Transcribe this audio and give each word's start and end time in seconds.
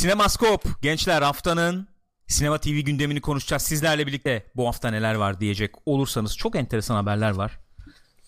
Sinemaskop 0.00 0.82
gençler 0.82 1.22
haftanın 1.22 1.88
sinema 2.26 2.58
TV 2.58 2.68
gündemini 2.68 3.20
konuşacağız 3.20 3.62
sizlerle 3.62 4.06
birlikte. 4.06 4.46
Bu 4.56 4.66
hafta 4.66 4.90
neler 4.90 5.14
var 5.14 5.40
diyecek 5.40 5.74
olursanız 5.86 6.36
çok 6.36 6.56
enteresan 6.56 6.94
haberler 6.94 7.30
var. 7.30 7.58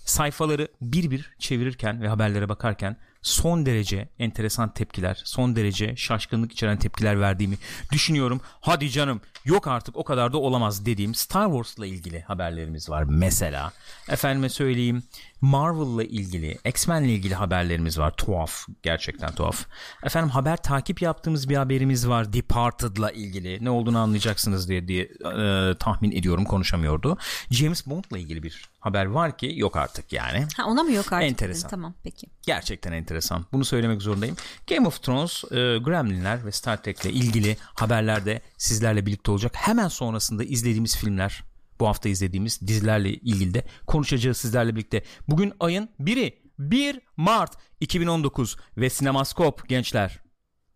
Sayfaları 0.04 0.68
bir 0.80 1.10
bir 1.10 1.30
çevirirken 1.38 2.02
ve 2.02 2.08
haberlere 2.08 2.48
bakarken 2.48 2.96
son 3.22 3.66
derece 3.66 4.08
enteresan 4.18 4.74
tepkiler, 4.74 5.22
son 5.24 5.56
derece 5.56 5.96
şaşkınlık 5.96 6.52
içeren 6.52 6.78
tepkiler 6.78 7.20
verdiğimi 7.20 7.56
düşünüyorum. 7.92 8.40
Hadi 8.60 8.90
canım 8.90 9.20
yok 9.44 9.68
artık 9.68 9.96
o 9.96 10.04
kadar 10.04 10.32
da 10.32 10.38
olamaz 10.38 10.86
dediğim 10.86 11.14
Star 11.14 11.46
Wars'la 11.46 11.86
ilgili 11.86 12.20
haberlerimiz 12.20 12.90
var 12.90 13.02
mesela. 13.02 13.72
Efendime 14.08 14.48
söyleyeyim 14.48 15.02
Marvel'la 15.42 16.04
ilgili, 16.04 16.58
X-Men'le 16.64 17.08
ilgili 17.08 17.34
haberlerimiz 17.34 17.98
var. 17.98 18.16
Tuhaf, 18.16 18.66
gerçekten 18.82 19.34
tuhaf. 19.34 19.66
Efendim 20.02 20.30
haber 20.30 20.56
takip 20.56 21.02
yaptığımız 21.02 21.48
bir 21.48 21.56
haberimiz 21.56 22.08
var 22.08 22.32
Departed'la 22.32 23.10
ilgili. 23.10 23.64
Ne 23.64 23.70
olduğunu 23.70 23.98
anlayacaksınız 23.98 24.68
diye 24.68 24.88
diye 24.88 25.02
e, 25.02 25.74
tahmin 25.78 26.12
ediyorum 26.12 26.44
konuşamıyordu. 26.44 27.18
James 27.50 27.86
Bond'la 27.86 28.18
ilgili 28.18 28.42
bir 28.42 28.68
haber 28.80 29.06
var 29.06 29.38
ki 29.38 29.52
yok 29.56 29.76
artık 29.76 30.12
yani. 30.12 30.46
Ha 30.56 30.64
ona 30.66 30.82
mı 30.82 30.92
yok 30.92 31.12
artık? 31.12 31.30
Enteresan. 31.30 31.70
Tamam 31.70 31.94
peki. 32.02 32.26
Gerçekten 32.42 32.92
enteresan. 32.92 33.46
Bunu 33.52 33.64
söylemek 33.64 34.02
zorundayım. 34.02 34.36
Game 34.68 34.86
of 34.88 35.02
Thrones, 35.02 35.44
e, 35.44 35.78
Gremlinler 35.78 36.46
ve 36.46 36.52
Star 36.52 36.82
Trek'le 36.82 37.04
ilgili 37.04 37.56
haberlerde 37.74 38.40
sizlerle 38.58 39.06
birlikte 39.06 39.30
olacak. 39.30 39.52
Hemen 39.54 39.88
sonrasında 39.88 40.44
izlediğimiz 40.44 40.96
filmler, 40.96 41.44
bu 41.82 41.88
hafta 41.88 42.08
izlediğimiz 42.08 42.60
dizilerle 42.66 43.10
ilgili 43.10 43.54
de 43.54 43.64
konuşacağız 43.86 44.36
sizlerle 44.36 44.76
birlikte. 44.76 45.02
Bugün 45.28 45.52
ayın 45.60 45.88
1'i 46.00 46.42
1 46.58 47.00
Mart 47.16 47.52
2019 47.80 48.56
ve 48.76 48.90
Sinemaskop 48.90 49.68
gençler 49.68 50.18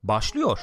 başlıyor. 0.03 0.59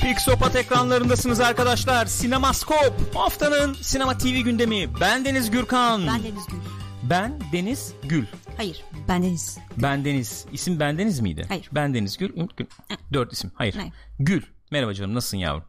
Pixopat 0.00 0.56
ekranlarındasınız 0.56 1.40
arkadaşlar. 1.40 2.06
Sinemaskop 2.06 3.14
haftanın 3.14 3.74
sinema 3.74 4.18
TV 4.18 4.26
gündemi. 4.26 5.00
Ben 5.00 5.24
Deniz 5.24 5.50
Gürkan. 5.50 6.06
Ben 6.06 6.22
Deniz 6.22 6.46
Gül. 6.46 6.75
Ben 7.10 7.38
Deniz 7.52 7.94
Gül. 8.02 8.26
Hayır. 8.56 8.84
Ben 9.08 9.22
Deniz. 9.22 9.58
Ben 9.76 10.04
Deniz. 10.04 10.46
İsim 10.52 10.80
Ben 10.80 10.98
Deniz 10.98 11.20
miydi? 11.20 11.44
Hayır. 11.48 11.68
Ben 11.72 11.94
Deniz 11.94 12.16
Gül. 12.16 12.36
Ümit 12.36 12.56
Gül. 12.56 12.66
Dört 13.12 13.32
isim. 13.32 13.50
Hayır. 13.54 13.74
Hayır. 13.74 13.92
Gül. 14.18 14.42
Merhaba 14.70 14.94
canım 14.94 15.14
nasılsın 15.14 15.36
yavrum? 15.36 15.64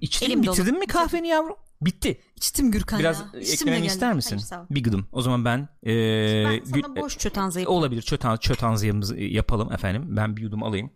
İçtin 0.00 0.26
Elim 0.26 0.40
mi 0.40 0.46
dolu. 0.46 0.54
bitirdin 0.56 0.78
mi 0.78 0.86
kahveni 0.86 1.28
yavrum? 1.28 1.56
Bitti. 1.82 2.20
İçtim 2.36 2.70
Gürkan 2.70 2.98
Biraz 3.00 3.20
ya. 3.20 3.32
De 3.32 3.38
eklememi 3.38 3.86
ister 3.86 4.14
misin? 4.14 4.30
Hayır 4.30 4.46
sağ 4.46 4.60
ol. 4.62 4.66
bir 4.70 4.82
gıdım. 4.82 5.06
O 5.12 5.22
zaman 5.22 5.44
ben, 5.44 5.58
ee, 5.82 6.44
Ben 6.44 6.60
Gül- 6.64 6.82
sana 6.82 6.96
boş 6.96 7.18
çötanza 7.18 7.60
yapayım. 7.60 7.78
olabilir 7.78 8.02
çötan 8.02 8.36
çötanziyamızı 8.36 9.16
yapalım 9.16 9.72
efendim. 9.72 10.16
Ben 10.16 10.36
bir 10.36 10.42
yudum 10.42 10.62
alayım. 10.62 10.90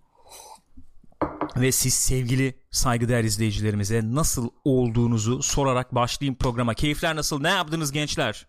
Ve 1.56 1.72
siz 1.72 1.94
sevgili 1.94 2.54
saygıdeğer 2.70 3.24
izleyicilerimize 3.24 4.00
nasıl 4.04 4.50
olduğunuzu 4.64 5.42
sorarak 5.42 5.94
başlayayım 5.94 6.34
programa. 6.34 6.74
Keyifler 6.74 7.16
nasıl? 7.16 7.40
Ne 7.40 7.48
yaptınız 7.50 7.92
gençler? 7.92 8.46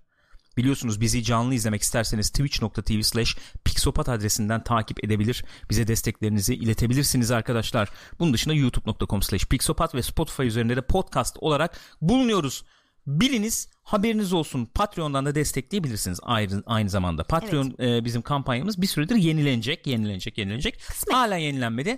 Biliyorsunuz 0.57 1.01
bizi 1.01 1.23
canlı 1.23 1.53
izlemek 1.53 1.81
isterseniz 1.81 2.29
twitch.tv 2.29 3.01
slash 3.01 3.37
pixopat 3.65 4.09
adresinden 4.09 4.63
takip 4.63 5.03
edebilir. 5.03 5.45
Bize 5.69 5.87
desteklerinizi 5.87 6.55
iletebilirsiniz 6.55 7.31
arkadaşlar. 7.31 7.89
Bunun 8.19 8.33
dışında 8.33 8.53
youtube.com 8.53 9.21
slash 9.21 9.45
pixopat 9.45 9.95
ve 9.95 10.01
Spotify 10.01 10.43
üzerinde 10.43 10.75
de 10.75 10.81
podcast 10.81 11.37
olarak 11.39 11.79
bulunuyoruz. 12.01 12.63
Biliniz 13.07 13.69
haberiniz 13.83 14.33
olsun. 14.33 14.65
Patreon'dan 14.65 15.25
da 15.25 15.35
destekleyebilirsiniz 15.35 16.19
ayrı, 16.23 16.63
aynı 16.65 16.89
zamanda. 16.89 17.23
Patreon 17.23 17.75
e, 17.79 18.05
bizim 18.05 18.21
kampanyamız 18.21 18.81
bir 18.81 18.87
süredir 18.87 19.15
yenilenecek, 19.15 19.87
yenilenecek, 19.87 20.37
yenilenecek. 20.37 20.81
Hala 21.11 21.35
yenilenmedi. 21.35 21.97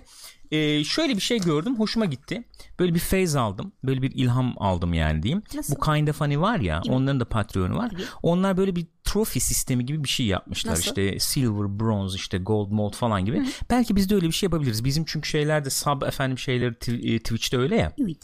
E, 0.50 0.84
şöyle 0.84 1.16
bir 1.16 1.20
şey 1.20 1.38
gördüm, 1.40 1.78
hoşuma 1.78 2.04
gitti. 2.04 2.44
Böyle 2.78 2.94
bir 2.94 2.98
feyz 2.98 3.36
aldım, 3.36 3.72
böyle 3.84 4.02
bir 4.02 4.10
ilham 4.14 4.54
aldım 4.56 4.94
yani 4.94 5.22
diyeyim. 5.22 5.42
Nasıl? 5.54 5.76
Bu 5.76 5.80
Kind 5.80 6.08
of 6.08 6.18
Funny 6.18 6.38
var 6.38 6.58
ya, 6.60 6.82
onların 6.88 7.20
da 7.20 7.24
Patreon'u 7.24 7.76
var. 7.76 7.90
Tabii. 7.90 8.02
Onlar 8.22 8.56
böyle 8.56 8.76
bir 8.76 8.86
trofi 9.04 9.40
sistemi 9.40 9.86
gibi 9.86 10.04
bir 10.04 10.08
şey 10.08 10.26
yapmışlar. 10.26 10.72
Nasıl? 10.72 10.82
İşte 10.82 11.18
silver, 11.18 11.80
bronze, 11.80 12.16
işte 12.16 12.38
gold, 12.38 12.70
mold 12.70 12.94
falan 12.94 13.24
gibi. 13.24 13.46
Belki 13.70 13.96
biz 13.96 14.10
de 14.10 14.14
öyle 14.14 14.26
bir 14.26 14.32
şey 14.32 14.46
yapabiliriz. 14.46 14.84
Bizim 14.84 15.04
çünkü 15.04 15.28
şeylerde 15.28 15.70
sub 15.70 16.02
efendim 16.02 16.38
şeyleri 16.38 16.74
e, 17.14 17.18
Twitch'te 17.18 17.58
öyle 17.58 17.76
ya. 17.76 17.92
Evet. 18.02 18.16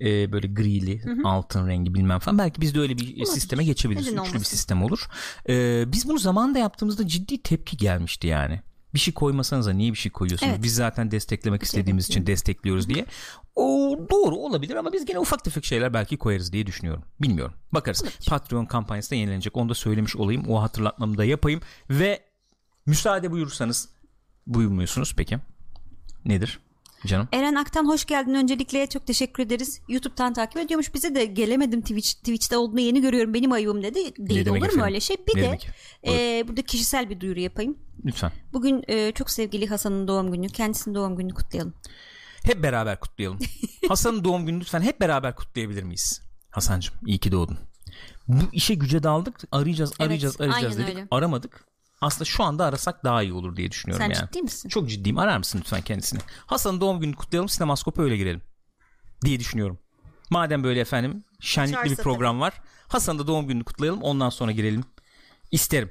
E, 0.00 0.32
böyle 0.32 0.46
grili, 0.46 1.02
altın 1.24 1.68
rengi 1.68 1.94
bilmem 1.94 2.18
falan. 2.18 2.38
Belki 2.38 2.60
biz 2.60 2.74
de 2.74 2.80
öyle 2.80 2.98
bir 2.98 3.24
sisteme 3.24 3.64
geçebiliriz. 3.64 4.06
Neden 4.06 4.16
Üçlü 4.22 4.30
bir 4.30 4.36
olmasın? 4.36 4.56
sistem 4.56 4.82
olur. 4.82 5.06
E, 5.48 5.84
biz 5.92 6.08
bunu 6.08 6.18
zamanında 6.18 6.58
yaptığımızda 6.58 7.08
ciddi 7.08 7.42
tepki 7.42 7.76
gelmişti 7.76 8.26
yani. 8.26 8.60
Bir 8.94 8.98
şey 8.98 9.14
koymasanıza 9.14 9.72
niye 9.72 9.92
bir 9.92 9.98
şey 9.98 10.12
koyuyorsunuz? 10.12 10.52
Evet. 10.52 10.62
Biz 10.62 10.74
zaten 10.74 11.10
desteklemek 11.10 11.62
istediğimiz 11.62 12.08
için 12.08 12.26
destekliyoruz 12.26 12.88
diye. 12.88 13.06
O 13.54 13.98
doğru 14.10 14.36
olabilir 14.36 14.76
ama 14.76 14.92
biz 14.92 15.04
gene 15.04 15.18
ufak 15.18 15.44
tefek 15.44 15.64
şeyler 15.64 15.94
belki 15.94 16.16
koyarız 16.16 16.52
diye 16.52 16.66
düşünüyorum. 16.66 17.02
Bilmiyorum. 17.22 17.54
Bakarız. 17.72 18.04
Patreon 18.28 18.66
kampanyası 18.66 19.10
da 19.10 19.14
yenilenecek. 19.14 19.56
Onu 19.56 19.68
da 19.68 19.74
söylemiş 19.74 20.16
olayım. 20.16 20.44
O 20.48 20.62
hatırlatmamı 20.62 21.18
da 21.18 21.24
yapayım. 21.24 21.60
Ve 21.90 22.20
müsaade 22.86 23.30
buyurursanız 23.30 23.88
buyurmuyorsunuz 24.46 25.14
peki. 25.16 25.38
Nedir? 26.24 26.60
Canım. 27.06 27.28
Eren 27.32 27.54
Aktan 27.54 27.88
hoş 27.88 28.04
geldin 28.04 28.34
öncelikle 28.34 28.86
çok 28.86 29.06
teşekkür 29.06 29.42
ederiz. 29.42 29.80
YouTube'dan 29.88 30.32
takip 30.32 30.56
ediyormuş 30.56 30.94
bize 30.94 31.14
de 31.14 31.24
gelemedim 31.24 31.80
Twitch 31.80 32.10
Twitch'te 32.12 32.56
olduğunu 32.56 32.80
yeni 32.80 33.00
görüyorum 33.00 33.34
benim 33.34 33.52
ayıbım 33.52 33.82
dedi. 33.82 33.98
Değil 34.18 34.48
olur 34.48 34.56
efendim? 34.56 34.78
mu 34.78 34.84
öyle 34.84 35.00
şey? 35.00 35.16
Bir 35.28 35.36
Ne 35.36 35.42
de 35.42 35.46
demek? 35.46 35.68
e, 36.06 36.44
burada 36.48 36.62
kişisel 36.62 37.10
bir 37.10 37.20
duyuru 37.20 37.40
yapayım. 37.40 37.78
Lütfen. 38.04 38.32
Bugün 38.52 38.84
e, 38.88 39.12
çok 39.12 39.30
sevgili 39.30 39.66
Hasan'ın 39.66 40.08
doğum 40.08 40.32
günü. 40.32 40.48
Kendisinin 40.48 40.94
doğum 40.94 41.16
gününü 41.16 41.34
kutlayalım. 41.34 41.74
Hep 42.44 42.62
beraber 42.62 43.00
kutlayalım. 43.00 43.38
Hasan'ın 43.88 44.24
doğum 44.24 44.46
gününü 44.46 44.60
lütfen 44.60 44.80
hep 44.80 45.00
beraber 45.00 45.36
kutlayabilir 45.36 45.82
miyiz? 45.82 46.22
Hasan'cığım 46.50 46.94
iyi 47.06 47.18
ki 47.18 47.32
doğdun. 47.32 47.58
Bu 48.28 48.42
işe 48.52 48.74
güce 48.74 49.02
daldık. 49.02 49.40
Arayacağız, 49.52 49.90
Evet, 49.90 50.00
arayacağız, 50.06 50.40
arayacağız 50.40 50.74
aynen 50.76 50.86
dedik. 50.86 50.96
öyle. 50.98 51.08
Aramadık. 51.10 51.64
Aslında 52.02 52.24
şu 52.24 52.42
anda 52.44 52.64
arasak 52.64 53.04
daha 53.04 53.22
iyi 53.22 53.32
olur 53.32 53.56
diye 53.56 53.70
düşünüyorum 53.70 54.04
Sen 54.06 54.14
yani. 54.20 54.26
ciddi 54.26 54.42
misin? 54.42 54.68
Çok 54.68 54.88
ciddiyim. 54.90 55.18
Arar 55.18 55.38
mısın 55.38 55.58
lütfen 55.58 55.82
kendisini? 55.82 56.20
Hasan'ın 56.46 56.80
doğum 56.80 57.00
gününü 57.00 57.16
kutlayalım. 57.16 57.48
Sinemaskopa 57.48 58.02
öyle 58.02 58.16
girelim. 58.16 58.42
Diye 59.24 59.40
düşünüyorum. 59.40 59.78
Madem 60.30 60.64
böyle 60.64 60.80
efendim 60.80 61.24
şenlikli 61.40 61.72
bir 61.76 61.86
Çağırsa 61.88 62.02
program 62.02 62.40
var. 62.40 62.52
Hasan'ın 62.88 63.18
da 63.18 63.26
doğum 63.26 63.46
gününü 63.46 63.64
kutlayalım. 63.64 64.02
Ondan 64.02 64.30
sonra 64.30 64.52
girelim. 64.52 64.84
İsterim. 65.50 65.90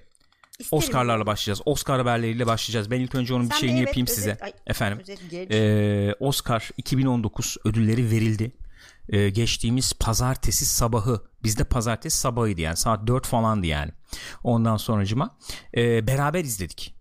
İsterim. 0.60 0.78
Oscar'larla 0.84 1.26
başlayacağız. 1.26 1.62
Oscar 1.66 2.00
haberleriyle 2.00 2.46
başlayacağız. 2.48 2.92
Ben 2.92 3.00
ilk 3.00 3.16
önce 3.16 3.34
onun 3.34 3.46
bir 3.46 3.52
Sen 3.54 3.60
şeyini 3.60 3.76
bir 3.76 3.80
evet, 3.80 3.88
yapayım 3.88 4.08
özet- 4.08 4.16
size. 4.16 4.38
ay, 4.42 4.54
Efendim. 4.68 5.00
özet. 5.00 5.52
Ee, 5.52 6.16
Oscar 6.20 6.70
2019 6.78 7.58
ödülleri 7.66 8.12
verildi. 8.12 8.52
Ee, 9.10 9.30
geçtiğimiz 9.30 9.94
pazartesi 9.94 10.66
sabahı 10.66 11.22
bizde 11.44 11.64
pazartesi 11.64 12.18
sabahıydı 12.18 12.62
yani 12.62 12.78
saat 12.78 13.08
4 13.08 13.28
falandı 13.28 13.68
yani. 13.68 13.92
Ondan 14.44 14.78
sonracıma 14.78 15.38
ee, 15.78 16.08
beraber 16.08 16.44
izledik. 16.44 16.96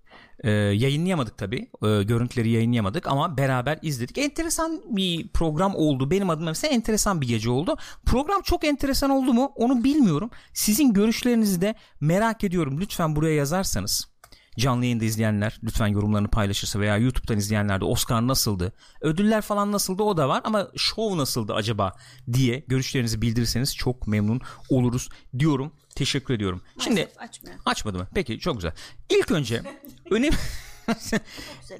Ee, 0.44 0.50
yayınlayamadık 0.50 1.38
tabi 1.38 1.70
görüntüleri 1.82 2.50
yayınlayamadık 2.50 3.06
ama 3.06 3.36
beraber 3.36 3.78
izledik. 3.82 4.18
Enteresan 4.18 4.82
bir 4.96 5.28
program 5.28 5.74
oldu. 5.74 6.10
Benim 6.10 6.30
adıma 6.30 6.50
mesela 6.50 6.74
enteresan 6.74 7.20
bir 7.20 7.28
gece 7.28 7.50
oldu. 7.50 7.76
Program 8.06 8.42
çok 8.42 8.64
enteresan 8.64 9.10
oldu 9.10 9.32
mu? 9.32 9.52
Onu 9.56 9.84
bilmiyorum. 9.84 10.30
Sizin 10.54 10.92
görüşlerinizi 10.92 11.60
de 11.60 11.74
merak 12.00 12.44
ediyorum. 12.44 12.80
Lütfen 12.80 13.16
buraya 13.16 13.34
yazarsanız 13.34 14.09
canlı 14.58 14.84
yayında 14.84 15.04
izleyenler 15.04 15.60
lütfen 15.62 15.86
yorumlarını 15.86 16.28
paylaşırsa 16.28 16.80
veya 16.80 16.96
YouTube'dan 16.96 17.38
izleyenler 17.38 17.80
de 17.80 17.84
Oscar 17.84 18.26
nasıldı? 18.26 18.72
Ödüller 19.00 19.42
falan 19.42 19.72
nasıldı 19.72 20.02
o 20.02 20.16
da 20.16 20.28
var 20.28 20.40
ama 20.44 20.68
show 20.76 21.18
nasıldı 21.18 21.54
acaba 21.54 21.92
diye 22.32 22.64
görüşlerinizi 22.68 23.22
bildirirseniz 23.22 23.76
çok 23.76 24.06
memnun 24.06 24.40
oluruz 24.68 25.08
diyorum. 25.38 25.72
Teşekkür 25.94 26.34
ediyorum. 26.34 26.62
Şimdi 26.78 27.00
Maalesef 27.00 27.20
açmıyor. 27.20 27.56
açmadı 27.66 27.98
mı? 27.98 28.08
Peki 28.14 28.38
çok 28.38 28.54
güzel. 28.54 28.72
İlk 29.10 29.30
önce 29.30 29.62
önem 30.10 30.32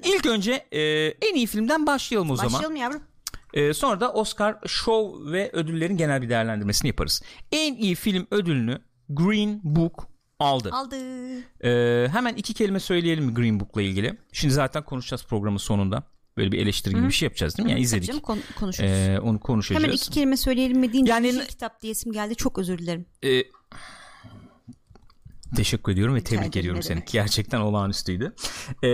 İlk 0.03 0.25
önce 0.25 0.51
e, 0.71 0.81
en 1.07 1.35
iyi 1.35 1.47
filmden 1.47 1.87
başlayalım 1.87 2.31
o 2.31 2.35
zaman. 2.35 2.53
Başlayalım 2.53 2.75
yavrum. 2.75 3.01
E, 3.53 3.73
sonra 3.73 3.99
da 3.99 4.13
Oscar 4.13 4.57
Show 4.67 5.31
ve 5.31 5.49
ödüllerin 5.53 5.97
genel 5.97 6.21
bir 6.21 6.29
değerlendirmesini 6.29 6.87
yaparız. 6.87 7.21
En 7.51 7.75
iyi 7.75 7.95
film 7.95 8.27
ödülünü 8.31 8.81
Green 9.09 9.59
Book 9.63 10.10
aldı. 10.41 10.69
Aldı. 10.71 10.95
Ee, 11.63 12.07
hemen 12.11 12.35
iki 12.35 12.53
kelime 12.53 12.79
söyleyelim 12.79 13.25
mi 13.25 13.33
Green 13.33 13.59
Book'la 13.59 13.81
ilgili? 13.81 14.17
Şimdi 14.31 14.53
zaten 14.53 14.83
konuşacağız 14.83 15.25
programın 15.25 15.57
sonunda. 15.57 16.03
Böyle 16.37 16.51
bir 16.51 16.59
eleştiri 16.59 16.93
gibi 16.93 17.07
bir 17.07 17.11
şey 17.11 17.25
yapacağız 17.25 17.57
değil 17.57 17.65
mi? 17.65 17.71
Yani 17.71 17.81
izledik. 17.81 18.07
Canım, 18.07 18.21
kon- 18.21 18.39
konuşuruz. 18.59 18.89
Ee, 18.89 19.19
onu 19.23 19.39
konuşacağız. 19.39 19.83
Hemen 19.83 19.95
iki 19.95 20.11
kelime 20.11 20.37
söyleyelim 20.37 20.79
mi 20.79 20.93
deyince 20.93 21.11
Yani- 21.11 21.27
yani, 21.27 21.47
kitap 21.47 21.81
diyesim 21.81 22.11
geldi. 22.11 22.35
Çok 22.35 22.57
özür 22.59 22.77
dilerim. 22.77 23.05
Ee, 23.23 23.43
teşekkür 25.55 25.91
ediyorum 25.91 26.15
ve 26.15 26.23
tebrik 26.23 26.47
ederim, 26.47 26.59
ediyorum 26.59 26.83
seni. 26.83 27.03
Gerçekten 27.11 27.59
olağanüstüydü. 27.59 28.35
Ee, 28.83 28.87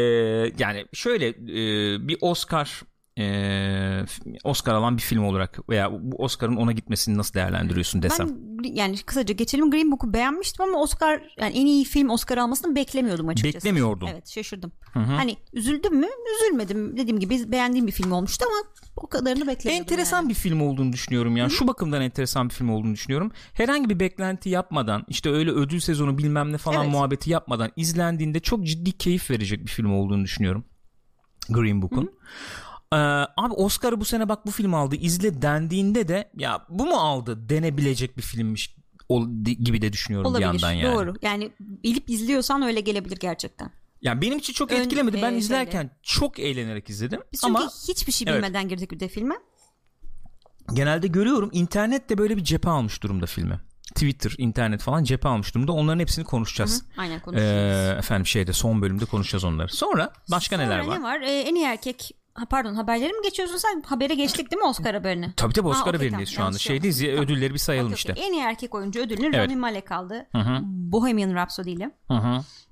yani 0.59 0.85
şöyle 0.93 1.27
e, 1.27 2.07
bir 2.07 2.17
Oscar 2.21 2.81
e, 3.17 4.05
Oscar 4.43 4.73
alan 4.73 4.97
bir 4.97 5.01
film 5.01 5.23
olarak 5.23 5.69
veya 5.69 5.91
bu 5.91 6.23
Oscar'ın 6.23 6.55
ona 6.55 6.71
gitmesini 6.71 7.17
nasıl 7.17 7.33
değerlendiriyorsun 7.33 8.01
desem. 8.01 8.27
Ben 8.29 8.73
yani 8.73 8.97
kısaca 8.97 9.33
geçelim 9.33 9.71
Green 9.71 9.91
Book'u 9.91 10.13
beğenmiştim 10.13 10.65
ama 10.65 10.81
Oscar 10.81 11.21
yani 11.39 11.57
en 11.57 11.65
iyi 11.65 11.85
film 11.85 12.09
Oscar 12.09 12.37
almasını 12.37 12.75
beklemiyordum 12.75 13.27
açıkçası. 13.27 13.55
Beklemiyordum. 13.55 14.09
Evet 14.11 14.29
şaşırdım. 14.29 14.71
Hani 14.93 15.37
üzüldüm 15.53 15.95
mü? 15.95 16.07
Üzülmedim. 16.35 16.97
Dediğim 16.97 17.19
gibi 17.19 17.51
beğendiğim 17.51 17.87
bir 17.87 17.91
film 17.91 18.11
olmuştu 18.11 18.45
ama 18.47 18.73
o 18.97 19.07
kadarını 19.07 19.47
beklemiyordum. 19.47 19.83
Enteresan 19.83 20.21
yani. 20.21 20.29
bir 20.29 20.33
film 20.33 20.61
olduğunu 20.61 20.93
düşünüyorum 20.93 21.37
yani. 21.37 21.51
Şu 21.51 21.67
bakımdan 21.67 22.01
enteresan 22.01 22.49
bir 22.49 22.53
film 22.53 22.69
olduğunu 22.69 22.93
düşünüyorum. 22.93 23.31
Herhangi 23.53 23.89
bir 23.89 23.99
beklenti 23.99 24.49
yapmadan 24.49 25.05
işte 25.07 25.29
öyle 25.29 25.51
ödül 25.51 25.79
sezonu 25.79 26.17
bilmem 26.17 26.53
ne 26.53 26.57
falan 26.57 26.83
Evet. 26.83 26.91
muhabbeti 26.91 27.29
yapmadan 27.29 27.71
izlendiğinde 27.75 28.39
çok 28.39 28.65
ciddi 28.65 28.91
keyif 28.91 29.31
verecek 29.31 29.65
bir 29.65 29.71
film 29.71 29.93
olduğunu 29.93 30.23
düşünüyorum. 30.23 30.65
Green 31.49 31.81
Book'un. 31.81 32.11
Ee, 32.93 32.95
abi 33.37 33.53
Oscar'ı 33.53 33.99
bu 34.01 34.05
sene 34.05 34.29
bak 34.29 34.45
bu 34.45 34.51
film 34.51 34.73
aldı 34.73 34.95
izle 34.95 35.41
dendiğinde 35.41 36.07
de 36.07 36.31
ya 36.37 36.65
bu 36.69 36.85
mu 36.85 36.95
aldı 36.95 37.49
denebilecek 37.49 38.17
bir 38.17 38.21
filmmiş 38.21 38.75
ol- 39.09 39.27
gibi 39.43 39.81
de 39.81 39.93
düşünüyorum 39.93 40.31
Olabilir. 40.31 40.47
bir 40.47 40.53
yandan 40.53 40.71
yani. 40.71 40.95
Doğru. 40.95 41.13
Yani 41.21 41.51
bilip 41.59 42.09
izliyorsan 42.09 42.61
öyle 42.61 42.79
gelebilir 42.79 43.17
gerçekten. 43.17 43.71
Yani 44.01 44.21
benim 44.21 44.37
için 44.37 44.53
çok 44.53 44.71
Ön- 44.71 44.81
etkilemedi. 44.81 45.21
Ben 45.21 45.33
e, 45.33 45.37
izlerken 45.37 45.91
çok 46.03 46.39
eğlenerek 46.39 46.89
izledim. 46.89 47.21
Biz 47.33 47.41
çünkü 47.41 47.57
Ama 47.57 47.69
hiçbir 47.87 48.11
şey 48.11 48.27
Evet. 48.29 48.37
bilmeden 48.43 48.69
girdik 48.69 48.91
bir 48.91 48.99
de 48.99 49.07
filme. 49.07 49.35
genelde 50.73 51.07
görüyorum 51.07 51.49
internet 51.53 52.09
de 52.09 52.17
böyle 52.17 52.37
bir 52.37 52.43
cephe 52.43 52.69
almış 52.69 53.03
durumda 53.03 53.25
filmi. 53.25 53.59
Twitter, 53.87 54.33
internet 54.37 54.81
falan 54.81 55.03
cephe 55.03 55.27
almış 55.29 55.55
durumda. 55.55 55.71
Onların 55.71 55.99
hepsini 55.99 56.25
konuşacağız. 56.25 56.83
Aynen 56.97 57.19
konuşuyoruz. 57.19 57.95
Ee, 57.95 57.95
efendim 57.99 58.25
şeyde 58.25 58.53
son 58.53 58.81
bölümde 58.81 59.05
konuşacağız 59.05 59.43
onları. 59.43 59.69
Sonra 59.75 60.13
başka 60.31 60.55
Sonra 60.55 60.67
neler 60.67 60.79
var? 60.79 60.99
ne 60.99 61.03
var? 61.03 61.21
Ee, 61.21 61.39
en 61.41 61.55
iyi 61.55 61.65
erkek 61.65 62.11
ha, 62.37 62.45
pardon 62.45 62.75
haberleri 62.75 63.13
mi 63.13 63.23
geçiyorsun 63.23 63.57
sen? 63.57 63.81
Habere 63.85 64.15
geçtik 64.15 64.51
değil 64.51 64.61
mi 64.61 64.67
Oscar 64.67 64.93
haberine? 64.95 65.33
Tabii 65.37 65.53
tabii 65.53 65.67
Ha, 65.67 65.71
Oscar 65.71 65.93
okey, 65.93 65.93
haberindeyiz 65.99 66.33
tamam. 66.35 66.43
şu 66.45 66.47
anda. 66.47 66.57
Şey 66.57 66.75
Şeydeyiz 66.75 67.01
ya, 67.01 67.09
olmasın. 67.13 67.25
ödülleri 67.25 67.53
bir 67.53 67.59
sayalım 67.59 67.87
Okey, 67.91 67.95
işte. 67.95 68.13
En 68.17 68.33
iyi 68.33 68.41
erkek 68.41 68.75
oyuncu 68.75 68.99
ödülünü 68.99 69.25
Evet. 69.35 69.49
Rami 69.49 69.55
Malek 69.55 69.91
aldı. 69.91 70.27
Hı 70.31 70.37
hı. 70.37 70.59
Bohemian 70.63 71.33
Rhapsody 71.35 71.71
ile. 71.73 71.91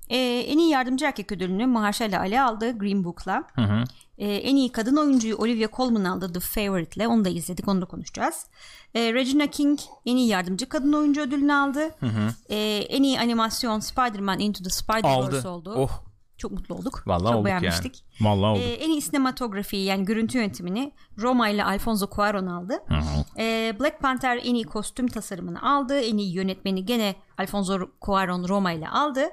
Ee, 0.08 0.44
en 0.48 0.58
iyi 0.58 0.70
yardımcı 0.70 1.04
erkek 1.04 1.32
ödülünü 1.32 1.66
Mahershala 1.66 2.20
Ali 2.20 2.40
aldı 2.40 2.78
Green 2.78 3.04
Book'la. 3.04 3.44
Ee, 4.18 4.34
en 4.34 4.56
iyi 4.56 4.72
kadın 4.72 4.96
oyuncuyu 4.96 5.36
Olivia 5.36 5.68
Colman 5.76 6.04
aldı 6.04 6.32
The 6.32 6.40
Favourite'le. 6.40 7.06
Onu 7.08 7.24
da 7.24 7.28
izledik, 7.28 7.68
onu 7.68 7.82
da 7.82 7.86
konuşacağız. 7.86 8.46
Ee, 8.94 9.12
Regina 9.14 9.46
King 9.46 9.78
en 10.06 10.16
iyi 10.16 10.28
yardımcı 10.28 10.68
kadın 10.68 10.92
oyuncu 10.92 11.20
ödülünü 11.20 11.52
aldı. 11.54 11.90
Ee, 12.50 12.56
en 12.88 13.02
iyi 13.02 13.20
animasyon 13.20 13.80
Spider-Man 13.80 14.38
Into 14.38 14.64
the 14.64 14.70
Spider-Verse 14.70 15.48
oldu. 15.48 15.74
Oh. 15.76 15.90
Çok 16.38 16.52
mutlu 16.52 16.74
olduk. 16.74 17.02
Vallahi 17.06 17.22
Çok 17.30 17.34
olduk 17.34 17.44
beğenmiştik. 17.46 18.04
yani. 18.20 18.28
Vallahi 18.30 18.50
olduk. 18.50 18.62
Ee, 18.64 18.72
en 18.72 18.90
iyi 18.90 19.02
sinematografi 19.02 19.76
yani 19.76 20.04
görüntü 20.04 20.38
yönetimini 20.38 20.92
Roma 21.18 21.48
ile 21.48 21.64
Alfonso 21.64 22.06
Cuarón 22.06 22.50
aldı. 22.50 22.82
Ee, 23.38 23.74
Black 23.80 24.00
Panther 24.00 24.36
en 24.36 24.54
iyi 24.54 24.64
kostüm 24.64 25.06
tasarımını 25.08 25.62
aldı. 25.62 26.00
En 26.00 26.16
iyi 26.16 26.34
yönetmeni 26.34 26.84
gene 26.84 27.14
Alfonso 27.38 27.74
Cuarón 28.00 28.48
Roma 28.48 28.72
ile 28.72 28.88
aldı. 28.88 29.24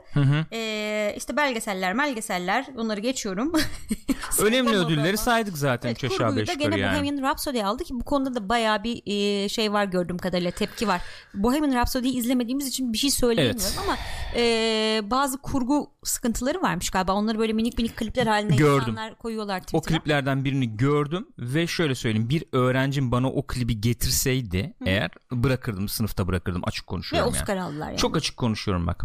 Ee, 0.52 1.14
işte 1.18 1.38
belgeseller, 1.38 1.98
belgeseller 1.98 2.66
onları 2.78 3.00
geçiyorum. 3.00 3.54
Önemli 4.42 4.76
ödülleri 4.78 5.08
ama. 5.08 5.18
saydık 5.18 5.58
zaten 5.58 5.90
Evet, 5.90 6.04
üç 6.04 6.12
aşağı 6.12 6.28
kurguyu 6.28 6.42
beş 6.42 6.48
da 6.48 6.52
yukarı 6.54 6.70
gene 6.70 6.82
yani. 6.82 6.94
Bohemian 7.02 7.22
Rhapsody 7.24 7.64
aldı 7.64 7.84
ki 7.84 7.94
bu 7.94 8.04
konuda 8.06 8.36
da 8.36 8.50
bayağı 8.50 8.84
bir 8.84 9.02
e, 9.06 9.50
şey 9.50 9.74
var 9.74 9.86
gördüğüm 9.86 10.18
kadarıyla 10.18 10.52
tepki 10.52 10.88
var. 10.88 11.02
Bohemian 11.34 11.74
Rhapsody'yi 11.76 12.14
izlemediğimiz 12.16 12.68
için 12.68 12.94
bir 12.94 12.98
şey 12.98 13.10
söyleyemiyorum 13.12 13.62
Evet. 13.68 13.80
ama 13.84 13.98
e, 14.36 15.02
bazı 15.12 15.38
kurgu 15.42 15.92
sıkıntıları 16.04 16.62
varmış 16.62 16.90
galiba. 16.90 17.14
Onları 17.14 17.40
böyle 17.40 17.54
minik 17.54 17.78
minik 17.78 17.98
klipler 17.98 18.28
haline 18.28 18.56
Gördüm. 18.56 18.80
insanlar 18.90 19.16
koyuyorlar 19.18 19.58
O 19.58 19.62
Twitter'a. 19.62 20.00
kliplerden 20.00 20.46
birini 20.46 20.78
gördüm 20.78 21.28
ve 21.40 21.68
şöyle 21.74 21.96
söyleyeyim 21.96 22.30
bir 22.30 22.44
öğrencim 22.52 23.12
bana 23.12 23.30
o 23.30 23.48
klibi 23.48 23.82
getirseydi 23.82 24.74
eğer 24.86 25.12
bırakırdım 25.32 25.90
sınıfta 25.90 26.28
bırakırdım 26.28 26.62
açık 26.66 26.84
Ve 26.84 26.88
konuşuyorum 26.88 27.30
Oscar 27.30 27.56
yani. 27.56 27.62
aldılar 27.66 27.88
yani. 27.88 27.98
Çok 27.98 28.18
açık 28.18 28.38
konuşuyorum 28.38 28.88
bak. 28.88 29.04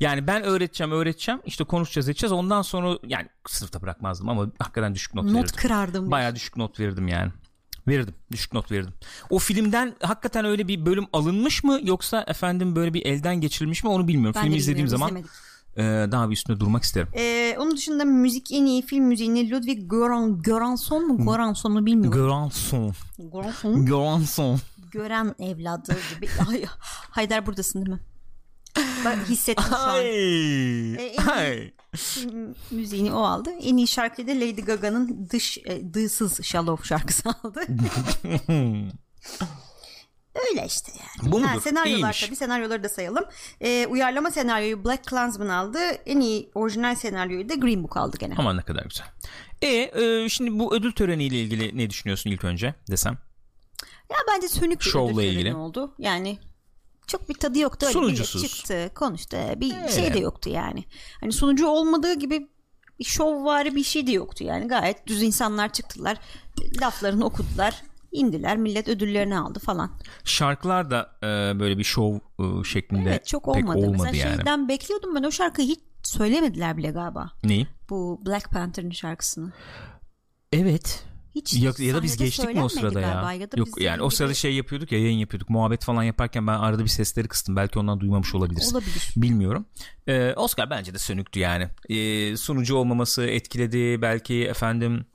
Yani 0.00 0.26
ben 0.26 0.42
öğreteceğim 0.42 0.92
öğreteceğim 0.92 1.40
işte 1.46 1.64
konuşacağız 1.64 2.08
edeceğiz 2.08 2.32
ondan 2.32 2.62
sonra 2.62 2.98
yani 3.06 3.28
sınıfta 3.48 3.82
bırakmazdım 3.82 4.28
ama 4.28 4.46
hakikaten 4.58 4.94
düşük 4.94 5.14
not, 5.14 5.24
Not 5.24 5.34
verirdim. 5.34 5.56
kırardım. 5.56 6.10
Baya 6.10 6.34
düşük 6.36 6.56
not 6.56 6.80
verirdim 6.80 7.08
yani. 7.08 7.32
Verirdim. 7.88 8.14
Düşük 8.32 8.52
not 8.52 8.70
verirdim. 8.72 8.92
O 9.30 9.38
filmden 9.38 9.94
hakikaten 10.02 10.44
öyle 10.44 10.68
bir 10.68 10.86
bölüm 10.86 11.06
alınmış 11.12 11.64
mı 11.64 11.80
yoksa 11.82 12.24
efendim 12.28 12.76
böyle 12.76 12.94
bir 12.94 13.06
elden 13.06 13.40
geçirilmiş 13.40 13.84
mi 13.84 13.90
onu 13.90 14.08
bilmiyorum. 14.08 14.34
Ben 14.36 14.42
Filmi 14.42 14.56
izlediğim 14.56 14.88
zaman 14.88 15.08
izlemedim. 15.08 15.30
E, 15.76 15.82
daha 15.82 16.28
bir 16.28 16.32
üstüne 16.32 16.60
durmak 16.60 16.82
isterim. 16.82 17.08
Ee, 17.14 17.56
onun 17.58 17.76
dışında 17.76 18.04
müzik 18.04 18.52
en 18.52 18.66
iyi 18.66 18.82
film 18.82 19.04
müziğini 19.04 19.50
Ludwig 19.50 19.90
Göran, 19.90 20.42
Göransson 20.42 21.06
mu? 21.08 21.24
Göransson 21.32 21.72
mu 21.72 21.86
bilmiyorum. 21.86 22.20
Göranson. 22.20 22.92
Göransson. 23.18 23.86
Göranson. 23.86 24.58
Gören 24.90 25.34
evladı 25.38 25.96
gibi. 26.14 26.28
Ay, 26.50 26.64
Haydar 27.10 27.46
buradasın 27.46 27.78
değil 27.86 27.96
mi? 27.96 28.00
Bak 29.04 29.18
hissettim 29.28 29.64
şu 29.68 29.76
an. 29.76 29.88
Ay. 29.94 30.94
en- 30.94 31.26
Ay. 31.26 31.72
Film 31.96 32.54
müziğini 32.70 33.12
o 33.12 33.20
aldı. 33.22 33.50
En 33.62 33.76
iyi 33.76 33.86
şarkıyı 33.88 34.26
da 34.28 34.32
Lady 34.32 34.60
Gaga'nın 34.60 35.28
Dış 35.32 35.58
e, 35.64 35.94
Dığsız 35.94 36.42
Shallow 36.44 36.88
şarkısı 36.88 37.28
aldı. 37.28 37.60
Öyle 40.34 40.66
işte 40.66 40.92
yani. 41.00 41.32
Bu 41.32 41.42
Ha, 41.42 41.48
mudur? 41.50 41.62
senaryolar 41.62 41.96
İyiymiş. 41.98 42.20
tabii 42.20 42.36
senaryoları 42.36 42.82
da 42.82 42.88
sayalım. 42.88 43.24
Ee, 43.60 43.86
uyarlama 43.86 44.30
senaryoyu 44.30 44.84
Black 44.84 45.04
Klansman 45.06 45.48
aldı. 45.48 45.78
En 46.06 46.20
iyi 46.20 46.50
orijinal 46.54 46.94
senaryoyu 46.94 47.48
da 47.48 47.54
Green 47.54 47.82
Book 47.82 47.96
aldı 47.96 48.16
gene. 48.20 48.34
Aman 48.38 48.56
ne 48.56 48.62
kadar 48.62 48.84
güzel. 48.84 49.06
E, 49.62 49.66
e, 50.02 50.28
şimdi 50.28 50.58
bu 50.58 50.74
ödül 50.74 50.92
töreniyle 50.92 51.40
ilgili 51.40 51.78
ne 51.78 51.90
düşünüyorsun 51.90 52.30
ilk 52.30 52.44
önce 52.44 52.74
desem? 52.90 53.18
Ya 54.10 54.16
bence 54.34 54.48
sönük 54.48 54.80
bir 54.80 54.84
Şovla 54.84 55.06
ödül 55.12 55.14
töreni 55.16 55.32
ilgili. 55.34 55.54
oldu. 55.54 55.94
Yani 55.98 56.38
çok 57.06 57.28
bir 57.28 57.34
tadı 57.34 57.58
yoktu. 57.58 57.86
Öyle 57.86 57.92
Sunucusuz. 57.92 58.42
çıktı, 58.56 58.90
konuştu. 58.94 59.36
Bir 59.56 59.88
şey 59.88 60.14
de 60.14 60.18
yoktu 60.18 60.50
yani. 60.50 60.84
Hani 61.20 61.32
sunucu 61.32 61.66
olmadığı 61.66 62.14
gibi 62.14 62.48
bir 62.98 63.04
şov 63.04 63.44
var 63.44 63.74
bir 63.74 63.84
şey 63.84 64.06
de 64.06 64.12
yoktu 64.12 64.44
yani. 64.44 64.68
Gayet 64.68 65.06
düz 65.06 65.22
insanlar 65.22 65.72
çıktılar. 65.72 66.18
Laflarını 66.80 67.24
okudular. 67.24 67.82
İndiler. 68.12 68.56
Millet 68.56 68.88
ödüllerini 68.88 69.38
aldı 69.38 69.58
falan. 69.58 69.90
Şarkılar 70.24 70.90
da 70.90 71.10
e, 71.22 71.60
böyle 71.60 71.78
bir 71.78 71.84
şov 71.84 72.14
e, 72.14 72.64
şeklinde 72.64 73.10
Evet 73.10 73.26
çok 73.26 73.44
pek 73.54 73.64
olmadı. 73.64 73.78
olmadı 73.78 74.02
Mesela 74.12 74.28
yani. 74.28 74.36
şeyden 74.36 74.68
bekliyordum 74.68 75.14
ben 75.14 75.22
o 75.22 75.30
şarkıyı 75.30 75.68
hiç 75.68 75.80
söylemediler 76.02 76.76
bile 76.76 76.90
galiba. 76.90 77.30
Neyi? 77.44 77.66
Bu 77.90 78.20
Black 78.26 78.50
Panther'ın 78.50 78.90
şarkısını. 78.90 79.52
Evet. 80.52 81.04
Hiç 81.34 81.54
Ya, 81.54 81.72
ya 81.78 81.94
da 81.94 82.02
biz 82.02 82.16
geçtik 82.16 82.54
mi 82.54 82.62
o 82.62 82.68
sırada 82.68 83.00
ya? 83.00 83.08
galiba. 83.12 83.32
Ya 83.32 83.48
Yok 83.56 83.80
yani 83.80 84.02
o 84.02 84.06
gibi- 84.08 84.16
sırada 84.16 84.34
şey 84.34 84.54
yapıyorduk 84.54 84.92
ya 84.92 84.98
yayın 84.98 85.18
yapıyorduk 85.18 85.50
muhabbet 85.50 85.84
falan 85.84 86.02
yaparken 86.02 86.46
ben 86.46 86.52
arada 86.58 86.82
bir 86.84 86.88
sesleri 86.88 87.28
kıstım 87.28 87.56
belki 87.56 87.78
ondan 87.78 88.00
duymamış 88.00 88.34
olabiliriz. 88.34 88.74
Olabilir. 88.74 89.12
Bilmiyorum. 89.16 89.66
Ee, 90.06 90.32
Oscar 90.36 90.70
bence 90.70 90.94
de 90.94 90.98
sönüktü 90.98 91.40
yani. 91.40 91.68
Ee, 91.88 92.36
sunucu 92.36 92.76
olmaması 92.76 93.22
etkiledi 93.26 94.02
belki 94.02 94.44
efendim 94.44 95.06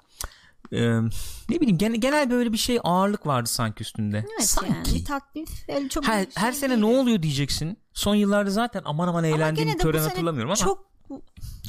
e, 0.71 1.01
ne 1.49 1.61
bileyim 1.61 1.77
genel, 1.77 1.97
genel 1.97 2.29
böyle 2.29 2.53
bir 2.53 2.57
şey 2.57 2.79
ağırlık 2.83 3.27
vardı 3.27 3.49
sanki 3.49 3.81
üstünde. 3.81 4.25
Evet 4.33 4.49
sanki. 4.49 4.73
yani 4.73 4.95
bir 4.95 5.05
taklif. 5.05 5.49
öyle 5.69 5.89
çok 5.89 6.07
her, 6.07 6.25
bir 6.25 6.31
her 6.35 6.51
şey 6.51 6.59
sene 6.59 6.69
değil. 6.69 6.79
ne 6.79 6.99
oluyor 6.99 7.21
diyeceksin. 7.21 7.77
Son 7.93 8.15
yıllarda 8.15 8.49
zaten 8.49 8.81
aman 8.85 9.07
aman 9.07 9.23
Ama 9.23 9.35
eğlendiğim 9.35 9.69
gene 9.69 9.77
tören 9.77 10.03
hatırlamıyorum 10.03 10.49
ama. 10.49 10.55
Çok 10.55 10.87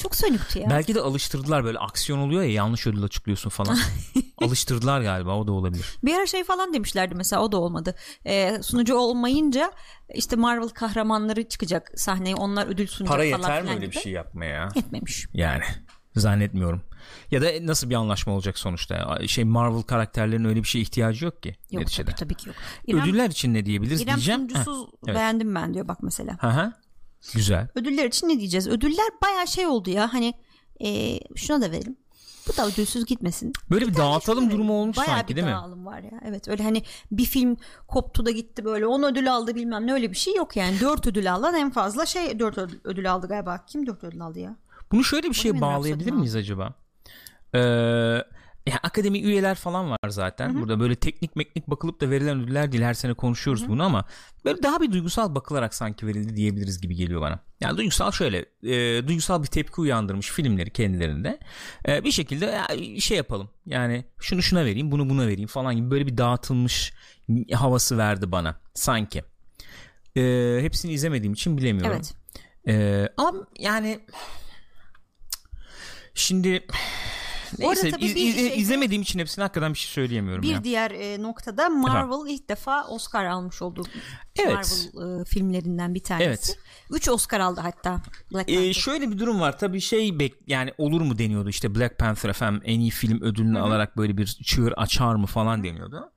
çok 0.02 0.16
sönüktü 0.16 0.58
ya. 0.58 0.70
Belki 0.70 0.94
de 0.94 1.00
alıştırdılar 1.00 1.64
böyle 1.64 1.78
aksiyon 1.78 2.18
oluyor 2.18 2.42
ya 2.42 2.52
yanlış 2.52 2.86
ödül 2.86 3.04
açıklıyorsun 3.04 3.50
falan. 3.50 3.78
alıştırdılar 4.38 5.00
galiba 5.00 5.36
o 5.36 5.46
da 5.46 5.52
olabilir. 5.52 5.98
Bir 6.04 6.14
ara 6.14 6.26
şey 6.26 6.44
falan 6.44 6.72
demişlerdi 6.72 7.14
mesela 7.14 7.42
o 7.42 7.52
da 7.52 7.56
olmadı. 7.56 7.94
Ee, 8.26 8.58
sunucu 8.62 8.96
olmayınca 8.96 9.72
işte 10.14 10.36
Marvel 10.36 10.68
kahramanları 10.68 11.48
çıkacak 11.48 11.92
sahneye 11.96 12.34
onlar 12.34 12.66
ödül 12.66 12.86
sunacak 12.86 13.16
Para 13.16 13.30
falan 13.30 13.38
yeter 13.38 13.62
mi 13.62 13.70
öyle 13.70 13.90
bir 13.90 14.00
şey 14.00 14.12
yapmaya? 14.12 14.68
Etmemiş. 14.76 15.26
Yani 15.34 15.64
zannetmiyorum. 16.16 16.82
Ya 17.30 17.42
da 17.42 17.46
nasıl 17.62 17.90
bir 17.90 17.94
anlaşma 17.94 18.32
olacak 18.32 18.58
sonuçta? 18.58 19.18
Şey 19.26 19.44
Marvel 19.44 19.82
karakterlerinin 19.82 20.48
öyle 20.48 20.62
bir 20.62 20.68
şeye 20.68 20.80
ihtiyacı 20.80 21.24
yok 21.24 21.42
ki. 21.42 21.56
Yok 21.70 21.80
neticede. 21.80 22.10
tabii, 22.10 22.16
tabii 22.16 22.34
ki 22.34 22.48
yok. 22.48 22.56
İrem, 22.86 23.02
Ödüller 23.02 23.30
için 23.30 23.54
ne 23.54 23.66
diyebiliriz 23.66 24.00
İrem 24.00 24.14
diyeceğim. 24.14 24.40
sunucusuz 24.40 24.88
evet. 25.06 25.16
beğendim 25.16 25.54
ben 25.54 25.74
diyor 25.74 25.88
bak 25.88 26.02
mesela. 26.02 26.38
Hı 26.40 26.48
hı. 26.48 26.72
Güzel. 27.34 27.68
Ödüller 27.74 28.04
için 28.04 28.28
ne 28.28 28.38
diyeceğiz? 28.38 28.68
Ödüller 28.68 29.08
baya 29.22 29.46
şey 29.46 29.66
oldu 29.66 29.90
ya 29.90 30.12
hani 30.12 30.34
e, 30.84 31.18
şuna 31.36 31.60
da 31.60 31.70
verelim. 31.70 31.96
Bu 32.48 32.56
da 32.56 32.66
ödülsüz 32.66 33.04
gitmesin. 33.04 33.52
Böyle 33.70 33.88
bir, 33.88 33.94
tane 33.94 34.12
dağıtalım 34.12 34.50
durumu 34.50 34.72
olmuş 34.72 34.96
bayağı 34.96 35.16
sanki 35.16 35.28
bir 35.28 35.36
değil 35.36 35.46
mi? 35.46 35.52
dağılım 35.52 35.86
var 35.86 35.98
ya. 35.98 36.20
Evet 36.24 36.48
öyle 36.48 36.62
hani 36.62 36.82
bir 37.12 37.24
film 37.24 37.56
koptu 37.88 38.26
da 38.26 38.30
gitti 38.30 38.64
böyle 38.64 38.86
10 38.86 39.02
ödül 39.02 39.32
aldı 39.32 39.54
bilmem 39.54 39.86
ne 39.86 39.92
öyle 39.92 40.10
bir 40.10 40.16
şey 40.16 40.34
yok 40.34 40.56
yani. 40.56 40.80
4 40.80 41.06
ödül 41.06 41.34
alan 41.34 41.54
en 41.54 41.70
fazla 41.70 42.06
şey 42.06 42.38
4 42.38 42.58
ödül, 42.84 43.12
aldı 43.12 43.28
galiba. 43.28 43.64
Kim 43.66 43.86
4 43.86 44.04
ödül 44.04 44.22
aldı 44.22 44.38
ya? 44.38 44.56
Bunu 44.92 45.04
şöyle 45.04 45.28
bir 45.28 45.34
şeye 45.34 45.50
Bohemian 45.50 45.74
bağlayabilir 45.74 46.12
miyiz 46.12 46.36
acaba? 46.36 46.74
Ee, 47.54 47.58
ya 48.68 48.78
akademi 48.82 49.18
üyeler 49.18 49.54
falan 49.54 49.90
var 49.90 50.08
zaten. 50.08 50.48
Hı-hı. 50.48 50.60
Burada 50.60 50.80
böyle 50.80 50.94
teknik 50.94 51.36
meknik 51.36 51.70
bakılıp 51.70 52.00
da 52.00 52.10
verilen 52.10 52.40
ödüller 52.40 52.72
değil. 52.72 52.84
Her 52.84 52.94
sene 52.94 53.14
konuşuyoruz 53.14 53.62
Hı-hı. 53.62 53.70
bunu 53.70 53.82
ama 53.82 54.04
böyle 54.44 54.62
daha 54.62 54.80
bir 54.80 54.92
duygusal 54.92 55.34
bakılarak 55.34 55.74
sanki 55.74 56.06
verildi 56.06 56.36
diyebiliriz 56.36 56.80
gibi 56.80 56.94
geliyor 56.94 57.20
bana. 57.20 57.40
Yani 57.60 57.76
duygusal 57.76 58.10
şöyle 58.10 58.38
e, 58.62 59.08
duygusal 59.08 59.42
bir 59.42 59.46
tepki 59.46 59.80
uyandırmış 59.80 60.30
filmleri 60.30 60.70
kendilerinde. 60.70 61.38
E, 61.88 62.04
bir 62.04 62.10
şekilde 62.10 62.46
ya, 62.46 62.68
şey 63.00 63.16
yapalım. 63.16 63.50
Yani 63.66 64.04
şunu 64.20 64.42
şuna 64.42 64.64
vereyim, 64.64 64.90
bunu 64.90 65.10
buna 65.10 65.26
vereyim 65.26 65.48
falan 65.48 65.76
gibi 65.76 65.90
böyle 65.90 66.06
bir 66.06 66.18
dağıtılmış 66.18 66.92
havası 67.52 67.98
verdi 67.98 68.32
bana 68.32 68.60
sanki. 68.74 69.22
E, 70.16 70.22
hepsini 70.60 70.92
izlemediğim 70.92 71.32
için 71.32 71.58
bilemiyorum. 71.58 71.92
Evet. 71.96 72.14
E, 72.68 73.08
ama 73.16 73.46
yani 73.58 74.00
şimdi 76.14 76.66
Neyse 77.58 77.90
iz, 77.98 78.16
iz, 78.16 78.34
şeyde, 78.34 78.56
izlemediğim 78.56 79.02
için 79.02 79.18
hepsini 79.18 79.42
hakikaten 79.42 79.72
bir 79.72 79.78
şey 79.78 79.90
söyleyemiyorum. 79.90 80.42
Bir 80.42 80.52
ya. 80.52 80.64
diğer 80.64 80.90
e, 80.90 81.22
noktada 81.22 81.68
Marvel 81.68 82.08
Efendim? 82.08 82.26
ilk 82.26 82.48
defa 82.48 82.86
Oscar 82.86 83.24
almış 83.24 83.62
oldu. 83.62 83.82
Evet. 84.36 84.90
Marvel 84.94 85.20
e, 85.20 85.24
filmlerinden 85.24 85.94
bir 85.94 86.02
tanesi. 86.02 86.26
Evet. 86.28 86.58
Üç 86.90 87.08
Oscar 87.08 87.40
aldı 87.40 87.60
hatta 87.60 88.02
Black 88.32 88.48
Panther. 88.48 88.68
Ee, 88.68 88.72
şöyle 88.74 89.10
bir 89.10 89.18
durum 89.18 89.40
var 89.40 89.58
tabii 89.58 89.80
şey 89.80 90.18
bek 90.18 90.34
yani 90.46 90.72
olur 90.78 91.00
mu 91.00 91.18
deniyordu 91.18 91.48
işte 91.48 91.74
Black 91.74 91.98
Panther 91.98 92.28
efendim 92.28 92.62
en 92.64 92.80
iyi 92.80 92.90
film 92.90 93.22
ödülünü 93.22 93.58
Hı-hı. 93.58 93.66
alarak 93.66 93.96
böyle 93.96 94.16
bir 94.16 94.26
çığır 94.26 94.72
açar 94.76 95.14
mı 95.14 95.26
falan 95.26 95.64
deniyordu. 95.64 96.12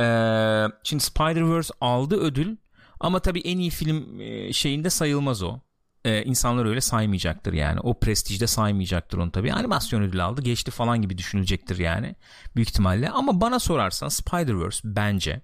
Ee, 0.00 0.66
şimdi 0.84 1.04
Spider-Verse 1.04 1.72
aldı 1.80 2.16
ödül 2.16 2.56
ama 3.00 3.20
tabii 3.20 3.40
en 3.40 3.58
iyi 3.58 3.70
film 3.70 4.20
e, 4.20 4.52
şeyinde 4.52 4.90
sayılmaz 4.90 5.42
o 5.42 5.58
e, 6.04 6.24
insanlar 6.24 6.66
öyle 6.66 6.80
saymayacaktır 6.80 7.52
yani. 7.52 7.80
O 7.80 8.00
prestijde 8.00 8.46
saymayacaktır 8.46 9.18
onu 9.18 9.32
tabii. 9.32 9.52
Animasyon 9.52 10.02
ödülü 10.02 10.22
aldı 10.22 10.42
geçti 10.42 10.70
falan 10.70 11.02
gibi 11.02 11.18
düşünülecektir 11.18 11.78
yani. 11.78 12.16
Büyük 12.56 12.68
ihtimalle. 12.68 13.10
Ama 13.10 13.40
bana 13.40 13.58
sorarsan 13.58 14.08
Spider-Verse 14.08 14.80
bence 14.84 15.40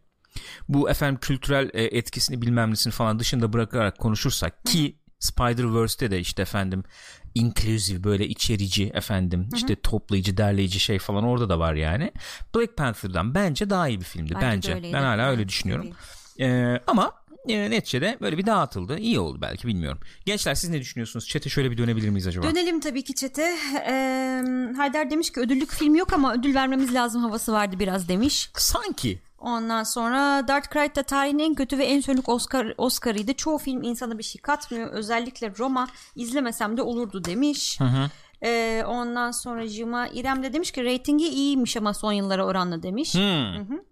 bu 0.69 0.91
efendim 0.91 1.19
kültürel 1.21 1.71
e, 1.75 1.83
etkisini 1.83 2.43
bilmem 2.43 2.71
nesini 2.71 2.93
falan 2.93 3.19
dışında 3.19 3.53
bırakarak 3.53 3.99
konuşursak 3.99 4.65
ki 4.65 4.99
Spider-Verse'te 5.21 6.11
de 6.11 6.21
işte 6.21 6.43
efendim 6.43 6.85
inclusive 7.35 8.05
böyle 8.05 8.29
içerici 8.29 8.91
efendim 8.95 9.41
Hı-hı. 9.41 9.57
işte 9.57 9.77
toplayıcı 9.77 10.37
derleyici 10.37 10.81
şey 10.81 10.99
falan 10.99 11.25
orada 11.25 11.49
da 11.49 11.59
var 11.59 11.75
yani. 11.75 12.13
Black 12.55 12.77
Panther'dan 12.77 13.35
bence 13.35 13.71
daha 13.71 13.89
iyi 13.89 14.01
bir 14.01 14.05
filmdi 14.05 14.35
bence. 14.43 14.77
bence. 14.77 14.93
Ben 14.93 15.03
hala 15.03 15.31
öyle 15.31 15.49
düşünüyorum. 15.49 15.91
Ee, 16.41 16.81
ama 16.87 17.13
e, 17.49 17.71
neticede 17.71 18.19
böyle 18.21 18.39
bir 18.39 18.47
dağıtıldı. 18.47 18.99
İyi 18.99 19.21
oldu 19.21 19.39
belki 19.41 19.67
bilmiyorum. 19.69 20.01
Gençler 20.27 20.55
siz 20.55 20.71
ne 20.71 20.81
düşünüyorsunuz? 20.81 21.29
Çete 21.29 21.51
şöyle 21.51 21.71
bir 21.71 21.79
dönebilir 21.79 22.09
miyiz 22.09 22.27
acaba? 22.27 22.47
Dönelim 22.47 22.81
tabii 22.81 23.03
ki 23.03 23.15
çete. 23.15 23.57
Ee, 23.89 24.43
Haydar 24.77 25.11
demiş 25.11 25.31
ki 25.31 25.41
ödüllük 25.41 25.71
film 25.71 25.95
yok 25.95 26.13
ama 26.13 26.35
ödül 26.35 26.55
vermemiz 26.55 26.95
lazım 26.95 27.23
havası 27.23 27.53
vardı 27.53 27.77
biraz 27.79 28.09
demiş. 28.09 28.51
Sanki. 28.55 29.19
Ondan 29.39 29.83
sonra 29.83 30.49
Dark 30.49 30.71
Knight 30.71 30.97
da 30.97 31.03
tarihin 31.03 31.39
en 31.39 31.55
kötü 31.55 31.79
ve 31.79 31.85
en 31.85 32.01
sönük 32.01 32.29
Oscar 32.29 32.75
Oscar'ıydı. 32.79 33.35
Çoğu 33.35 33.59
film 33.59 33.83
insana 33.83 34.19
bir 34.19 34.23
şey 34.23 34.41
katmıyor. 34.43 34.93
Özellikle 34.93 35.53
Roma 35.59 35.89
izlemesem 36.17 36.77
de 36.77 36.83
olurdu 36.83 37.25
demiş. 37.25 37.81
Hı 37.81 37.85
hı. 37.85 38.11
Ee, 38.43 38.85
ondan 38.87 39.31
sonra 39.31 39.67
Jima 39.67 40.09
İrem 40.09 40.43
de 40.43 40.53
demiş 40.53 40.71
ki 40.71 40.85
reytingi 40.85 41.29
iyiymiş 41.29 41.77
ama 41.77 41.95
son 41.95 42.13
yıllara 42.13 42.47
oranla 42.47 42.83
demiş. 42.83 43.15
Hmm. 43.15 43.23
Hı 43.23 43.59
hı. 43.59 43.85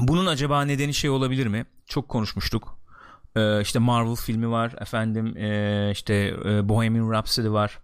Bunun 0.00 0.26
acaba 0.26 0.64
nedeni 0.64 0.94
şey 0.94 1.10
olabilir 1.10 1.46
mi? 1.46 1.66
Çok 1.86 2.08
konuşmuştuk. 2.08 2.78
Ee, 3.36 3.62
işte 3.62 3.78
Marvel 3.78 4.14
filmi 4.14 4.50
var 4.50 4.74
efendim 4.80 5.36
ee, 5.36 5.90
işte 5.92 6.14
e, 6.44 6.68
Bohemian 6.68 7.12
Rhapsody 7.12 7.48
var. 7.48 7.78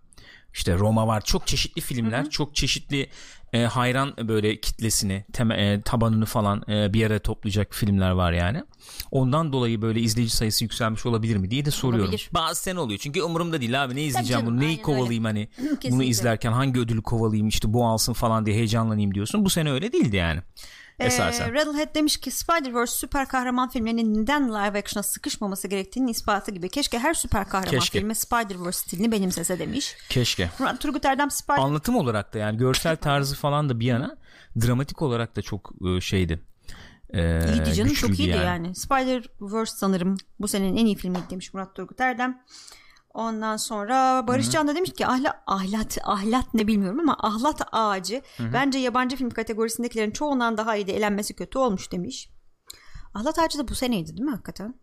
İşte 0.55 0.79
Roma 0.79 1.07
var. 1.07 1.21
Çok 1.25 1.47
çeşitli 1.47 1.81
filmler, 1.81 2.23
hı 2.23 2.27
hı. 2.27 2.31
çok 2.31 2.55
çeşitli 2.55 3.09
e, 3.53 3.63
hayran 3.63 4.15
böyle 4.29 4.61
kitlesini, 4.61 5.25
tem- 5.33 5.53
e, 5.53 5.83
tabanını 5.83 6.27
falan 6.27 6.63
e, 6.69 6.93
bir 6.93 7.07
araya 7.07 7.19
toplayacak 7.19 7.75
filmler 7.75 8.11
var 8.11 8.33
yani. 8.33 8.65
Ondan 9.11 9.53
dolayı 9.53 9.83
böyle 9.83 10.01
izleyici 10.01 10.37
sayısı 10.37 10.65
yükselmiş 10.65 11.07
olabilir 11.07 11.37
mi 11.37 11.51
diye 11.51 11.65
de 11.65 11.71
soruyorum. 11.71 12.09
Olabilir. 12.09 12.31
Bazı 12.35 12.63
sene 12.63 12.81
oluyor. 12.81 13.01
Çünkü 13.03 13.23
umurumda 13.23 13.61
değil 13.61 13.85
abi 13.85 13.97
ne 13.97 14.03
izleyeceğim 14.03 14.47
bunu, 14.47 14.61
neyi 14.61 14.83
kovalayayım 14.83 15.25
öyle. 15.25 15.49
hani 15.59 15.71
bunu 15.91 16.03
izlerken 16.03 16.53
hangi 16.53 16.81
ödülü 16.81 17.03
kovalayayım 17.03 17.49
işte 17.49 17.73
bu 17.73 17.87
alsın 17.87 18.13
falan 18.13 18.47
diye 18.47 18.57
heyecanlanayım 18.57 19.15
diyorsun. 19.15 19.45
Bu 19.45 19.51
sene 19.51 19.73
öyle 19.73 19.93
değildi 19.93 20.17
yani. 20.17 20.41
Esasen. 20.99 21.49
Ee, 21.49 21.53
Rattlehead 21.53 21.95
demiş 21.95 22.17
ki 22.17 22.31
Spider-Verse 22.31 22.97
süper 22.97 23.29
kahraman 23.29 23.69
filmlerinin 23.69 24.23
neden 24.23 24.49
live 24.49 24.79
action'a 24.79 25.03
sıkışmaması 25.03 25.69
gerektiğinin 25.69 26.09
ispatı 26.09 26.51
gibi. 26.51 26.69
Keşke 26.69 26.99
her 26.99 27.15
süper 27.15 27.49
kahraman 27.49 27.71
Keşke. 27.71 27.99
filmi 27.99 28.15
Spider-Verse 28.15 28.79
stilini 28.79 29.13
benimsese 29.13 29.59
demiş. 29.59 29.97
Keşke. 30.09 30.51
Murat 30.59 30.81
Turgut 30.81 31.05
Erdem 31.05 31.31
Spider 31.31 31.59
Anlatım 31.59 31.97
olarak 31.97 32.35
da 32.35 32.39
yani 32.39 32.59
görsel 32.59 32.97
tarzı 32.97 33.37
falan 33.37 33.69
da 33.69 33.81
bir 33.81 33.87
yana 33.87 34.17
dramatik 34.61 35.03
olarak 35.03 35.37
da 35.37 35.43
çok 35.43 35.73
e, 35.97 36.01
şeydi. 36.01 36.43
Ee, 37.15 37.53
iyiydi 37.53 37.75
canım 37.75 37.95
çok 37.95 38.19
iyiydi 38.19 38.31
yani. 38.31 38.45
yani. 38.45 38.75
Spider-Verse 38.75 39.77
sanırım 39.77 40.17
bu 40.41 40.49
senenin 40.49 40.77
en 40.77 40.87
iyi 40.87 40.97
filmi 40.97 41.19
demiş 41.31 41.55
Murat 41.55 41.75
Turgut 41.75 42.01
Erdem. 42.01 42.43
Ondan 43.15 43.57
sonra 43.57 44.27
Barış 44.27 44.51
Can 44.51 44.69
da 44.69 44.75
demiş 44.77 44.93
ki 44.93 45.07
ahlat, 45.07 45.43
ahlat, 45.47 45.99
ahlat 46.03 46.55
ne 46.55 46.67
bilmiyorum 46.67 47.01
ama 47.01 47.17
ahlat 47.21 47.63
ağacı 47.73 48.23
Hı-hı. 48.37 48.53
bence 48.53 48.79
yabancı 48.79 49.17
film 49.17 49.31
kategorisindekilerin 49.31 50.11
çoğundan 50.11 50.57
daha 50.57 50.77
iyi 50.77 50.87
de 50.87 50.97
elenmesi 50.97 51.35
kötü 51.35 51.59
olmuş 51.59 51.93
demiş. 51.93 52.29
Ahlat 53.15 53.39
ağacı 53.39 53.59
da 53.59 53.69
bu 53.69 53.75
seneydi 53.75 54.11
değil 54.11 54.21
mi 54.23 54.31
hakikaten? 54.31 54.75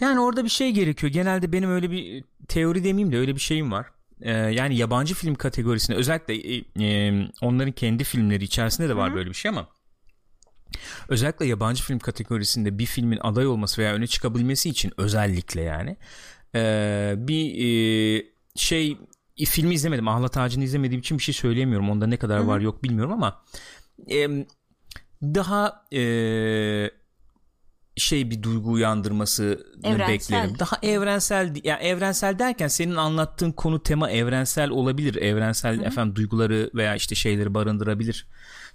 Yani 0.00 0.20
orada 0.20 0.44
bir 0.44 0.48
şey 0.48 0.72
gerekiyor. 0.72 1.12
Genelde 1.12 1.52
benim 1.52 1.70
öyle 1.70 1.90
bir 1.90 2.24
teori 2.48 2.84
demeyeyim 2.84 3.12
de 3.12 3.18
öyle 3.18 3.34
bir 3.34 3.40
şeyim 3.40 3.72
var. 3.72 3.86
Ee, 4.22 4.32
yani 4.32 4.76
yabancı 4.76 5.14
film 5.14 5.34
kategorisinde 5.34 5.96
özellikle 5.96 6.34
e, 6.34 6.64
e, 6.84 7.12
onların 7.42 7.72
kendi 7.72 8.04
filmleri 8.04 8.44
içerisinde 8.44 8.88
de 8.88 8.96
var 8.96 9.08
Hı-hı. 9.08 9.16
böyle 9.16 9.28
bir 9.28 9.34
şey 9.34 9.48
ama 9.48 9.68
özellikle 11.08 11.46
yabancı 11.46 11.84
film 11.84 11.98
kategorisinde 11.98 12.78
bir 12.78 12.86
filmin 12.86 13.18
aday 13.22 13.46
olması 13.46 13.82
veya 13.82 13.94
öne 13.94 14.06
çıkabilmesi 14.06 14.68
için 14.68 14.92
özellikle 14.96 15.60
yani 15.60 15.96
e, 16.54 17.14
bir 17.18 17.54
e, 17.54 18.24
şey 18.56 18.98
filmi 19.46 19.74
izlemedim. 19.74 20.08
Ahlat 20.08 20.36
Ağacı'nı 20.36 20.64
izlemediğim 20.64 21.00
için 21.00 21.18
bir 21.18 21.22
şey 21.22 21.34
söyleyemiyorum. 21.34 21.90
Onda 21.90 22.06
ne 22.06 22.16
kadar 22.16 22.40
Hı-hı. 22.40 22.46
var 22.48 22.60
yok 22.60 22.82
bilmiyorum 22.82 23.12
ama 23.12 23.42
e, 24.10 24.46
daha 25.22 25.86
e, 25.92 26.02
şey 27.96 28.30
bir 28.30 28.42
duygu 28.42 28.70
uyandırması 28.72 29.66
beklerim. 30.08 30.58
Daha 30.58 30.78
evrensel 30.82 31.54
yani 31.64 31.82
evrensel 31.82 32.38
derken 32.38 32.68
senin 32.68 32.96
anlattığın 32.96 33.52
konu 33.52 33.82
tema 33.82 34.10
evrensel 34.10 34.70
olabilir. 34.70 35.14
Evrensel 35.14 35.76
Hı-hı. 35.76 35.84
efendim 35.84 36.16
duyguları 36.16 36.70
veya 36.74 36.94
işte 36.94 37.14
şeyleri 37.14 37.54
barındırabilir 37.54 38.26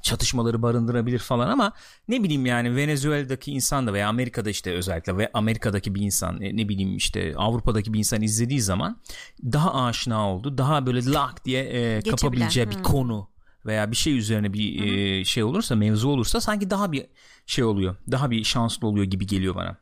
çatışmaları 0.06 0.62
barındırabilir 0.62 1.20
falan 1.20 1.50
ama 1.50 1.72
ne 2.08 2.24
bileyim 2.24 2.46
yani 2.46 2.76
Venezuela'daki 2.76 3.52
insan 3.52 3.88
da 3.88 3.94
veya 3.94 4.10
Amerika'da 4.10 4.50
işte 4.50 4.74
özellikle 4.74 5.18
ve 5.18 5.30
Amerika'daki 5.34 5.96
bir 5.96 6.02
insan 6.02 6.42
ne, 6.42 6.58
ne 6.58 6.70
bileyim 6.70 6.96
işte 6.96 7.34
Avrupa'daki 7.38 7.94
bir 7.94 8.00
insan 8.00 8.22
izlediği 8.22 8.62
zaman 8.62 9.02
daha 9.44 9.86
aşina 9.86 10.30
oldu. 10.30 10.58
Daha 10.58 10.86
böyle 10.86 11.06
lak 11.06 11.46
diye 11.46 11.64
e, 11.64 12.02
kapabileceği 12.02 12.70
bir 12.70 12.84
konu 12.84 13.30
veya 13.66 13.92
bir 13.92 13.96
şey 13.96 14.18
üzerine 14.18 14.54
bir 14.54 14.84
e, 14.84 15.26
şey 15.26 15.44
olursa 15.44 15.76
mevzu 15.76 16.10
olursa 16.10 16.42
sanki 16.42 16.70
daha 16.70 16.92
bir 16.92 17.06
şey 17.46 17.64
oluyor. 17.64 17.96
Daha 18.12 18.32
bir 18.32 18.44
şanslı 18.44 18.88
oluyor 18.88 19.06
gibi 19.06 19.28
geliyor 19.28 19.56
bana. 19.56 19.78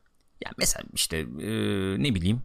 Yani 0.45 0.55
mesela 0.57 0.83
işte 0.93 1.17
e, 1.17 1.51
ne 2.03 2.15
bileyim 2.15 2.41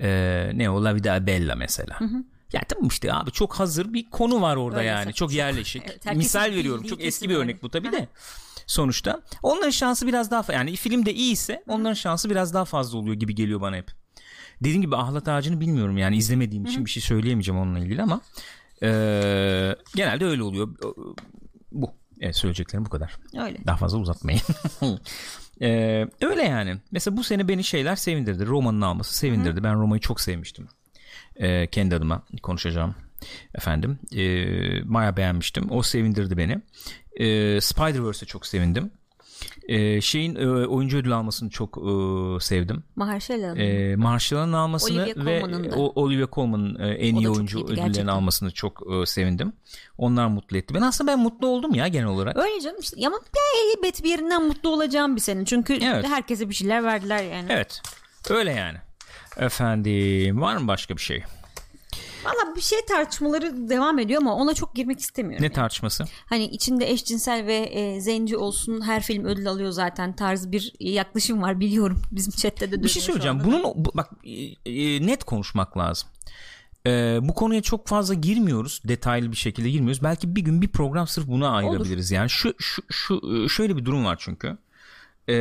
e, 0.00 0.50
ne 0.54 0.70
o 0.70 0.84
La 0.84 0.94
Vida 0.94 1.26
Bella 1.26 1.54
mesela. 1.54 2.00
Hı 2.00 2.04
hı. 2.04 2.24
Ya 2.52 2.60
tamam 2.68 2.88
işte 2.88 3.14
abi 3.14 3.30
çok 3.30 3.54
hazır 3.54 3.92
bir 3.92 4.10
konu 4.10 4.42
var 4.42 4.56
orada 4.56 4.78
Öyle 4.78 4.88
yani. 4.88 5.12
Çok 5.14 5.32
yerleşik. 5.32 5.82
Evet, 6.06 6.16
Misal 6.16 6.50
veriyorum. 6.50 6.84
Çok 6.86 7.04
eski 7.04 7.28
bir 7.28 7.34
örnek 7.34 7.62
bu 7.62 7.68
tabii 7.68 7.92
de. 7.92 8.08
Sonuçta 8.66 9.20
onların 9.42 9.70
şansı 9.70 10.06
biraz 10.06 10.30
daha 10.30 10.52
yani 10.52 10.76
film 10.76 11.06
de 11.06 11.14
iyi 11.14 11.32
ise 11.32 11.64
onların 11.68 11.94
şansı 11.94 12.30
biraz 12.30 12.54
daha 12.54 12.64
fazla 12.64 12.98
oluyor 12.98 13.14
gibi 13.14 13.34
geliyor 13.34 13.60
bana 13.60 13.76
hep. 13.76 13.90
Dediğim 14.60 14.82
gibi 14.82 14.96
ahlat 14.96 15.28
ağacını 15.28 15.60
bilmiyorum 15.60 15.98
yani 15.98 16.16
izlemediğim 16.16 16.64
için 16.64 16.84
bir 16.84 16.90
şey 16.90 17.02
söyleyemeyeceğim 17.02 17.60
onunla 17.60 17.78
ilgili 17.78 18.02
ama 18.02 18.20
e, 18.82 18.88
genelde 19.94 20.24
öyle 20.24 20.42
oluyor. 20.42 20.68
Bu 21.72 21.90
evet, 22.20 22.36
söyleyeceklerim 22.36 22.84
bu 22.84 22.90
kadar. 22.90 23.16
Öyle. 23.38 23.58
Daha 23.66 23.76
fazla 23.76 23.98
uzatmayın. 23.98 24.40
ee, 25.62 26.08
öyle 26.20 26.42
yani. 26.42 26.76
Mesela 26.90 27.16
bu 27.16 27.24
sene 27.24 27.48
beni 27.48 27.64
şeyler 27.64 27.96
sevindirdi. 27.96 28.46
Roma'nın 28.46 28.80
alması 28.80 29.16
sevindirdi. 29.16 29.60
Hı. 29.60 29.64
Ben 29.64 29.80
Roma'yı 29.80 30.00
çok 30.00 30.20
sevmiştim 30.20 30.68
e, 31.40 31.66
kendi 31.66 31.94
adıma 31.94 32.22
konuşacağım 32.42 32.94
efendim. 33.54 33.98
E, 34.16 34.24
Maya 34.84 35.16
beğenmiştim. 35.16 35.70
O 35.70 35.82
sevindirdi 35.82 36.36
beni. 36.36 36.60
E, 37.16 37.26
Spider-Verse'e 37.60 38.26
çok 38.26 38.46
sevindim. 38.46 38.90
Ee, 39.68 40.00
şeyin 40.00 40.34
e, 40.34 40.66
oyuncu 40.66 40.98
ödül 40.98 41.12
almasını 41.12 41.50
çok 41.50 41.78
e, 41.78 42.40
sevdim. 42.40 42.84
Mahershalla'nın. 42.96 43.56
E, 43.56 43.96
Mahershalla'nın 43.96 44.52
almasını 44.52 45.02
Olivia 45.02 45.24
ve 45.24 45.40
Colman'ın 45.40 45.70
o, 45.70 45.92
Olivia 46.02 46.26
Colman'ın 46.32 46.78
e, 46.80 46.88
en 46.88 47.14
iyi 47.14 47.30
oyuncu 47.30 47.58
ödüllerini 47.64 47.86
gerçekten. 47.86 48.06
almasını 48.06 48.50
çok 48.50 48.82
e, 48.92 49.06
sevindim. 49.06 49.52
Onlar 49.98 50.26
mutlu 50.26 50.56
etti. 50.56 50.74
Ben 50.74 50.80
aslında 50.80 51.12
ben 51.12 51.18
mutlu 51.18 51.46
oldum 51.46 51.74
ya 51.74 51.88
genel 51.88 52.06
olarak. 52.06 52.36
Öyle 52.36 52.60
canım 52.60 52.80
işte 52.80 53.06
ama 53.06 53.18
elbet 53.76 54.04
bir 54.04 54.10
yerinden 54.10 54.42
mutlu 54.42 54.68
olacağım 54.68 55.16
bir 55.16 55.20
senin. 55.20 55.44
Çünkü 55.44 55.74
evet. 55.74 56.06
herkese 56.06 56.48
bir 56.48 56.54
şeyler 56.54 56.84
verdiler 56.84 57.22
yani. 57.22 57.46
Evet. 57.48 57.82
Öyle 58.30 58.52
yani. 58.52 58.78
Efendim 59.36 60.40
var 60.40 60.56
mı 60.56 60.68
başka 60.68 60.96
bir 60.96 61.02
şey? 61.02 61.24
Valla 62.24 62.56
bir 62.56 62.60
şey 62.60 62.78
tartışmaları 62.88 63.68
devam 63.68 63.98
ediyor 63.98 64.20
ama 64.20 64.34
ona 64.34 64.54
çok 64.54 64.74
girmek 64.74 65.00
istemiyorum. 65.00 65.42
Ne 65.42 65.46
yani. 65.46 65.54
tartışması? 65.54 66.04
Hani 66.26 66.44
içinde 66.44 66.90
eşcinsel 66.90 67.46
ve 67.46 67.56
e, 67.56 68.00
zenci 68.00 68.36
olsun 68.36 68.80
her 68.80 69.02
film 69.02 69.24
ödül 69.24 69.48
alıyor 69.48 69.70
zaten 69.70 70.16
tarzı 70.16 70.52
bir 70.52 70.72
yaklaşım 70.80 71.42
var 71.42 71.60
biliyorum. 71.60 72.02
Bizim 72.12 72.32
chatte 72.32 72.72
de 72.72 72.82
Bir 72.82 72.88
şey 72.88 73.02
söyleyeceğim. 73.02 73.40
Bunun 73.44 73.62
bu- 73.62 73.92
bak 73.94 74.10
e, 74.24 74.70
e, 74.70 75.06
net 75.06 75.24
konuşmak 75.24 75.78
lazım. 75.78 76.08
E, 76.86 77.18
bu 77.22 77.34
konuya 77.34 77.62
çok 77.62 77.88
fazla 77.88 78.14
girmiyoruz. 78.14 78.80
Detaylı 78.84 79.30
bir 79.30 79.36
şekilde 79.36 79.70
girmiyoruz. 79.70 80.02
Belki 80.02 80.36
bir 80.36 80.42
gün 80.42 80.62
bir 80.62 80.68
program 80.68 81.06
sırf 81.06 81.26
buna 81.26 81.50
ayırabiliriz. 81.50 82.10
Yani 82.10 82.30
şu 82.30 82.54
şu 82.58 82.82
şu 82.90 83.20
e, 83.44 83.48
şöyle 83.48 83.76
bir 83.76 83.84
durum 83.84 84.04
var 84.04 84.16
çünkü. 84.20 84.58
E, 85.28 85.34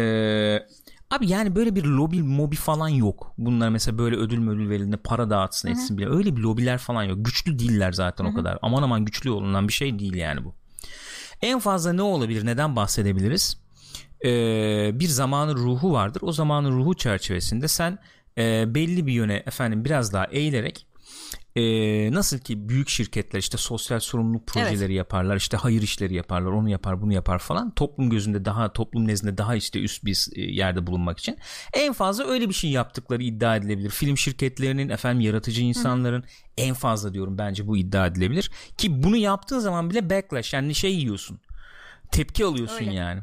abi 1.11 1.29
yani 1.29 1.55
böyle 1.55 1.75
bir 1.75 1.83
lobi 1.83 2.23
mobi 2.23 2.55
falan 2.55 2.89
yok. 2.89 3.33
Bunlar 3.37 3.69
mesela 3.69 3.97
böyle 3.97 4.15
ödül 4.15 4.47
ödül 4.49 4.69
verildiğinde 4.69 4.97
para 4.97 5.29
dağıtsın 5.29 5.69
etsin 5.69 5.97
bile. 5.97 6.09
Öyle 6.09 6.35
bir 6.35 6.41
lobiler 6.41 6.77
falan 6.77 7.03
yok. 7.03 7.17
Güçlü 7.25 7.59
değiller 7.59 7.91
zaten 7.91 8.25
o 8.25 8.33
kadar. 8.33 8.59
Aman 8.61 8.83
aman 8.83 9.05
güçlü 9.05 9.29
olunan 9.29 9.67
bir 9.67 9.73
şey 9.73 9.99
değil 9.99 10.13
yani 10.13 10.45
bu. 10.45 10.55
En 11.41 11.59
fazla 11.59 11.93
ne 11.93 12.01
olabilir? 12.01 12.45
Neden 12.45 12.75
bahsedebiliriz? 12.75 13.57
Ee, 14.25 14.91
bir 14.99 15.07
zamanın 15.07 15.55
ruhu 15.55 15.91
vardır. 15.91 16.21
O 16.23 16.31
zamanın 16.31 16.71
ruhu 16.71 16.93
çerçevesinde 16.93 17.67
sen 17.67 17.99
e, 18.37 18.75
belli 18.75 19.07
bir 19.07 19.13
yöne 19.13 19.43
efendim 19.45 19.85
biraz 19.85 20.13
daha 20.13 20.25
eğilerek 20.25 20.85
e, 21.59 22.13
nasıl 22.13 22.39
ki 22.39 22.69
büyük 22.69 22.89
şirketler 22.89 23.39
işte 23.39 23.57
sosyal 23.57 23.99
sorumluluk 23.99 24.47
projeleri 24.47 24.93
yaparlar 24.93 25.35
işte 25.35 25.57
hayır 25.57 25.81
işleri 25.81 26.13
yaparlar 26.15 26.51
onu 26.51 26.69
yapar 26.69 27.01
bunu 27.01 27.13
yapar 27.13 27.39
falan 27.39 27.71
toplum 27.71 28.09
gözünde 28.09 28.45
daha 28.45 28.73
toplum 28.73 29.07
nezdinde 29.07 29.37
daha 29.37 29.55
işte 29.55 29.79
üst 29.79 30.05
bir 30.05 30.27
e, 30.35 30.41
yerde 30.41 30.87
bulunmak 30.87 31.19
için 31.19 31.37
en 31.73 31.93
fazla 31.93 32.27
öyle 32.27 32.49
bir 32.49 32.53
şey 32.53 32.69
yaptıkları 32.69 33.23
iddia 33.23 33.55
edilebilir 33.55 33.89
film 33.89 34.17
şirketlerinin 34.17 34.89
efendim 34.89 35.21
yaratıcı 35.21 35.61
insanların 35.61 36.23
en 36.57 36.73
fazla 36.73 37.13
diyorum 37.13 37.37
bence 37.37 37.67
bu 37.67 37.77
iddia 37.77 38.07
edilebilir 38.07 38.51
ki 38.77 39.03
bunu 39.03 39.17
yaptığın 39.17 39.59
zaman 39.59 39.89
bile 39.89 40.09
backlash 40.09 40.53
yani 40.53 40.75
şey 40.75 40.95
yiyorsun 40.95 41.39
tepki 42.11 42.45
alıyorsun 42.45 42.85
Öyle. 42.85 42.93
yani. 42.93 43.21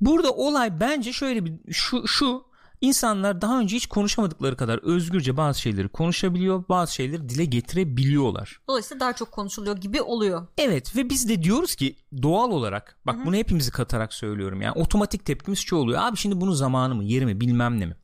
Burada 0.00 0.32
olay 0.32 0.80
bence 0.80 1.12
şöyle 1.12 1.44
bir 1.44 1.72
şu 1.72 2.08
şu 2.08 2.47
insanlar 2.80 3.40
daha 3.40 3.60
önce 3.60 3.76
hiç 3.76 3.86
konuşamadıkları 3.86 4.56
kadar 4.56 4.78
özgürce 4.78 5.36
bazı 5.36 5.60
şeyleri 5.60 5.88
konuşabiliyor, 5.88 6.64
bazı 6.68 6.94
şeyleri 6.94 7.28
dile 7.28 7.44
getirebiliyorlar. 7.44 8.60
Dolayısıyla 8.68 9.00
daha 9.00 9.12
çok 9.12 9.32
konuşuluyor 9.32 9.76
gibi 9.76 10.02
oluyor. 10.02 10.46
Evet 10.58 10.96
ve 10.96 11.10
biz 11.10 11.28
de 11.28 11.42
diyoruz 11.42 11.74
ki 11.74 11.96
doğal 12.22 12.50
olarak 12.50 12.98
bak 13.06 13.26
bunu 13.26 13.36
hepimizi 13.36 13.70
katarak 13.70 14.12
söylüyorum 14.14 14.62
yani 14.62 14.72
otomatik 14.72 15.24
tepkimiz 15.24 15.58
şu 15.58 15.76
oluyor. 15.76 16.00
Abi 16.02 16.16
şimdi 16.16 16.40
bunun 16.40 16.52
zamanı 16.52 16.94
mı, 16.94 17.04
yeri 17.04 17.26
mi, 17.26 17.40
bilmem 17.40 17.80
ne 17.80 17.86
mi? 17.86 17.96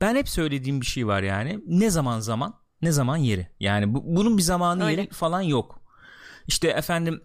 Ben 0.00 0.16
hep 0.16 0.28
söylediğim 0.28 0.80
bir 0.80 0.86
şey 0.86 1.06
var 1.06 1.22
yani. 1.22 1.60
Ne 1.66 1.90
zaman 1.90 2.20
zaman, 2.20 2.54
ne 2.82 2.92
zaman 2.92 3.16
yeri. 3.16 3.48
Yani 3.60 3.94
bu, 3.94 4.02
bunun 4.16 4.38
bir 4.38 4.42
zamanı 4.42 4.84
Öyle. 4.84 5.00
yeri 5.00 5.10
falan 5.10 5.40
yok. 5.40 5.80
İşte 6.46 6.68
efendim 6.68 7.22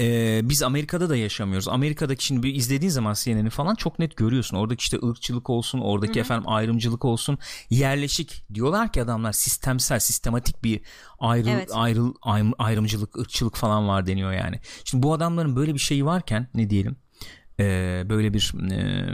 ee, 0.00 0.40
biz 0.44 0.62
Amerika'da 0.62 1.08
da 1.10 1.16
yaşamıyoruz. 1.16 1.68
Amerika'daki 1.68 2.24
şimdi 2.24 2.42
bir 2.42 2.54
izlediğin 2.54 2.90
zaman 2.90 3.14
CNN'i 3.14 3.50
falan 3.50 3.74
çok 3.74 3.98
net 3.98 4.16
görüyorsun. 4.16 4.56
Oradaki 4.56 4.80
işte 4.80 4.98
ırkçılık 5.08 5.50
olsun, 5.50 5.80
oradaki 5.80 6.20
efendim 6.20 6.48
ayrımcılık 6.48 7.04
olsun, 7.04 7.38
yerleşik 7.70 8.44
diyorlar 8.54 8.92
ki 8.92 9.02
adamlar 9.02 9.32
sistemsel, 9.32 9.98
sistematik 9.98 10.64
bir 10.64 10.80
ayrı 11.18 11.50
Evet. 11.50 11.70
ayrım- 11.72 12.54
ayrımcılık, 12.58 13.18
ırkçılık 13.18 13.56
falan 13.56 13.88
var 13.88 14.06
deniyor 14.06 14.32
yani. 14.32 14.60
Şimdi 14.84 15.02
bu 15.02 15.12
adamların 15.12 15.56
böyle 15.56 15.74
bir 15.74 15.78
şeyi 15.78 16.04
varken 16.04 16.48
ne 16.54 16.70
diyelim? 16.70 16.96
Ee, 17.60 18.02
böyle 18.08 18.34
bir 18.34 18.52
e, 18.72 19.06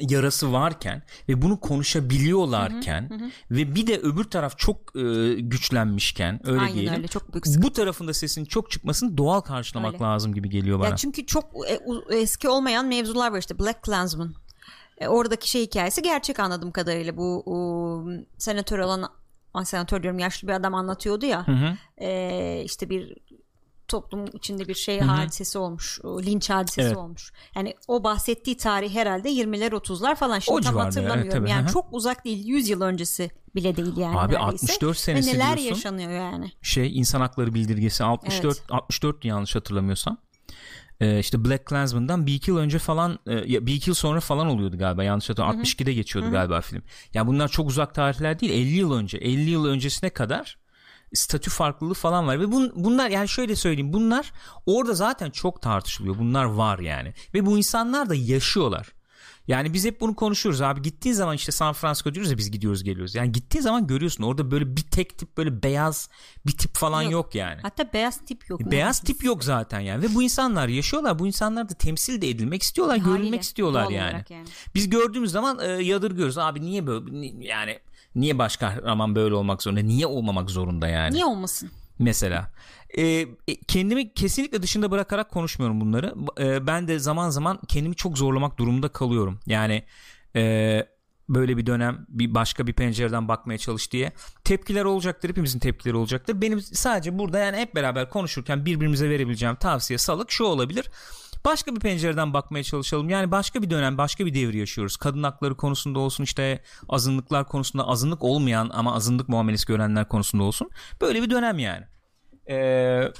yarası 0.00 0.52
varken 0.52 1.02
ve 1.28 1.42
bunu 1.42 1.60
konuşabiliyorlarken 1.60 3.32
ve 3.50 3.74
bir 3.74 3.86
de 3.86 3.98
öbür 3.98 4.24
taraf 4.24 4.58
çok 4.58 4.96
e, 4.96 5.34
güçlenmişken 5.34 6.48
öyle 6.48 6.60
Aynen 6.60 6.74
diyelim 6.74 6.94
öyle 6.94 7.08
çok 7.08 7.34
büyük 7.34 7.62
bu 7.62 7.72
tarafında 7.72 8.14
sesinin 8.14 8.44
çok 8.44 8.70
çıkmasını 8.70 9.18
doğal 9.18 9.40
karşılamak 9.40 9.94
Öyle. 9.94 10.04
lazım 10.04 10.34
gibi 10.34 10.50
geliyor 10.50 10.78
bana. 10.78 10.88
Ya 10.88 10.96
çünkü 10.96 11.26
çok 11.26 11.44
e, 11.68 11.80
eski 12.16 12.48
olmayan 12.48 12.86
mevzular 12.86 13.32
var 13.32 13.38
işte 13.38 13.58
Black 13.58 13.82
Klansman. 13.82 14.34
E, 14.98 15.08
oradaki 15.08 15.50
şey 15.50 15.62
hikayesi 15.62 16.02
gerçek 16.02 16.40
anladığım 16.40 16.72
kadarıyla 16.72 17.16
bu 17.16 17.42
o, 17.46 18.04
senatör 18.38 18.78
olan 18.78 19.10
senatör 19.64 20.02
diyorum 20.02 20.18
yaşlı 20.18 20.48
bir 20.48 20.52
adam 20.52 20.74
anlatıyordu 20.74 21.26
ya. 21.26 21.46
hı. 21.46 21.76
E, 22.04 22.62
işte 22.64 22.90
bir 22.90 23.16
toplum 23.88 24.24
içinde 24.32 24.68
bir 24.68 24.74
şey 24.74 25.00
hadisesi 25.00 25.58
olmuş. 25.58 26.00
linç 26.04 26.50
hadisesi 26.50 26.80
Evet. 26.88 26.96
olmuş. 26.96 27.32
Yani 27.56 27.74
o 27.88 28.04
bahsettiği 28.04 28.56
tarih 28.56 28.94
herhalde 28.94 29.30
20'ler 29.30 29.70
30'lar 29.70 30.16
falan. 30.16 30.38
Şimdi 30.38 30.58
O 30.58 30.60
tam 30.60 30.76
hatırlamıyorum. 30.76 31.22
evet, 31.22 31.32
tabii. 31.32 31.50
yani 31.50 31.68
çok 31.70 31.86
uzak 31.92 32.24
değil. 32.24 32.46
100 32.46 32.68
yıl 32.68 32.80
öncesi 32.80 33.30
bile 33.54 33.76
değil 33.76 33.96
yani 33.96 34.18
Abi 34.18 34.32
neredeyse. 34.34 34.72
64 34.72 34.96
senesi 34.98 35.30
Ve 35.30 35.34
neler 35.34 35.46
diyorsun. 35.58 35.62
yaşanıyor 35.74 36.10
yani. 36.10 36.52
Şey 36.62 36.98
insan 36.98 37.20
hakları 37.20 37.54
bildirgesi 37.54 38.04
64 38.04 38.62
64 38.70 39.24
yanlış 39.24 39.54
hatırlamıyorsam. 39.54 40.18
Ee, 41.00 41.18
işte 41.18 41.44
Black 41.44 41.66
Klansman'dan 41.66 42.26
bir 42.26 42.34
iki 42.34 42.50
yıl 42.50 42.58
önce 42.58 42.78
falan 42.78 43.18
e, 43.26 43.32
ya 43.34 43.66
bir 43.66 43.74
iki 43.74 43.90
yıl 43.90 43.94
sonra 43.94 44.20
falan 44.20 44.46
oluyordu 44.46 44.78
galiba 44.78 45.04
yanlış 45.04 45.30
hatırlamıyorum 45.30 45.64
62'de 45.68 45.92
geçiyordu 45.92 46.30
galiba 46.30 46.60
film. 46.60 46.82
Ya 47.14 47.26
bunlar 47.26 47.48
çok 47.48 47.68
uzak 47.68 47.94
tarihler 47.94 48.40
değil 48.40 48.52
50 48.52 48.68
yıl 48.68 48.92
önce 48.92 49.18
50 49.18 49.50
yıl 49.50 49.64
öncesine 49.66 50.10
kadar 50.10 50.58
statü 51.14 51.50
farklılığı 51.50 51.94
falan 51.94 52.26
var 52.26 52.40
ve 52.40 52.52
bun, 52.52 52.72
bunlar 52.76 53.10
yani 53.10 53.28
şöyle 53.28 53.56
söyleyeyim 53.56 53.92
bunlar 53.92 54.32
orada 54.66 54.94
zaten 54.94 55.30
çok 55.30 55.62
tartışılıyor 55.62 56.18
bunlar 56.18 56.44
var 56.44 56.78
yani 56.78 57.14
ve 57.34 57.46
bu 57.46 57.58
insanlar 57.58 58.08
da 58.08 58.14
yaşıyorlar. 58.14 58.92
Yani 59.48 59.72
biz 59.72 59.84
hep 59.84 60.00
bunu 60.00 60.14
konuşuyoruz 60.16 60.60
abi 60.60 60.82
gittiğin 60.82 61.14
zaman 61.14 61.36
işte 61.36 61.52
San 61.52 61.72
Francisco 61.72 62.14
diyoruz 62.14 62.30
ya 62.30 62.38
biz 62.38 62.50
gidiyoruz 62.50 62.84
geliyoruz. 62.84 63.14
Yani 63.14 63.32
gittiğin 63.32 63.62
zaman 63.62 63.86
görüyorsun 63.86 64.24
orada 64.24 64.50
böyle 64.50 64.76
bir 64.76 64.82
tek 64.82 65.18
tip 65.18 65.36
böyle 65.36 65.62
beyaz 65.62 66.08
bir 66.46 66.52
tip 66.52 66.74
falan 66.76 67.02
yok, 67.02 67.12
Yok. 67.12 67.34
yani. 67.34 67.60
Hatta 67.62 67.92
beyaz 67.92 68.24
tip 68.24 68.50
yok. 68.50 68.60
Beyaz 68.60 69.00
tip 69.00 69.24
yok 69.24 69.44
zaten 69.44 69.80
yani 69.80 70.02
ve 70.02 70.14
bu 70.14 70.22
insanlar 70.22 70.68
yaşıyorlar. 70.68 71.18
Bu 71.18 71.26
insanlar 71.26 71.68
da 71.68 71.74
temsil 71.74 72.20
de 72.22 72.28
edilmek 72.28 72.62
istiyorlar, 72.62 72.98
Haliyle, 72.98 73.18
görülmek 73.18 73.42
istiyorlar 73.42 73.90
yani. 73.90 74.24
yani. 74.30 74.44
Biz 74.74 74.90
gördüğümüz 74.90 75.30
zaman 75.30 75.58
e, 75.62 75.66
yadırgıyoruz. 75.66 76.38
Abi 76.38 76.60
niye 76.62 76.86
böyle 76.86 77.20
ni- 77.20 77.46
yani 77.46 77.78
niye 78.14 78.38
baş 78.38 78.56
kahraman 78.56 79.14
böyle 79.14 79.34
olmak 79.34 79.62
zorunda? 79.62 79.80
Niye 79.80 80.06
olmamak 80.06 80.50
zorunda 80.50 80.88
yani? 80.88 81.14
Niye 81.14 81.24
olmasın? 81.24 81.70
mesela. 81.98 82.50
E, 82.96 83.02
e, 83.02 83.26
kendimi 83.68 84.14
kesinlikle 84.14 84.62
dışında 84.62 84.90
bırakarak 84.90 85.30
konuşmuyorum 85.30 85.80
bunları. 85.80 86.14
E, 86.40 86.66
ben 86.66 86.88
de 86.88 86.98
zaman 86.98 87.30
zaman 87.30 87.58
kendimi 87.68 87.96
çok 87.96 88.18
zorlamak 88.18 88.58
durumunda 88.58 88.88
kalıyorum. 88.88 89.40
Yani 89.46 89.82
e, 90.36 90.86
böyle 91.28 91.56
bir 91.56 91.66
dönem 91.66 92.06
bir 92.08 92.34
başka 92.34 92.66
bir 92.66 92.72
pencereden 92.72 93.28
bakmaya 93.28 93.58
çalış 93.58 93.92
diye 93.92 94.12
tepkiler 94.44 94.84
olacaktır. 94.84 95.28
Hepimizin 95.28 95.58
tepkileri 95.58 95.96
olacaktır. 95.96 96.40
Benim 96.40 96.60
sadece 96.60 97.18
burada 97.18 97.38
yani 97.38 97.56
hep 97.56 97.74
beraber 97.74 98.10
konuşurken 98.10 98.66
birbirimize 98.66 99.10
verebileceğim 99.10 99.56
tavsiye 99.56 99.98
salık 99.98 100.30
şu 100.30 100.44
olabilir. 100.44 100.90
Başka 101.44 101.74
bir 101.74 101.80
pencereden 101.80 102.34
bakmaya 102.34 102.64
çalışalım. 102.64 103.08
Yani 103.10 103.30
başka 103.30 103.62
bir 103.62 103.70
dönem, 103.70 103.98
başka 103.98 104.26
bir 104.26 104.34
devir 104.34 104.54
yaşıyoruz. 104.54 104.96
Kadın 104.96 105.22
hakları 105.22 105.56
konusunda 105.56 105.98
olsun 105.98 106.24
işte 106.24 106.62
azınlıklar 106.88 107.48
konusunda 107.48 107.88
azınlık 107.88 108.22
olmayan 108.22 108.70
ama 108.74 108.94
azınlık 108.94 109.28
muamelesi 109.28 109.66
görenler 109.66 110.08
konusunda 110.08 110.44
olsun. 110.44 110.70
Böyle 111.00 111.22
bir 111.22 111.30
dönem 111.30 111.58
yani. 111.58 111.84
Ee, 112.48 113.12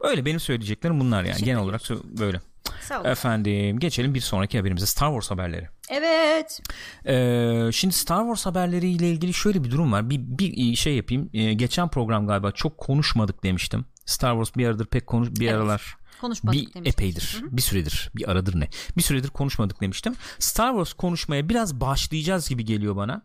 öyle 0.00 0.24
benim 0.24 0.40
söyleyeceklerim 0.40 1.00
bunlar 1.00 1.24
yani. 1.24 1.42
Genel 1.42 1.60
olarak 1.60 1.80
böyle. 2.18 2.40
Sağ. 2.80 3.02
Efendim 3.10 3.78
geçelim 3.78 4.14
bir 4.14 4.20
sonraki 4.20 4.58
haberimize 4.58 4.86
Star 4.86 5.08
Wars 5.08 5.30
haberleri. 5.30 5.68
Evet. 5.90 6.60
Ee, 7.06 7.72
şimdi 7.72 7.94
Star 7.94 8.20
Wars 8.20 8.46
haberleriyle 8.46 9.10
ilgili 9.10 9.34
şöyle 9.34 9.64
bir 9.64 9.70
durum 9.70 9.92
var. 9.92 10.10
Bir, 10.10 10.20
bir 10.20 10.76
şey 10.76 10.96
yapayım. 10.96 11.30
Ee, 11.32 11.52
geçen 11.52 11.88
program 11.88 12.26
galiba 12.26 12.52
çok 12.52 12.78
konuşmadık 12.78 13.42
demiştim. 13.42 13.84
Star 14.06 14.32
Wars 14.32 14.56
bir 14.56 14.66
aradır 14.66 14.86
pek 14.86 15.06
konuş 15.06 15.30
bir 15.30 15.46
Evet. 15.46 15.54
aralar 15.54 15.96
Konuşmadık 16.24 16.60
bir 16.60 16.74
demiştik. 16.74 16.86
epeydir. 17.00 17.42
Bir 17.50 17.62
süredir. 17.62 18.10
Bir 18.16 18.30
aradır 18.30 18.60
ne? 18.60 18.68
Bir 18.96 19.02
süredir 19.02 19.28
konuşmadık 19.28 19.80
demiştim. 19.80 20.14
Star 20.38 20.70
Wars 20.70 20.92
konuşmaya 20.92 21.48
biraz 21.48 21.80
başlayacağız 21.80 22.48
gibi 22.48 22.64
geliyor 22.64 22.96
bana. 22.96 23.22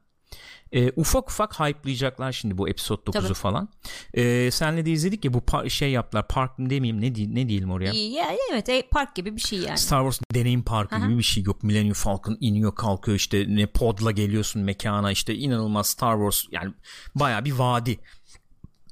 Ee, 0.71 0.91
ufak 0.95 1.29
ufak 1.31 1.59
hype'layacaklar 1.59 2.31
şimdi 2.31 2.57
bu 2.57 2.69
episode 2.69 3.01
9'u 3.01 3.11
Tabii. 3.11 3.33
falan. 3.33 3.69
Ee, 4.13 4.49
senle 4.51 4.85
de 4.85 4.91
izledik 4.91 5.25
ya 5.25 5.33
bu 5.33 5.37
par- 5.37 5.69
şey 5.69 5.91
yaptılar. 5.91 6.27
Park 6.27 6.59
mı 6.59 6.69
demeyeyim 6.69 7.01
ne, 7.01 7.15
di- 7.15 7.35
ne 7.35 7.49
diyelim 7.49 7.71
oraya. 7.71 7.93
Ya, 7.93 8.25
evet 8.51 8.69
e, 8.69 8.83
park 8.91 9.15
gibi 9.15 9.35
bir 9.35 9.41
şey 9.41 9.59
yani. 9.59 9.77
Star 9.77 10.11
Wars 10.11 10.19
deneyim 10.35 10.63
parkı 10.63 10.95
Aha. 10.95 11.05
gibi 11.05 11.17
bir 11.17 11.23
şey 11.23 11.43
yok. 11.43 11.63
Millennium 11.63 11.93
Falcon 11.93 12.37
iniyor 12.39 12.75
kalkıyor 12.75 13.17
işte 13.17 13.45
ne 13.47 13.65
podla 13.65 14.11
geliyorsun 14.11 14.61
mekana 14.61 15.11
işte 15.11 15.35
inanılmaz 15.35 15.87
Star 15.87 16.15
Wars 16.15 16.43
yani 16.51 16.73
baya 17.15 17.45
bir 17.45 17.51
vadi. 17.51 17.99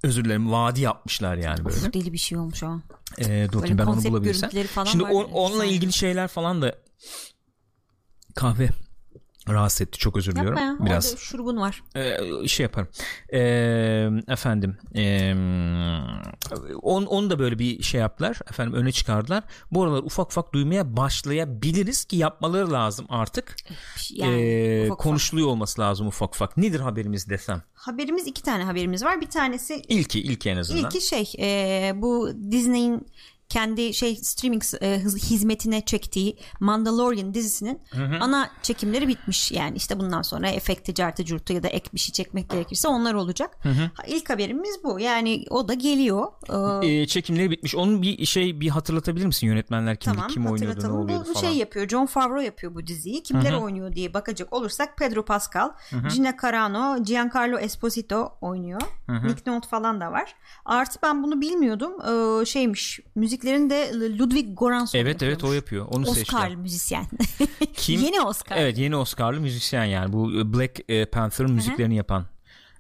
Özür 0.04 0.26
dilerim 0.26 0.52
vadi 0.52 0.82
yapmışlar 0.82 1.36
yani 1.38 1.65
böyle. 1.65 1.78
Uf, 1.78 1.93
deli 1.93 2.13
bir 2.13 2.17
şey 2.17 2.38
olmuş 2.38 2.63
o. 2.63 2.80
Ee, 3.17 3.47
dur 3.51 3.62
Böyle 3.62 3.77
ben 3.77 3.86
onu 3.86 4.03
bulabilirsem. 4.03 4.49
Şimdi 4.86 5.03
var. 5.03 5.10
o- 5.12 5.23
onunla 5.32 5.65
ilgili 5.65 5.93
şeyler 5.93 6.27
falan 6.27 6.62
da 6.62 6.75
kahve 8.36 8.69
rahatsız 9.53 9.81
etti 9.81 9.97
çok 9.99 10.17
özür 10.17 10.36
diliyorum. 10.36 10.57
Yapma 10.60 10.86
ya. 10.86 10.91
Biraz 10.91 11.07
Orada 11.07 11.17
şurubun 11.19 11.57
var. 11.57 11.83
ee, 11.95 12.47
şey 12.47 12.63
yaparım. 12.63 12.88
Ee, 13.33 14.10
efendim 14.27 14.77
ee, 14.95 15.33
on, 16.81 17.05
onu 17.05 17.29
da 17.29 17.39
böyle 17.39 17.60
bir 17.60 17.83
şey 17.83 18.01
yaptılar. 18.01 18.39
Efendim 18.49 18.73
öne 18.73 18.91
çıkardılar. 18.91 19.43
Bu 19.71 19.83
aralar 19.83 19.99
ufak 20.03 20.27
ufak 20.27 20.53
duymaya 20.53 20.97
başlayabiliriz 20.97 22.05
ki 22.05 22.15
yapmaları 22.15 22.71
lazım 22.71 23.05
artık. 23.10 23.55
Yani 24.10 24.41
Ee, 24.41 24.86
ufak. 24.86 24.97
konuşuluyor 24.99 25.47
olması 25.47 25.81
lazım 25.81 26.07
ufak 26.07 26.36
ufak. 26.36 26.57
Nedir 26.57 26.79
haberimiz 26.79 27.29
desem? 27.29 27.62
Haberimiz 27.73 28.27
iki 28.27 28.43
tane 28.43 28.63
haberimiz 28.63 29.03
var. 29.03 29.21
Bir 29.21 29.29
tanesi 29.29 29.81
İlki 29.88 30.19
ilki 30.21 30.49
en 30.49 30.57
azından. 30.57 30.83
İlki 30.83 31.01
şey 31.01 31.33
e, 31.39 31.91
bu 31.95 32.29
Disney'in 32.51 33.07
kendi 33.49 33.93
şey 33.93 34.15
streaming 34.15 34.63
e, 34.81 34.99
hizmetine 34.99 35.86
çektiği 35.86 36.38
Mandalorian 36.60 37.33
dizisinin 37.33 37.81
ana 38.21 38.49
çekimleri 38.63 39.07
bitmiş. 39.07 39.51
Yani 39.51 39.77
işte 39.77 39.99
bundan 39.99 40.21
sonra 40.21 40.49
efekti, 40.49 40.93
cartı, 40.93 41.25
curtu 41.25 41.53
ya 41.53 41.63
da 41.63 41.67
ek 41.67 41.89
bir 41.93 41.99
şey 41.99 42.13
çekmek 42.13 42.49
gerekirse 42.49 42.88
onlar 42.88 43.13
olacak. 43.13 43.57
Ha, 43.63 44.03
İlk 44.07 44.29
haberimiz 44.29 44.79
bu. 44.83 44.99
Yani 44.99 45.45
o 45.49 45.67
da 45.67 45.73
geliyor. 45.73 46.27
Ee, 46.83 46.88
Ee, 46.88 47.07
çekimleri 47.07 47.51
bitmiş. 47.51 47.75
Onun 47.75 48.01
bir 48.01 48.25
şey 48.25 48.60
bir 48.60 48.69
hatırlatabilir 48.69 49.25
misin 49.25 49.47
yönetmenler 49.47 49.95
kimdi, 49.95 50.15
Tamam 50.15 50.31
kim 50.31 50.47
oynuyordu, 50.47 50.88
ne 50.88 50.91
oluyordu 50.91 51.25
Bu 51.29 51.33
falan. 51.33 51.47
şey 51.47 51.57
yapıyor. 51.57 51.88
John 51.88 52.05
Favreau 52.05 52.41
yapıyor 52.41 52.75
bu 52.75 52.88
diziyi. 52.88 53.23
Kimler 53.23 53.53
oynuyor 53.53 53.93
diye 53.93 54.13
bakacak 54.13 54.53
olursak 54.53 54.97
Pedro 54.97 55.25
Pascal, 55.25 55.69
Gina 56.13 56.33
Carano, 56.41 57.03
Giancarlo 57.03 57.57
Esposito 57.60 58.31
oynuyor. 58.41 58.81
Nick 59.10 59.51
Nolte 59.51 59.67
falan 59.67 60.01
da 60.01 60.12
var. 60.12 60.36
Artı 60.65 60.99
ben 61.03 61.23
bunu 61.23 61.41
bilmiyordum. 61.41 61.93
Ee, 62.41 62.45
şeymiş. 62.45 62.99
Müziklerini 63.38 63.69
de 63.69 63.91
Ludwig 64.17 64.60
Göransson 64.60 65.00
Evet 65.00 65.23
evet 65.23 65.43
o 65.43 65.54
yapıyor. 65.54 65.86
Onu 65.89 66.02
Oscar 66.02 66.15
seçtiler. 66.15 66.56
müzisyen. 66.56 67.06
Kim? 67.73 68.02
Yeni 68.02 68.21
Oscar. 68.21 68.58
Evet 68.58 68.78
yeni 68.78 68.95
Oscar'lı 68.95 69.39
müzisyen 69.39 69.84
yani. 69.84 70.13
Bu 70.13 70.34
e, 70.34 70.54
Black 70.54 70.80
e, 70.89 71.06
Panther'ın 71.06 71.52
müziklerini 71.52 71.95
yapan 71.95 72.26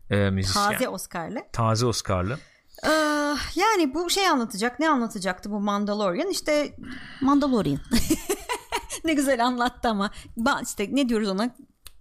e, 0.09 0.29
müzisyen. 0.29 0.71
Taze 0.71 0.89
Oscar'lı. 0.89 1.39
Taze 1.53 1.85
Oscar'lı. 1.85 2.37
Ee, 2.83 2.89
yani 3.55 3.93
bu 3.93 4.09
şey 4.09 4.27
anlatacak. 4.27 4.79
Ne 4.79 4.89
anlatacaktı 4.89 5.51
bu 5.51 5.59
Mandalorian? 5.59 6.29
İşte 6.29 6.75
Mandalorian. 7.21 7.79
ne 9.05 9.13
güzel 9.13 9.45
anlattı 9.45 9.89
ama. 9.89 10.11
İşte 10.63 10.89
ne 10.91 11.09
diyoruz 11.09 11.29
ona? 11.29 11.55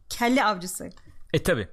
Kelle 0.08 0.44
avcısı. 0.44 0.90
E 1.32 1.42
tabi. 1.42 1.68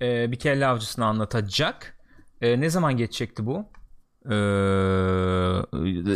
E, 0.00 0.32
bir 0.32 0.38
kelle 0.38 0.66
avcısını 0.66 1.04
anlatacak. 1.04 1.98
E, 2.40 2.60
ne 2.60 2.70
zaman 2.70 2.96
geçecekti 2.96 3.46
bu? 3.46 3.66
E, 4.26 4.34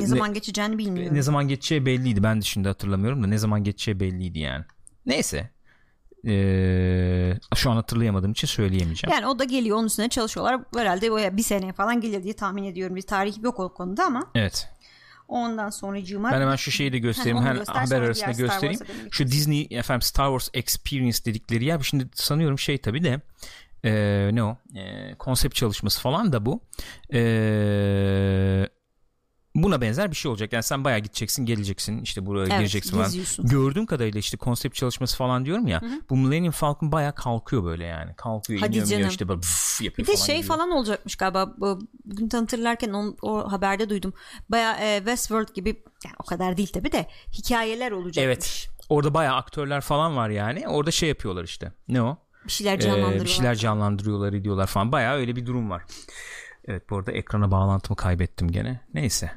Ne 0.00 0.06
zaman 0.06 0.34
geçeceğini 0.34 0.78
bilmiyorum. 0.78 1.14
ne 1.16 1.22
zaman 1.22 1.48
geçeceği 1.48 1.86
belliydi. 1.86 2.22
Ben 2.22 2.40
de 2.40 2.44
şimdi 2.44 2.68
hatırlamıyorum 2.68 3.22
da 3.22 3.26
ne 3.26 3.38
zaman 3.38 3.64
geçeceği 3.64 4.00
belliydi 4.00 4.38
yani. 4.38 4.64
Neyse. 5.06 5.50
E, 6.26 7.38
şu 7.56 7.70
an 7.70 7.76
hatırlayamadığım 7.76 8.32
için 8.32 8.46
söyleyemeyeceğim. 8.46 9.14
Yani 9.14 9.26
o 9.26 9.38
da 9.38 9.44
geliyor 9.44 9.76
onun 9.76 9.86
üstüne 9.86 10.08
çalışıyorlar. 10.08 10.60
Herhalde 10.76 11.36
bir 11.36 11.42
seneye 11.42 11.72
falan 11.72 12.00
gelir 12.00 12.22
diye 12.22 12.32
tahmin 12.36 12.64
ediyorum. 12.64 12.96
Bir 12.96 13.02
tarih 13.02 13.42
yok 13.42 13.60
o 13.60 13.74
konuda 13.74 14.04
ama 14.04 14.30
Evet. 14.34 14.68
ondan 15.28 15.70
sonra 15.70 16.04
cuma 16.04 16.32
Ben 16.32 16.40
hemen 16.40 16.56
şu 16.56 16.70
şeyi 16.70 16.92
de 16.92 16.98
göstereyim. 16.98 17.36
Ha, 17.36 17.42
onu 17.42 17.48
Hem 17.50 17.56
göster, 17.56 17.74
haber 17.74 18.00
arasında 18.02 18.30
göstereyim. 18.32 18.80
Şu 19.10 19.26
Disney 19.26 19.66
efendim 19.70 20.02
Star 20.02 20.26
Wars 20.38 20.48
Experience 20.54 21.18
dedikleri 21.24 21.64
ya 21.64 21.78
şimdi 21.82 22.08
sanıyorum 22.14 22.58
şey 22.58 22.78
tabi 22.78 23.04
de 23.04 23.20
e, 23.86 24.30
ne 24.32 24.44
o 24.44 24.56
E, 24.74 25.14
konsept 25.18 25.54
çalışması 25.54 26.00
falan 26.00 26.32
da 26.32 26.46
bu. 26.46 26.60
E, 27.14 28.68
buna 29.54 29.80
benzer 29.80 30.10
bir 30.10 30.16
şey 30.16 30.30
olacak. 30.30 30.52
Yani 30.52 30.62
sen 30.62 30.84
bayağı 30.84 30.98
gideceksin, 31.00 31.46
geleceksin, 31.46 32.02
işte 32.02 32.26
buraya 32.26 32.46
Evet, 32.46 32.58
gireceksin 32.58 32.90
falan. 32.96 33.12
Gördüğüm 33.48 33.86
kadarıyla 33.86 34.18
işte 34.20 34.36
konsept 34.36 34.74
çalışması 34.74 35.16
falan 35.16 35.44
diyorum 35.44 35.66
ya. 35.66 35.80
Bu 36.10 36.16
Millennium 36.16 36.52
Falcon 36.52 36.92
bayağı 36.92 37.14
kalkıyor 37.14 37.64
böyle 37.64 37.84
yani. 37.84 38.14
Kalkıyor, 38.16 38.60
Hadi 38.60 38.70
iniyor, 38.70 38.86
iniyor 38.86 38.98
canım. 39.00 39.10
işte 39.10 39.28
böyle 39.28 39.40
püf 39.40 39.80
yapıyor 39.82 40.06
Bir 40.08 40.12
de 40.12 40.16
falan. 40.16 40.26
şey 40.26 40.36
gidiyor. 40.36 40.56
falan 40.56 40.70
olacakmış 40.70 41.16
galiba. 41.16 41.54
Bu- 41.58 41.78
Bugün 42.04 42.28
tanıtırlarken 42.28 42.92
on- 42.92 43.16
o 43.22 43.52
haberde 43.52 43.88
duydum. 43.90 44.12
Baya 44.48 44.76
e, 44.80 44.98
Westworld 44.98 45.54
gibi 45.54 45.68
yani 46.04 46.14
o 46.18 46.24
kadar 46.24 46.56
değil 46.56 46.72
tabi 46.72 46.92
de 46.92 47.06
hikayeler 47.32 47.90
olacakmış. 47.92 48.18
Evet. 48.26 48.68
Orada 48.88 49.14
bayağı 49.14 49.36
aktörler 49.36 49.80
falan 49.80 50.16
var 50.16 50.28
yani. 50.30 50.68
Orada 50.68 50.90
şey 50.90 51.08
yapıyorlar 51.08 51.44
işte. 51.44 51.72
Ne 51.88 52.02
o? 52.02 52.18
Bir 52.46 52.52
şeyler 52.52 52.76
Ee, 52.76 52.80
canlandırıyorlar. 52.80 53.24
bir 53.24 53.30
şeyler 53.30 53.54
canlandırıyorlar 53.54 54.32
ediyorlar 54.32 54.66
falan. 54.66 54.92
Bayağı 54.92 55.16
öyle 55.16 55.36
bir 55.36 55.46
durum 55.46 55.70
var. 55.70 55.82
Evet 56.68 56.90
bu 56.90 56.96
arada 56.96 57.12
ekrana 57.12 57.50
bağlantımı 57.50 57.96
kaybettim 57.96 58.50
gene. 58.50 58.80
Neyse. 58.94 59.30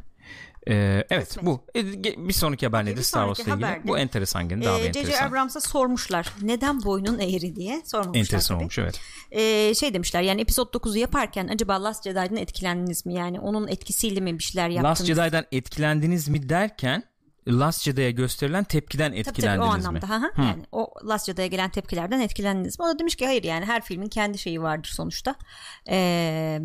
Ee, 0.68 1.04
evet 1.10 1.28
Kısmet. 1.28 1.46
bu. 1.46 1.66
E, 1.76 2.04
bir 2.28 2.34
sonraki 2.34 2.66
haber 2.66 2.86
nedir 2.86 2.98
bir 2.98 3.02
Star 3.02 3.28
Wars'la 3.28 3.54
ilgili? 3.54 3.66
haberde, 3.66 3.88
Bu 3.88 3.98
enteresan 3.98 4.50
gene 4.50 4.66
daha 4.66 4.78
bir 4.78 4.82
Ee, 4.82 4.86
J.J. 4.86 5.00
enteresan. 5.00 5.28
Abrams'a 5.28 5.60
sormuşlar. 5.62 6.34
Neden 6.42 6.84
boynun 6.84 7.20
eğri 7.20 7.56
diye 7.56 7.82
sormamışlar. 7.86 8.20
Enteresan 8.20 8.56
tabii. 8.56 8.62
olmuş 8.64 8.80
evet. 8.80 9.00
Ee, 9.32 9.74
şey 9.76 9.94
demişler 9.94 10.22
yani 10.22 10.42
episod 10.42 10.74
9'u 10.74 10.98
yaparken 10.98 11.48
acaba 11.48 11.84
Last 11.84 12.04
Jedi'den 12.04 12.36
etkilendiniz 12.36 13.06
mi? 13.06 13.14
Yani 13.14 13.40
onun 13.40 13.68
etkisiyle 13.68 14.20
mi 14.20 14.40
bir 14.40 14.44
şeyler 14.44 14.70
yaptınız? 14.70 15.00
Last 15.00 15.06
Jedi'den 15.06 15.46
etkilendiniz 15.52 16.28
mi 16.28 16.50
derken 16.50 17.04
Last 17.50 17.84
Jedi'ye 17.84 18.12
gösterilen 18.12 18.64
tepkiden 18.64 19.12
Tabii 19.12 19.24
tabii 19.24 19.28
o 19.28 19.32
etkilendiniz 19.32 19.86
mi? 19.86 19.88
anlamda. 19.88 20.10
Hı 20.10 20.42
hı. 20.42 20.46
Yani 20.46 20.64
o 20.72 20.94
Last 21.08 21.26
Jedi'ye 21.26 21.48
gelen 21.48 21.70
tepkilerden 21.70 22.20
etkilendiniz 22.20 22.80
mi? 22.80 22.86
O 22.86 22.88
da 22.88 23.00
demiş 23.00 23.16
ki 23.16 23.26
hayır 23.26 23.44
yani 23.44 23.66
her 23.66 23.82
filmin 23.82 24.10
kendi 24.10 24.38
şeyi 24.38 24.62
vardır 24.62 24.90
sonuçta. 24.96 25.36
Ee, 25.90 26.60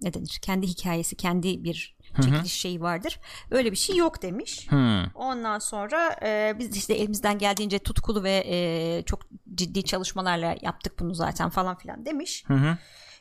ne 0.00 0.14
denir? 0.14 0.38
Kendi 0.42 0.66
hikayesi, 0.66 1.16
kendi 1.16 1.64
bir 1.64 1.96
çekiliş 2.22 2.52
şeyi 2.52 2.80
vardır. 2.80 3.20
Öyle 3.50 3.72
bir 3.72 3.76
şey 3.76 3.96
yok 3.96 4.22
demiş. 4.22 4.66
Hmm. 4.70 5.04
Ondan 5.14 5.58
sonra 5.58 6.16
e, 6.22 6.56
biz 6.58 6.76
işte 6.76 6.94
elimizden 6.94 7.38
geldiğince 7.38 7.78
tutkulu 7.78 8.22
ve 8.22 8.44
e, 8.46 9.02
çok 9.06 9.20
ciddi 9.54 9.82
çalışmalarla 9.82 10.56
yaptık 10.62 10.98
bunu 10.98 11.14
zaten 11.14 11.50
falan 11.50 11.78
filan 11.78 12.06
demiş. 12.06 12.44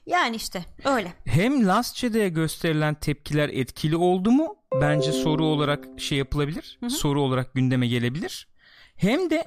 Yani 0.07 0.35
işte 0.35 0.65
öyle. 0.85 1.13
Hem 1.25 1.67
Last 1.67 1.95
Jedi'ye 1.97 2.29
gösterilen 2.29 2.95
tepkiler 2.95 3.49
etkili 3.49 3.95
oldu 3.95 4.31
mu? 4.31 4.55
Bence 4.81 5.11
soru 5.11 5.45
olarak 5.45 5.85
şey 5.97 6.17
yapılabilir. 6.17 6.79
Soru 6.89 7.21
olarak 7.21 7.53
gündeme 7.53 7.87
gelebilir. 7.87 8.47
Hem 8.95 9.29
de 9.29 9.45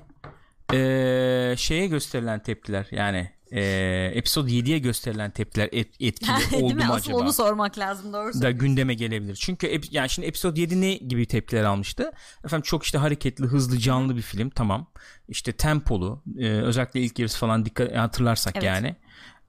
eee, 0.72 1.54
şeye 1.56 1.86
gösterilen 1.86 2.42
tepkiler 2.42 2.86
yani 2.90 3.30
eee 3.52 4.12
episode 4.14 4.50
7'ye 4.50 4.78
gösterilen 4.78 5.30
tepkiler 5.30 5.68
et- 5.72 5.94
etkili 6.00 6.56
oldu 6.64 6.74
mu 6.74 6.82
Asıl 6.82 6.94
acaba? 6.94 7.18
onu 7.18 7.32
sormak 7.32 7.78
lazım 7.78 8.12
doğrusu. 8.12 8.42
da 8.42 8.50
gündeme 8.50 8.94
gelebilir. 8.94 9.36
Çünkü 9.36 9.66
ep- 9.66 9.92
yani 9.92 10.10
şimdi 10.10 10.28
episode 10.28 10.60
7 10.60 10.80
ne 10.80 10.94
gibi 10.94 11.26
tepkiler 11.26 11.64
almıştı? 11.64 12.12
Efendim 12.44 12.62
çok 12.62 12.84
işte 12.84 12.98
hareketli, 12.98 13.44
hızlı, 13.44 13.78
canlı 13.78 14.16
bir 14.16 14.22
film 14.22 14.50
tamam. 14.50 14.90
İşte 15.28 15.52
tempolu, 15.52 16.22
e, 16.38 16.48
özellikle 16.48 17.00
ilk 17.00 17.18
yarısı 17.18 17.38
falan 17.38 17.64
dikkat 17.64 17.96
hatırlarsak 17.96 18.56
Evet. 18.56 18.64
yani. 18.66 18.96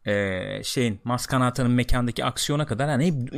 E, 0.05 0.63
şeyin 0.63 0.99
Maskanata'nın 1.03 1.71
mekandaki 1.71 2.25
aksiyona 2.25 2.65
kadar 2.65 2.89
hani 2.89 3.05
hep 3.05 3.33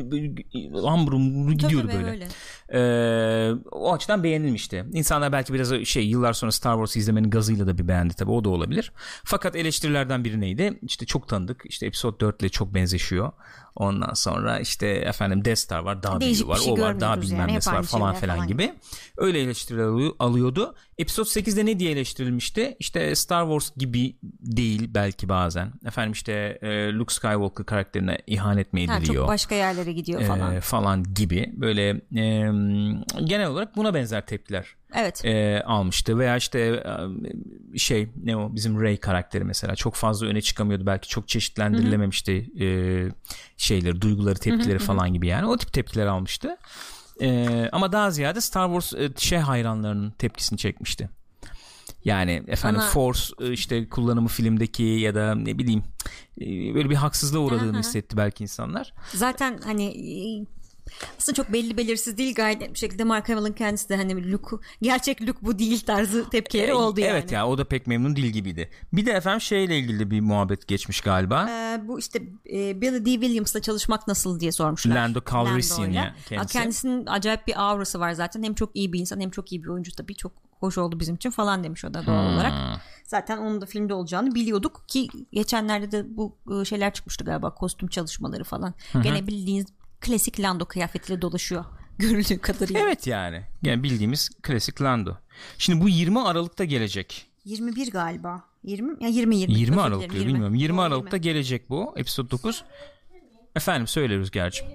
lambrum 0.74 1.52
gidiyordu 1.58 1.88
Tabii, 1.88 1.98
böyle. 1.98 2.10
öyle. 2.12 2.28
Ee, 2.74 3.54
o 3.72 3.94
açıdan 3.94 4.24
beğenilmişti. 4.24 4.86
İnsanlar 4.94 5.32
belki 5.32 5.54
biraz 5.54 5.84
şey 5.84 6.08
yıllar 6.08 6.34
sonra 6.34 6.52
Star 6.52 6.74
Wars 6.74 6.96
izlemenin 6.96 7.30
gazıyla 7.30 7.68
da 7.68 7.78
bir 7.78 7.88
beğendi 7.88 8.14
tabii 8.14 8.32
o 8.32 8.44
da 8.44 8.50
olabilir. 8.50 8.92
Fakat 9.24 9.56
eleştirilerden 9.56 10.24
biri 10.24 10.42
neydi? 10.42 10.80
İşte 10.82 11.06
çok 11.06 11.28
tanıdık. 11.28 11.62
İşte 11.66 11.86
Episode 11.86 12.20
4 12.20 12.42
ile 12.42 12.50
çok 12.50 12.74
benzeşiyor. 12.74 13.32
Ondan 13.76 14.14
sonra 14.14 14.60
işte 14.60 14.88
efendim 14.88 15.46
Death 15.46 15.60
Star 15.60 15.80
var, 15.80 16.04
daha 16.04 16.22
Değişik 16.22 16.48
var, 16.48 16.56
şey 16.58 16.74
o 16.74 16.78
var, 16.80 17.00
daha 17.00 17.22
bilmem 17.22 17.40
yani. 17.40 17.54
nesi 17.54 17.72
var 17.72 17.84
falan 17.84 18.14
şeyler 18.14 18.36
falan 18.36 18.48
gibi. 18.48 18.74
Öyle 19.18 19.40
eleştiriler 19.42 19.84
alıyor- 19.84 20.12
alıyordu. 20.20 20.76
Episode 20.98 21.30
8'de 21.30 21.66
ne 21.66 21.80
diye 21.80 21.92
eleştirilmişti? 21.92 22.76
İşte 22.80 23.16
Star 23.16 23.44
Wars 23.44 23.72
gibi 23.78 24.16
değil 24.42 24.90
belki 24.94 25.30
bazen. 25.30 25.74
Efendim 25.86 26.12
işte 26.12 26.60
e, 26.62 26.94
Luke 26.94 27.14
Skywalker 27.14 27.66
karakterine 27.66 28.18
ihanet 28.28 28.74
mi 28.74 28.88
Ha, 28.88 28.98
ediliyor? 28.98 29.16
çok 29.24 29.28
başka 29.28 29.56
yerlere 29.56 29.92
gidiyor 29.94 30.22
e, 30.22 30.26
falan. 30.26 30.60
falan 30.60 31.04
gibi 31.14 31.54
böyle 31.56 31.90
e, 32.16 32.24
genel 33.24 33.48
olarak 33.48 33.76
buna 33.76 33.94
benzer 33.94 34.26
tepkiler 34.26 34.76
evet. 34.96 35.26
e, 35.26 35.64
almıştı 35.66 36.20
veya 36.20 36.38
işte 36.38 36.84
şey 37.78 38.10
ne 38.24 38.38
o 38.38 38.56
bizim 38.56 38.82
Ray 38.82 38.98
karakteri 38.98 39.44
mesela 39.44 39.76
çok 39.76 39.96
fazla 39.96 40.28
öne 40.28 40.42
çıkamıyordu. 40.42 40.86
Belki 40.86 41.10
çok 41.10 41.28
çeşitlendirilememişti 41.28 42.50
e, 42.60 42.68
şeyleri 43.58 44.02
duyguları 44.02 44.40
tepkileri 44.40 44.80
falan 44.80 45.14
gibi 45.14 45.28
yani. 45.28 45.48
O 45.48 45.58
tip 45.58 45.74
tepkiler 45.74 46.06
almıştı. 46.06 46.58
E, 47.22 47.70
ama 47.72 47.92
daha 47.92 48.12
ziyade 48.12 48.42
Star 48.42 48.68
Wars 48.82 49.02
e, 49.02 49.14
şey 49.18 49.40
hayranlarının 49.40 50.12
tepkisini 50.12 50.58
çekmişti. 50.58 51.10
Yani 52.06 52.44
efendim 52.48 52.82
Ana- 52.82 52.90
Force 52.90 53.52
işte 53.54 53.90
kullanımı 53.90 54.28
filmdeki 54.28 54.84
ya 54.84 55.16
da 55.16 55.36
ne 55.36 55.58
bileyim 55.58 55.84
böyle 56.76 56.90
bir 56.90 56.96
haksızlığa 56.96 57.42
uğradığını 57.42 57.80
hissetti 57.80 58.18
belki 58.18 58.44
insanlar. 58.44 58.94
Zaten 59.14 59.60
hani 59.64 59.86
aslında 61.18 61.36
çok 61.36 61.54
belli 61.54 61.78
belirsiz 61.78 62.18
değil 62.18 62.36
gayet 62.36 62.62
net 62.62 62.74
bir 62.74 62.80
şekilde 62.80 63.04
Mark 63.04 63.30
Hamill'ın 63.30 63.54
kendisi 63.54 63.90
de 63.90 63.96
hani 63.96 64.32
Luke 64.32 64.56
gerçek 64.82 65.22
Luke 65.22 65.40
bu 65.42 65.60
değil 65.60 65.80
tarzı 65.86 66.30
tepkileri 66.30 66.72
E, 66.72 66.74
oldu 66.74 67.00
yani. 67.00 67.12
Evet 67.12 67.32
ya 67.32 67.48
o 67.48 67.58
da 67.58 67.68
pek 67.68 67.88
memnun 67.88 68.16
değil 68.16 68.28
gibiydi. 68.34 68.70
Bir 68.94 69.06
de 69.06 69.12
efendim 69.12 69.42
şeyle 69.42 69.80
ilgili 69.80 70.12
bir 70.12 70.22
muhabbet 70.22 70.68
geçmiş 70.68 71.02
galiba. 71.02 71.50
Ee, 71.50 71.88
bu 71.88 72.00
işte 72.00 72.20
e, 72.54 72.82
Billy 72.82 73.06
D. 73.06 73.12
Williams'la 73.12 73.62
çalışmak 73.62 74.08
nasıl 74.08 74.40
diye 74.40 74.52
sormuşlar. 74.52 74.96
Lando 74.96 75.20
Calrissian 75.32 75.82
Lando'yla. 75.82 76.04
ya 76.04 76.16
kendisi. 76.30 76.54
Kendisinin 76.54 77.06
acayip 77.06 77.48
bir 77.48 77.62
aurası 77.64 78.00
var 78.00 78.12
zaten. 78.12 78.44
Hem 78.44 78.54
çok 78.54 78.76
iyi 78.76 78.94
bir 78.94 79.00
insan 79.00 79.20
hem 79.20 79.30
çok 79.30 79.52
iyi 79.52 79.64
bir 79.64 79.68
oyuncu 79.70 79.92
tabii. 79.92 80.16
Çok 80.16 80.32
hoş 80.60 80.78
oldu 80.78 81.00
bizim 81.00 81.16
için 81.16 81.30
falan 81.30 81.64
demiş 81.64 81.86
o 81.86 81.94
da 81.94 82.06
doğal 82.06 82.28
Hmm. 82.28 82.36
olarak. 82.36 82.54
Zaten 83.04 83.38
onun 83.38 83.62
da 83.62 83.66
filmde 83.66 83.94
olacağını 83.94 84.36
biliyorduk 84.36 84.84
ki 84.88 85.08
geçenlerde 85.34 85.92
de 85.92 86.18
bu 86.18 86.36
e, 86.62 86.66
şeyler 86.66 86.94
çıkmıştı 86.94 87.24
galiba 87.26 87.54
kostüm 87.56 87.90
çalışmaları 87.90 88.44
falan. 88.44 88.74
Gene 89.04 89.28
bildiğiniz 89.28 89.66
klasik 90.04 90.40
Lando 90.40 90.66
kıyafetiyle 90.66 91.22
dolaşıyor 91.22 91.66
görüldüğü 91.98 92.38
kadarıyla. 92.38 92.82
Evet 92.82 93.08
yani. 93.08 93.44
Yani 93.62 93.84
bildiğimiz 93.84 94.30
klasik 94.30 94.82
Lando. 94.82 95.16
Şimdi 95.58 95.82
bu 95.82 95.90
20 95.90 96.20
Aralık'ta 96.20 96.64
gelecek. 96.64 97.28
21 97.46 97.92
galiba. 97.92 98.44
20 98.64 99.04
ya 99.04 99.10
20 99.10 99.36
20. 99.36 99.54
20 99.54 99.76
Özür 99.76 99.82
Aralık 99.88 100.12
diyor 100.12 100.26
bilmiyorum. 100.26 100.56
20 100.56 100.78
Doğru, 100.78 100.86
Aralık'ta 100.86 101.18
gelecek 101.18 101.70
bu 101.70 101.94
episode 101.98 102.32
9. 102.32 102.64
Efendim 103.56 103.88
söyle 103.88 104.18
Rüzgar'cığım. 104.18 104.68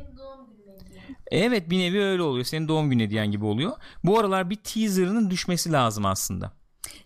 Evet 1.30 1.70
bir 1.70 1.78
nevi 1.78 2.02
öyle 2.02 2.22
oluyor. 2.22 2.44
Senin 2.44 2.68
doğum 2.68 2.90
günü 2.90 3.02
hediyen 3.02 3.30
gibi 3.30 3.44
oluyor. 3.44 3.72
Bu 4.04 4.18
aralar 4.18 4.50
bir 4.50 4.56
teaserının 4.56 5.30
düşmesi 5.30 5.72
lazım 5.72 6.06
aslında. 6.06 6.52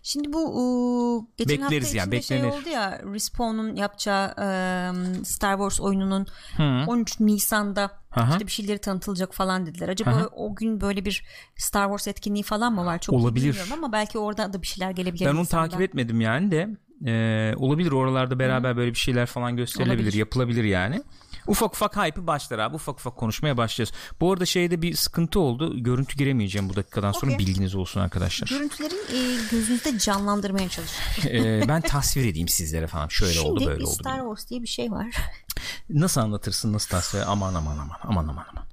Şimdi 0.03 0.33
bu 0.33 0.39
ıı, 0.39 1.25
geçen 1.37 1.61
Bekleriz 1.65 1.85
hafta 1.85 1.97
yani, 1.97 2.15
içinde 2.15 2.21
şey 2.21 2.37
beklenir. 2.37 2.61
oldu 2.61 2.69
ya 2.69 3.01
Respawn'un 3.13 3.75
yapacağı 3.75 4.27
ıı, 4.27 5.25
Star 5.25 5.53
Wars 5.53 5.81
oyununun 5.81 6.25
Hı. 6.57 6.83
13 6.87 7.19
Nisan'da 7.19 7.91
Aha. 8.15 8.31
işte 8.31 8.47
bir 8.47 8.51
şeyleri 8.51 8.77
tanıtılacak 8.77 9.33
falan 9.33 9.65
dediler. 9.65 9.89
Acaba 9.89 10.09
Aha. 10.11 10.27
o 10.35 10.55
gün 10.55 10.81
böyle 10.81 11.05
bir 11.05 11.25
Star 11.57 11.83
Wars 11.85 12.07
etkinliği 12.07 12.43
falan 12.43 12.73
mı 12.73 12.85
var? 12.85 12.99
Çok 12.99 13.15
Olabilir. 13.15 13.45
bilmiyorum 13.45 13.73
ama 13.73 13.91
belki 13.91 14.17
orada 14.19 14.53
da 14.53 14.61
bir 14.61 14.67
şeyler 14.67 14.91
gelebilir. 14.91 15.25
Ben 15.25 15.31
onu 15.31 15.39
insandan. 15.39 15.69
takip 15.69 15.81
etmedim 15.81 16.21
yani 16.21 16.51
de 16.51 16.69
e, 17.05 17.53
olabilir 17.57 17.91
oralarda 17.91 18.39
beraber 18.39 18.77
böyle 18.77 18.91
bir 18.91 18.97
şeyler 18.99 19.25
falan 19.25 19.55
gösterilebilir 19.57 20.03
Olabilir. 20.03 20.17
yapılabilir 20.19 20.63
yani. 20.63 21.01
Ufak 21.47 21.73
ufak 21.73 21.97
hype'ı 21.97 22.27
başlar 22.27 22.59
abi 22.59 22.75
ufak 22.75 22.99
ufak 22.99 23.15
konuşmaya 23.15 23.57
başlayacağız. 23.57 23.99
Bu 24.21 24.31
arada 24.31 24.45
şeyde 24.45 24.81
bir 24.81 24.95
sıkıntı 24.95 25.39
oldu 25.39 25.83
görüntü 25.83 26.17
giremeyeceğim 26.17 26.69
bu 26.69 26.75
dakikadan 26.75 27.11
sonra 27.11 27.33
Okey. 27.33 27.47
bilginiz 27.47 27.75
olsun 27.75 27.99
arkadaşlar. 27.99 28.47
Görüntüleri 28.47 28.95
e, 28.95 29.19
gözünüzde 29.51 29.99
canlandırmaya 29.99 30.69
çalışıyorum. 30.69 31.03
E, 31.33 31.67
ben 31.67 31.81
tasvir 31.81 32.25
edeyim 32.25 32.47
sizlere 32.47 32.87
falan 32.87 33.07
şöyle 33.07 33.33
Şimdi 33.33 33.47
oldu 33.47 33.65
böyle 33.65 33.83
oldu. 33.83 33.93
Star 33.93 34.19
Wars 34.19 34.49
diye 34.49 34.61
bir 34.61 34.67
şey 34.67 34.91
var. 34.91 35.07
Nasıl 35.89 36.21
anlatırsın 36.21 36.73
nasıl 36.73 36.89
tasvir 36.89 37.31
aman 37.31 37.53
aman 37.53 37.77
aman 37.77 37.97
aman 38.03 38.27
aman 38.27 38.45
aman. 38.51 38.65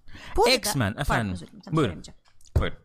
X-Men 0.56 0.94
Pardon, 0.94 1.02
efendim. 1.02 1.37
tamam, 1.64 1.76
Buyurun. 1.76 2.02
Buyurun. 2.56 2.76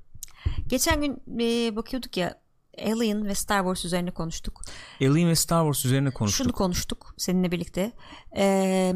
Geçen 0.67 1.01
gün 1.01 1.23
e, 1.39 1.75
bakıyorduk 1.75 2.17
ya 2.17 2.41
Alien 2.79 3.25
ve 3.25 3.35
Star 3.35 3.59
Wars 3.59 3.85
üzerine 3.85 4.11
konuştuk. 4.11 4.61
Alien 5.01 5.29
ve 5.29 5.35
Star 5.35 5.63
Wars 5.63 5.85
üzerine 5.85 6.11
konuştuk. 6.11 6.43
Şunu 6.45 6.53
konuştuk 6.53 7.13
seninle 7.17 7.51
birlikte. 7.51 7.91
Ee, 8.37 8.93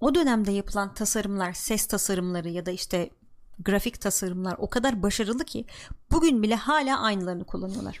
o 0.00 0.14
dönemde 0.14 0.52
yapılan 0.52 0.94
tasarımlar, 0.94 1.52
ses 1.52 1.86
tasarımları 1.86 2.48
ya 2.48 2.66
da 2.66 2.70
işte 2.70 3.10
grafik 3.64 4.00
tasarımlar 4.00 4.54
o 4.58 4.70
kadar 4.70 5.02
başarılı 5.02 5.44
ki 5.44 5.64
bugün 6.12 6.42
bile 6.42 6.54
hala 6.54 7.00
aynılarını 7.00 7.44
kullanıyorlar. 7.44 8.00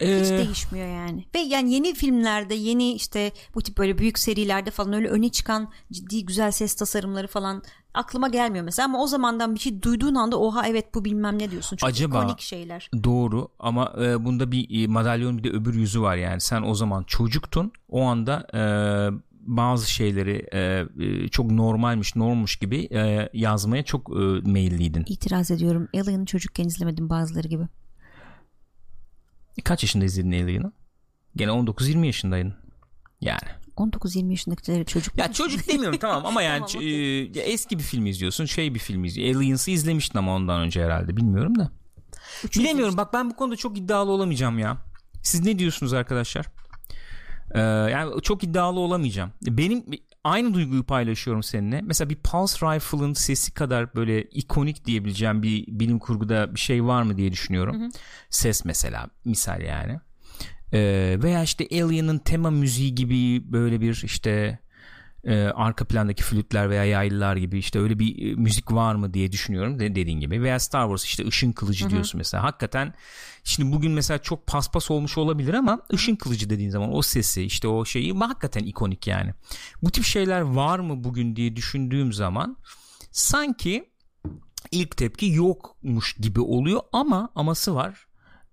Hiç 0.00 0.30
Ee, 0.30 0.38
değişmiyor 0.38 0.86
yani. 0.88 1.24
Ve 1.34 1.38
yani 1.38 1.72
yeni 1.74 1.94
filmlerde, 1.94 2.54
yeni 2.54 2.92
işte 2.92 3.32
bu 3.54 3.62
tip 3.62 3.78
böyle 3.78 3.98
büyük 3.98 4.18
serilerde 4.18 4.70
falan 4.70 4.92
öyle 4.92 5.08
öne 5.08 5.28
çıkan 5.28 5.68
ciddi 5.92 6.26
güzel 6.26 6.50
ses 6.50 6.74
tasarımları 6.74 7.26
falan 7.28 7.62
aklıma 7.94 8.28
gelmiyor 8.28 8.64
mesela 8.64 8.86
ama 8.86 9.02
o 9.02 9.06
zamandan 9.06 9.54
bir 9.54 9.60
şey 9.60 9.82
duyduğun 9.82 10.14
anda 10.14 10.40
oha 10.40 10.68
evet 10.68 10.94
bu 10.94 11.04
bilmem 11.04 11.38
ne 11.38 11.50
diyorsun. 11.50 11.76
Çok 11.76 11.88
Acaba- 11.88 12.18
ikonik 12.18 12.40
şeyler. 12.40 12.90
Doğru 13.04 13.48
ama 13.58 13.92
e, 14.00 14.24
bunda 14.24 14.52
bir 14.52 14.84
e, 14.84 14.86
madalyonun 14.86 15.38
bir 15.38 15.44
de 15.44 15.50
öbür 15.56 15.74
yüzü 15.74 16.02
var 16.02 16.16
yani 16.16 16.40
sen 16.40 16.62
o 16.62 16.74
zaman 16.74 17.02
çocuktun 17.02 17.72
o 17.88 18.02
anda 18.02 18.46
e, 18.54 18.62
bazı 19.46 19.90
şeyleri 19.90 20.48
e, 20.52 20.86
e, 21.04 21.28
çok 21.28 21.50
normalmiş 21.50 22.16
normmuş 22.16 22.56
gibi 22.56 22.88
e, 22.92 23.28
yazmaya 23.32 23.82
çok 23.82 24.10
e, 24.10 24.50
meyilliydin. 24.50 25.04
İtiraz 25.08 25.50
ediyorum. 25.50 25.88
Alien'ı 25.94 26.26
çocukken 26.26 26.64
izlemedim 26.64 27.08
bazıları 27.08 27.48
gibi. 27.48 27.64
Kaç 29.64 29.82
yaşında 29.82 30.04
izledin 30.04 30.32
Alien'ı? 30.32 30.72
Gene 31.36 31.50
19-20 31.50 32.06
yaşındaydın. 32.06 32.54
Yani. 33.20 33.48
19-20 33.76 34.30
yaşındakileri 34.30 34.86
çocuk. 34.86 35.18
Ya 35.18 35.32
çocuk 35.32 35.68
demiyorum 35.68 35.98
tamam 35.98 36.26
ama 36.26 36.42
yani 36.48 36.64
Tamam, 36.72 36.86
e, 36.86 36.90
ya 37.38 37.42
eski 37.42 37.78
bir 37.78 37.82
film 37.82 38.06
izliyorsun 38.06 38.44
şey 38.44 38.74
bir 38.74 38.78
film 38.78 39.04
izliyorsun. 39.04 39.38
Aliens'ı 39.38 39.70
izlemiştin 39.70 40.18
ama 40.18 40.34
ondan 40.34 40.60
önce 40.60 40.84
herhalde 40.84 41.16
bilmiyorum 41.16 41.58
da. 41.58 41.70
Bilemiyorum 42.58 42.96
bak 42.96 43.12
ben 43.12 43.30
bu 43.30 43.36
konuda 43.36 43.56
çok 43.56 43.78
iddialı 43.78 44.10
olamayacağım 44.10 44.58
ya. 44.58 44.76
Siz 45.22 45.44
ne 45.44 45.58
diyorsunuz 45.58 45.92
arkadaşlar? 45.92 46.46
Ee, 47.54 47.60
yani 47.60 48.22
çok 48.22 48.44
iddialı 48.44 48.80
olamayacağım. 48.80 49.32
Benim 49.42 49.84
aynı 50.24 50.54
duyguyu 50.54 50.84
paylaşıyorum 50.84 51.42
seninle. 51.42 51.80
Mesela 51.82 52.10
bir 52.10 52.16
Pulse 52.16 52.66
Rifle'ın 52.66 53.12
sesi 53.12 53.54
kadar 53.54 53.94
böyle 53.94 54.22
ikonik 54.22 54.84
diyebileceğim 54.84 55.42
bir 55.42 55.66
bilim 55.68 55.98
kurguda 55.98 56.54
bir 56.54 56.60
şey 56.60 56.84
var 56.84 57.02
mı 57.02 57.16
diye 57.16 57.32
düşünüyorum. 57.32 57.90
Ses 58.30 58.64
mesela 58.64 59.08
misal 59.24 59.60
yani. 59.60 60.00
Ee, 60.72 61.18
veya 61.22 61.42
işte 61.42 61.68
Alien'ın 61.72 62.18
tema 62.18 62.50
müziği 62.50 62.94
gibi 62.94 63.52
böyle 63.52 63.80
bir 63.80 64.02
işte 64.04 64.58
e, 65.24 65.34
arka 65.44 65.84
plandaki 65.84 66.22
flütler 66.22 66.70
veya 66.70 66.84
yaylılar 66.84 67.36
gibi 67.36 67.58
işte 67.58 67.78
öyle 67.78 67.98
bir 67.98 68.32
e, 68.32 68.34
müzik 68.34 68.72
var 68.72 68.94
mı 68.94 69.14
diye 69.14 69.32
düşünüyorum 69.32 69.78
de, 69.78 69.94
dediğin 69.94 70.20
gibi. 70.20 70.42
Veya 70.42 70.58
Star 70.58 70.84
Wars 70.84 71.04
işte 71.04 71.26
ışın 71.26 71.52
kılıcı 71.52 71.90
diyorsun 71.90 72.18
mesela. 72.18 72.42
Hakikaten 72.42 72.94
şimdi 73.44 73.72
bugün 73.72 73.92
mesela 73.92 74.18
çok 74.18 74.46
paspas 74.46 74.90
olmuş 74.90 75.18
olabilir 75.18 75.54
ama 75.54 75.80
ışın 75.92 76.16
kılıcı 76.16 76.50
dediğin 76.50 76.70
zaman 76.70 76.94
o 76.94 77.02
sesi 77.02 77.42
işte 77.42 77.68
o 77.68 77.84
şeyi 77.84 78.14
hakikaten 78.14 78.64
ikonik 78.64 79.06
yani. 79.06 79.34
Bu 79.82 79.90
tip 79.90 80.04
şeyler 80.04 80.40
var 80.40 80.78
mı 80.78 81.04
bugün 81.04 81.36
diye 81.36 81.56
düşündüğüm 81.56 82.12
zaman 82.12 82.56
sanki 83.10 83.92
ilk 84.70 84.96
tepki 84.96 85.26
yokmuş 85.26 86.16
gibi 86.20 86.40
oluyor 86.40 86.80
ama 86.92 87.28
aması 87.34 87.74
var 87.74 88.06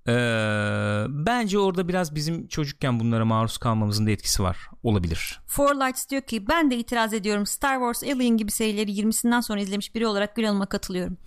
Ee, 0.10 1.06
bence 1.10 1.60
orada 1.60 1.88
biraz 1.88 2.16
bizim 2.16 2.48
çocukken 2.48 3.00
bunlara 3.00 3.26
maruz 3.26 3.58
kalmamızın 3.58 4.06
da 4.08 4.12
etkisi 4.12 4.44
var 4.44 4.58
olabilir 4.84 5.40
Four 5.48 5.76
Lights 5.76 6.10
diyor 6.10 6.22
ki 6.22 6.48
ben 6.48 6.72
de 6.72 6.78
itiraz 6.78 7.14
ediyorum. 7.14 7.46
Star 7.46 7.76
Wars, 7.76 8.04
Alien 8.04 8.38
gibi 8.38 8.52
serileri 8.52 8.92
20'sinden 8.92 9.42
sonra 9.42 9.60
izlemiş 9.62 9.96
biri 9.96 10.08
olarak 10.08 10.36
Gül 10.36 10.44
Hanım'a 10.44 10.66
katılıyorum. 10.66 11.18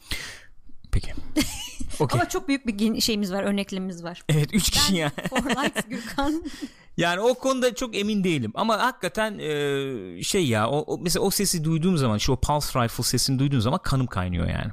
peki 0.92 1.12
Okey. 2.00 2.20
Ama 2.20 2.28
çok 2.28 2.48
büyük 2.48 2.66
bir 2.66 3.00
şeyimiz 3.00 3.32
var, 3.32 3.42
örneklemimiz 3.42 4.04
var. 4.04 4.22
Evet 4.28 4.48
3 4.54 4.70
kişi 4.70 4.96
yani. 4.96 5.12
Four 5.30 5.44
Lights, 5.50 5.82
Gürkan. 5.88 6.44
Yani 6.96 7.20
o 7.20 7.34
konuda 7.34 7.74
çok 7.74 7.96
emin 7.96 8.24
değilim 8.24 8.52
ama 8.54 8.78
hakikaten 8.78 9.38
e, 9.38 10.22
şey 10.22 10.46
ya 10.46 10.68
o, 10.70 10.78
o- 10.94 10.98
mesela 10.98 11.22
o 11.24 11.30
sesi 11.30 11.64
duyduğum 11.64 11.96
zaman 11.96 12.18
şu 12.18 12.32
o 12.32 12.36
Pulse 12.40 12.80
Rifle 12.84 13.04
sesini 13.04 13.38
duyduğum 13.38 13.60
zaman 13.60 13.80
kanım 13.82 14.06
kaynıyor 14.06 14.48
yani. 14.48 14.72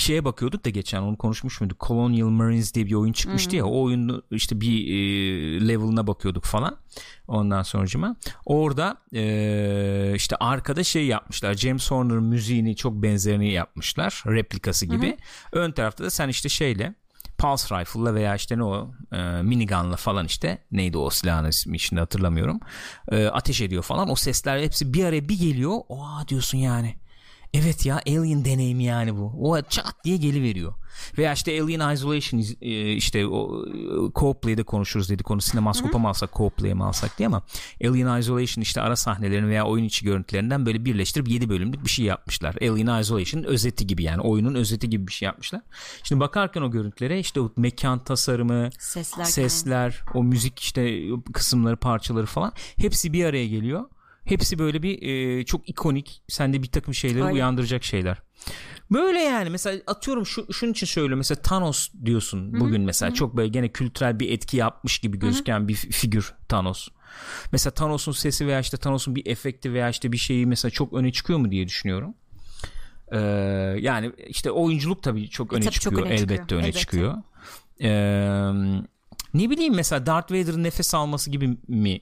Şeye 0.00 0.24
bakıyorduk 0.24 0.64
da 0.64 0.70
geçen 0.70 1.02
onu 1.02 1.16
konuşmuş 1.16 1.60
muyduk? 1.60 1.80
Colonial 1.80 2.28
Marines 2.28 2.74
diye 2.74 2.86
bir 2.86 2.94
oyun 2.94 3.12
çıkmıştı 3.12 3.56
ya. 3.56 3.66
O 3.66 3.82
oyunun 3.82 4.22
işte 4.30 4.60
bir 4.60 4.86
e, 4.86 5.68
level'ına 5.68 6.06
bakıyorduk 6.06 6.44
falan. 6.44 6.76
Ondan 7.28 7.62
sonracıma. 7.62 8.16
Orada 8.46 8.96
e, 9.14 10.12
işte 10.16 10.36
arkada 10.36 10.84
şey 10.84 11.06
yapmışlar. 11.06 11.54
James 11.54 11.90
Horner'ın 11.90 12.24
müziğini 12.24 12.76
çok 12.76 12.92
benzerini 12.92 13.52
yapmışlar. 13.52 14.22
Replikası 14.26 14.86
gibi. 14.86 15.16
Ön 15.52 15.72
tarafta 15.72 16.04
da 16.04 16.10
sen 16.10 16.28
işte 16.28 16.48
şeyle 16.48 16.94
Pulse 17.38 17.80
Rifle'la 17.80 18.14
veya 18.14 18.34
işte 18.34 18.58
ne 18.58 18.64
o 18.64 18.90
e, 19.12 19.42
minigun'la 19.42 19.96
falan 19.96 20.26
işte 20.26 20.58
neydi 20.70 20.98
o 20.98 21.10
silahın 21.10 21.48
ismi 21.48 21.78
şimdi 21.78 22.00
hatırlamıyorum. 22.00 22.60
E, 23.10 23.26
ateş 23.26 23.60
ediyor 23.60 23.82
falan. 23.82 24.10
O 24.10 24.14
sesler 24.14 24.58
hepsi 24.58 24.94
bir 24.94 25.04
araya 25.04 25.28
bir 25.28 25.38
geliyor. 25.38 25.80
Oha 25.88 26.28
diyorsun 26.28 26.58
yani. 26.58 26.96
Evet 27.54 27.86
ya 27.86 28.00
Alien 28.06 28.44
deneyimi 28.44 28.84
yani 28.84 29.16
bu. 29.16 29.32
O 29.40 29.62
çat 29.62 30.04
diye 30.04 30.16
geliveriyor. 30.16 30.72
Veya 31.18 31.32
işte 31.32 31.62
Alien 31.62 31.94
Isolation 31.94 32.44
e, 32.60 32.92
işte 32.92 33.26
o 33.26 33.66
e, 33.66 33.72
co-play'de 34.14 34.64
konuşuruz 34.64 35.10
dedik 35.10 35.30
onu 35.30 35.40
sinemaskopa 35.40 35.98
mı 35.98 36.08
alsak 36.08 36.30
co-play'e 36.30 36.74
mi 36.74 36.84
alsak 36.84 37.18
diye 37.18 37.26
ama 37.26 37.42
Alien 37.84 38.18
Isolation 38.18 38.62
işte 38.62 38.80
ara 38.80 38.96
sahnelerini 38.96 39.48
veya 39.48 39.66
oyun 39.66 39.84
içi 39.84 40.04
görüntülerinden 40.04 40.66
böyle 40.66 40.84
birleştirip 40.84 41.28
7 41.28 41.48
bölümlük 41.48 41.84
bir 41.84 41.90
şey 41.90 42.04
yapmışlar. 42.04 42.54
Alien 42.54 43.00
Isolation 43.00 43.42
özeti 43.42 43.86
gibi 43.86 44.02
yani 44.02 44.20
oyunun 44.20 44.54
özeti 44.54 44.90
gibi 44.90 45.06
bir 45.06 45.12
şey 45.12 45.26
yapmışlar. 45.26 45.60
Şimdi 46.02 46.20
bakarken 46.20 46.62
o 46.62 46.70
görüntülere 46.70 47.18
işte 47.18 47.40
o 47.40 47.52
mekan 47.56 48.04
tasarımı, 48.04 48.70
Sesler. 48.78 49.24
sesler, 49.24 50.00
o 50.14 50.22
müzik 50.22 50.58
işte 50.58 51.00
kısımları, 51.32 51.76
parçaları 51.76 52.26
falan 52.26 52.52
hepsi 52.76 53.12
bir 53.12 53.24
araya 53.24 53.46
geliyor. 53.46 53.84
Hepsi 54.24 54.58
böyle 54.58 54.82
bir 54.82 55.02
e, 55.02 55.44
çok 55.44 55.68
ikonik, 55.68 56.22
sende 56.28 56.62
bir 56.62 56.68
takım 56.68 56.94
şeyleri 56.94 57.22
Öyle. 57.24 57.32
uyandıracak 57.34 57.84
şeyler. 57.84 58.18
Böyle 58.90 59.18
yani 59.18 59.50
mesela 59.50 59.82
atıyorum 59.86 60.26
şu 60.26 60.52
şunun 60.52 60.72
için 60.72 60.86
söylüyorum 60.86 61.18
mesela 61.18 61.42
Thanos 61.42 61.88
diyorsun 62.04 62.60
bugün 62.60 62.80
mesela 62.82 63.14
çok 63.14 63.36
böyle 63.36 63.48
gene 63.48 63.68
kültürel 63.68 64.20
bir 64.20 64.30
etki 64.30 64.56
yapmış 64.56 64.98
gibi 64.98 65.18
gözüken 65.18 65.68
bir 65.68 65.74
fi- 65.74 65.92
figür 65.92 66.34
Thanos. 66.48 66.88
Mesela 67.52 67.74
Thanos'un 67.74 68.12
sesi 68.12 68.46
veya 68.46 68.60
işte 68.60 68.76
Thanos'un 68.76 69.16
bir 69.16 69.26
efekti 69.26 69.72
veya 69.72 69.88
işte 69.88 70.12
bir 70.12 70.16
şeyi 70.16 70.46
mesela 70.46 70.70
çok 70.70 70.92
öne 70.92 71.12
çıkıyor 71.12 71.38
mu 71.38 71.50
diye 71.50 71.66
düşünüyorum. 71.68 72.14
Ee, 73.12 73.18
yani 73.80 74.12
işte 74.28 74.50
oyunculuk 74.50 75.02
tabii 75.02 75.28
çok 75.28 75.52
E, 75.52 75.56
öne 75.56 75.64
tabii 75.64 75.74
çok 75.74 75.82
çıkıyor 75.82 76.06
öne 76.06 76.18
çıkıyor, 76.18 76.38
elbette 76.38 76.54
öne 76.54 76.62
elbette. 76.64 76.78
çıkıyor. 76.80 77.14
Ee, 77.80 77.90
ne 79.34 79.50
bileyim 79.50 79.74
mesela 79.74 80.06
Darth 80.06 80.32
Vader'ın 80.32 80.62
nefes 80.62 80.94
alması 80.94 81.30
gibi 81.30 81.56
mi 81.68 82.00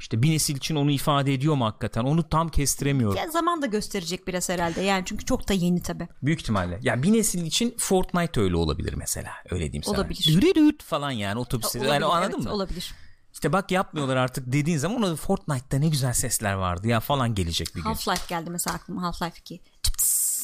işte 0.00 0.22
bir 0.22 0.30
nesil 0.30 0.56
için 0.56 0.76
onu 0.76 0.90
ifade 0.90 1.34
ediyor 1.34 1.54
mu 1.54 1.64
hakikaten 1.64 2.04
onu 2.04 2.28
tam 2.28 2.48
kestiremiyorum. 2.48 3.16
Ya 3.16 3.30
zaman 3.30 3.62
da 3.62 3.66
gösterecek 3.66 4.26
biraz 4.26 4.48
herhalde. 4.48 4.80
Yani 4.80 5.02
çünkü 5.06 5.24
çok 5.24 5.48
da 5.48 5.52
yeni 5.52 5.82
tabi. 5.82 6.08
Büyük 6.22 6.40
ihtimalle. 6.40 6.78
Ya 6.82 7.02
bir 7.02 7.12
nesil 7.12 7.46
için 7.46 7.74
Fortnite 7.78 8.40
öyle 8.40 8.56
olabilir 8.56 8.94
mesela. 8.94 9.30
Öyle 9.50 9.64
diyeyim 9.64 9.82
sana. 9.82 9.96
Olabilir. 9.96 10.40
Dürürüt 10.40 10.82
falan 10.82 11.10
yani 11.10 11.38
otobüs. 11.38 11.74
Yani 11.74 12.04
anladın 12.04 12.34
evet, 12.34 12.44
mı? 12.44 12.52
Olabilir. 12.52 12.94
İşte 13.32 13.52
bak 13.52 13.70
yapmıyorlar 13.70 14.16
artık 14.16 14.52
dediğin 14.52 14.78
zaman 14.78 15.02
ona 15.02 15.16
Fortnite'da 15.16 15.78
ne 15.78 15.88
güzel 15.88 16.12
sesler 16.12 16.54
vardı 16.54 16.88
ya 16.88 17.00
falan 17.00 17.34
gelecek 17.34 17.68
bir 17.76 17.82
gün. 17.82 17.90
Half-Life 17.90 18.28
geldi 18.28 18.50
mesela 18.50 18.76
aklıma 18.76 19.02
Half-Life 19.02 19.38
2. 19.38 19.60
Çıps. 19.82 20.42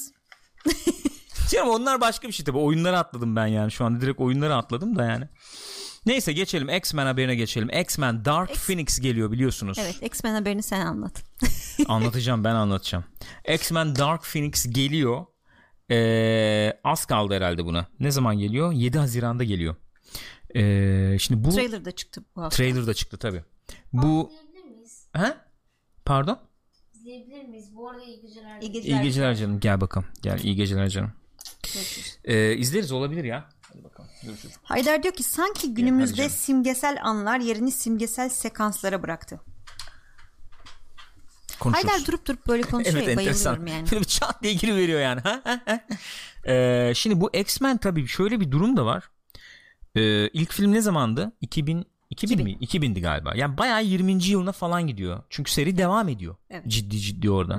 Canım 1.50 1.68
onlar 1.68 2.00
başka 2.00 2.28
bir 2.28 2.32
şey 2.32 2.44
tabii. 2.44 2.58
Oyunları 2.58 2.98
atladım 2.98 3.36
ben 3.36 3.46
yani. 3.46 3.72
Şu 3.72 3.84
anda 3.84 4.00
direkt 4.00 4.20
oyunları 4.20 4.56
atladım 4.56 4.96
da 4.96 5.04
yani. 5.04 5.28
Neyse 6.06 6.32
geçelim 6.32 6.68
X-Men 6.68 7.06
haberine 7.06 7.34
geçelim. 7.34 7.70
X-Men 7.80 8.24
Dark 8.24 8.50
X- 8.50 8.66
Phoenix 8.66 9.00
geliyor 9.00 9.32
biliyorsunuz. 9.32 9.78
Evet 9.80 10.02
X-Men 10.02 10.34
haberini 10.34 10.62
sen 10.62 10.86
anlat. 10.86 11.22
Anlatacağım 11.88 12.44
ben 12.44 12.54
anlatacağım. 12.54 13.04
X-Men 13.54 13.96
Dark 13.96 14.22
Phoenix 14.24 14.66
geliyor. 14.72 15.26
Ee, 15.90 16.72
az 16.84 17.04
kaldı 17.06 17.34
herhalde 17.34 17.64
buna. 17.64 17.86
Ne 18.00 18.10
zaman 18.10 18.38
geliyor? 18.38 18.72
7 18.72 18.98
Haziran'da 18.98 19.44
geliyor. 19.44 19.76
Ee, 20.56 21.16
şimdi 21.20 21.44
bu 21.44 21.50
Trailer 21.50 21.84
da 21.84 21.90
çıktı 21.90 22.24
bu 22.36 22.42
hafta. 22.42 22.56
trailer 22.56 22.86
da 22.86 22.94
çıktı 22.94 23.16
tabi. 23.18 23.42
Bu 23.92 24.30
İzleyebilir 24.32 24.74
miyiz? 24.76 25.08
ha? 25.12 25.44
Pardon? 26.04 26.38
İzleyebilir 26.94 27.44
miyiz? 27.48 27.76
Bu 27.76 27.90
arada 27.90 28.02
iyi 28.04 28.20
geceler. 28.20 28.60
İyi 28.60 28.72
geceler. 28.72 29.00
İyi 29.00 29.02
geceler 29.02 29.34
canım. 29.34 29.60
Gel 29.60 29.80
bakalım. 29.80 30.06
Gel 30.22 30.38
iyi 30.38 30.56
geceler 30.56 30.88
canım. 30.88 31.12
Ee, 32.24 32.56
izleriz 32.56 32.92
olabilir 32.92 33.24
ya. 33.24 33.48
Görüşürüz. 34.26 34.54
Haydar 34.62 35.02
diyor 35.02 35.14
ki 35.14 35.22
sanki 35.22 35.74
günümüzde 35.74 36.16
canım. 36.16 36.30
simgesel 36.30 36.98
anlar 37.02 37.40
yerini 37.40 37.72
simgesel 37.72 38.28
sekanslara 38.28 39.02
bıraktı. 39.02 39.40
Konuşuruz. 41.60 41.90
Haydar 41.90 42.06
durup 42.06 42.26
durup 42.26 42.46
böyle 42.46 42.62
konuşuyor 42.70 43.02
Evet 43.02 43.16
bayılıyorum 43.16 43.66
yani. 43.66 44.04
Çat 44.06 44.42
diye 44.42 44.54
giriveriyor 44.54 45.00
yani. 45.00 45.20
Ee, 46.46 46.92
şimdi 46.94 47.20
bu 47.20 47.30
X-Men 47.32 47.76
tabii 47.76 48.06
şöyle 48.06 48.40
bir 48.40 48.50
durum 48.50 48.76
da 48.76 48.86
var. 48.86 49.10
Ee, 49.94 50.28
ilk 50.28 50.52
film 50.52 50.72
ne 50.72 50.80
zamandı? 50.80 51.32
2000 51.40 51.86
2000 52.10 52.42
mi? 52.42 52.52
2000'di 52.52 53.00
galiba. 53.00 53.34
Yani 53.34 53.58
bayağı 53.58 53.84
20. 53.84 54.24
yılına 54.24 54.52
falan 54.52 54.86
gidiyor. 54.86 55.22
Çünkü 55.30 55.52
seri 55.52 55.78
devam 55.78 56.08
ediyor. 56.08 56.36
Evet. 56.50 56.66
Ciddi 56.68 56.98
ciddi 56.98 57.30
orada. 57.30 57.58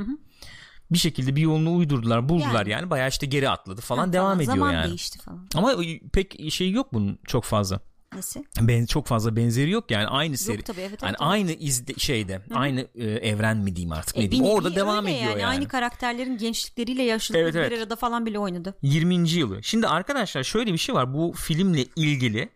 Bir 0.91 0.97
şekilde 0.97 1.36
bir 1.36 1.41
yolunu 1.41 1.76
uydurdular, 1.76 2.30
buldular 2.30 2.65
yani. 2.65 2.69
Yani. 2.69 2.89
Bayağı 2.89 3.10
işte 3.10 3.26
geri 3.26 3.50
atladı 3.50 3.82
falan 3.82 4.08
Ha, 4.08 4.13
devam 4.13 4.41
ediyor 4.41 4.54
Zaman 4.56 4.73
yani. 4.73 4.88
değişti 4.88 5.19
falan. 5.19 5.47
Ama 5.56 5.76
pek 6.13 6.52
şey 6.52 6.71
yok 6.71 6.93
bunun 6.93 7.19
çok 7.28 7.43
fazla. 7.43 7.80
Nesi? 8.15 8.43
Ben 8.62 8.86
çok 8.86 9.08
fazla 9.08 9.36
benzeri 9.36 9.71
yok 9.71 9.91
yani 9.91 10.08
aynı 10.08 10.38
seri. 10.38 10.56
Yok 10.58 10.65
tabii 10.65 10.82
evet. 10.82 11.04
Yani 11.04 11.10
evet, 11.10 11.21
aynı 11.21 11.52
izde, 11.52 11.93
şeyde, 11.93 12.41
aynı 12.54 12.88
e, 12.95 13.06
evren 13.06 13.58
mi 13.58 13.76
diyeyim 13.76 13.91
artık 13.91 14.15
evet. 14.17 14.23
ne 14.23 14.28
E, 14.28 14.32
diyeyim. 14.32 14.56
Orada 14.56 14.76
devam 14.76 15.08
ediyor 15.08 15.32
yani. 15.32 15.45
Aynı 15.45 15.67
karakterlerin 15.67 16.38
gençlikleriyle 16.38 17.04
yaşlılıkları 17.04 17.43
Evet, 17.43 17.56
evet. 17.56 17.71
bir 17.71 17.78
arada 17.78 17.95
falan 17.95 18.26
bile 18.26 18.39
oynadı. 18.39 18.76
20. 18.82 19.30
yılı. 19.30 19.63
Şimdi 19.63 19.88
arkadaşlar 19.88 20.43
şöyle 20.43 20.73
bir 20.73 20.78
şey 20.78 20.95
var. 20.95 21.13
Bu 21.13 21.34
filmle 21.38 21.86
ilgili 21.95 22.50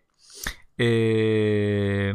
eee, 0.78 2.14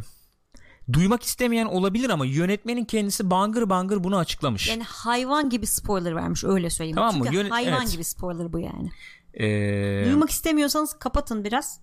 duymak 0.93 1.23
istemeyen 1.23 1.65
olabilir 1.65 2.09
ama 2.09 2.25
yönetmenin 2.25 2.85
kendisi 2.85 3.29
bangır 3.29 3.69
bangır 3.69 4.03
bunu 4.03 4.17
açıklamış. 4.17 4.67
Yani 4.69 4.83
hayvan 4.83 5.49
gibi 5.49 5.67
spoiler 5.67 6.15
vermiş 6.15 6.43
öyle 6.43 6.69
söyleyeyim. 6.69 6.95
Tamam 6.95 7.17
mı? 7.17 7.23
Çünkü 7.25 7.37
Yönet- 7.37 7.51
hayvan 7.51 7.81
evet. 7.81 7.91
gibi 7.91 8.03
spoiler 8.03 8.53
bu 8.53 8.59
yani. 8.59 8.91
Eee, 9.33 10.05
Duymak 10.05 10.29
istemiyorsanız 10.29 10.93
kapatın 10.99 11.43
biraz. 11.43 11.79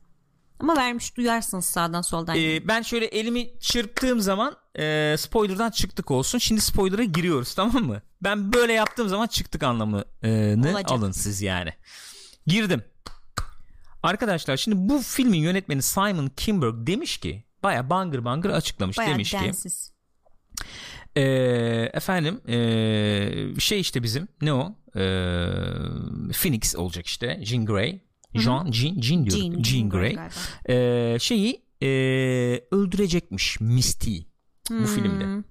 Ama 0.61 0.77
vermiş 0.77 1.17
duyarsınız 1.17 1.65
sağdan 1.65 2.03
soldan. 2.03 2.37
eee, 2.37 2.63
ben 2.69 2.83
şöyle 2.83 3.07
elimi 3.07 3.59
çırptığım 3.61 4.21
zaman 4.21 4.57
eee, 4.79 5.17
spoiler'dan 5.19 5.71
çıktık 5.71 6.11
olsun. 6.11 6.39
Şimdi 6.39 6.61
spoiler'a 6.61 7.05
giriyoruz 7.05 7.55
tamam 7.55 7.85
mı? 7.85 8.03
Ben 8.23 8.53
böyle 8.53 8.73
yaptığım 8.73 9.09
zaman 9.09 9.27
çıktık 9.27 9.63
anlamını 9.63 10.05
Olacak. 10.71 10.93
alın 10.93 11.13
siz 11.13 11.43
yani. 11.43 11.71
Girdim. 12.47 12.83
Arkadaşlar 14.03 14.57
şimdi 14.57 14.77
bu 14.89 15.03
filmin 15.03 15.39
yönetmeni 15.39 15.83
Simon 15.83 16.29
Kinberg 16.37 16.75
demiş 16.87 17.19
ki 17.19 17.45
baya 17.65 17.91
bangır 17.91 18.25
bangır 18.25 18.51
açıklamış 18.51 18.99
Bayağı 18.99 19.15
demiş 19.15 19.31
ki 19.31 19.39
densiz. 19.45 19.95
Ee, 21.17 21.23
efendim 21.93 22.41
ee, 22.49 23.61
şey 23.61 23.81
işte 23.81 24.03
bizim 24.03 24.29
ne 24.43 24.53
o? 24.53 24.77
Ee, 24.97 25.01
Phoenix 26.33 26.77
olacak 26.77 27.07
işte 27.07 27.41
Jean 27.43 27.67
Grey. 27.67 28.01
Jean 28.35 28.73
Jean 28.73 29.01
Jean 29.01 29.27
diyorum 29.27 29.53
Jean, 29.53 29.63
Jean 29.63 29.91
Grey. 29.91 30.17
Ee, 30.69 31.19
şeyi 31.19 31.65
ee, 31.83 31.87
öldürecekmiş 32.71 33.61
Misty'yi 33.61 34.27
bu 34.71 34.75
Hmm. 34.75 34.87
filmde. 34.87 35.45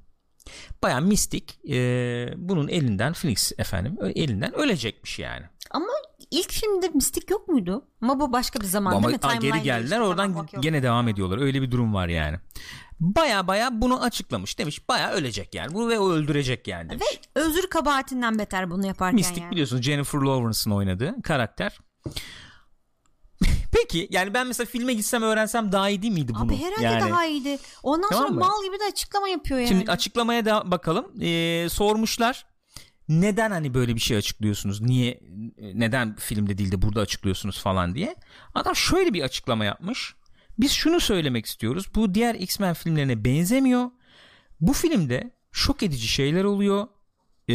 Baya 0.83 0.99
mistik 0.99 1.59
ee, 1.69 2.33
bunun 2.37 2.67
elinden 2.67 3.13
Phoenix 3.13 3.51
efendim 3.57 3.97
elinden 4.15 4.55
ölecekmiş 4.55 5.19
yani. 5.19 5.45
Ama 5.71 5.87
ilk 6.33 6.51
filmde 6.51 6.89
mistik 6.89 7.29
yok 7.29 7.47
muydu? 7.47 7.85
Ama 8.01 8.19
bu 8.19 8.33
başka 8.33 8.59
bir 8.59 8.65
zaman 8.65 8.91
ama 8.91 9.07
değil 9.07 9.19
mi? 9.23 9.27
aa, 9.27 9.35
geri 9.35 9.61
geldiler 9.61 9.99
değişti. 9.99 9.99
oradan 9.99 10.33
Tamam, 10.33 10.47
gene 10.59 10.83
devam 10.83 11.07
ediyorlar 11.07 11.37
öyle 11.37 11.61
bir 11.61 11.71
durum 11.71 11.93
var 11.93 12.07
yani 12.07 12.37
baya 12.99 13.47
baya 13.47 13.81
bunu 13.81 14.03
açıklamış 14.03 14.59
demiş 14.59 14.89
baya 14.89 15.11
ölecek 15.11 15.55
yani 15.55 15.73
bunu 15.73 15.89
ve 15.89 15.99
o 15.99 16.09
öldürecek 16.11 16.67
yani 16.67 16.89
demiş. 16.89 17.05
Özür 17.35 17.67
kabahatinden 17.67 18.39
beter 18.39 18.71
bunu 18.71 18.87
yaparken 18.87 19.15
Mistik 19.15 19.37
yani. 19.37 19.51
biliyorsunuz 19.51 19.81
Jennifer 19.81 20.19
Lawrence'ın 20.19 20.71
oynadığı 20.71 21.21
karakter. 21.21 21.79
Peki 23.71 24.07
yani 24.11 24.33
ben 24.33 24.47
mesela 24.47 24.67
filme 24.67 24.93
gitsem 24.93 25.23
öğrensem 25.23 25.71
daha 25.71 25.89
iyi 25.89 26.01
değil 26.01 26.13
miydi 26.13 26.33
bunu? 26.35 26.43
Abi 26.43 26.57
herhalde 26.57 26.83
yani, 26.83 27.11
daha 27.11 27.25
iyiydi. 27.25 27.59
Ondan 27.83 28.09
Tamam 28.09 28.27
sonra 28.27 28.33
mı? 28.33 28.39
mal 28.39 28.63
gibi 28.65 28.79
de 28.79 28.83
açıklama 28.91 29.29
yapıyor 29.29 29.59
yani. 29.59 29.69
Şimdi 29.69 29.91
açıklamaya 29.91 30.45
da 30.45 30.71
bakalım. 30.71 31.21
Ee, 31.21 31.67
sormuşlar. 31.69 32.45
Neden 33.09 33.51
hani 33.51 33.73
böyle 33.73 33.95
bir 33.95 33.99
şey 33.99 34.17
açıklıyorsunuz? 34.17 34.81
Niye 34.81 35.19
neden 35.73 36.15
filmde 36.15 36.57
değil 36.57 36.71
de 36.71 36.81
burada 36.81 37.01
açıklıyorsunuz 37.01 37.59
falan 37.61 37.95
diye. 37.95 38.15
Adam 38.55 38.75
şöyle 38.75 39.13
bir 39.13 39.21
açıklama 39.21 39.65
yapmış. 39.65 40.15
Biz 40.59 40.71
şunu 40.71 40.99
söylemek 40.99 41.45
istiyoruz. 41.45 41.85
Bu 41.95 42.13
diğer 42.13 42.35
X-Men 42.35 42.73
filmlerine 42.73 43.25
benzemiyor. 43.25 43.89
Bu 44.61 44.73
filmde 44.73 45.31
şok 45.51 45.83
edici 45.83 46.07
şeyler 46.07 46.43
oluyor. 46.43 46.87
Ee, 47.49 47.53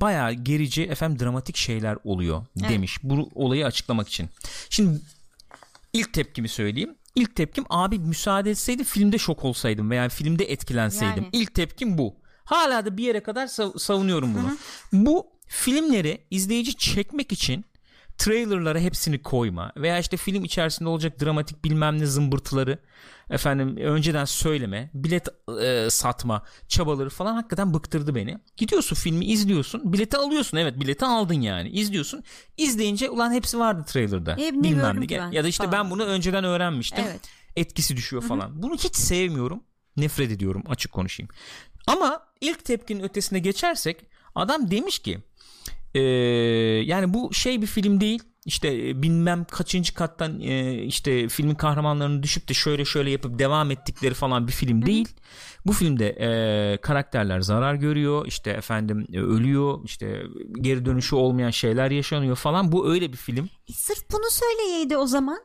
bayağı 0.00 0.32
gerici 0.32 0.82
efendim 0.82 1.18
dramatik 1.18 1.56
şeyler 1.56 1.96
oluyor 2.04 2.46
Evet. 2.60 2.70
demiş. 2.70 2.98
Bu 3.02 3.30
olayı 3.34 3.66
açıklamak 3.66 4.08
için. 4.08 4.28
Şimdi 4.70 5.00
ilk 5.92 6.12
tepkimi 6.12 6.48
söyleyeyim. 6.48 6.94
İlk 7.14 7.36
tepkim 7.36 7.64
abi 7.70 7.98
müsaade 7.98 8.50
etseydi 8.50 8.84
filmde 8.84 9.18
şok 9.18 9.44
olsaydım 9.44 9.90
veya 9.90 10.08
filmde 10.08 10.44
etkilenseydim. 10.52 11.22
Yani. 11.24 11.28
İlk 11.32 11.54
tepkim 11.54 11.98
bu. 11.98 12.16
Hala 12.48 12.84
da 12.84 12.96
bir 12.96 13.04
yere 13.04 13.22
kadar 13.22 13.46
sav- 13.46 13.78
savunuyorum 13.78 14.34
bunu. 14.34 14.56
Bu 14.92 15.26
filmleri 15.46 16.26
izleyici 16.30 16.74
çekmek 16.76 17.32
için 17.32 17.64
trailerlara 18.18 18.78
hepsini 18.78 19.22
koyma 19.22 19.72
veya 19.76 19.98
işte 19.98 20.16
film 20.16 20.44
içerisinde 20.44 20.88
olacak 20.88 21.20
dramatik 21.20 21.64
bilmem 21.64 21.98
ne 21.98 22.06
zımbırtıları 22.06 22.78
efendim 23.30 23.76
önceden 23.76 24.24
söyleme 24.24 24.90
bilet 24.94 25.28
e, 25.62 25.90
satma 25.90 26.42
çabaları 26.68 27.10
falan 27.10 27.34
hakikaten 27.34 27.74
bıktırdı 27.74 28.14
beni. 28.14 28.38
Gidiyorsun 28.56 28.96
filmi 28.96 29.24
izliyorsun 29.24 29.92
bileti 29.92 30.16
alıyorsun 30.16 30.56
evet 30.56 30.80
bileti 30.80 31.04
aldın 31.04 31.40
yani 31.40 31.68
izliyorsun 31.68 32.24
izleyince 32.56 33.10
ulan 33.10 33.32
hepsi 33.32 33.58
vardı 33.58 33.84
trailerda 33.86 34.32
E, 34.32 34.42
ne 34.42 34.62
bilmem 34.62 35.00
ne 35.00 35.08
ben 35.08 35.30
ya 35.30 35.44
da 35.44 35.48
işte 35.48 35.64
falan. 35.66 35.72
ben 35.84 35.90
bunu 35.90 36.04
önceden 36.04 36.44
öğrenmiştim 36.44 37.04
Evet. 37.08 37.20
etkisi 37.56 37.96
düşüyor 37.96 38.22
falan. 38.22 38.62
Bunu 38.62 38.74
hiç 38.74 38.96
sevmiyorum. 38.96 39.62
Nefret 39.96 40.30
ediyorum 40.30 40.62
açık 40.68 40.92
konuşayım. 40.92 41.30
Ama 41.86 42.27
ilk 42.40 42.64
tepkinin 42.64 43.02
ötesine 43.02 43.38
geçersek 43.38 43.96
adam 44.34 44.70
demiş 44.70 44.98
ki 44.98 45.18
eee, 45.94 46.02
yani 46.84 47.14
bu 47.14 47.34
şey 47.34 47.62
bir 47.62 47.66
film 47.66 48.00
değil. 48.00 48.22
İşte 48.46 48.88
e, 48.88 49.02
bilmem 49.02 49.44
kaçıncı 49.50 49.94
kattan 49.94 50.40
e, 50.40 50.82
işte 50.82 51.28
filmin 51.28 51.54
kahramanlarını 51.54 52.22
düşüp 52.22 52.48
de 52.48 52.54
şöyle 52.54 52.84
şöyle 52.84 53.10
yapıp 53.10 53.38
devam 53.38 53.70
ettikleri 53.70 54.14
falan 54.14 54.46
bir 54.46 54.52
film 54.52 54.86
değil. 54.86 55.08
Bu 55.66 55.72
filmde 55.72 56.08
e, 56.08 56.76
karakterler 56.76 57.40
zarar 57.40 57.74
görüyor, 57.74 58.26
işte 58.26 58.50
efendim 58.50 59.06
e, 59.12 59.18
ölüyor, 59.20 59.80
işte 59.84 60.22
geri 60.60 60.84
dönüşü 60.84 61.16
olmayan 61.16 61.50
şeyler 61.50 61.90
yaşanıyor 61.90 62.36
falan. 62.36 62.72
Bu 62.72 62.92
öyle 62.92 63.12
bir 63.12 63.16
film. 63.16 63.50
E, 63.68 63.72
sırf 63.72 64.10
bunu 64.12 64.30
söyleyeydi 64.30 64.96
o 64.96 65.06
zaman. 65.06 65.38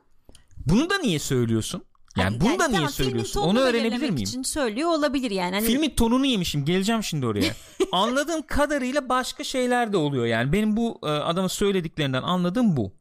Bunu 0.66 0.90
da 0.90 0.98
niye 0.98 1.20
söylüyorsun? 1.20 1.84
Yani 2.18 2.30
Hani 2.30 2.42
bunu 2.42 2.54
da 2.54 2.58
tamam, 2.58 2.72
niye 2.72 2.88
filmin 2.88 2.88
söylüyorsun? 2.88 3.42
Onu 3.42 3.60
da 3.60 3.64
öğrenebilir 3.64 4.10
miyim? 4.10 4.16
için 4.24 4.44
söylüyor 4.44 4.90
olabilir 4.90 5.32
yani. 5.32 5.56
Hani 5.56 5.66
Filmin 5.68 5.90
tonunu 5.90 6.26
yemişim. 6.26 6.66
Geleceğim 6.66 7.04
şimdi 7.04 7.26
oraya. 7.26 7.54
Anladığım 7.92 8.42
kadarıyla 8.42 9.10
başka 9.10 9.44
şeyler 9.44 9.94
de 9.94 9.98
oluyor. 9.98 10.26
Yani 10.26 10.54
benim 10.54 10.78
bu 10.78 11.00
e, 11.04 11.08
adamın 11.08 11.48
söylediklerinden 11.48 12.24
anladığım 12.24 12.78
bu. 12.78 12.94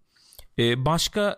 E, 0.58 0.84
başka 0.84 1.36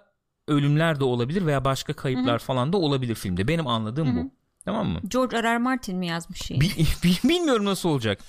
ölümler 0.48 1.00
de 1.00 1.04
olabilir 1.04 1.46
veya 1.46 1.64
başka 1.64 1.92
kayıplar 1.92 2.38
falan 2.38 2.72
da 2.72 2.76
olabilir 2.76 3.14
filmde. 3.14 3.48
Benim 3.48 3.66
anladığım 3.66 4.16
bu. 4.16 4.30
Tamam 4.64 4.88
mı? 4.88 5.00
George 5.08 5.36
R. 5.36 5.42
R. 5.42 5.58
Martin 5.58 5.96
mi 5.98 6.06
yazmış 6.06 6.42
şeyi? 6.42 6.60
Bi- 6.60 6.86
bi- 7.04 7.28
bilmiyorum 7.28 7.64
nasıl 7.64 7.88
olacak. 7.88 8.20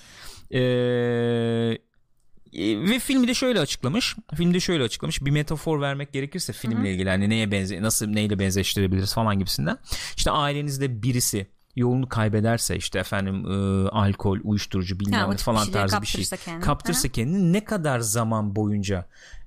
Ee, 0.50 1.78
ve 2.74 2.98
filmi 2.98 3.28
de 3.28 3.34
şöyle 3.34 3.60
açıklamış. 3.60 4.16
Filmde 4.34 4.60
şöyle 4.60 4.84
açıklamış. 4.84 5.24
Bir 5.24 5.30
metafor 5.30 5.80
vermek 5.80 6.12
gerekirse 6.12 6.52
filmle 6.52 6.92
ilgili 6.92 7.10
hani 7.10 7.30
neye 7.30 7.50
benze 7.50 7.82
nasıl 7.82 8.06
neyle 8.06 8.38
benzeştirebiliriz 8.38 9.14
falan 9.14 9.38
gibisinden. 9.38 9.78
İşte 10.16 10.30
ailenizde 10.30 11.02
birisi 11.02 11.46
yolunu 11.76 12.08
kaybederse 12.08 12.76
işte 12.76 12.98
efendim 12.98 13.46
e, 13.46 13.88
alkol, 13.88 14.38
uyuşturucu 14.44 15.00
bilmem 15.00 15.30
ne 15.30 15.36
falan 15.36 15.64
şeylere 15.64 15.80
tarzı 15.80 16.02
bir 16.02 16.06
şey 16.06 16.24
kendini. 16.44 16.64
kaptırsa 16.64 17.08
kendini 17.08 17.52
ne 17.52 17.64
kadar 17.64 18.00
zaman 18.00 18.56
boyunca 18.56 19.06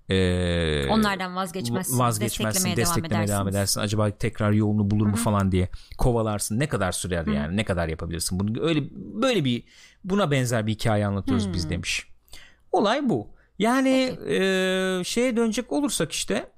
e, 0.10 0.88
Onlardan 0.90 1.36
vazgeçmezsin. 1.36 2.00
vazgeçmezsin 2.00 2.46
desteklemeye, 2.60 2.78
desteklemeye 2.78 3.28
devam, 3.28 3.48
edersiniz. 3.48 3.56
edersin 3.56 3.82
acaba 3.82 4.12
tekrar 4.17 4.52
yolunu 4.52 4.92
bulur 4.92 5.06
mu 5.08 5.15
falan 5.15 5.52
diye 5.52 5.70
kovalarsın 5.98 6.60
ne 6.60 6.67
kadar 6.67 6.92
sürer 6.92 7.28
yani 7.28 7.58
ne 7.58 7.63
kadar 7.63 7.88
yapabilirsin 7.88 8.40
bunu 8.40 8.62
öyle 8.62 8.84
böyle 8.94 9.46
bir 9.46 9.63
buna 10.04 10.32
benzer 10.32 10.67
bir 10.67 10.72
hikaye 10.72 11.06
anlatıyoruz 11.06 11.54
biz 11.54 11.70
demiş 11.70 12.08
olay 12.72 13.10
bu 13.10 13.28
yani 13.60 14.17
e, 14.28 14.38
şeye 15.06 15.38
dönecek 15.38 15.72
olursak 15.72 16.12
işte 16.12 16.52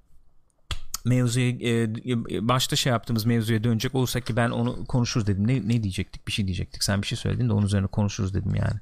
mevzuya 1.06 1.50
e, 1.50 2.48
başta 2.48 2.76
şey 2.76 2.92
yaptığımız 2.92 3.26
mevzuya 3.26 3.64
dönecek 3.64 3.96
olursak 3.96 4.26
ki 4.26 4.36
ben 4.36 4.50
onu 4.50 4.86
konuşuruz 4.86 5.28
dedim. 5.28 5.48
Ne, 5.48 5.56
ne 5.68 5.84
diyecektik? 5.84 6.28
Bir 6.28 6.32
şey 6.32 6.46
diyecektik. 6.48 6.84
Sen 6.84 7.02
bir 7.02 7.08
şey 7.08 7.18
söyledin 7.18 7.50
de 7.50 7.54
onun 7.54 7.66
üzerine 7.66 7.88
konuşuruz 7.88 8.34
dedim 8.34 8.56
yani. 8.56 8.80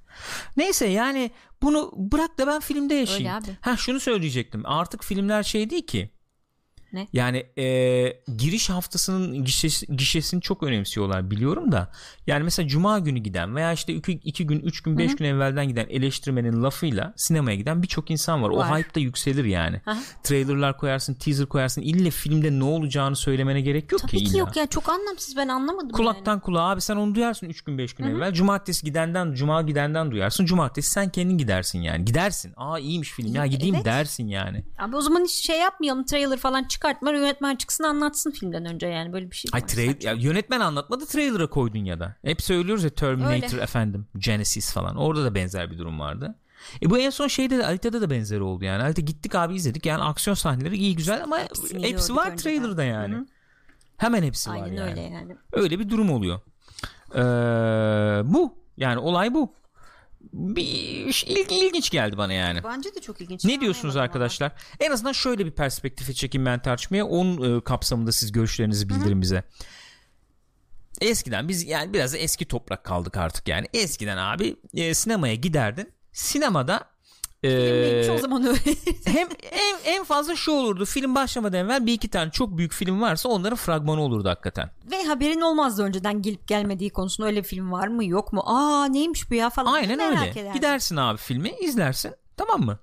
Neyse 0.58 0.88
yani 0.88 1.32
bunu 1.62 1.92
bırak 1.96 2.38
da 2.38 2.48
ben 2.48 2.60
filmde 2.60 2.94
yaşayayım. 2.94 3.28
Ha 3.62 3.78
şunu 3.78 4.00
söyleyecektim. 4.00 4.66
Artık 4.66 5.04
filmler 5.04 5.44
şey 5.44 5.70
değil 5.70 5.88
ki. 5.88 6.12
Ne? 6.94 7.08
Yani 7.14 7.46
e, 7.58 7.64
giriş 8.38 8.70
haftasının 8.70 9.46
gişesi, 9.46 9.96
gişesini 9.96 10.42
çok 10.42 10.64
önemsiyorlar 10.64 11.32
biliyorum 11.32 11.72
da. 11.72 11.92
Yani 12.28 12.44
mesela 12.44 12.68
cuma 12.68 13.00
günü 13.00 13.20
giden 13.20 13.56
veya 13.56 13.74
işte 13.74 13.94
iki, 13.94 14.12
iki 14.12 14.48
gün, 14.48 14.60
üç 14.60 14.82
gün, 14.82 14.98
beş 14.98 15.16
gün 15.16 15.26
evvelden 15.26 15.68
giden 15.68 15.86
eleştirmenin 15.90 16.64
lafıyla 16.64 17.14
sinemaya 17.18 17.58
giden 17.58 17.84
birçok 17.84 18.12
insan 18.12 18.44
var. 18.44 18.50
Var. 18.50 18.72
O 18.74 18.78
hype 18.78 18.96
da 18.96 19.00
yükselir 19.00 19.46
yani. 19.46 19.82
Aha. 19.86 20.00
Trailerlar 20.24 20.78
koyarsın, 20.78 21.14
teaser 21.14 21.46
koyarsın. 21.46 21.82
İlle 21.82 22.10
filmde 22.12 22.60
ne 22.60 22.64
olacağını 22.64 23.16
söylemene 23.16 23.62
gerek 23.62 23.92
yok 23.92 24.02
Tabii 24.02 24.12
ki 24.18 24.18
ki 24.26 24.32
illa. 24.32 24.38
yok 24.40 24.56
ya 24.56 24.68
çok 24.68 24.90
anlamsız 24.90 25.38
ben 25.38 25.48
anlamadım 25.48 25.90
Kulaktan 25.90 26.32
yani. 26.32 26.42
kulağa 26.42 26.70
abi 26.70 26.82
sen 26.82 26.96
onu 26.96 27.16
duyarsın 27.16 27.50
3 27.50 27.62
gün 27.62 27.78
5 27.78 27.94
gün 27.94 28.06
evvel. 28.06 28.34
Cumartesi 28.34 28.86
gidenden 28.86 29.34
cuma 29.34 29.62
gidenden 29.62 30.12
duyarsın. 30.12 30.46
Cumartesi 30.46 30.90
sen 30.92 31.10
kendin 31.10 31.38
gidersin 31.38 31.82
yani. 31.82 32.06
Gidersin. 32.06 32.54
Aa 32.58 32.80
iyiymiş 32.80 33.10
film 33.12 33.36
ya 33.36 33.46
gideyim 33.46 33.76
Evet. 33.76 33.86
dersin 33.86 34.28
yani. 34.28 34.64
Abi 34.80 34.96
o 34.96 35.02
zaman 35.02 35.24
hiç 35.24 35.46
şey 35.46 35.60
yapmayalım 35.60 36.06
trailer 36.06 36.38
falan 36.38 36.68
çıkartma 36.80 37.12
yönetmen 37.12 37.56
çıksın 37.56 37.84
anlatsın 37.84 38.32
filmden 38.32 38.66
önce 38.66 38.88
yani 38.88 39.14
böyle 39.14 39.32
bir 39.32 39.36
şey 39.36 39.50
Ay 39.54 39.62
var. 39.62 39.68
Saçma. 39.68 39.94
ya 40.02 40.14
yönetmen 40.14 40.60
anlatmadı 40.60 41.06
trailer'a 41.06 41.48
koydun 41.48 41.80
ya 41.86 42.00
da. 42.00 42.16
Hep 42.26 42.42
söylüyoruz 42.42 42.84
ya 42.84 42.90
Terminator 42.90 43.54
Öyle. 43.54 43.64
efendim 43.64 44.08
Genesis 44.18 44.74
falan. 44.74 44.96
Orada 44.96 45.24
da 45.26 45.36
benzer 45.36 45.72
bir 45.72 45.78
durum 45.78 46.00
vardı. 46.00 46.36
E 46.82 46.90
bu 46.90 46.98
en 46.98 47.10
son 47.10 47.28
şeyde 47.28 47.58
de 47.58 47.66
Alita'da 47.66 48.02
da 48.02 48.10
benzeri 48.10 48.42
oldu 48.42 48.66
yani. 48.66 48.84
Alita 48.84 49.02
gittik 49.02 49.36
abi 49.36 49.56
izledik 49.56 49.86
yani 49.86 50.04
aksiyon 50.04 50.36
sahneleri 50.36 50.78
iyi 50.78 50.96
güzel 50.96 51.24
ama 51.24 51.40
Hepsini 51.40 51.88
hepsi 51.88 52.16
var 52.16 52.32
önceden. 52.32 52.38
trailer'da 52.38 52.84
yani. 52.84 53.16
Hı 53.16 53.20
hı. 53.20 53.26
Hemen 53.98 54.24
hepsi 54.24 54.50
var 54.50 54.56
Aynen 54.56 54.76
yani. 54.76 54.90
öyle 54.90 55.02
yani. 55.02 55.36
Öyle 55.54 55.80
bir 55.80 55.90
durum 55.90 56.12
oluyor. 56.12 56.40
Ee, 57.16 57.20
bu 58.34 58.58
yani 58.78 59.00
olay 59.00 59.34
bu. 59.34 59.54
Bir 60.34 60.64
il- 61.28 61.66
ilginç 61.66 61.90
geldi 61.90 62.18
bana 62.18 62.34
yani. 62.34 62.64
Bence 62.64 62.96
de 62.96 63.02
çok 63.02 63.22
ilginç. 63.22 63.46
Ne 63.46 63.62
diyorsunuz 63.62 63.96
arkadaşlar? 63.96 64.52
En 64.80 64.92
azından 64.92 65.12
şöyle 65.12 65.46
bir 65.46 65.52
perspektife 65.52 66.14
çekeyim 66.14 66.46
ben 66.46 66.62
tartışmaya. 66.62 67.06
Onun 67.06 67.58
e, 67.58 67.64
kapsamında 67.64 68.12
siz 68.12 68.32
görüşlerinizi 68.32 68.90
bildirin 68.90 69.22
bize. 69.22 69.44
Eskiden 71.02 71.48
biz 71.48 71.64
yani 71.68 71.94
biraz 71.94 72.14
da 72.14 72.18
eski 72.18 72.46
toprak 72.46 72.84
kaldık 72.84 73.18
artık 73.18 73.48
yani. 73.48 73.68
Eskiden 73.74 74.18
abi 74.18 74.56
e, 74.74 74.94
sinemaya 74.94 75.36
giderdin. 75.36 75.94
Sinemada 76.14 76.90
e, 77.44 77.94
ama. 77.96 78.04
Çoğu 78.04 78.20
zaman 78.20 78.46
öyle. 78.46 78.60
hem 79.06 79.28
en, 79.52 79.94
en 79.94 80.04
fazla 80.04 80.36
şu 80.36 80.52
olurdu. 80.52 80.86
Film 80.86 81.16
başlamadan 81.16 81.66
evvel 81.66 81.86
bir 81.86 81.94
iki 81.94 82.08
tane 82.08 82.32
çok 82.32 82.58
büyük 82.58 82.74
film 82.74 83.02
varsa 83.02 83.30
onların 83.30 83.56
fragmanı 83.56 84.02
olurdu 84.02 84.30
hakikaten. 84.30 84.70
Ve 84.92 85.04
haberin 85.04 85.42
olmazdı 85.42 85.84
önceden 85.84 86.22
gelip 86.22 86.48
gelmediği 86.48 86.90
konusunda 86.90 87.28
öyle 87.28 87.44
film 87.44 87.72
var 87.72 87.88
mı 87.88 88.06
yok 88.06 88.34
mu? 88.34 88.44
Aa 88.46 88.86
neymiş 88.86 89.32
bu 89.32 89.36
ya 89.36 89.50
falan. 89.50 89.74
Aynen 89.74 89.98
Merak 89.98 90.20
öyle. 90.20 90.30
ederdim. 90.30 90.54
Gidersin 90.54 90.96
abi 90.96 91.18
filmi 91.18 91.52
izlersin 91.62 92.12
tamam 92.38 92.62
mı? 92.62 92.80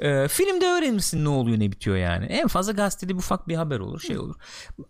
Ee, 0.00 0.28
filmde 0.28 0.66
öğrenirsin 0.66 1.24
ne 1.24 1.28
oluyor 1.28 1.60
ne 1.60 1.72
bitiyor 1.72 1.96
yani. 1.96 2.24
En 2.24 2.48
fazla 2.48 2.72
gazetede 2.72 3.12
bir 3.12 3.18
ufak 3.18 3.48
bir 3.48 3.54
haber 3.54 3.78
olur 3.78 4.00
şey 4.00 4.18
olur. 4.18 4.34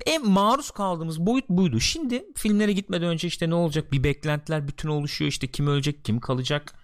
En 0.06 0.28
maruz 0.28 0.70
kaldığımız 0.70 1.26
boyut 1.26 1.48
buydu. 1.48 1.80
Şimdi 1.80 2.24
filmlere 2.36 2.72
gitmeden 2.72 3.08
önce 3.08 3.28
işte 3.28 3.50
ne 3.50 3.54
olacak 3.54 3.92
bir 3.92 4.04
beklentiler 4.04 4.68
bütün 4.68 4.88
oluşuyor. 4.88 5.28
İşte 5.28 5.46
kim 5.46 5.66
ölecek 5.66 6.04
kim 6.04 6.20
kalacak. 6.20 6.74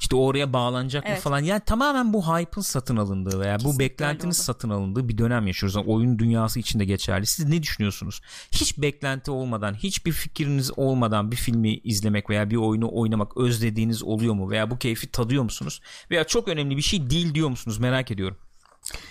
İşte 0.00 0.16
oraya 0.16 0.52
bağlanacak 0.52 1.04
mı 1.04 1.10
Evet. 1.10 1.22
falan. 1.22 1.38
Yani 1.38 1.60
tamamen 1.66 2.12
bu 2.12 2.22
hype'ın 2.38 2.62
satın 2.62 2.96
alındığı 2.96 3.40
veya 3.40 3.54
bu 3.54 3.58
Kesinlikle 3.58 3.78
beklentinin 3.84 4.20
öyle 4.20 4.26
oldu. 4.26 4.34
satın 4.34 4.70
alındığı 4.70 5.08
bir 5.08 5.18
dönem 5.18 5.46
yaşıyoruz. 5.46 5.76
Yani 5.76 5.86
oyun 5.86 6.18
dünyası 6.18 6.60
içinde 6.60 6.84
geçerli. 6.84 7.26
Siz 7.26 7.48
ne 7.48 7.62
düşünüyorsunuz? 7.62 8.20
Hiç 8.52 8.78
beklenti 8.78 9.30
olmadan, 9.30 9.74
hiçbir 9.74 10.12
fikriniz 10.12 10.78
olmadan 10.78 11.30
bir 11.30 11.36
filmi 11.36 11.74
izlemek 11.74 12.30
veya 12.30 12.50
bir 12.50 12.56
oyunu 12.56 12.88
oynamak 12.92 13.36
özlediğiniz 13.36 14.02
oluyor 14.02 14.34
mu? 14.34 14.50
Veya 14.50 14.70
bu 14.70 14.78
keyfi 14.78 15.10
tadıyor 15.10 15.42
musunuz? 15.42 15.80
Veya 16.10 16.24
çok 16.24 16.48
önemli 16.48 16.76
bir 16.76 16.82
şey 16.82 17.10
değil 17.10 17.34
diyor 17.34 17.48
musunuz? 17.48 17.78
Merak 17.78 18.10
ediyorum. 18.10 18.36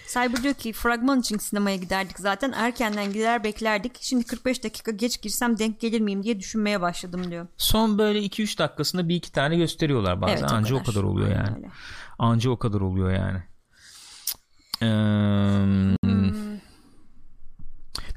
Cyber 0.07 0.43
diyor 0.43 0.53
ki 0.53 0.73
fragman 0.73 1.19
için 1.19 1.37
sinemaya 1.37 1.75
giderdik 1.75 2.19
zaten 2.19 2.51
erkenden 2.51 3.13
gider 3.13 3.43
beklerdik. 3.43 3.97
Şimdi 4.01 4.23
45 4.23 4.63
dakika 4.63 4.91
geç 4.91 5.21
girsem 5.21 5.59
denk 5.59 5.79
gelir 5.79 6.01
miyim 6.01 6.23
diye 6.23 6.39
düşünmeye 6.39 6.81
başladım 6.81 7.31
diyor. 7.31 7.47
Son 7.57 7.97
böyle 7.97 8.19
2-3 8.19 8.57
dakikasında 8.59 9.09
bir 9.09 9.15
iki 9.15 9.31
tane 9.31 9.55
gösteriyorlar 9.55 10.21
bazen. 10.21 10.37
Evet, 10.37 10.51
Anca 10.51 10.75
o 10.75 10.83
kadar 10.83 11.03
oluyor 11.03 11.27
Aynen 11.27 11.45
yani. 11.45 11.55
öyle. 11.57 11.69
Anca 12.19 12.49
o 12.49 12.57
kadar 12.59 12.81
oluyor 12.81 13.11
yani. 13.11 13.43
Eee, 14.81 14.87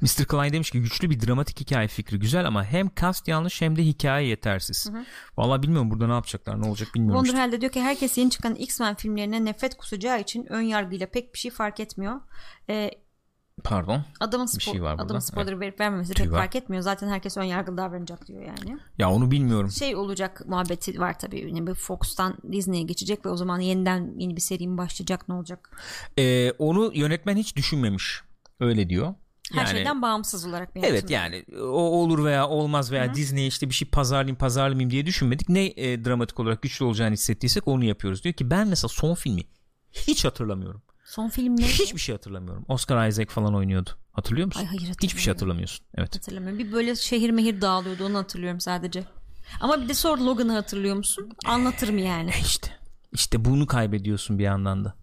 Mr. 0.01 0.25
Klein 0.25 0.53
demiş 0.53 0.71
ki 0.71 0.81
güçlü 0.81 1.09
bir 1.09 1.19
dramatik 1.27 1.59
hikaye 1.59 1.87
fikri 1.87 2.19
güzel 2.19 2.47
ama 2.47 2.63
hem 2.63 2.89
cast 3.01 3.27
yanlış 3.27 3.61
hem 3.61 3.75
de 3.75 3.83
hikaye 3.85 4.27
yetersiz. 4.27 4.91
Vallahi 5.37 5.63
bilmiyorum 5.63 5.91
burada 5.91 6.07
ne 6.07 6.13
yapacaklar 6.13 6.61
ne 6.61 6.67
olacak 6.67 6.87
bilmiyorum 6.95 7.23
işte. 7.23 7.31
Wonderhell 7.31 7.57
de 7.57 7.61
diyor 7.61 7.71
ki 7.71 7.81
herkes 7.81 8.17
yeni 8.17 8.29
çıkan 8.29 8.55
X-Men 8.55 8.95
filmlerine 8.95 9.45
nefret 9.45 9.77
kusacağı 9.77 10.21
için 10.21 10.45
ön 10.49 10.61
yargıyla 10.61 11.07
pek 11.07 11.33
bir 11.33 11.39
şey 11.39 11.51
fark 11.51 11.79
etmiyor. 11.79 12.21
Ee, 12.69 12.91
Pardon. 13.63 14.03
adamın, 14.19 14.45
Bir 14.47 14.51
spo- 14.51 14.71
şey 14.71 14.81
var 14.83 14.91
burada. 14.93 15.03
adamın 15.05 15.19
spoiler 15.19 15.59
verip 15.59 15.79
vermemesi 15.79 16.13
Tüy 16.13 16.23
pek 16.25 16.33
var. 16.33 16.39
fark 16.39 16.55
etmiyor. 16.55 16.83
Zaten 16.83 17.07
herkes 17.09 17.37
ön 17.37 17.43
yargılı 17.43 17.77
davranacak 17.77 18.27
diyor 18.27 18.41
yani. 18.41 18.77
Ya 18.97 19.09
onu 19.11 19.31
bilmiyorum. 19.31 19.71
Şey 19.71 19.95
olacak 19.95 20.41
muhabbeti 20.47 20.99
var 20.99 21.19
tabii. 21.19 21.39
Yani 21.39 21.67
bir 21.67 21.73
Fox'tan 21.73 22.37
Disney'e 22.51 22.83
geçecek 22.83 23.25
ve 23.25 23.29
o 23.29 23.35
zaman 23.37 23.59
yeniden 23.59 24.13
yeni 24.19 24.35
bir 24.35 24.41
seri 24.41 24.67
mi 24.67 24.77
başlayacak 24.77 25.29
ne 25.29 25.35
olacak? 25.35 25.81
Ee, 26.19 26.51
onu 26.51 26.91
yönetmen 26.93 27.37
hiç 27.37 27.55
düşünmemiş. 27.55 28.21
Öyle 28.59 28.89
diyor. 28.89 29.13
Her 29.53 29.65
Yani- 29.65 29.71
şeyden 29.71 30.01
bağımsız 30.01 30.45
olarak 30.45 30.75
bir 30.75 30.83
Evet 30.83 31.09
yani 31.09 31.45
o 31.61 31.67
olur 31.67 32.25
veya 32.25 32.47
olmaz 32.47 32.91
veya 32.91 33.13
Disney'e 33.13 33.47
işte 33.47 33.69
bir 33.69 33.73
şey 33.73 33.89
pazarlayayım 33.89 34.37
pazarlamayayım 34.37 34.91
diye 34.91 35.05
düşünmedik. 35.05 35.49
Ne 35.49 35.65
e, 35.65 36.05
dramatik 36.05 36.39
olarak 36.39 36.61
güçlü 36.61 36.85
olacağını 36.85 37.13
hissettiysek 37.13 37.67
onu 37.67 37.83
yapıyoruz. 37.83 38.23
Diyor 38.23 38.35
ki 38.35 38.49
ben 38.49 38.67
mesela 38.67 38.87
son 38.89 39.15
filmi 39.15 39.41
hiç 39.91 40.25
hatırlamıyorum. 40.25 40.81
Son 41.05 41.29
film 41.29 41.55
neydi? 41.57 41.67
Hiçbir 41.67 41.99
şey 41.99 42.15
hatırlamıyorum. 42.15 42.65
Oscar 42.67 43.07
Isaac 43.07 43.29
falan 43.31 43.55
oynuyordu. 43.55 43.89
Hatırlıyor 44.11 44.47
musun? 44.47 44.59
Ay 44.59 44.65
hayır 44.65 44.93
Hiçbir 45.03 45.21
şey 45.21 45.33
hatırlamıyorsun. 45.33 45.85
Evet. 45.95 46.15
Hatırlamıyorum. 46.15 46.59
Bir 46.59 46.71
böyle 46.71 46.95
şehir 46.95 47.29
mehir 47.29 47.61
dağılıyordu 47.61 48.05
onu 48.05 48.17
hatırlıyorum 48.17 48.59
sadece. 48.59 49.03
Ama 49.59 49.81
bir 49.81 49.89
de 49.89 49.93
sor 49.93 50.17
Logan'ı 50.17 50.51
hatırlıyor 50.51 50.95
musun? 50.95 51.29
Anlatırım 51.45 51.97
yani. 51.97 52.29
E 52.29 52.41
işte. 52.41 52.71
İşte 53.13 53.45
bunu 53.45 53.67
kaybediyorsun 53.67 54.39
bir 54.39 54.43
yandan 54.43 54.85
da. 54.85 54.95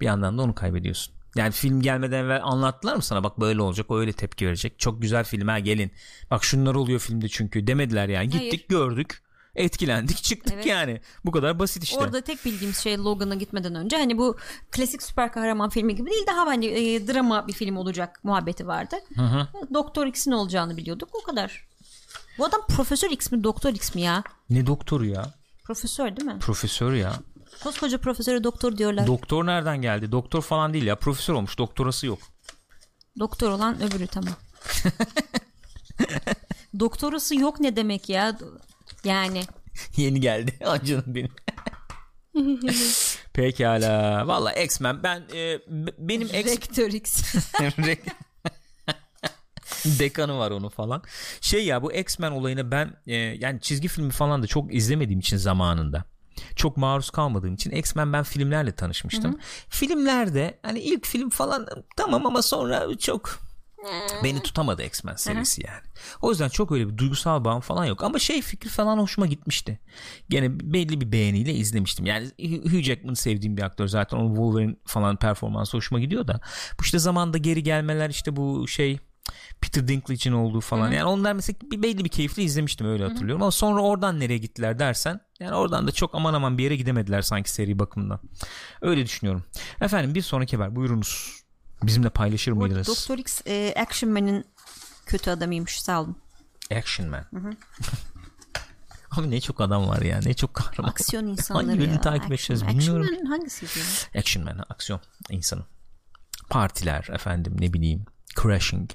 Bir 0.00 0.06
yandan 0.06 0.38
da 0.38 0.42
onu 0.42 0.54
kaybediyorsun. 0.54 1.14
Yani 1.36 1.52
film 1.52 1.82
gelmeden 1.82 2.24
evvel 2.24 2.44
anlattılar 2.44 2.96
mı 2.96 3.02
sana 3.02 3.24
bak 3.24 3.40
böyle 3.40 3.62
olacak 3.62 3.90
o 3.90 3.98
öyle 3.98 4.12
tepki 4.12 4.46
verecek. 4.46 4.78
Çok 4.78 5.02
güzel 5.02 5.24
film 5.24 5.48
ha 5.48 5.58
gelin. 5.58 5.92
Bak 6.30 6.44
şunlar 6.44 6.74
oluyor 6.74 7.00
filmde 7.00 7.28
çünkü 7.28 7.66
demediler 7.66 8.08
yani. 8.08 8.28
Gittik 8.28 8.64
Hayır. 8.68 8.68
gördük 8.68 9.22
etkilendik 9.54 10.22
çıktık 10.22 10.54
Evet. 10.54 10.66
yani. 10.66 11.00
Bu 11.24 11.30
kadar 11.30 11.58
basit 11.58 11.84
işte. 11.84 11.98
Orada 11.98 12.20
tek 12.20 12.44
bildiğimiz 12.44 12.78
şey 12.78 12.98
Logan'a 12.98 13.34
gitmeden 13.34 13.74
önce 13.74 13.96
hani 13.96 14.18
bu 14.18 14.36
klasik 14.70 15.02
süper 15.02 15.32
kahraman 15.32 15.70
filmi 15.70 15.94
gibi 15.94 16.10
değil 16.10 16.26
daha 16.26 16.46
hani 16.46 16.66
e, 16.66 17.08
drama 17.08 17.48
bir 17.48 17.52
film 17.52 17.76
olacak 17.76 18.20
muhabbeti 18.24 18.66
vardı. 18.66 18.96
Doktor 19.74 20.06
X'in 20.06 20.32
olacağını 20.32 20.76
biliyorduk 20.76 21.08
o 21.12 21.22
kadar. 21.22 21.66
Bu 22.38 22.44
adam 22.44 22.60
Profesör 22.68 23.10
X 23.10 23.32
mi 23.32 23.44
Doktor 23.44 23.70
X 23.70 23.94
mi 23.94 24.00
ya? 24.00 24.22
Ne 24.50 24.66
doktoru 24.66 25.04
ya? 25.04 25.34
Profesör 25.64 26.16
değil 26.16 26.28
mi? 26.28 26.38
Profesör 26.40 26.92
ya. 26.92 27.12
Koskoca 27.62 27.98
profesöre 27.98 28.44
doktor 28.44 28.76
diyorlar. 28.76 29.06
Doktor 29.06 29.46
nereden 29.46 29.82
geldi? 29.82 30.12
Doktor 30.12 30.42
falan 30.42 30.72
değil 30.72 30.86
ya. 30.86 30.96
Profesör 30.96 31.34
olmuş. 31.34 31.58
Doktorası 31.58 32.06
yok. 32.06 32.18
doktor 33.18 33.50
olan 33.50 33.82
öbürü 33.82 34.06
tamam. 34.06 34.34
Doktorası 36.80 37.36
yok 37.36 37.60
ne 37.60 37.76
demek 37.76 38.08
ya? 38.08 38.38
Yani 39.04 39.42
Yeni 39.96 40.20
geldi. 40.20 40.58
Ay 40.64 40.84
canım 40.84 41.04
benim. 41.06 41.30
Pekala. 43.32 44.26
Valla 44.26 44.52
X-Men 44.52 45.02
ben 45.02 45.22
e, 45.34 45.60
benim 45.98 46.26
X 46.26 46.34
Rektör 46.34 46.92
X. 46.92 47.34
Dekanı 49.84 50.38
var 50.38 50.50
onun 50.50 50.68
falan. 50.68 51.02
Şey 51.40 51.66
ya 51.66 51.82
bu 51.82 51.92
X-Men 51.92 52.30
olayını 52.30 52.70
ben 52.70 52.96
e, 53.06 53.14
yani 53.14 53.60
çizgi 53.60 53.88
filmi 53.88 54.10
falan 54.10 54.42
da 54.42 54.46
çok 54.46 54.74
izlemediğim 54.74 55.20
için 55.20 55.36
zamanında. 55.36 56.04
Çok 56.56 56.76
maruz 56.76 57.10
kalmadığım 57.10 57.54
için 57.54 57.70
X-Men 57.70 58.12
ben 58.12 58.22
filmlerle 58.22 58.72
tanışmıştım. 58.72 59.38
Filmlerde 59.68 60.58
hani 60.62 60.80
ilk 60.80 61.06
film 61.06 61.30
falan 61.30 61.66
tamam 61.96 62.26
ama 62.26 62.42
sonra 62.42 62.98
çok 62.98 63.50
beni 64.24 64.42
tutamadı 64.42 64.82
X-Men 64.82 65.14
serisi 65.14 65.66
yani. 65.66 65.80
O 66.22 66.30
yüzden 66.30 66.48
çok 66.48 66.72
öyle 66.72 66.88
bir 66.88 66.98
duygusal 66.98 67.44
bağım 67.44 67.60
falan 67.60 67.84
yok. 67.84 68.04
Ama 68.04 68.18
şey 68.18 68.42
fikri 68.42 68.68
falan 68.70 68.98
hoşuma 68.98 69.26
gitmişti. 69.26 69.80
Gene 70.28 70.60
belli 70.60 71.00
bir 71.00 71.12
beğeniyle 71.12 71.54
izlemiştim. 71.54 72.06
Yani 72.06 72.30
Hugh 72.62 72.82
Jackman 72.82 73.14
sevdiğim 73.14 73.56
bir 73.56 73.62
aktör 73.62 73.88
zaten. 73.88 74.16
Onun 74.16 74.34
Wolverine 74.34 74.76
falan 74.86 75.16
performansı 75.16 75.76
hoşuma 75.76 76.00
gidiyor 76.00 76.26
da. 76.26 76.40
Bu 76.80 76.82
işte 76.82 76.98
zamanda 76.98 77.38
geri 77.38 77.62
gelmeler 77.62 78.10
işte 78.10 78.36
bu 78.36 78.68
şey 78.68 78.98
Peter 79.60 79.88
Dinklage'in 79.88 80.34
olduğu 80.34 80.60
falan. 80.60 80.90
Yani 80.92 81.04
onlar 81.04 81.32
mesela 81.32 81.56
bir 81.70 81.82
belli 81.82 82.04
bir 82.04 82.08
keyifli 82.08 82.42
izlemiştim 82.42 82.86
öyle 82.86 83.04
hatırlıyorum. 83.04 83.42
Ama 83.42 83.50
sonra 83.50 83.80
oradan 83.82 84.20
nereye 84.20 84.38
gittiler 84.38 84.78
dersen 84.78 85.20
yani 85.40 85.54
oradan 85.54 85.86
da 85.86 85.92
çok 85.92 86.14
aman 86.14 86.34
aman 86.34 86.58
bir 86.58 86.64
yere 86.64 86.76
gidemediler 86.76 87.22
sanki 87.22 87.50
seri 87.50 87.78
bakımından. 87.78 88.20
Öyle 88.80 89.04
düşünüyorum. 89.04 89.44
Efendim 89.80 90.14
bir 90.14 90.22
sonraki 90.22 90.56
haber 90.56 90.76
buyurunuz. 90.76 91.40
Bizimle 91.82 92.10
paylaşır 92.10 92.52
mıydınız? 92.52 92.88
Doktor 92.88 93.18
X 93.18 93.40
e, 93.46 93.74
Action 93.76 94.12
Man'in 94.12 94.44
kötü 95.06 95.30
adamıymış 95.30 95.82
sağ 95.82 96.00
olun. 96.00 96.16
Action 96.76 97.08
Man. 97.08 97.24
Abi 99.10 99.30
ne 99.30 99.40
çok 99.40 99.60
adam 99.60 99.88
var 99.88 100.02
ya. 100.02 100.20
Ne 100.24 100.34
çok 100.34 100.54
kahraman. 100.54 100.90
Aksiyon 100.90 101.26
insanları 101.26 101.66
Hangi 101.66 101.82
ya. 101.82 102.00
takip 102.00 102.32
Action 102.32 102.36
edeceğiz 102.56 102.62
Man. 102.62 102.78
bilmiyorum. 102.78 103.02
Action 103.02 103.22
Man 103.24 103.30
hangisiydi? 103.30 104.18
Action 104.18 104.44
Man. 104.44 104.64
Aksiyon 104.68 105.00
insanı. 105.30 105.64
Partiler 106.50 107.08
efendim 107.12 107.56
ne 107.58 107.72
bileyim. 107.72 108.04
Crashing. 108.42 108.90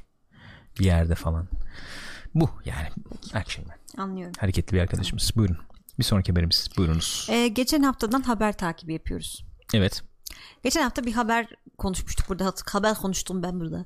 Bir 0.80 0.86
yerde 0.86 1.16
falan. 1.16 1.48
Bu 2.36 2.50
yani. 2.66 2.88
Action 3.34 3.68
Man. 3.68 4.04
Anlıyorum. 4.04 4.34
Hareketli 4.40 4.76
bir 4.76 4.82
arkadaşımız. 4.82 5.32
Buyurun. 5.36 5.58
Bir 6.00 6.04
sonraki 6.04 6.32
haberimiz. 6.32 6.70
Buyurunuz. 6.78 7.28
E, 7.32 7.48
geçen 7.48 7.84
haftadan 7.84 8.22
haber 8.22 8.58
takibi 8.58 8.94
yapıyoruz. 8.94 9.46
Evet. 9.74 10.04
Geçen 10.64 10.82
hafta 10.82 11.06
bir 11.06 11.14
haber 11.14 11.48
konuşmuştuk 11.78 12.30
burada. 12.30 12.54
Haber 12.72 12.96
konuştum 12.96 13.44
ben 13.44 13.60
burada. 13.60 13.86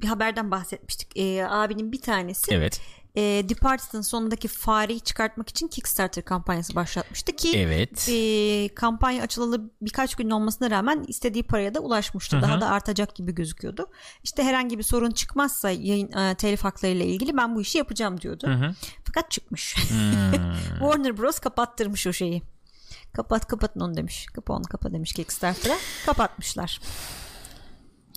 Bir 0.00 0.06
haberden 0.06 0.50
bahsetmiştik. 0.50 1.16
E, 1.16 1.46
abinin 1.48 1.92
bir 1.92 2.00
tanesi 2.00 2.54
Evet. 2.54 2.80
E, 3.16 3.20
Departed'ın 3.48 4.00
sonundaki 4.00 4.48
fareyi 4.48 5.00
çıkartmak 5.00 5.48
için 5.48 5.68
Kickstarter 5.68 6.24
kampanyası 6.24 6.74
başlatmıştı 6.74 7.36
ki 7.36 7.52
Evet. 7.58 8.08
e, 8.12 8.74
kampanya 8.74 9.22
açılalı 9.22 9.70
birkaç 9.82 10.14
gün 10.14 10.30
olmasına 10.30 10.70
rağmen 10.70 11.04
istediği 11.08 11.42
paraya 11.42 11.74
da 11.74 11.80
ulaşmıştı. 11.80 12.42
Daha 12.42 12.60
da 12.60 12.70
artacak 12.70 13.16
gibi 13.16 13.34
gözüküyordu. 13.34 13.86
İşte 14.22 14.42
herhangi 14.42 14.78
bir 14.78 14.82
sorun 14.82 15.10
çıkmazsa 15.10 15.70
yayın 15.70 16.12
e, 16.12 16.34
telif 16.34 16.64
haklarıyla 16.64 17.04
ilgili 17.04 17.36
ben 17.36 17.54
bu 17.54 17.60
işi 17.60 17.78
yapacağım 17.78 18.20
diyordu. 18.20 18.74
Fakat 19.04 19.30
çıkmış. 19.30 19.74
Warner 20.78 21.18
Bros 21.18 21.38
kapattırmış 21.38 22.06
o 22.06 22.12
şeyi. 22.12 22.42
Kapat 23.12 23.46
kapatın 23.46 23.80
onu 23.80 23.96
demiş. 23.96 24.26
Kapa 24.34 24.54
onu 24.54 24.62
kapa 24.62 24.92
demiş 24.92 25.12
Kickstarter'a. 25.12 25.76
Kapatmışlar. 26.06 26.80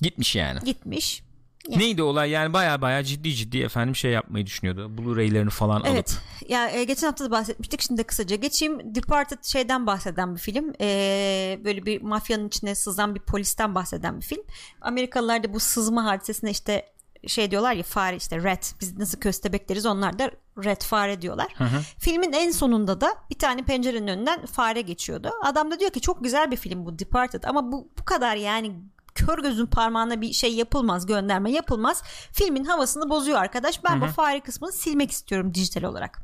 Gitmiş 0.01 0.35
yani. 0.35 0.59
Gitmiş. 0.59 1.23
Neydi 1.69 2.03
olay 2.03 2.29
yani 2.29 2.53
baya 2.53 2.81
baya 2.81 3.03
ciddi 3.03 3.33
ciddi 3.33 3.61
efendim 3.61 3.95
şey 3.95 4.11
yapmayı 4.11 4.45
düşünüyordu. 4.45 4.97
Blu-ray'lerini 4.97 5.49
falan 5.49 5.83
Evet. 5.85 6.09
alıp. 6.11 6.49
Ya 6.49 6.69
e, 6.69 6.83
geçen 6.83 7.07
hafta 7.07 7.25
da 7.25 7.31
bahsetmiştik. 7.31 7.81
Şimdi 7.81 7.99
de 7.99 8.03
kısaca 8.03 8.35
geçeyim. 8.35 8.95
Departed 8.95 9.43
şeyden 9.43 9.87
bahseden 9.87 10.35
bir 10.35 10.39
film. 10.39 10.73
E, 10.81 11.59
böyle 11.65 11.85
bir 11.85 12.01
mafyanın 12.01 12.47
içine 12.47 12.75
sızan 12.75 13.15
bir 13.15 13.19
polisten 13.19 13.75
bahseden 13.75 14.17
bir 14.17 14.25
film. 14.25 14.43
Amerikalılar 14.81 15.43
da 15.43 15.53
bu 15.53 15.59
sızma 15.59 16.05
hadisesine 16.05 16.51
işte 16.51 16.85
şey 17.27 17.51
diyorlar 17.51 17.73
ya 17.73 17.83
fare 17.83 18.15
işte 18.15 18.43
rat 18.43 18.75
biz 18.81 18.97
nasıl 18.97 19.19
köstebek 19.19 19.69
deriz 19.69 19.85
onlar 19.85 20.19
da 20.19 20.31
rat 20.65 20.85
fare 20.85 21.21
diyorlar. 21.21 21.53
Filmin 21.99 22.33
en 22.33 22.51
sonunda 22.51 23.01
da 23.01 23.15
bir 23.29 23.39
tane 23.39 23.63
pencerenin 23.65 24.07
önünden 24.07 24.45
fare 24.45 24.81
geçiyordu. 24.81 25.31
Adam 25.43 25.71
da 25.71 25.79
diyor 25.79 25.91
ki 25.91 26.01
çok 26.01 26.23
güzel 26.23 26.51
bir 26.51 26.57
film 26.57 26.85
bu 26.85 26.99
Departed 26.99 27.43
ama 27.43 27.71
bu 27.71 27.89
bu 27.99 28.05
kadar 28.05 28.35
yani 28.35 28.75
kör 29.17 29.37
gözün 29.37 29.65
parmağına 29.65 30.21
bir 30.21 30.33
şey 30.33 30.53
yapılmaz 30.55 31.05
gönderme 31.05 31.51
yapılmaz. 31.51 32.03
Filmin 32.31 32.65
havasını 32.65 33.09
bozuyor 33.09 33.37
arkadaş. 33.37 33.83
Ben 33.83 34.01
bu 34.01 34.05
fare 34.05 34.39
kısmını 34.39 34.71
silmek 34.71 35.11
istiyorum 35.11 35.53
dijital 35.53 35.83
olarak. 35.83 36.21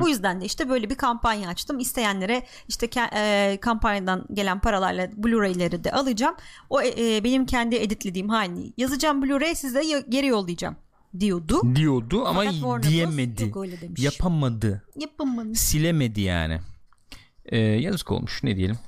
Bu 0.00 0.08
yüzden 0.08 0.40
de 0.40 0.44
işte 0.44 0.68
böyle 0.68 0.90
bir 0.90 0.94
kampanya 0.94 1.48
açtım. 1.48 1.78
İsteyenlere 1.78 2.46
işte 2.68 2.88
e, 3.14 3.58
kampanyadan 3.60 4.26
gelen 4.32 4.60
paralarla 4.60 5.10
Blu-ray'leri 5.16 5.84
de 5.84 5.92
alacağım. 5.92 6.34
O 6.70 6.82
e, 6.82 7.16
e, 7.16 7.24
benim 7.24 7.46
kendi 7.46 7.76
editlediğim 7.76 8.28
halini 8.28 8.72
yazacağım 8.76 9.24
Blu-ray 9.24 9.54
size 9.54 9.82
geri 10.08 10.26
yollayacağım 10.26 10.76
diyordu. 11.20 11.74
Diyordu 11.74 12.26
ama 12.26 12.44
Fakat 12.44 12.82
diyemedi. 12.82 13.52
Yapamadı. 13.98 14.82
Yapamadım. 14.96 15.54
Silemedi 15.54 16.20
yani. 16.20 16.60
Ee, 17.46 17.58
yazık 17.58 18.10
olmuş 18.10 18.42
ne 18.42 18.56
diyelim. 18.56 18.78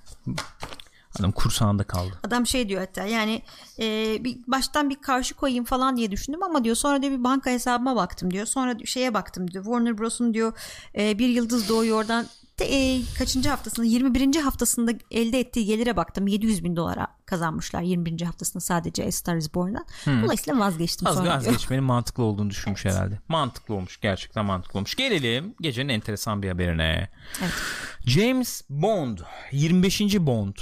Adam 1.19 1.33
kursağında 1.33 1.85
kaldı. 1.85 2.19
Adam 2.27 2.47
şey 2.47 2.69
diyor 2.69 2.81
hatta 2.81 3.05
yani 3.05 3.43
e, 3.79 3.85
bir 4.25 4.39
baştan 4.47 4.91
bir 4.91 5.01
karşı 5.01 5.35
koyayım 5.35 5.65
falan 5.65 5.97
diye 5.97 6.11
düşündüm 6.11 6.43
ama 6.43 6.65
diyor 6.65 6.77
sonra 6.77 7.03
diyor 7.03 7.13
bir 7.13 7.25
banka 7.25 7.51
hesabıma 7.51 7.97
baktım 7.97 8.31
diyor. 8.31 8.47
Sonra 8.47 8.75
şeye 8.85 9.15
baktım 9.15 9.51
diyor. 9.51 9.65
Warner 9.65 9.99
Bros'un 9.99 10.35
diyor 10.35 10.53
e, 10.99 11.19
bir 11.19 11.29
yıldız 11.29 11.69
doğuyor 11.69 11.99
oradan 11.99 12.27
e, 12.61 13.01
kaçıncı 13.19 13.49
haftasında 13.49 13.87
21. 13.87 14.37
haftasında 14.37 14.93
elde 15.11 15.41
ettiği 15.41 15.67
gelire 15.67 15.97
baktım 15.97 16.27
700 16.27 16.65
bin 16.65 16.77
dolara 16.77 17.07
kazanmışlar 17.27 17.83
21. 17.83 18.21
haftasında 18.21 18.61
sadece 18.61 19.07
A 19.07 19.13
Star 19.13 19.37
is 19.37 19.55
Born'dan. 19.55 19.85
Dolayısıyla 20.07 20.61
vazgeçtim 20.61 21.09
Az 21.09 21.15
sonra 21.15 21.31
vazgeçmenin 21.31 21.85
mantıklı 21.85 22.23
olduğunu 22.23 22.51
düşünmüş 22.51 22.85
herhalde. 22.85 23.19
Mantıklı 23.29 23.75
olmuş. 23.75 24.01
Gerçekten 24.01 24.45
mantıklı 24.45 24.79
olmuş. 24.79 24.95
Gelelim 24.95 25.55
gecenin 25.61 25.89
enteresan 25.89 26.43
bir 26.43 26.49
haberine. 26.49 27.09
Evet. 27.43 27.53
James 28.07 28.63
Bond 28.71 29.19
25. 29.53 30.01
Bond 30.01 30.55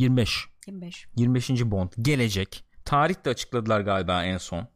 25 0.00 0.46
25. 0.66 1.06
25. 1.16 1.50
Bond 1.64 1.88
gelecek. 2.02 2.64
Tarih 2.84 3.14
de 3.24 3.30
açıkladılar 3.30 3.80
galiba 3.80 4.24
en 4.24 4.38
son. 4.38 4.68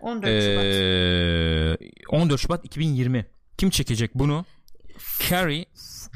14 0.00 0.42
Şubat. 0.42 0.64
Ee, 0.64 2.16
14 2.16 2.40
Şubat 2.40 2.64
2020. 2.64 3.26
Kim 3.58 3.70
çekecek 3.70 4.14
bunu? 4.14 4.44
Carrie 5.30 5.64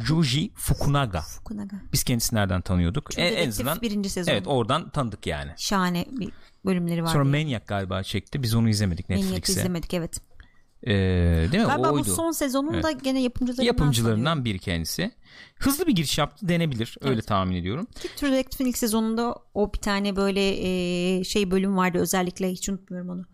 Joji 0.06 0.50
Fukunaga. 0.54 1.20
Fukunaga. 1.20 1.76
Biz 1.92 2.04
kendisini 2.04 2.38
nereden 2.38 2.60
tanıyorduk? 2.60 3.10
True 3.10 3.24
En, 3.24 3.36
en 3.44 3.48
azından 3.48 3.80
birinci 3.80 4.10
sezon. 4.10 4.32
evet 4.32 4.46
oradan 4.46 4.90
tanıdık 4.90 5.26
yani. 5.26 5.52
Şahane 5.56 6.06
bir 6.10 6.30
bölümleri 6.64 7.02
var. 7.02 7.08
Sonra 7.12 7.32
diye. 7.32 7.44
Maniac 7.44 7.64
galiba 7.66 8.02
çekti. 8.02 8.42
Biz 8.42 8.54
onu 8.54 8.68
izlemedik 8.68 9.08
Maniac'ı 9.08 9.26
Netflix'e. 9.28 9.52
izlemedik 9.60 9.94
evet. 9.94 10.20
Ee, 10.86 10.90
değil 11.52 11.62
mi? 11.62 11.68
Galiba 11.68 11.88
o 11.88 11.92
bu 11.92 11.96
oydu. 11.96 12.04
son 12.04 12.30
sezonun 12.30 12.82
da 12.82 12.90
gene 12.90 13.22
yapımcılarından 13.22 13.66
Yapımcılarından 13.66 14.44
biri 14.44 14.58
kendisi. 14.58 15.10
Hızlı 15.58 15.86
bir 15.86 15.92
giriş 15.92 16.18
yaptı 16.18 16.48
denebilir. 16.48 16.96
Öyle 17.00 17.14
Evet. 17.14 17.26
tahmin 17.26 17.56
ediyorum. 17.56 17.86
Ki 18.00 18.08
True 18.16 18.32
Detective'in 18.32 18.70
ilk 18.70 18.78
sezonunda 18.78 19.34
o 19.54 19.72
bir 19.72 19.78
tane 19.78 20.16
böyle 20.16 20.40
e, 21.20 21.24
şey 21.24 21.50
bölüm 21.50 21.76
vardı 21.76 21.98
özellikle 21.98 22.50
hiç 22.52 22.68
unutmuyorum 22.68 23.10
onu. 23.10 23.24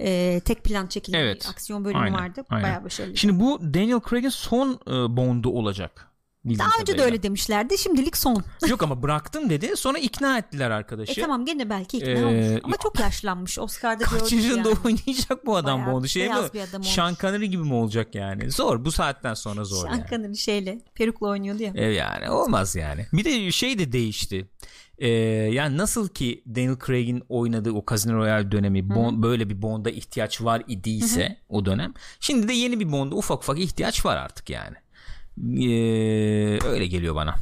E, 0.00 0.40
tek 0.44 0.64
plan 0.64 0.86
çekilen 0.86 1.18
Evet. 1.20 1.48
aksiyon 1.50 1.84
bölümü 1.84 2.00
Aynen, 2.00 2.18
vardı. 2.18 2.44
aynen. 2.50 2.64
Bayağı 2.64 2.84
başarılı. 2.84 3.16
Şimdi 3.16 3.40
bu 3.40 3.60
Daniel 3.74 4.00
Craig'in 4.10 4.28
son 4.28 4.80
e, 4.86 5.16
Bond'u 5.16 5.50
olacak. 5.50 6.08
Bildiğim 6.44 6.58
Daha 6.58 6.68
önce 6.68 6.80
de 6.80 6.84
kadarıyla. 6.86 7.04
öyle 7.04 7.22
demişlerdi. 7.22 7.78
Şimdilik 7.78 8.16
son. 8.16 8.44
Yok 8.68 8.82
ama 8.82 9.02
bıraktım 9.02 9.50
dedi. 9.50 9.76
Sonra 9.76 9.98
ikna 9.98 10.38
ettiler 10.38 10.70
E 10.70 10.74
arkadaşı. 10.74 11.20
tamam 11.20 11.44
gene 11.44 11.70
belki 11.70 11.96
ikna 11.96 12.10
Ee, 12.10 12.24
olmuş. 12.24 12.60
Ama 12.64 12.76
çok 12.82 13.00
yaşlanmış. 13.00 13.58
Oscar'da 13.58 14.04
Kaç 14.04 14.32
yaşında 14.32 14.68
yani. 14.68 14.78
oynayacak 14.84 15.46
bu 15.46 15.56
adam 15.56 15.80
Bayağı 15.80 15.92
Bond'u? 15.94 16.08
Şey 16.08 16.28
mi? 16.28 16.34
bir 16.54 16.60
adam. 16.60 16.84
Sean 16.84 17.14
Connery 17.20 17.44
gibi 17.46 17.62
mi 17.62 17.74
olacak 17.74 18.14
yani? 18.14 18.50
Zor. 18.50 18.84
Bu 18.84 18.92
saatten 18.92 19.34
sonra 19.34 19.64
zor 19.64 19.86
yani. 19.88 19.96
Şankan'ın 19.96 20.32
şeyle 20.32 20.78
perukla 20.94 21.28
oynuyordu 21.28 21.62
ya. 21.62 21.72
E 21.74 21.84
yani 21.84 22.30
olmaz 22.30 22.76
yani. 22.76 23.06
Bir 23.12 23.24
de 23.24 23.52
şey 23.52 23.78
de 23.78 23.92
değişti. 23.92 24.48
Ee, 24.98 25.08
yani 25.52 25.76
nasıl 25.76 26.08
ki 26.08 26.42
Daniel 26.46 26.76
Craig'in 26.86 27.22
oynadığı 27.28 27.72
o 27.72 27.84
Casino 27.90 28.14
Royale 28.16 28.52
dönemi 28.52 28.78
Bond- 28.78 29.22
böyle 29.22 29.50
bir 29.50 29.62
Bond'a 29.62 29.90
ihtiyaç 29.90 30.42
var 30.42 30.62
idiyse 30.68 31.36
o 31.48 31.64
dönem. 31.66 31.94
Şimdi 32.20 32.48
de 32.48 32.52
yeni 32.52 32.80
bir 32.80 32.92
Bond'a 32.92 33.14
ufak 33.16 33.38
ufak 33.42 33.58
ihtiyaç 33.58 34.06
var 34.06 34.16
artık 34.16 34.50
yani. 34.50 34.76
Ee, 35.38 36.58
öyle 36.66 36.86
geliyor 36.86 37.14
bana. 37.14 37.34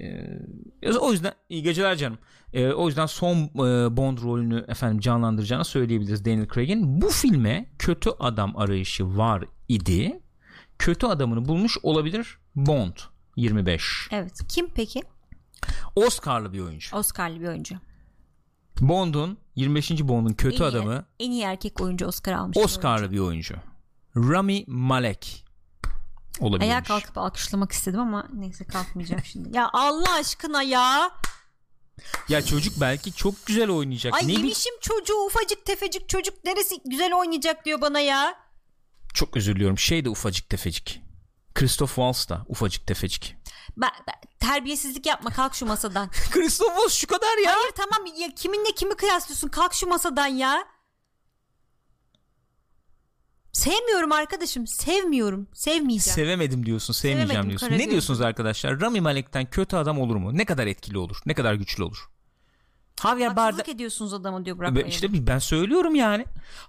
Ee, 0.00 0.92
o 1.00 1.12
yüzden 1.12 1.32
iyi 1.48 1.62
geceler 1.62 1.96
canım. 1.96 2.18
Ee, 2.52 2.68
o 2.72 2.86
yüzden 2.86 3.06
son 3.06 3.36
e, 3.36 3.96
Bond 3.96 4.18
rolünü 4.18 4.64
efendim 4.68 5.00
canlandıracağını 5.00 5.64
söyleyebiliriz 5.64 6.24
Daniel 6.24 6.48
Craig'in. 6.54 7.02
Bu 7.02 7.08
filme 7.08 7.70
kötü 7.78 8.10
adam 8.20 8.56
arayışı 8.56 9.16
var 9.16 9.44
idi. 9.68 10.20
Kötü 10.78 11.06
adamını 11.06 11.44
bulmuş 11.48 11.78
olabilir 11.82 12.38
Bond 12.56 12.96
25. 13.36 14.08
Evet. 14.12 14.40
Kim 14.48 14.68
peki? 14.74 15.02
Oscar'lı 15.96 16.52
bir 16.52 16.60
oyuncu. 16.60 16.96
Oscar'lı 16.96 17.40
bir 17.40 17.48
oyuncu. 17.48 17.74
Bond'un 18.80 19.38
25. 19.56 19.90
Bond'un 20.08 20.32
kötü 20.32 20.56
En 20.56 20.60
iyi- 20.60 20.64
adamı 20.64 21.04
En 21.20 21.30
iyi 21.30 21.42
erkek 21.42 21.80
oyuncu 21.80 22.06
Oscar 22.06 22.32
almış. 22.32 22.56
Oscar'lı 22.56 23.10
bir 23.10 23.18
oyuncu. 23.18 23.54
Rami 24.16 24.64
Malek 24.66 25.44
olabilir. 26.40 26.70
Ayağa 26.70 26.82
kalkıp 26.82 27.18
alkışlamak 27.18 27.72
istedim 27.72 28.00
ama 28.00 28.26
neyse 28.32 28.64
kalkmayacağım 28.64 29.24
şimdi. 29.24 29.56
Ya 29.56 29.70
Allah 29.72 30.12
aşkına 30.12 30.62
ya. 30.62 31.10
Ya 32.28 32.44
çocuk 32.44 32.80
belki 32.80 33.12
çok 33.12 33.46
güzel 33.46 33.70
oynayacak. 33.70 34.14
Ay 34.14 34.28
ne 34.28 34.32
yemişim 34.32 34.74
çocuğu 34.80 35.24
ufacık 35.26 35.66
tefecik 35.66 36.08
çocuk 36.08 36.44
neresi 36.44 36.76
güzel 36.84 37.14
oynayacak 37.14 37.64
diyor 37.64 37.80
bana 37.80 38.00
ya. 38.00 38.34
Çok 39.14 39.36
özür 39.36 39.54
diliyorum. 39.54 39.78
Şey 39.78 40.04
de 40.04 40.08
ufacık 40.08 40.48
tefecik. 40.48 41.00
Christoph 41.54 41.88
Waltz 41.88 42.28
da 42.28 42.44
ufacık 42.48 42.86
tefecik. 42.86 43.36
Ben, 43.76 43.90
ben- 44.08 44.48
terbiyesizlik 44.48 45.06
yapma 45.06 45.30
kalk 45.30 45.54
şu 45.54 45.66
masadan. 45.66 46.10
Christoph 46.30 46.68
Waltz 46.74 46.94
şu 46.94 47.06
kadar 47.06 47.44
ya. 47.44 47.54
Hayır 47.54 47.72
tamam 47.76 48.06
ya 48.18 48.28
kiminle 48.36 48.72
kimi 48.74 48.94
kıyaslıyorsun 48.94 49.48
kalk 49.48 49.74
şu 49.74 49.86
masadan 49.86 50.26
ya. 50.26 50.64
Sevmiyorum 53.52 54.12
arkadaşım 54.12 54.66
sevmiyorum 54.66 55.48
sevmeyeceğim. 55.54 56.14
Sevemedim 56.14 56.66
diyorsun, 56.66 56.92
sevmeyeceğim 56.92 57.28
Sevemedim, 57.30 57.50
diyorsun. 57.50 57.78
Ne 57.78 57.90
diyorsunuz 57.90 58.20
arkadaşlar? 58.20 58.80
Rami 58.80 59.00
Malek'ten 59.00 59.50
kötü 59.50 59.76
adam 59.76 60.00
olur 60.00 60.16
mu? 60.16 60.38
Ne 60.38 60.44
kadar 60.44 60.66
etkili 60.66 60.98
olur? 60.98 61.16
Ne 61.26 61.34
kadar 61.34 61.54
güçlü 61.54 61.84
olur? 61.84 62.10
Javier 63.02 63.30
Bardem 63.30 63.44
Haksızlık 63.44 63.68
ediyorsunuz 63.68 64.14
adamı 64.14 64.44
diyor 64.44 64.58
Burak 64.58 64.74
Bayır. 64.74 64.86
işte 64.86 65.26
ben 65.26 65.38
söylüyorum 65.38 65.94
yani. 65.94 66.24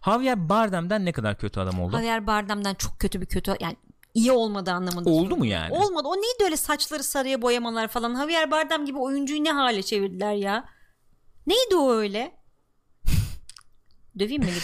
Javier 0.06 0.50
Bardem'den 0.50 1.06
ne 1.06 1.12
kadar 1.12 1.38
kötü 1.38 1.60
adam 1.60 1.80
oldu? 1.80 1.98
Javier 1.98 2.28
Bardem'den 2.28 2.74
çok 2.74 3.00
kötü 3.00 3.22
bir 3.22 3.26
kötü 3.26 3.56
yani 3.60 3.76
iyi 4.14 4.32
olmadı 4.32 4.72
anlamında. 4.72 5.10
Oldu 5.10 5.38
mu 5.38 5.46
yani? 5.46 5.74
Olmadı. 5.74 6.08
O 6.08 6.16
neydi 6.16 6.44
öyle 6.44 6.58
saçları 6.58 7.04
sarıya 7.04 7.42
boyamalar 7.42 7.88
falan. 7.88 8.16
Javier 8.16 8.52
Bardem 8.52 8.86
gibi 8.86 8.98
oyuncuyu 8.98 9.44
ne 9.44 9.52
hale 9.52 9.84
çevirdiler 9.84 10.34
ya? 10.34 10.66
Neydi 11.48 11.76
o 11.76 11.94
öyle? 11.94 12.32
Döveyim 14.20 14.42
mi 14.44 14.50
gidip? 14.50 14.64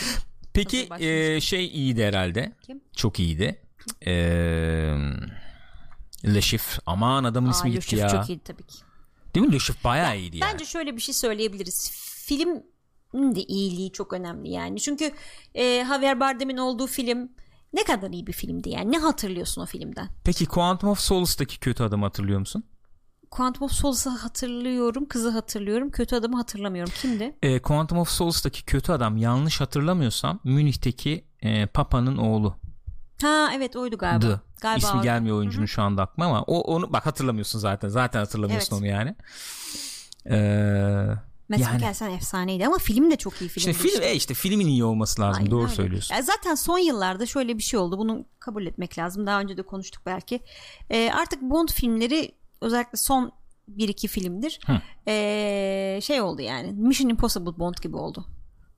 Peki 0.58 0.90
e, 1.00 1.42
şey 1.42 1.66
iyiydi 1.66 2.06
herhalde. 2.06 2.56
Kim? 2.66 2.82
Çok 2.96 3.20
iyiydi. 3.20 3.62
E, 4.06 4.14
Le 6.26 6.42
Chiffre. 6.42 6.82
Aman 6.86 7.24
adamın 7.24 7.52
ismi 7.52 7.70
Aa, 7.70 7.74
gitti 7.74 7.96
Yusuf 7.96 8.14
ya. 8.14 8.22
çok 8.22 8.30
iyi 8.30 8.40
tabii 8.40 8.64
ki. 8.64 8.78
Değil 9.36 9.46
mi? 9.48 9.54
Le 9.54 9.60
Chiffre 9.60 9.84
bayağı 9.84 10.18
iyiydi 10.18 10.38
yani. 10.38 10.54
Bence 10.54 10.66
şöyle 10.66 10.96
bir 10.96 11.02
şey 11.02 11.14
söyleyebiliriz. 11.14 11.92
Film 12.26 12.64
de 13.14 13.44
iyiliği 13.44 13.92
çok 13.92 14.14
önemli 14.14 14.50
yani. 14.50 14.80
Çünkü 14.80 15.12
e, 15.56 15.86
Javier 15.86 16.20
Bardem'in 16.20 16.58
olduğu 16.58 16.88
film 16.88 17.32
ne 17.74 17.84
kadar 17.84 18.12
iyi 18.12 18.28
bir 18.28 18.34
filmdi 18.34 18.70
yani. 18.70 18.92
Ne 18.92 18.98
hatırlıyorsun 18.98 19.62
o 19.62 19.66
filmden? 19.66 20.08
Peki 20.24 20.46
Quantum 20.46 20.90
of 20.90 21.00
Solace'daki 21.00 21.60
kötü 21.60 21.84
adamı 21.84 22.06
hatırlıyor 22.06 22.40
musun? 22.40 22.64
Quantum 23.32 23.64
of 23.64 23.72
Solace'ı 23.72 24.14
hatırlıyorum. 24.14 25.06
Kızı 25.08 25.30
hatırlıyorum. 25.30 25.90
Kötü 25.92 26.16
adamı 26.16 26.38
hatırlamıyorum. 26.38 26.94
Kimdi? 27.02 27.36
E, 27.42 27.60
Quantum 27.62 27.98
of 27.98 28.10
Solace'daki 28.10 28.66
kötü 28.66 28.92
adam 28.92 29.18
yanlış 29.18 29.62
hatırlamıyorsam 29.62 30.40
Münih'teki 30.44 31.26
e, 31.42 31.66
Papa'nın 31.66 32.18
oğlu. 32.18 32.56
Ha 33.22 33.50
evet 33.56 33.76
oydu 33.76 33.98
galiba. 33.98 34.28
The. 34.28 34.40
Galiba 34.62 34.78
İsmi 34.78 34.92
oydu. 34.98 35.04
gelmiyor 35.04 35.38
oyuncunun 35.38 35.66
şu 35.66 35.82
anda 35.82 36.02
aklıma 36.02 36.26
ama 36.30 36.42
o 36.48 36.62
onu 36.62 36.94
bak 36.94 37.06
hatırlamıyorsun 37.06 37.60
zaten. 37.60 37.90
Zaten 37.90 38.20
hatırlamıyorsun 38.20 38.76
Evet. 38.76 38.82
onu 38.84 38.88
yani. 38.88 39.16
Ee, 40.30 41.08
Mads 41.50 41.62
Yani. 41.62 41.74
Mikkelsen 41.74 42.12
efsaneydi 42.12 42.68
ama 42.68 42.78
film 42.78 43.12
de 43.12 43.16
çok 43.16 43.34
iyi 43.42 43.50
film. 43.50 43.72
işte 43.72 43.74
film 43.74 44.02
e 44.04 44.14
işte 44.14 44.34
filmin 44.34 44.68
iyi 44.68 44.84
olması 44.84 45.22
lazım. 45.22 45.40
Aynen 45.40 45.52
Doğru 45.52 45.64
öyle. 45.64 45.76
söylüyorsun. 45.76 46.16
Ya 46.16 46.22
zaten 46.22 46.56
son 46.56 46.78
yıllarda 46.78 47.26
şöyle 47.26 47.58
bir 47.58 47.64
şey 47.64 47.80
oldu. 47.80 47.98
Bunu 47.98 48.26
kabul 48.40 48.66
etmek 48.66 48.98
lazım. 48.98 49.28
Daha 49.28 49.40
önce 49.40 49.58
de 49.58 49.62
konuştuk 49.62 50.04
belki. 50.06 50.40
Ee, 50.90 51.12
artık 51.14 51.42
Bond 51.42 51.70
filmleri 51.70 52.32
özellikle 52.62 52.98
son 52.98 53.32
bir 53.68 53.90
iki 53.90 54.08
filmdir. 54.08 54.60
Hı. 54.66 54.82
ee, 55.08 56.00
şey 56.04 56.22
oldu 56.22 56.42
yani. 56.42 56.72
Mission 56.74 57.10
Impossible 57.10 57.60
Bond 57.60 57.76
gibi 57.84 57.98
oldu. 57.98 58.26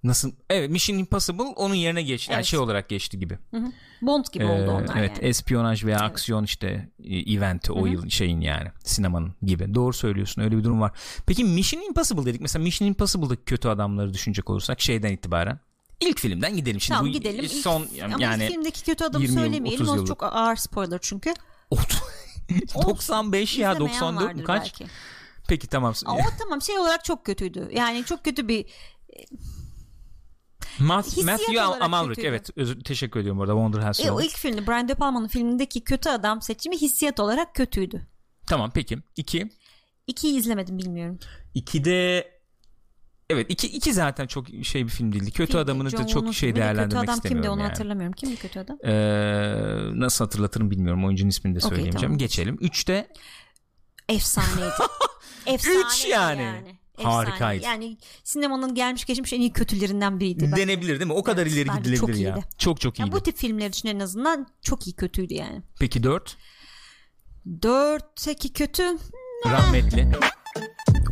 Nasıl? 0.04 0.32
Evet 0.50 0.70
Mission 0.70 0.98
Impossible 0.98 1.44
onun 1.44 1.74
yerine 1.76 2.02
geçti. 2.02 2.32
Yani 2.32 2.38
Evet. 2.40 2.46
şey 2.46 2.60
olarak 2.60 2.90
geçti 2.90 3.20
gibi. 3.20 3.38
Bond 4.02 4.26
gibi 4.32 4.46
oldu 4.46 4.62
Ee, 4.62 4.70
onlar 4.70 4.96
evet 4.98 5.12
yani. 5.18 5.28
espiyonaj 5.30 5.84
veya 5.86 6.00
aksiyon 6.00 6.44
işte 6.44 6.90
e, 7.04 7.34
eventi 7.34 7.72
o 7.72 7.86
yıl 7.86 8.10
şeyin 8.10 8.42
yani 8.42 8.68
sinemanın 8.84 9.34
gibi. 9.42 9.76
Doğru 9.76 9.94
söylüyorsun 9.94 10.42
öyle 10.42 10.58
bir 10.58 10.64
durum 10.64 10.82
var. 10.82 10.92
Peki 11.28 11.44
Mission 11.44 11.82
Impossible 11.82 12.26
dedik. 12.26 12.42
Mesela 12.42 12.64
Mission 12.64 12.88
Impossible'daki 12.88 13.44
kötü 13.44 13.68
adamları 13.68 14.14
düşünecek 14.14 14.50
olursak 14.50 14.82
şeyden 14.82 15.12
itibaren 15.12 15.60
ilk 16.00 16.20
filmden 16.20 16.56
gidelim 16.56 16.82
şimdi. 16.82 16.98
Tamam 16.98 17.10
Bu 17.14 17.18
gidelim. 17.18 17.46
İlk- 17.46 17.52
Son 17.54 17.88
Ama 18.06 18.16
yani 18.24 18.44
ilk 18.44 18.52
filmdeki 18.52 18.84
kötü 18.84 19.04
adamı 19.04 19.24
20 19.24 19.36
yıl, 19.36 19.42
söylemeyelim. 19.44 19.82
30 19.82 19.90
O 19.90 19.96
yıllık. 19.96 20.08
çok 20.08 20.24
ağır 20.24 20.56
spoiler 20.56 21.00
çünkü. 21.02 21.34
95 22.86 23.58
ya 23.58 23.72
İzlemeyen 23.72 24.02
94 24.02 24.22
mü 24.22 24.30
vardır 24.30 24.44
kaç? 24.46 24.64
belki. 24.64 24.94
Peki 25.48 25.68
tamam. 25.68 25.94
Aa, 26.06 26.14
o 26.14 26.20
tamam 26.40 26.62
şey 26.62 26.80
olarak 26.80 27.06
çok 27.06 27.26
kötüydü. 27.26 27.70
Yani 27.72 28.06
çok 28.06 28.24
kötü 28.24 28.48
bir 28.48 28.66
Ma- 30.80 31.06
hissiyat 31.06 31.26
Matthew 31.26 31.66
olarak 31.66 31.82
Amalric 31.82 32.28
evet 32.28 32.50
özür, 32.56 32.84
teşekkür 32.84 33.20
ediyorum 33.20 33.42
orada 33.42 33.52
Wonder 33.52 33.88
House 33.88 34.04
e, 34.04 34.12
o 34.12 34.22
ilk 34.22 34.38
filmde 34.38 34.68
Brian 34.68 34.88
De 34.88 34.96
Palma'nın 34.96 35.28
filmindeki 35.28 35.84
kötü 35.84 36.10
adam 36.10 36.42
seçimi 36.42 36.78
hissiyat 36.78 37.20
olarak 37.20 37.56
kötüydü. 37.56 38.08
Tamam 38.48 38.72
peki. 38.74 38.98
2. 39.16 39.50
İkiyi 40.08 40.38
izlemedim 40.38 40.78
bilmiyorum. 40.78 41.20
2'de 41.56 42.28
Evet 43.30 43.46
iki, 43.50 43.68
iki 43.68 43.94
zaten 43.94 44.28
çok 44.28 44.46
şey 44.64 44.84
bir 44.86 44.90
film 44.90 45.12
değildi. 45.12 45.32
Kötü 45.32 45.46
Filmde 45.52 45.58
adamını 45.64 45.90
John 45.90 46.04
da 46.04 46.08
çok 46.08 46.34
şey 46.34 46.56
değerlendirmek 46.56 46.92
Kötü 46.92 46.98
adam 46.98 47.16
istemiyorum 47.16 47.42
kimdi 47.44 47.50
onu 47.50 47.60
yani. 47.62 47.70
hatırlamıyorum. 47.70 48.14
Kimdi 48.14 48.36
kötü 48.36 48.60
adam? 48.60 48.78
Ee, 48.86 50.00
nasıl 50.00 50.26
hatırlatırım 50.26 50.72
bilmiyorum. 50.72 51.06
Oyuncunun 51.06 51.30
ismini 51.30 51.56
de 51.56 51.60
söyleyemeyeceğim. 51.60 52.02
tamam. 52.02 52.18
Geçelim. 52.18 52.56
3'te 52.56 53.08
Efsaneydi. 54.10 54.74
Efsaneydi 55.46 55.82
Üç 55.88 56.06
yani. 56.06 56.42
Efsane. 56.42 56.80
Harikaydı. 57.04 57.66
Yani 57.66 57.98
sinemanın 58.24 58.76
gelmiş 58.76 59.06
geçmiş 59.06 59.34
en 59.34 59.42
iyi 59.42 59.54
kötülerinden 59.54 60.20
biriydi. 60.20 60.52
denebilir 60.56 61.00
değil 61.00 61.08
mi? 61.12 61.14
O 61.14 61.24
kadar 61.24 61.42
Evet, 61.44 61.54
ileri 61.54 61.70
gidilebilir 61.78 61.98
çok 61.98 62.10
ya. 62.10 62.16
iyiydi. 62.16 62.44
Çok 62.58 62.82
çok 62.82 63.00
Ya 63.00 63.06
iyiydi. 63.06 63.16
bu 63.16 63.24
tip 63.24 63.38
filmler 63.38 63.70
için 63.70 63.90
en 63.90 64.00
azından 64.00 64.48
çok 64.62 64.88
iyi 64.88 64.94
kötüydü 64.96 65.34
yani. 65.34 65.62
Peki 65.80 66.04
4 66.04 66.38
Dörtteki 67.64 68.54
kötü 68.54 68.84
rahmetli. 69.46 70.12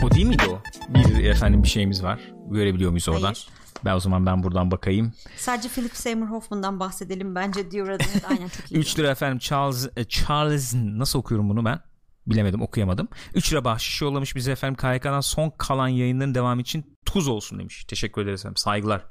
O 0.04 0.12
değil 0.12 0.26
miydi 0.26 0.44
o? 0.50 0.60
Bir 0.94 1.24
efendim 1.24 1.64
bir 1.64 1.68
şeyimiz 1.68 2.04
var. 2.04 2.20
Görebiliyor 2.50 2.90
muyuz 2.92 3.10
oradan? 3.10 3.24
Hayır. 3.24 3.48
Ben 3.86 3.94
o 3.94 4.00
zaman 4.00 4.26
ben 4.26 4.44
buradan 4.44 4.72
bakayım. 4.72 5.14
sadece 5.38 5.70
Philip 5.70 5.96
Seymour 5.96 6.28
Hoffman'dan 6.28 6.80
bahsedelim 6.80 7.36
bence 7.36 7.72
diyor 7.72 7.88
adam. 7.90 8.08
Aynen 8.30 8.48
çok 8.48 8.72
iyi. 8.72 8.76
3 8.80 9.00
lira 9.00 9.10
efendim 9.12 9.40
Charles 9.40 9.90
e, 9.96 10.04
Charles 10.06 10.74
nasıl 10.76 11.20
okuyorum 11.20 11.50
bunu 11.50 11.66
ben? 11.66 11.80
Bilemedim 12.28 12.62
okuyamadım. 12.62 13.08
3 13.36 13.52
lira 13.54 13.64
bahşiş 13.64 14.02
yollamış 14.02 14.36
bize 14.36 14.52
efendim 14.52 14.76
KYK'dan 14.76 15.22
son 15.22 15.50
kalan 15.58 15.88
yayınların 15.88 16.36
devamı 16.36 16.62
için 16.62 16.98
tuz 17.06 17.28
olsun 17.28 17.60
demiş. 17.60 17.86
Teşekkür 17.88 18.22
ederiz 18.22 18.40
efendim. 18.40 18.58
Saygılar. 18.58 19.02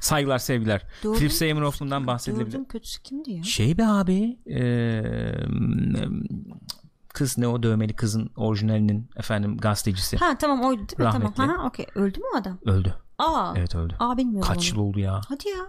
Saygılar 0.00 0.38
sevgiler. 0.38 0.82
Dördün- 1.04 1.18
Philip 1.18 1.32
Seymour 1.32 1.62
Hoffman'dan 1.62 2.06
bahsedilebilir. 2.06 2.52
Dördün 2.52 2.64
kötüsü 2.64 3.02
kimdi 3.02 3.30
ya? 3.30 3.42
Şey 3.42 3.78
be 3.78 3.86
abi 3.86 4.38
eee, 4.46 5.46
kız 7.14 7.38
ne 7.38 7.48
o 7.48 7.62
dövmeli 7.62 7.96
kızın 7.96 8.30
orijinalinin 8.36 9.10
efendim 9.16 9.56
gazetecisi 9.56 10.16
Ha 10.16 10.38
tamam 10.38 10.62
değil 10.62 10.80
mi? 10.80 11.04
Rahmetli. 11.04 11.34
Tamam. 11.34 11.56
Ha, 11.56 11.66
okey. 11.66 11.86
Öldü 11.94 12.18
mü 12.18 12.24
o 12.34 12.38
adam? 12.38 12.58
öldü. 12.64 12.94
Aa. 13.18 13.54
Evet 13.56 13.74
öldü. 13.74 13.96
Aa 13.98 14.16
bilmiyorum 14.16 14.48
Kaç 14.48 14.72
onu. 14.72 14.78
yıl 14.78 14.88
oldu 14.88 15.00
ya? 15.00 15.20
Hadi 15.28 15.48
ya. 15.48 15.66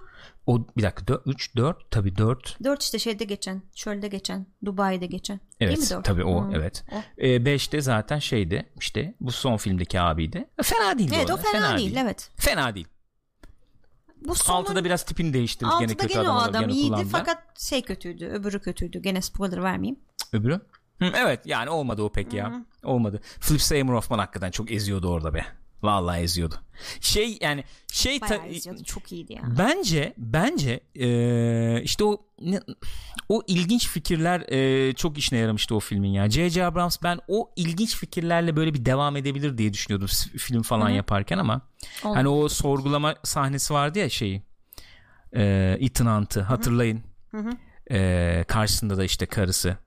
O 0.47 0.67
bir 0.77 0.83
dakika 0.83 1.21
3 1.25 1.55
4 1.55 1.91
tabii 1.91 2.17
4. 2.17 2.57
Dört 2.63 2.83
işte 2.83 2.99
şeyde 2.99 3.23
geçen. 3.23 3.61
Çölde 3.75 4.07
geçen. 4.07 4.47
Dubai'de 4.65 5.05
geçen. 5.05 5.39
Değil 5.59 5.71
mi 5.71 5.77
Evet 5.89 5.97
tabii 6.03 6.23
o 6.23 6.47
Hı. 6.47 6.51
evet. 6.53 6.83
O. 6.91 7.21
5'te 7.21 7.81
zaten 7.81 8.19
şeydi 8.19 8.73
işte 8.79 9.15
bu 9.19 9.31
son 9.31 9.57
filmdeki 9.57 10.01
abiydi. 10.01 10.49
E, 10.59 10.63
Fena 10.63 10.97
değil. 10.97 11.11
Evet 11.15 11.29
o 11.31 11.33
arada, 11.33 11.47
fena, 11.51 11.77
değil, 11.77 11.95
evet. 11.95 12.31
Fena 12.37 12.75
değil. 12.75 12.87
Bu 14.25 14.35
sonun 14.35 14.57
Altıda 14.57 14.83
biraz 14.85 15.05
tipini 15.05 15.33
değiştirdi 15.33 15.69
gene 15.79 15.91
altıda 15.91 16.03
kötü 16.03 16.13
gene 16.13 16.29
o 16.29 16.33
adam, 16.33 16.69
iyiydi 16.69 17.05
fakat 17.11 17.59
şey 17.59 17.81
kötüydü. 17.81 18.25
Öbürü 18.25 18.59
kötüydü. 18.59 18.99
Gene 18.99 19.21
spoiler 19.21 19.63
vermeyeyim. 19.63 19.99
Öbürü? 20.33 20.61
Hı, 20.99 21.05
evet 21.17 21.45
yani 21.45 21.69
olmadı 21.69 22.01
o 22.03 22.09
pek 22.11 22.33
ya. 22.33 22.65
Olmadı. 22.83 23.21
Philip 23.41 23.61
Seymour 23.61 23.93
Hoffman 23.93 24.19
hakikaten 24.19 24.51
çok 24.51 24.71
eziyordu 24.71 25.07
orada 25.09 25.33
be. 25.33 25.45
Vallahi 25.83 26.21
eziyordu. 26.21 26.55
Şey 27.01 27.37
yani 27.41 27.63
şey 27.91 28.19
ta- 28.19 28.45
izliyordu. 28.45 28.83
Çok 28.83 29.11
iyiydi 29.11 29.33
ya. 29.33 29.41
Bence 29.59 30.13
bence 30.17 30.79
eee, 30.95 31.81
işte 31.83 32.03
o 32.03 32.25
ne- 32.41 32.59
o 33.29 33.41
ilginç 33.47 33.87
fikirler 33.87 34.39
eee, 34.41 34.93
çok 34.93 35.17
işine 35.17 35.39
yaramıştı 35.39 35.75
o 35.75 35.79
filmin 35.79 36.09
ya. 36.09 36.29
J.J. 36.29 36.65
Abrams 36.65 36.97
ben 37.03 37.19
o 37.27 37.51
ilginç 37.55 37.95
fikirlerle 37.97 38.55
böyle 38.55 38.73
bir 38.73 38.85
devam 38.85 39.15
edebilir 39.17 39.57
diye 39.57 39.73
düşünüyordum 39.73 40.07
film 40.37 40.61
falan 40.61 40.89
yaparken 40.89 41.37
ama 41.37 41.61
Olmadı. 42.03 42.17
hani 42.17 42.27
o 42.27 42.49
sorgulama 42.49 43.15
sahnesi 43.23 43.73
vardı 43.73 43.99
ya 43.99 44.09
şeyi 44.09 44.43
eee 45.33 45.77
Ethan 45.81 46.19
Hunt'ı 46.19 46.41
hatırlayın. 46.41 47.03
Eee, 47.89 48.45
karşısında 48.47 48.97
da 48.97 49.03
işte 49.03 49.25
karısı 49.25 49.77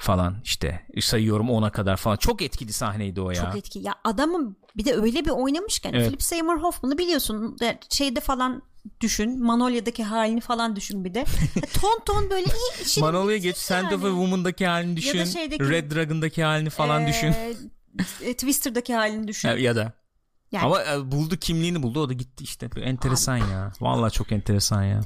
falan 0.00 0.36
işte 0.44 0.86
sayıyorum 1.00 1.50
ona 1.50 1.70
kadar 1.72 1.96
falan 1.96 2.16
çok 2.16 2.42
etkili 2.42 2.72
sahneydi 2.72 3.20
o 3.20 3.30
ya. 3.30 3.36
Çok 3.44 3.56
etki. 3.56 3.78
Ya 3.78 3.94
adamın 4.04 4.56
bir 4.76 4.84
de 4.84 4.94
öyle 4.94 5.24
bir 5.24 5.30
oynamış 5.30 5.78
ki. 5.78 5.88
hani 5.88 5.96
Evet. 5.96 6.06
Philip 6.06 6.22
Seymour 6.22 6.62
Hoffman'ı 6.62 6.98
biliyorsun. 6.98 7.58
de- 7.58 7.78
Şeyde 7.90 8.20
falan 8.20 8.62
düşün. 9.00 9.42
Manolya'daki 9.44 10.04
halini 10.04 10.40
falan 10.40 10.76
düşün 10.76 11.04
bir 11.04 11.14
de. 11.14 11.24
Ton 11.80 12.00
ton 12.06 12.30
böyle 12.30 12.44
iyi. 12.46 12.84
şirin 12.86 13.06
Manolia 13.06 13.34
bir 13.34 13.42
geç 13.42 13.54
tip 13.56 13.62
Sand 13.64 13.92
of 13.92 14.04
a 14.04 14.06
yani. 14.06 14.16
Woman'daki 14.20 14.66
halini 14.66 14.96
düşün. 14.96 15.24
şeydeki- 15.24 15.70
Red 15.70 15.92
Dragon'daki 15.92 16.44
halini 16.44 16.70
falan 16.70 17.06
düşün. 17.06 17.26
Ee, 17.32 17.54
e, 18.22 18.32
Twister'daki 18.34 18.94
halini 18.94 19.28
düşün. 19.28 19.48
Ya, 19.48 19.56
ya 19.58 19.76
da. 19.76 19.92
Yani- 20.52 20.64
Ama 20.66 20.82
e, 20.84 21.10
buldu 21.12 21.36
kimliğini 21.36 21.82
buldu 21.82 22.00
o 22.00 22.08
da 22.08 22.12
gitti 22.12 22.44
işte. 22.44 22.70
Enteresan 22.76 23.36
ya. 23.36 23.72
Vallahi 23.80 24.12
çok 24.12 24.32
enteresan 24.32 24.82
ya. 24.82 25.00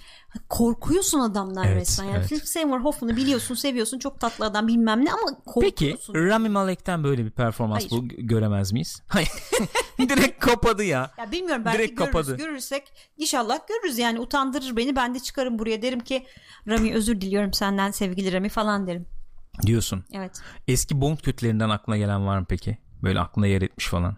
Korkuyorsun 0.48 1.20
adamdan 1.20 1.64
Evet, 1.64 1.80
resmen. 1.80 2.06
Yani 2.06 2.16
evet. 2.16 2.28
Philip 2.28 2.48
Seymour 2.48 2.80
Hoffman'ı 2.80 3.16
biliyorsun, 3.16 3.54
seviyorsun. 3.54 3.98
Çok 3.98 4.20
tatlı 4.20 4.44
adam 4.44 4.68
bilmem 4.68 5.04
ne 5.04 5.12
ama 5.12 5.22
Peki 5.60 5.74
korkuyorsun. 5.76 6.14
Rami 6.14 6.48
Malek'ten 6.48 7.04
böyle 7.04 7.24
bir 7.24 7.30
performans 7.30 7.78
Hayır. 7.90 7.90
bu 7.90 8.08
göremez 8.08 8.72
miyiz? 8.72 9.02
Hayır. 9.08 9.28
Direkt 9.98 10.40
kapadı 10.44 10.84
ya. 10.84 11.10
Ya 11.18 11.32
bilmiyorum 11.32 11.62
belki 11.64 11.78
Direkt 11.78 11.98
görürüz, 11.98 12.12
kapadı. 12.12 12.36
görürsek 12.36 12.92
inşallah 13.16 13.58
görürüz 13.68 13.98
yani 13.98 14.20
utandırır 14.20 14.76
beni 14.76 14.96
ben 14.96 15.14
de 15.14 15.20
çıkarım 15.20 15.58
buraya 15.58 15.82
derim 15.82 16.00
ki 16.00 16.26
Rami 16.68 16.94
özür 16.94 17.20
diliyorum 17.20 17.52
senden 17.52 17.90
sevgili 17.90 18.32
Rami 18.32 18.48
falan 18.48 18.86
derim. 18.86 19.06
Diyorsun. 19.66 20.04
Evet. 20.12 20.40
Eski 20.68 21.00
Bond 21.00 21.18
kötülerinden 21.18 21.70
aklına 21.70 21.96
gelen 21.96 22.26
var 22.26 22.38
mı 22.38 22.46
peki? 22.48 22.78
Böyle 23.02 23.20
aklına 23.20 23.46
yer 23.46 23.62
etmiş 23.62 23.86
falan. 23.86 24.16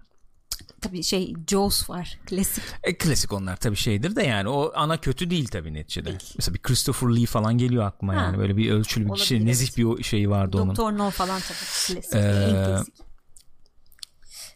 Tabii 0.87 1.03
şey 1.03 1.35
Jaws 1.51 1.91
var 1.91 2.19
klasik. 2.27 2.65
E, 2.83 2.99
klasik 2.99 3.33
onlar 3.33 3.57
tabii 3.57 3.77
şeydir 3.77 4.17
de 4.17 4.23
yani 4.23 4.49
o 4.49 4.73
ana 4.75 5.01
kötü 5.01 5.31
değil 5.31 5.49
tabii 5.49 5.75
neticede. 5.75 6.19
Mesela 6.37 6.55
bir 6.55 6.63
Christopher 6.63 7.09
Lee 7.09 7.27
falan 7.27 7.59
geliyor 7.59 7.85
aklıma 7.85 8.15
Ha. 8.15 8.21
yani. 8.21 8.39
Böyle 8.39 8.57
bir 8.57 8.71
ölçülü 8.71 9.05
bir 9.05 9.11
Olabilir, 9.11 9.23
kişi, 9.25 9.47
nezih 9.47 9.77
bir 9.77 10.03
şeyi 10.03 10.31
vardı 10.31 10.57
onun. 10.57 10.69
Doktor 10.69 10.93
No 10.93 11.11
falan 11.11 11.41
tabii 11.41 11.97
klasik. 11.97 12.15
Ee, 12.15 12.19
en 12.19 12.67
klasik. 12.67 12.95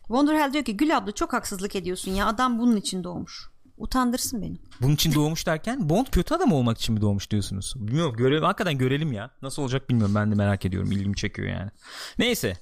Wonderhell 0.06 0.52
diyor 0.52 0.64
ki 0.64 0.76
Gül 0.76 0.96
abla 0.96 1.12
çok 1.12 1.32
haksızlık 1.32 1.76
ediyorsun 1.76 2.10
ya 2.10 2.26
adam 2.26 2.58
bunun 2.58 2.76
için 2.76 3.04
doğmuş. 3.04 3.49
Utandırsın 3.80 4.42
beni. 4.42 4.56
Bunun 4.80 4.94
için 4.94 5.14
doğmuş 5.14 5.46
derken 5.46 5.88
Bond 5.88 6.06
kötü 6.12 6.34
adam 6.34 6.52
olmak 6.52 6.78
için 6.78 6.94
mi 6.94 7.00
doğmuş 7.00 7.30
diyorsunuz? 7.30 7.74
Bilmiyorum 7.76 8.16
görelim 8.16 8.42
hakikaten 8.44 8.78
görelim 8.78 9.12
ya. 9.12 9.30
Nasıl 9.42 9.62
olacak 9.62 9.90
bilmiyorum 9.90 10.14
ben 10.14 10.30
de 10.30 10.34
merak 10.34 10.64
ediyorum 10.64 10.92
ilgimi 10.92 11.16
çekiyor 11.16 11.48
yani. 11.48 11.70
Neyse 12.18 12.56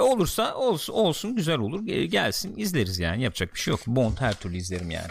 olursa 0.00 0.54
olsun, 0.54 0.92
olsun 0.92 1.36
güzel 1.36 1.58
olur 1.58 1.80
Ge- 1.80 2.04
gelsin 2.04 2.56
izleriz 2.56 2.98
yani 2.98 3.22
yapacak 3.22 3.54
bir 3.54 3.58
şey 3.60 3.72
yok. 3.72 3.80
Bond 3.86 4.16
her 4.18 4.34
türlü 4.34 4.56
izlerim 4.56 4.90
yani. 4.90 5.08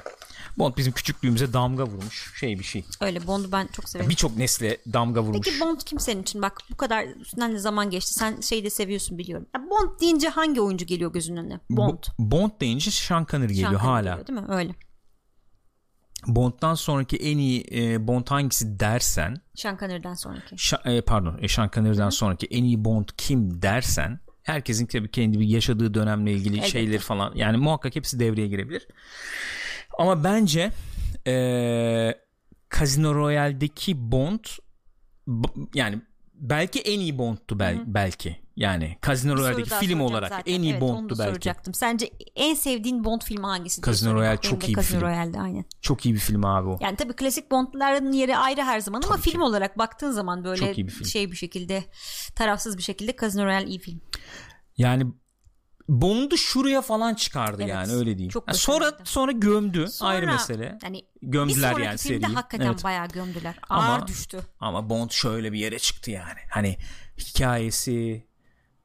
Bond 0.57 0.77
bizim 0.77 0.93
küçüklüğümüze 0.93 1.53
damga 1.53 1.83
vurmuş 1.85 2.33
şey 2.39 2.59
bir 2.59 2.63
şey. 2.63 2.85
Öyle 3.01 3.27
Bond'u 3.27 3.51
ben 3.51 3.67
çok 3.67 3.89
severim. 3.89 4.09
Birçok 4.09 4.37
nesle 4.37 4.77
damga 4.93 5.21
vurmuş. 5.23 5.47
Peki 5.47 5.59
Bond 5.61 5.77
kim 5.85 5.99
senin 5.99 6.21
için? 6.21 6.41
Bak 6.41 6.57
bu 6.71 6.77
kadar 6.77 7.05
üstünden 7.05 7.53
de 7.53 7.57
zaman 7.59 7.89
geçti. 7.89 8.13
Sen 8.13 8.41
şeyi 8.41 8.63
de 8.63 8.69
seviyorsun 8.69 9.17
biliyorum. 9.17 9.47
Ya 9.55 9.61
Bond 9.69 9.99
deyince 10.01 10.29
hangi 10.29 10.61
oyuncu 10.61 10.85
geliyor 10.85 11.13
gözünün 11.13 11.37
önüne? 11.37 11.59
Bond. 11.69 11.89
Bo- 11.93 12.09
Bond 12.19 12.51
deyince 12.61 12.91
Sean 12.91 13.25
Connery 13.31 13.47
geliyor 13.47 13.71
Sean 13.71 13.79
Connery 13.81 13.91
hala. 13.91 14.09
geliyor, 14.09 14.27
değil 14.27 14.39
mi? 14.39 14.45
Öyle. 14.55 14.75
Bond'dan 16.35 16.73
sonraki 16.75 17.17
en 17.17 17.37
iyi 17.37 17.63
e, 17.71 18.07
Bond 18.07 18.27
hangisi 18.27 18.79
dersen 18.79 19.35
Sean 19.55 19.77
Connery'den 19.77 20.13
sonraki. 20.13 20.55
Şa- 20.55 20.91
e, 20.97 21.01
pardon 21.01 21.37
e, 21.41 21.47
Sean 21.47 21.69
Connery'den 21.73 22.09
sonraki 22.09 22.47
en 22.51 22.63
iyi 22.63 22.85
Bond 22.85 23.09
kim 23.17 23.61
dersen 23.61 24.19
herkesin 24.43 24.85
tabii 24.85 25.11
kendi 25.11 25.39
bir 25.39 25.45
yaşadığı 25.47 25.93
dönemle 25.93 26.31
ilgili 26.33 26.53
Elbette. 26.55 26.69
şeyleri 26.71 26.99
falan 26.99 27.31
yani 27.35 27.57
muhakkak 27.57 27.95
hepsi 27.95 28.19
devreye 28.19 28.47
girebilir. 28.47 28.87
Ama 29.99 30.23
bence 30.23 30.71
e, 31.27 32.13
Casino 32.79 33.15
Royale'deki 33.15 34.11
Bond 34.11 34.39
yani 35.73 36.01
belki 36.39 36.79
en 36.79 36.99
iyi 36.99 37.17
Bond'tu 37.17 37.59
bel- 37.59 37.83
belki. 37.85 38.35
Yani 38.55 38.97
Casino 39.05 39.37
Royale'deki 39.37 39.69
film 39.69 40.01
olarak 40.01 40.29
zaten. 40.29 40.53
en 40.53 40.61
iyi 40.61 40.71
evet, 40.71 40.81
Bond'tu 40.81 41.19
belki. 41.19 41.29
soracaktım. 41.31 41.73
Sence 41.73 42.09
en 42.35 42.53
sevdiğin 42.53 43.03
Bond 43.03 43.21
filmi 43.21 43.45
hangisi? 43.45 43.81
Casino. 43.81 44.13
Royale 44.13 44.37
çok 44.41 44.63
iyi 44.63 44.67
bir 44.69 44.75
Casino 44.75 44.99
film. 44.99 45.07
Royale'de 45.09 45.39
aynen. 45.39 45.65
Çok 45.81 46.05
iyi 46.05 46.13
bir 46.13 46.19
film 46.19 46.45
abi 46.45 46.69
o. 46.69 46.77
Yani 46.81 46.95
tabii 46.95 47.13
klasik 47.13 47.51
Bond'ların 47.51 48.11
yeri 48.11 48.37
ayrı 48.37 48.61
her 48.61 48.79
zaman 48.79 49.01
ama 49.01 49.11
Tabii 49.15 49.23
ki. 49.23 49.29
film 49.31 49.41
olarak 49.41 49.77
baktığın 49.77 50.11
zaman 50.11 50.43
böyle 50.43 50.65
Çok 50.67 50.77
iyi 50.77 50.87
bir 50.87 50.91
film. 50.91 51.05
şey 51.07 51.31
bir 51.31 51.35
şekilde 51.35 51.83
tarafsız 52.35 52.77
bir 52.77 52.83
şekilde 52.83 53.15
Casino 53.21 53.45
Royale 53.45 53.67
iyi 53.67 53.79
film. 53.79 54.01
Yani 54.77 55.05
Bond'u 55.89 56.37
şuraya 56.37 56.81
falan 56.81 57.13
çıkardı 57.13 57.57
Evet, 57.61 57.69
yani 57.73 57.93
öyle 57.93 58.05
diyeyim. 58.17 58.29
çok 58.29 58.47
Ha, 58.47 58.53
sonra 58.53 58.91
sonra 59.03 59.31
gömdü 59.31 59.87
Sonra, 59.87 60.09
ayrı 60.11 60.27
mesele. 60.27 60.77
Yani 60.83 61.01
Gömdüler 61.21 61.77
bir 61.77 61.83
yani 61.83 61.97
seriyi. 61.97 62.25
hakikaten 62.25 62.65
Evet. 62.67 62.83
bayağı 62.83 63.07
gömdüler. 63.07 63.55
Ama- 63.69 63.83
Ağır 63.93 64.07
düştü. 64.07 64.39
Ama 64.59 64.89
Bond 64.89 65.09
şöyle 65.11 65.53
bir 65.53 65.59
yere 65.59 65.79
çıktı 65.79 66.11
yani. 66.11 66.39
Hani 66.51 66.77
hikayesi 67.17 68.25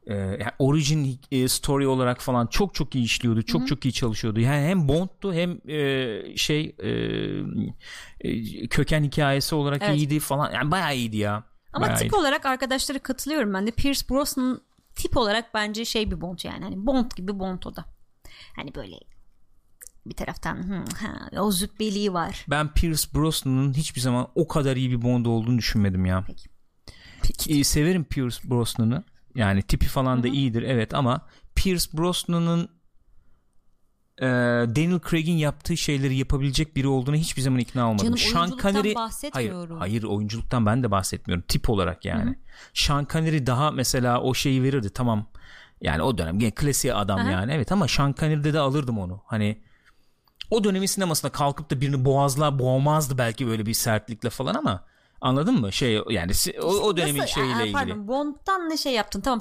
e, 0.06 0.14
yani 0.14 0.50
origin 0.58 1.20
e, 1.32 1.48
story 1.48 1.86
olarak 1.86 2.20
falan 2.20 2.46
çok 2.46 2.74
çok 2.74 2.94
iyi 2.94 3.04
işliyordu. 3.04 3.42
Çok 3.42 3.68
çok 3.68 3.84
iyi 3.84 3.92
çalışıyordu. 3.92 4.40
Yani 4.40 4.66
hem 4.68 4.88
Bond'tu 4.88 5.34
hem 5.34 5.58
e, 5.70 6.36
şey 6.36 6.76
e, 6.78 6.88
e, 8.20 8.68
köken 8.68 9.04
hikayesi 9.04 9.54
olarak 9.54 9.82
Evet. 9.82 9.96
iyiydi 9.96 10.20
falan. 10.20 10.52
Yani 10.52 10.70
bayağı 10.70 10.96
iyiydi 10.96 11.16
ya. 11.16 11.44
Ama 11.72 11.86
Bayağı 11.86 11.98
tip 11.98 12.06
iyiydi. 12.06 12.16
olarak 12.16 12.46
arkadaşlara 12.46 12.98
katılıyorum 12.98 13.54
ben 13.54 13.66
de. 13.66 13.70
Pierce 13.70 14.00
Brosnan 14.10 14.60
tip 14.94 15.16
olarak 15.16 15.54
bence 15.54 15.84
şey 15.84 16.10
bir 16.10 16.20
Bond 16.20 16.38
yani. 16.44 16.64
Hani 16.64 16.86
Bond 16.86 17.10
gibi 17.16 17.38
Bond 17.38 17.62
o 17.64 17.76
da. 17.76 17.84
Hani 18.56 18.74
böyle 18.74 18.96
bir 20.06 20.14
taraftan 20.14 20.56
hı, 20.56 20.84
ha, 21.06 21.42
o 21.42 21.50
züppeliği 21.50 22.12
var. 22.12 22.44
Ben 22.50 22.74
Pierce 22.74 23.08
Brosnan'ın 23.14 23.74
hiçbir 23.74 24.00
zaman 24.00 24.28
o 24.34 24.48
kadar 24.48 24.76
iyi 24.76 24.90
bir 24.90 25.02
Bond 25.02 25.26
olduğunu 25.26 25.58
düşünmedim 25.58 26.06
ya. 26.06 26.24
Peki. 27.22 27.60
E, 27.60 27.64
severim 27.64 28.04
Pierce 28.04 28.50
Brosnan'ı. 28.50 29.04
Yani 29.34 29.62
tipi 29.62 29.86
falan 29.86 30.22
da 30.22 30.28
iyidir 30.28 30.62
evet 30.62 30.94
ama 30.94 31.26
Pierce 31.54 31.98
Brosnan'ın 31.98 32.68
e, 34.18 34.26
Daniel 34.76 35.00
Craig'in 35.10 35.36
yaptığı 35.36 35.76
şeyleri 35.76 36.16
yapabilecek 36.16 36.76
biri 36.76 36.88
olduğuna 36.88 37.16
hiçbir 37.16 37.42
zaman 37.42 37.58
ikna 37.58 37.88
olmadım. 37.88 38.04
Canım, 38.04 38.18
Sean 38.18 38.58
Connery 38.62 38.94
hayır, 39.32 39.70
hayır 39.78 40.02
oyunculuktan 40.02 40.66
ben 40.66 40.82
de 40.82 40.90
bahsetmiyorum. 40.90 41.44
Tip 41.48 41.70
olarak 41.70 42.04
yani. 42.04 42.38
Sean 42.74 43.06
Connery 43.12 43.46
daha 43.46 43.70
mesela 43.70 44.20
o 44.20 44.34
şeyi 44.34 44.62
verirdi 44.62 44.90
tamam. 44.90 45.26
Yani 45.80 46.02
o 46.02 46.18
dönem 46.18 46.38
gene 46.38 46.50
klasiğe 46.50 46.94
adam 46.94 47.18
Aha. 47.18 47.30
yani 47.30 47.52
evet 47.52 47.72
ama 47.72 47.88
Sean 47.88 48.14
Connery'de 48.20 48.52
de 48.52 48.58
alırdım 48.58 48.98
onu. 48.98 49.22
Hani 49.26 49.62
o 50.50 50.64
dönemin 50.64 50.86
sinemasında 50.86 51.32
kalkıp 51.32 51.70
da 51.70 51.80
birini 51.80 52.04
boğazla 52.04 52.58
boğmazdı 52.58 53.18
belki 53.18 53.46
böyle 53.46 53.66
bir 53.66 53.74
sertlikle 53.74 54.30
falan 54.30 54.54
ama 54.54 54.84
anladın 55.24 55.60
mı? 55.60 55.72
Şey 55.72 56.00
yani 56.10 56.32
o, 56.62 56.66
o 56.66 56.96
dönemin 56.96 57.20
Nasıl- 57.20 57.34
şeyiyle 57.34 57.54
Aa, 57.54 57.60
ilgili. 57.60 57.72
Pardon 57.72 58.08
Bond'dan 58.08 58.70
ne 58.70 58.76
şey 58.76 58.92
yaptın? 58.92 59.20
Tamam 59.20 59.40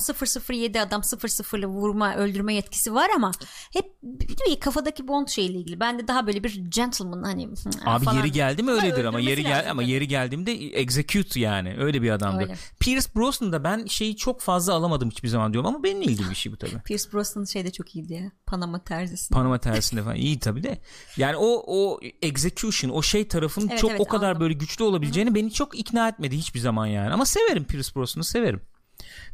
007 0.50 0.82
adam 0.82 1.02
00'lı 1.02 1.66
vurma 1.66 2.16
öldürme 2.16 2.54
yetkisi 2.56 2.94
var 2.94 3.10
ama 3.16 3.32
hep 3.74 3.86
bir 4.04 4.60
kafadaki 4.60 5.08
Bond 5.08 5.28
şeyle 5.28 5.58
ilgili. 5.58 5.80
Ben 5.80 6.00
de 6.00 6.08
daha 6.08 6.28
böyle 6.28 6.44
bir 6.44 6.66
gentleman 6.70 7.24
hani 7.24 7.46
hı, 7.48 7.52
Abi 7.86 8.06
falan. 8.06 8.18
yeri 8.18 8.32
geldi 8.32 8.64
mi 8.64 8.72
öyledir 8.72 9.06
ama 9.06 9.20
yeri 9.20 9.44
gel 9.44 9.72
ama 9.72 9.84
yeri 9.84 10.08
geldiğimde 10.08 10.52
execute 10.54 11.40
yani 11.40 11.76
öyle 11.80 12.02
bir 12.02 12.12
adamdır. 12.12 12.44
Öyle. 12.44 12.56
Pierce 12.80 13.08
Brosnan'da 13.16 13.64
ben 13.64 13.86
şeyi 13.86 14.16
çok 14.16 14.42
fazla 14.42 14.74
alamadım 14.74 15.10
hiçbir 15.10 15.28
zaman 15.28 15.54
diyorum 15.54 15.68
ama 15.68 15.84
benimle 15.84 16.06
ilgili 16.06 16.30
bir 16.30 16.36
şey 16.36 16.52
bu 16.52 16.58
tabii. 16.58 16.82
Pierce 16.86 17.12
Brosnan 17.14 17.46
şey 17.46 17.66
de 17.66 17.72
çok 17.72 17.96
iyiydi 17.96 18.14
ya. 18.14 18.32
Panama 18.46 18.84
terzisi. 18.84 19.34
Panama 19.34 19.58
tersinde 19.60 20.04
falan 20.04 20.16
iyi 20.16 20.40
tabii 20.40 20.64
de. 20.64 20.82
Yani 21.18 21.36
o 21.38 21.64
o 21.68 22.00
execution 22.22 22.92
o 22.92 23.02
şey 23.02 23.28
tarafının 23.28 23.68
Evet, 23.68 23.80
çok 23.80 23.92
evet, 23.92 24.02
o 24.02 24.06
kadar 24.06 24.28
anladım. 24.28 24.42
böyle 24.42 24.54
güçlü 24.54 24.84
olabileceğini 24.84 25.36
beni 25.36 25.52
çok 25.52 25.73
ikna 25.76 26.08
etmedi 26.10 26.38
hiçbir 26.38 26.60
zaman 26.60 26.86
yani. 26.86 27.14
Ama 27.14 27.26
severim 27.26 27.64
Pierce 27.66 27.90
Brosnan'ı 27.96 28.24
severim. 28.24 28.62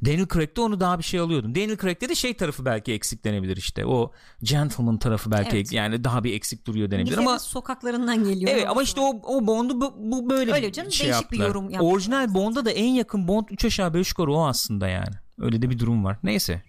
Daniel 0.05 0.27
Craig'de 0.33 0.61
onu 0.61 0.79
daha 0.79 0.99
bir 0.99 1.03
şey 1.03 1.19
alıyordum. 1.19 1.55
Daniel 1.55 1.77
Craig'de 1.77 2.09
de 2.09 2.15
şey 2.15 2.33
tarafı 2.33 2.65
belki 2.65 2.93
eksik 2.93 3.23
denebilir 3.23 3.57
işte. 3.57 3.85
O 3.85 4.11
gentleman 4.43 4.97
tarafı 4.97 5.31
belki 5.31 5.55
Evet. 5.57 5.73
yani 5.73 6.03
daha 6.03 6.23
bir 6.23 6.33
eksik 6.33 6.67
duruyor 6.67 6.91
denebilir 6.91 7.17
ama 7.17 7.39
sokaklarından 7.39 8.23
geliyor. 8.23 8.51
Evet 8.53 8.65
ama 8.69 8.83
işte 8.83 9.01
o, 9.01 9.21
o 9.23 9.47
Bond'u 9.47 9.81
bu, 9.81 9.95
bu 9.97 10.29
böyle 10.29 10.53
Öyle 10.53 10.67
bir 10.67 10.73
canım, 10.73 10.91
şey 10.91 11.07
değişik 11.07 11.31
bir 11.31 11.37
yaptılar. 11.37 11.47
yorum 11.47 11.69
yaptılar. 11.69 11.93
Orijinal 11.93 12.33
Bond'a 12.33 12.65
da 12.65 12.71
en 12.71 12.87
yakın 12.93 13.27
Bond 13.27 13.45
3 13.51 13.65
aşağı 13.65 13.93
5 13.93 14.09
yukarı 14.09 14.33
o 14.33 14.47
aslında 14.47 14.87
yani. 14.87 15.15
Öyle 15.39 15.61
de 15.61 15.69
bir 15.69 15.79
durum 15.79 16.05
var. 16.05 16.17
Neyse. 16.23 16.61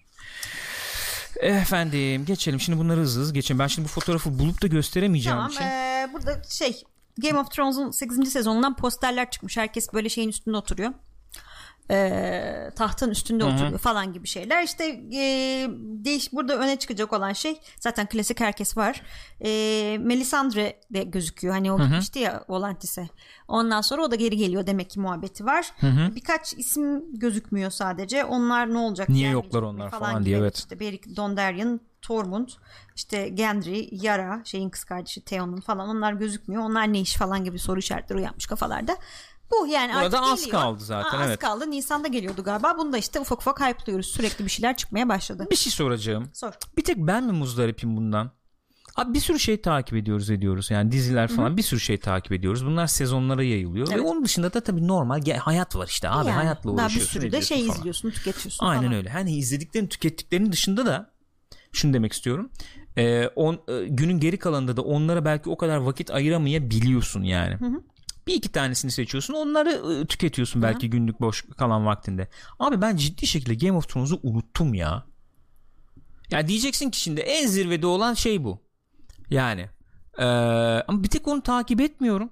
Efendim 1.41 2.25
geçelim. 2.25 2.61
Şimdi 2.61 2.79
bunları 2.79 3.01
hızlı 3.01 3.21
hızlı 3.21 3.35
geçelim. 3.35 3.59
Ben 3.59 3.66
şimdi 3.66 3.89
bu 3.89 3.93
fotoğrafı 3.93 4.39
bulup 4.39 4.62
da 4.62 4.66
gösteremeyeceğim 4.66 5.37
Tamam 5.39 5.51
için. 5.51 5.62
ee, 5.62 6.09
burada 6.12 6.43
şey 6.49 6.83
Game 7.21 7.39
of 7.39 7.51
Thrones'un 7.51 7.91
8. 7.91 8.33
sezonundan 8.33 8.77
posterler 8.77 9.31
çıkmış. 9.31 9.57
Herkes 9.57 9.93
böyle 9.93 10.09
şeyin 10.09 10.29
üstünde 10.29 10.57
oturuyor. 10.57 10.91
Ee, 11.93 12.71
tahtın 12.77 13.11
üstünde 13.11 13.45
oturuyor 13.45 13.79
falan 13.79 14.12
gibi 14.12 14.27
şeyler. 14.27 14.62
İşte 14.62 14.85
e, 15.14 15.23
değiş 16.05 16.33
burada 16.33 16.57
öne 16.59 16.79
çıkacak 16.79 17.12
olan 17.12 17.33
şey 17.33 17.61
zaten 17.81 18.07
klasik 18.09 18.41
herkes 18.41 18.77
var. 18.77 19.03
E, 19.45 19.49
Melisandre 20.01 20.81
de 20.91 21.03
gözüküyor. 21.03 21.55
Hani 21.55 21.73
o 21.73 21.79
gitmişti 21.81 22.18
ya 22.18 22.45
Volantis'e. 22.49 23.09
Ondan 23.49 23.81
sonra 23.81 24.03
o 24.05 24.11
da 24.11 24.14
geri 24.14 24.37
geliyor 24.37 24.66
demek 24.66 24.91
ki 24.91 25.01
muhabbeti 25.01 25.47
var. 25.47 25.73
Birkaç 26.14 26.53
isim 26.55 27.18
gözükmüyor 27.18 27.71
sadece. 27.71 28.25
Onlar 28.25 28.75
ne 28.75 28.79
olacak? 28.79 29.09
Niye 29.09 29.31
yoklar 29.31 29.62
onlar 29.62 29.91
falan 29.91 30.14
gibi. 30.14 30.25
diye, 30.25 30.39
evet. 30.39 30.57
İşte 30.59 30.81
Beric 30.81 31.16
Dondarrion, 31.16 31.81
Tormund, 32.03 32.48
işte 32.96 33.28
Gendry, 33.28 33.88
Yara, 33.92 34.42
şeyin 34.44 34.70
kız 34.70 34.84
kardeşi 34.84 35.24
Theon'un 35.24 35.61
falan 35.61 35.88
onlar 35.88 36.12
gözükmüyor. 36.12 36.62
Onlar 36.62 36.92
ne 36.92 37.01
iş 37.01 37.14
falan 37.16 37.44
gibi 37.44 37.59
soru 37.59 37.78
işaretleri 37.78 38.18
uyanmış 38.18 38.46
kafalarda. 38.46 38.96
Bu 39.51 39.66
yani 39.66 39.92
Burada 39.92 40.05
artık 40.20 40.32
az 40.32 40.40
geliyor. 40.44 40.62
kaldı 40.62 40.84
zaten, 40.84 41.18
Aa, 41.18 41.22
Az 41.22 41.28
evet. 41.28 41.38
kaldı. 41.38 41.70
Nisan'da 41.70 42.09
geliyordu 42.09 42.44
galiba. 42.44 42.74
Bunu 42.78 42.92
da 42.92 42.98
işte 42.98 43.20
ufak 43.20 43.38
ufak 43.40 43.61
hype'lıyoruz. 43.61 44.07
Sürekli 44.07 44.44
bir 44.44 44.51
şeyler 44.51 44.76
çıkmaya 44.76 45.09
başladı. 45.09 45.46
Bir 45.51 45.57
şey 45.57 45.72
soracağım. 45.72 46.30
Sor. 46.34 46.53
Bir 46.76 46.84
tek 46.84 46.96
ben 46.96 47.24
mi 47.24 47.32
muzdaripim 47.32 47.96
bundan? 47.96 48.30
Abi 48.96 49.14
bir 49.14 49.20
sürü 49.20 49.38
şey 49.38 49.61
takip 49.62 49.96
ediyoruz 49.96 50.30
ediyoruz. 50.30 50.70
Yani 50.70 50.92
diziler 50.92 51.28
falan 51.28 51.57
bir 51.57 51.62
sürü 51.62 51.80
şey 51.80 51.98
takip 52.01 52.32
ediyoruz. 52.32 52.66
Bunlar 52.66 52.86
sezonlara 52.86 53.42
yayılıyor. 53.42 53.88
Ve 53.90 53.94
Evet. 53.94 54.05
onun 54.07 54.24
dışında 54.24 54.53
da 54.55 54.61
tabii 54.61 54.88
normal 54.88 55.22
hayat 55.38 55.76
var 55.76 55.86
işte 55.86 56.09
abi. 56.09 56.28
Yani 56.28 56.36
hayatla 56.36 56.70
daha 56.70 56.76
bir 56.76 56.82
uğraşıyorsun. 56.82 57.20
sürü 57.20 57.32
de 57.32 57.42
şey 57.42 57.66
falan. 57.66 57.78
izliyorsun, 57.78 58.11
tüketiyorsun 58.11 58.66
Aynen 58.66 58.82
falan. 58.82 58.94
öyle. 58.94 59.11
Hani 59.11 59.36
izlediklerin 59.36 59.86
tükettiklerinin 59.86 60.53
dışında 60.53 60.86
da 60.86 61.10
şunu 61.73 61.93
demek 61.93 62.12
istiyorum. 62.12 62.51
Ee, 62.99 63.27
on, 63.37 63.55
e, 63.68 63.85
günün 63.89 64.21
geri 64.21 64.39
kalanında 64.39 64.77
da 64.77 64.83
onlara 64.83 65.25
belki 65.25 65.51
o 65.51 65.57
kadar 65.57 65.77
vakit 65.77 66.11
ayıramayabiliyorsun 66.11 67.23
yani. 67.23 67.57
Bir 68.27 68.35
iki 68.35 68.53
tanesini 68.53 68.91
seçiyorsun 68.91 69.35
onları 69.35 69.71
e, 69.71 70.07
tüketiyorsun 70.07 70.62
belki 70.62 70.91
günlük 70.91 71.21
boş 71.21 71.45
kalan 71.59 71.87
vaktinde. 71.87 72.29
Abi 72.59 72.81
ben 72.81 72.97
ciddi 72.97 73.27
şekilde 73.27 73.55
Game 73.55 73.79
of 73.79 73.89
Thrones'u 73.89 74.21
unuttum 74.23 74.75
ya. 74.75 75.07
Ya 76.31 76.49
diyeceksin 76.49 76.91
ki 76.91 77.01
şimdi 77.01 77.21
en 77.21 77.47
zirvede 77.47 77.87
olan 77.87 78.14
şey 78.14 78.45
bu. 78.45 78.62
Yani. 79.31 79.68
Ee, 80.18 80.25
ama 80.89 81.03
bir 81.03 81.09
tek 81.09 81.29
onu 81.29 81.43
takip 81.43 81.81
etmiyorum. 81.81 82.31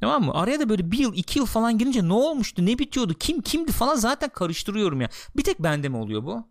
Tamam 0.00 0.24
mı? 0.24 0.34
Araya 0.34 0.60
da 0.60 0.68
böyle 0.68 0.90
bir 0.90 0.98
yıl 0.98 1.14
iki 1.14 1.38
yıl 1.38 1.46
falan 1.46 1.78
girince 1.78 2.08
ne 2.08 2.12
olmuştu 2.12 2.66
ne 2.66 2.78
bitiyordu 2.78 3.14
kim 3.20 3.42
kimdi 3.42 3.72
falan 3.72 3.94
zaten 3.94 4.28
karıştırıyorum 4.28 5.00
ya. 5.00 5.08
Bir 5.36 5.44
tek 5.44 5.62
bende 5.62 5.88
mi 5.88 5.96
oluyor 5.96 6.24
bu? 6.24 6.48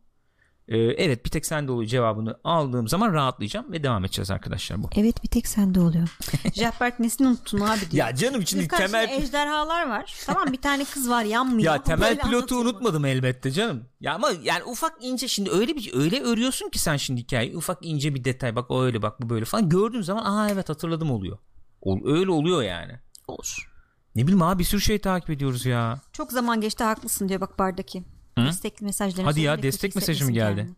Ee, 0.69 0.77
evet 0.77 1.25
bir 1.25 1.29
tek 1.29 1.45
sende 1.45 1.71
oluyor 1.71 1.89
cevabını 1.89 2.39
aldığım 2.43 2.87
zaman 2.87 3.13
rahatlayacağım 3.13 3.71
ve 3.71 3.83
devam 3.83 4.05
edeceğiz 4.05 4.31
arkadaşlar 4.31 4.83
bu. 4.83 4.89
Evet 4.95 5.23
bir 5.23 5.27
tek 5.27 5.47
sende 5.47 5.79
oluyor. 5.79 6.17
Jackberg 6.53 6.99
nesini 6.99 7.27
unuttun 7.27 7.59
abi 7.59 7.91
diyor. 7.91 8.07
Ya 8.07 8.15
canım 8.15 8.47
şimdi 8.47 8.63
Birkaç 8.63 8.79
temel 8.79 9.09
ejderhalar 9.09 9.89
var. 9.89 10.15
Tamam 10.25 10.53
bir 10.53 10.61
tane 10.61 10.85
kız 10.85 11.09
var 11.09 11.23
yanmıyor. 11.23 11.73
ya 11.73 11.83
temel 11.83 12.09
Böyle 12.09 12.21
pilotu 12.21 12.55
unutmadım 12.55 13.05
elbette 13.05 13.51
canım. 13.51 13.83
Ya 14.01 14.13
ama 14.13 14.29
yani 14.43 14.63
ufak 14.63 14.93
ince 15.01 15.27
şimdi 15.27 15.51
öyle 15.51 15.75
bir 15.75 15.91
öyle 15.93 16.21
örüyorsun 16.21 16.69
ki 16.69 16.79
sen 16.79 16.97
şimdi 16.97 17.21
hikayeyi 17.21 17.57
ufak 17.57 17.77
ince 17.81 18.15
bir 18.15 18.23
detay 18.23 18.55
bak 18.55 18.71
o 18.71 18.83
öyle 18.83 19.01
bak 19.01 19.21
bu 19.21 19.29
böyle 19.29 19.45
falan 19.45 19.69
gördüğün 19.69 20.01
zaman 20.01 20.25
aa 20.25 20.49
evet 20.49 20.69
hatırladım 20.69 21.11
oluyor. 21.11 21.37
Ol, 21.81 21.99
öyle 22.05 22.31
oluyor 22.31 22.61
yani. 22.63 22.99
Olur. 23.27 23.69
Ne 24.15 24.23
bileyim 24.23 24.41
abi 24.41 24.59
bir 24.59 24.63
sürü 24.63 24.81
şey 24.81 24.99
takip 24.99 25.29
ediyoruz 25.29 25.65
ya. 25.65 26.01
Çok 26.13 26.31
zaman 26.31 26.61
geçti 26.61 26.83
haklısın 26.83 27.29
diyor 27.29 27.41
bak 27.41 27.59
bardaki. 27.59 28.03
Hı? 28.41 28.47
Destekli 28.47 28.85
mesajlarını 28.85 29.29
Hadi 29.29 29.41
ya, 29.41 29.63
destek 29.63 29.95
mesajı 29.95 30.25
mı 30.25 30.31
geldi? 30.31 30.55
kendini. 30.55 30.75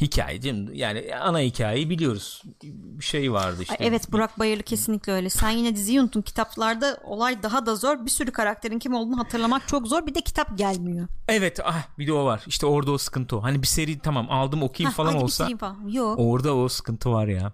Hikaye 0.00 0.42
değil 0.42 0.54
mi? 0.54 0.78
Yani 0.78 1.16
ana 1.16 1.40
hikayeyi 1.40 1.90
biliyoruz. 1.90 2.42
Bir 2.62 3.04
şey 3.04 3.32
vardı 3.32 3.62
işte. 3.62 3.76
Ay, 3.80 3.86
evet 3.88 4.12
Burak 4.12 4.38
Bayırlı 4.38 4.62
kesinlikle 4.62 5.12
öyle. 5.12 5.30
Sen 5.30 5.50
yine 5.50 5.76
diziyi 5.76 6.00
unuttun. 6.00 6.22
Kitaplarda 6.22 7.00
olay 7.04 7.42
daha 7.42 7.66
da 7.66 7.76
zor. 7.76 8.04
Bir 8.04 8.10
sürü 8.10 8.32
karakterin 8.32 8.78
kim 8.78 8.94
olduğunu 8.94 9.18
hatırlamak 9.18 9.68
çok 9.68 9.86
zor. 9.86 10.06
Bir 10.06 10.14
de 10.14 10.20
kitap 10.20 10.58
gelmiyor. 10.58 11.08
Evet 11.28 11.60
ah 11.64 11.98
bir 11.98 12.06
de 12.06 12.12
o 12.12 12.24
var. 12.24 12.42
İşte 12.46 12.66
orada 12.66 12.90
o 12.90 12.98
sıkıntı 12.98 13.36
o. 13.36 13.42
Hani 13.42 13.62
bir 13.62 13.66
seri 13.66 13.98
tamam 13.98 14.30
aldım 14.30 14.62
okuyayım 14.62 14.90
Hah, 14.90 14.96
falan 14.96 15.14
olsa. 15.14 15.48
falan. 15.58 15.88
Yok. 15.88 16.18
Orada 16.18 16.56
o 16.56 16.68
sıkıntı 16.68 17.10
var 17.10 17.26
ya. 17.28 17.52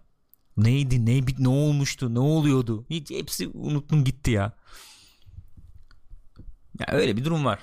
Neydi 0.56 1.06
ne 1.06 1.20
ne 1.38 1.48
olmuştu 1.48 2.14
ne 2.14 2.18
oluyordu 2.18 2.86
hiç 2.90 3.10
hepsi 3.10 3.48
unuttum 3.48 4.04
gitti 4.04 4.30
ya. 4.30 4.52
Ya 6.80 6.86
öyle 6.92 7.16
bir 7.16 7.24
durum 7.24 7.44
var. 7.44 7.58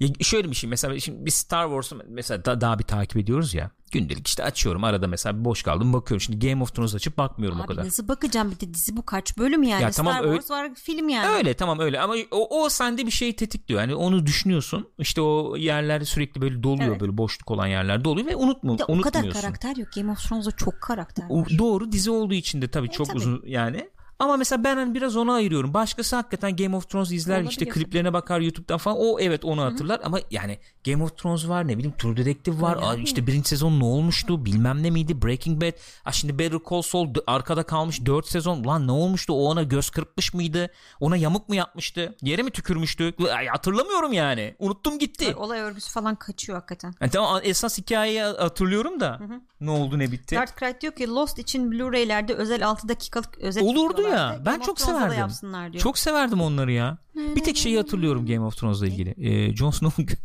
Ya 0.00 0.08
şöyle 0.20 0.50
bir 0.50 0.56
şey 0.56 0.70
mesela 0.70 1.00
şimdi 1.00 1.26
biz 1.26 1.34
Star 1.34 1.64
Wars'u 1.66 2.02
mesela 2.08 2.44
da, 2.44 2.60
daha 2.60 2.78
bir 2.78 2.84
takip 2.84 3.16
ediyoruz 3.16 3.54
ya. 3.54 3.70
Gündelik 3.92 4.28
işte 4.28 4.44
açıyorum 4.44 4.84
arada 4.84 5.06
mesela 5.06 5.38
bir 5.40 5.44
boş 5.44 5.62
kaldım 5.62 5.92
bakıyorum. 5.92 6.20
Şimdi 6.20 6.48
Game 6.48 6.62
of 6.62 6.74
Thrones 6.74 6.94
açıp 6.94 7.18
bakmıyorum 7.18 7.60
o 7.60 7.62
Abi 7.62 7.68
kadar. 7.68 7.84
nasıl 7.86 8.08
bakacağım 8.08 8.50
bir 8.50 8.60
de 8.68 8.74
dizi 8.74 8.96
bu 8.96 9.06
kaç 9.06 9.38
bölüm 9.38 9.62
yani. 9.62 9.82
Ya 9.82 9.90
tamam, 9.90 10.14
Star 10.14 10.24
öyle- 10.24 10.36
Wars 10.40 10.50
var 10.50 10.74
film 10.74 11.08
yani. 11.08 11.28
Öyle 11.28 11.54
tamam 11.54 11.78
öyle 11.78 12.00
ama 12.00 12.14
o, 12.30 12.62
o 12.64 12.68
sende 12.68 13.06
bir 13.06 13.10
şey 13.10 13.36
tetikliyor. 13.36 13.80
Yani 13.80 13.94
onu 13.94 14.26
düşünüyorsun. 14.26 14.88
İşte 14.98 15.20
o 15.20 15.56
yerler 15.56 16.00
sürekli 16.00 16.40
böyle 16.40 16.62
doluyor 16.62 16.88
Evet. 16.90 17.00
böyle 17.00 17.16
boşluk 17.18 17.50
olan 17.50 17.66
yerler 17.66 18.04
doluyor 18.04 18.26
ve 18.26 18.36
unutmu, 18.36 18.74
Bir 18.74 18.78
de 18.78 18.84
o 18.84 18.86
kadar 18.86 18.96
unutmuyorsun. 18.96 19.40
karakter 19.40 19.76
yok. 19.76 19.88
Game 19.96 20.12
of 20.12 20.18
Thrones'da 20.28 20.50
çok 20.50 20.80
karakter 20.80 21.24
O 21.28 21.40
var. 21.40 21.48
doğru 21.58 21.92
dizi 21.92 22.10
olduğu 22.10 22.34
için 22.34 22.62
de 22.62 22.68
tabii 22.68 22.88
E, 22.88 22.90
çok 22.90 23.06
tabii. 23.06 23.16
uzun 23.18 23.42
yani. 23.46 23.88
Ama 24.18 24.36
mesela 24.36 24.64
ben 24.64 24.76
hani 24.76 24.94
biraz 24.94 25.16
ona 25.16 25.34
ayırıyorum. 25.34 25.74
Başkası 25.74 26.16
hakikaten 26.16 26.56
Game 26.56 26.76
of 26.76 26.90
Thrones 26.90 27.12
izler 27.12 27.42
işte 27.42 27.64
Olabilir. 27.64 27.84
kliplerine 27.84 28.12
bakar 28.12 28.40
YouTube'dan 28.40 28.78
falan. 28.78 28.96
O 29.00 29.20
evet 29.20 29.44
onu 29.44 29.62
hatırlar 29.62 30.00
ama 30.04 30.18
yani 30.30 30.58
Game 30.86 31.04
of 31.04 31.18
Thrones 31.18 31.48
var 31.48 31.68
ne 31.68 31.78
bileyim 31.78 31.96
True 31.98 32.16
Detective 32.16 32.60
var. 32.60 32.78
Aa, 32.82 32.94
işte 32.94 33.26
birinci 33.26 33.48
sezon 33.48 33.80
ne 33.80 33.84
olmuştu 33.84 34.44
bilmem 34.44 34.82
ne 34.82 34.90
miydi 34.90 35.22
Breaking 35.22 35.62
Bad. 35.62 35.72
Aa, 36.04 36.12
şimdi 36.12 36.38
Better 36.38 36.58
Call 36.70 36.82
Saul 36.82 37.14
arkada 37.26 37.62
kalmış 37.62 38.06
4 38.06 38.26
sezon. 38.26 38.64
Lan 38.64 38.86
ne 38.86 38.92
olmuştu 38.92 39.32
o 39.32 39.36
ona 39.36 39.62
göz 39.62 39.90
kırpmış 39.90 40.34
mıydı? 40.34 40.70
Ona 41.00 41.16
yamuk 41.16 41.48
mu 41.48 41.54
yapmıştı? 41.54 42.16
Yere 42.22 42.42
mi 42.42 42.50
tükürmüştü? 42.50 43.14
Ay, 43.36 43.46
hatırlamıyorum 43.46 44.12
yani. 44.12 44.56
Unuttum 44.58 44.98
gitti. 44.98 45.34
Olay 45.34 45.60
örgüsü 45.60 45.92
falan 45.92 46.14
kaçıyor 46.14 46.58
hakikaten. 46.58 46.94
Yani 47.00 47.10
tamam 47.10 47.40
esas 47.42 47.78
hikayeyi 47.78 48.20
hatırlıyorum 48.20 49.00
da 49.00 49.20
ne 49.60 49.70
oldu 49.70 49.98
ne 49.98 50.12
bitti. 50.12 50.36
Dart 50.36 50.58
Cry 50.58 50.80
diyor 50.80 50.92
ki 50.92 51.08
Lost 51.08 51.38
için 51.38 51.72
Blu-ray'lerde 51.72 52.34
özel 52.34 52.66
6 52.66 52.88
dakikalık 52.88 53.38
özet 53.38 53.62
Olurdu 53.62 54.05
ya. 54.06 54.36
Ben 54.46 54.52
Game 54.52 54.64
çok 54.64 54.80
severdim. 54.80 55.78
Çok 55.78 55.98
severdim 55.98 56.40
onları 56.40 56.72
ya. 56.72 56.98
Bir 57.14 57.44
tek 57.44 57.56
şeyi 57.56 57.76
hatırlıyorum 57.76 58.26
Game 58.26 58.40
of 58.46 58.56
Thrones'la 58.56 58.86
ilgili. 58.86 59.14
Ee, 59.18 59.56
Jon 59.56 59.70
Snow'un 59.70 60.08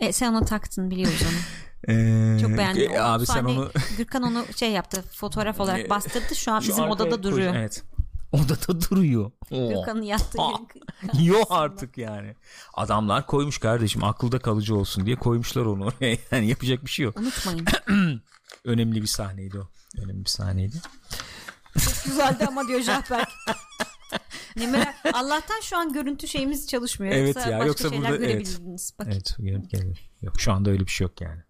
E, 0.00 0.12
sen 0.12 0.32
ona 0.32 0.44
taktın 0.44 0.90
biliyoruz 0.90 1.22
onu. 1.22 1.36
Ee, 1.88 2.38
Çok 2.40 2.50
beğendim. 2.58 2.90
e, 2.92 3.00
Abi 3.00 3.26
sen 3.26 3.44
onu 3.44 3.70
Gürkan 3.98 4.22
onu 4.22 4.44
şey 4.56 4.70
yaptı 4.72 5.02
fotoğraf 5.12 5.60
olarak 5.60 5.80
Ee, 5.86 5.90
bastırdı 5.90 6.34
şu 6.34 6.52
an 6.52 6.60
şu 6.60 6.68
bizim 6.68 6.84
odada 6.84 7.10
koy- 7.10 7.22
duruyor. 7.22 7.54
Evet. 7.54 7.82
Odada 8.32 8.80
duruyor. 8.90 9.30
Gürkan'ın 9.50 10.02
yattığı 10.02 10.38
Yok 11.22 11.46
artık 11.50 11.98
yani. 11.98 12.34
Adamlar 12.74 13.26
koymuş 13.26 13.58
kardeşim 13.58 14.04
akılda 14.04 14.38
kalıcı 14.38 14.76
olsun 14.76 15.06
diye 15.06 15.16
koymuşlar 15.16 15.62
onu 15.62 15.84
oraya. 15.84 16.18
Yani 16.30 16.48
yapacak 16.48 16.84
bir 16.84 16.90
şey 16.90 17.04
yok. 17.04 17.20
Unutmayın. 17.20 17.66
Önemli 18.64 19.02
bir 19.02 19.06
sahneydi 19.06 19.58
o. 19.58 19.68
Önemli 20.02 20.24
bir 20.24 20.30
sahneydi. 20.30 20.76
Çok 21.84 22.04
güzeldi 22.04 22.44
ama 22.48 22.68
diyor 22.68 22.80
Jahberk. 22.80 23.28
ne 24.56 24.66
merak. 24.66 24.94
Allah'tan 25.12 25.60
şu 25.62 25.76
an 25.76 25.92
görüntü 25.92 26.28
şeyimiz 26.28 26.68
çalışmıyor. 26.68 27.14
Evet 27.14 27.34
yoksa 27.36 27.50
ya, 27.50 27.58
başka 27.58 27.68
yoksa 27.68 27.88
şeyler 27.88 28.10
burada- 28.10 28.24
evet. 28.24 28.28
görebilirdiniz. 28.34 28.94
Bak. 28.98 29.06
Evet. 29.10 29.34
gel- 29.40 29.62
gel- 29.70 29.96
Yok 30.22 30.40
şu 30.40 30.52
anda 30.52 30.70
öyle 30.70 30.80
bir 30.86 30.90
şey 30.90 31.04
yok 31.06 31.20
yani. 31.20 31.40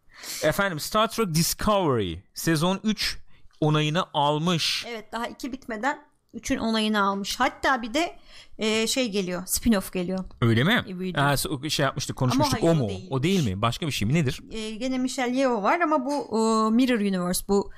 Efendim 0.43 0.81
Star 0.81 1.11
Trek 1.11 1.35
Discovery 1.35 2.17
sezon 2.35 2.81
3 2.85 3.19
onayını 3.61 4.05
almış. 4.15 4.85
Evet 4.89 5.13
daha 5.13 5.27
iki 5.27 5.53
bitmeden 5.53 6.07
üçün 6.35 6.57
onayını 6.59 7.03
almış. 7.03 7.41
Hatta 7.41 7.83
bir 7.83 7.95
de 7.95 8.17
e, 8.59 8.87
şey 8.87 9.11
geliyor. 9.11 9.43
Spin-off 9.43 9.93
geliyor. 9.93 10.25
Öyle 10.41 10.65
mi? 10.65 10.85
Evet. 10.89 11.17
Ha, 11.17 11.37
şey 11.71 11.85
yapmıştık 11.85 12.17
konuşmuştuk 12.17 12.65
o 12.65 12.75
mu? 12.75 12.89
değil. 12.89 13.07
O 13.11 13.23
değil 13.23 13.45
mi? 13.45 13.63
Başka 13.63 13.87
bir 13.87 13.93
şey 13.93 14.09
mi? 14.09 14.15
Nedir? 14.15 14.41
E, 14.51 14.71
gene 14.71 14.99
Michelle 14.99 15.37
Yeoh 15.37 15.63
var 15.63 15.81
ama 15.81 16.07
bu 16.07 16.13
e, 16.13 16.71
Mirror 16.75 17.01
Universe 17.01 17.45
bu 17.49 17.71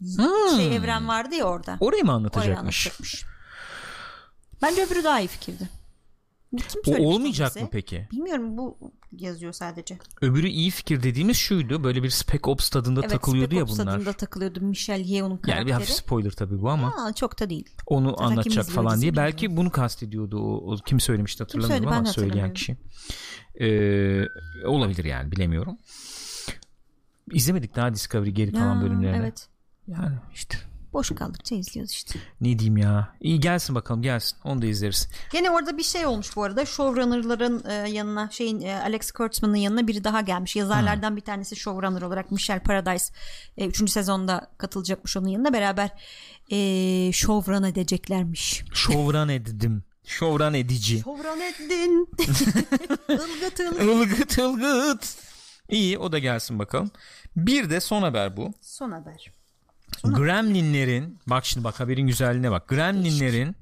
Hmm. 0.00 0.56
şey 0.56 0.76
evren 0.76 1.08
vardı 1.08 1.34
ya 1.34 1.44
orada. 1.44 1.76
Orayı 1.80 2.04
mı 2.04 2.10
Orayı 2.10 2.16
anlatacakmış? 2.18 2.86
anlatacakmış. 2.86 3.24
Bence 4.62 4.82
öbürü 4.86 5.04
daha 5.04 5.20
iyi 5.20 5.28
fikirdi. 5.28 5.68
Kim 6.84 6.94
O 6.94 7.08
olmayacak 7.08 7.48
bize? 7.54 7.62
mı 7.64 7.68
peki? 7.72 8.08
Bilmiyorum 8.12 8.56
bu 8.56 8.78
yazıyor 9.12 9.52
sadece. 9.52 9.98
Öbürü 10.22 10.48
iyi 10.48 10.70
fikir 10.70 11.02
dediğimiz 11.02 11.36
şuydu. 11.36 11.84
Böyle 11.84 12.02
bir 12.02 12.10
Spec 12.10 12.40
Ops 12.44 12.70
tadında 12.70 13.00
Evet 13.00 13.10
takılıyordu 13.10 13.46
Spec 13.46 13.56
ya 13.58 13.62
Ops 13.64 13.72
bunlar. 13.78 13.92
tadında 13.92 14.12
takılıyordu 14.12 14.60
Michelle 14.60 15.02
Yeoh'un 15.08 15.30
karakteri. 15.36 15.56
Yani 15.58 15.66
bir 15.66 15.72
hafif 15.72 15.88
spoiler 15.90 16.30
tabii 16.30 16.62
bu 16.62 16.70
ama 16.70 16.86
Aa, 17.06 17.12
çok 17.12 17.40
da 17.40 17.50
değil. 17.50 17.70
onu 17.86 18.10
Zaten 18.10 18.24
anlatacak 18.24 18.64
kim 18.66 18.74
falan 18.74 19.00
diye. 19.00 19.12
dizi 19.12 19.16
Belki 19.16 19.56
bunu 19.56 19.70
kastediyordu. 19.70 20.38
O, 20.40 20.72
o 20.72 20.76
kim 20.76 21.00
söylemişti 21.00 21.42
hatırlamıyorum 21.42 21.84
söyledi, 21.84 21.92
ben 21.94 21.98
ama 21.98 22.12
söyleyen 22.12 22.52
kişi. 22.54 22.76
Ee, 23.60 24.28
olabilir 24.68 25.04
yani 25.04 25.32
bilemiyorum. 25.32 25.78
İzlemedik 27.32 27.76
daha 27.76 27.94
Discovery 27.94 28.30
geri 28.30 28.52
kalan 28.52 28.76
Ya, 28.76 28.82
bölümlerini. 28.82 29.16
Evet. 29.16 29.48
Yani 29.88 30.16
işte 30.34 30.58
Boş 30.96 31.10
kaldıkça 31.10 31.54
izliyoruz 31.54 31.92
işte. 31.92 32.18
ne 32.40 32.58
diyeyim 32.58 32.76
ya. 32.76 33.08
İyi 33.20 33.40
gelsin 33.40 33.74
bakalım 33.74 34.02
gelsin. 34.02 34.38
Onu 34.44 34.62
da 34.62 34.66
izleriz. 34.66 35.08
Gene 35.32 35.50
orada 35.50 35.78
bir 35.78 35.82
şey 35.82 36.06
olmuş 36.06 36.36
bu 36.36 36.42
arada. 36.44 36.64
Showrunner'ların 36.66 37.64
e, 37.68 37.72
yanına 37.72 38.30
şeyin 38.30 38.60
e, 38.60 38.80
Alex 38.80 39.10
Kurtzman'ın 39.10 39.56
yanına 39.56 39.86
biri 39.86 40.04
daha 40.04 40.20
gelmiş. 40.20 40.56
Yazarlardan 40.56 41.16
bir 41.16 41.20
tanesi 41.20 41.56
showrunner 41.56 42.02
olarak 42.02 42.30
Michelle 42.30 42.62
Paradise 42.62 43.14
3. 43.58 43.90
sezonda 43.90 44.50
katılacakmış 44.58 45.16
onun 45.16 45.28
yanına 45.28 45.52
beraber 45.52 45.90
e, 46.50 46.58
showrun 47.12 47.62
edeceklermiş. 47.62 48.64
Şovran 48.74 49.28
edildim. 49.28 49.84
Şovran 50.06 50.54
edici. 50.54 51.00
Showrun 51.00 51.40
edin. 51.40 52.08
Ilgıt 53.08 53.60
ılgıt. 53.60 53.82
Ilgıt 53.82 54.38
ılgıt. 54.38 55.16
İyi 55.68 55.98
o 55.98 56.12
da 56.12 56.18
gelsin 56.18 56.58
bakalım. 56.58 56.90
Bir 57.36 57.70
de 57.70 57.80
son 57.80 58.02
haber 58.02 58.36
bu. 58.36 58.52
Son 58.60 58.90
haber. 58.90 59.36
Gremlinlerin 60.04 61.18
bak 61.26 61.44
şimdi 61.44 61.64
bak 61.64 61.80
haberin 61.80 62.06
güzelliğine 62.06 62.50
bak. 62.50 62.68
Gremlinlerin 62.68 63.56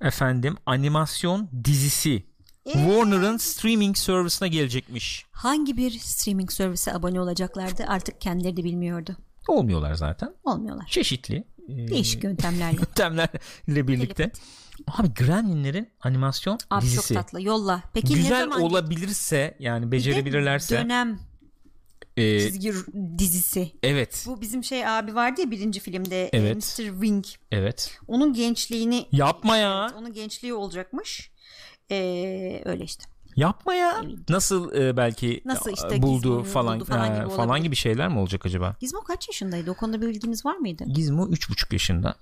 efendim 0.00 0.56
animasyon 0.66 1.48
dizisi 1.64 2.26
Warner'ın 2.64 3.36
streaming 3.36 3.96
servisine 3.96 4.48
gelecekmiş. 4.48 5.26
Hangi 5.32 5.76
bir 5.76 5.90
streaming 5.90 6.50
servise 6.52 6.94
abone 6.94 7.20
olacaklardı 7.20 7.84
artık 7.88 8.20
kendileri 8.20 8.56
de 8.56 8.64
bilmiyordu. 8.64 9.16
Olmuyorlar 9.48 9.94
zaten. 9.94 10.34
Olmuyorlar. 10.44 10.86
Çeşitli 10.86 11.44
e, 11.68 11.88
Değişik 11.88 12.24
yöntemlerle. 12.24 12.76
yöntemlerle 12.80 13.88
birlikte. 13.88 14.30
Abi 14.86 15.14
Gremlinlerin 15.14 15.88
animasyon 16.00 16.58
Abi 16.70 16.84
dizisi. 16.84 17.14
çok 17.14 17.22
tatlı. 17.22 17.42
Yolla. 17.42 17.82
Peki 17.94 18.12
ne 18.12 18.16
Güzel 18.16 18.40
zaman 18.40 18.62
olabilirse 18.62 19.56
yani 19.58 19.86
Bir 19.86 19.92
becerebilirlerse 19.92 20.84
Dönem 20.84 21.18
e, 22.16 22.38
çizgi 22.40 22.72
dizisi. 23.18 23.72
evet 23.82 24.24
Bu 24.26 24.40
bizim 24.40 24.64
şey 24.64 24.86
abi 24.88 25.14
vardı 25.14 25.40
ya 25.40 25.50
birinci 25.50 25.80
filmde 25.80 26.24
e, 26.24 26.30
Evet. 26.38 26.56
Mr. 26.56 26.84
Wing. 26.84 27.24
evet 27.52 27.98
Onun 28.08 28.32
gençliğini 28.32 29.06
yapma 29.12 29.56
ya 29.56 29.86
Evet, 29.90 29.98
onun 30.00 30.12
gençliği 30.12 30.54
olacakmış. 30.54 31.32
Ee, 31.90 32.62
öyle 32.64 32.84
işte. 32.84 33.04
yapma 33.36 33.74
ya 33.74 34.02
nasıl 34.28 34.74
e, 34.74 34.96
belki 34.96 35.42
Nasıl 35.44 35.70
e, 35.70 35.74
işte 35.74 36.02
buldu 36.02 36.16
Gizmo'yu 36.16 36.44
falan 36.44 36.80
buldu 36.80 36.84
falan 36.84 37.14
e, 37.14 37.18
gibi 37.24 37.28
falan 37.36 37.62
gibi 37.62 37.76
şeyler 37.76 38.08
mi 38.08 38.18
olacak 38.18 38.46
acaba? 38.46 38.76
Gizmo 38.80 39.00
kaç 39.00 39.28
yaşındaydı? 39.28 39.70
O 39.70 39.74
konuda 39.74 40.00
bir 40.00 40.08
bilginiz 40.08 40.46
var 40.46 40.56
mıydı? 40.56 40.84
Gizmo 40.94 41.26
3,5 41.28 41.72
yaşında. 41.72 42.14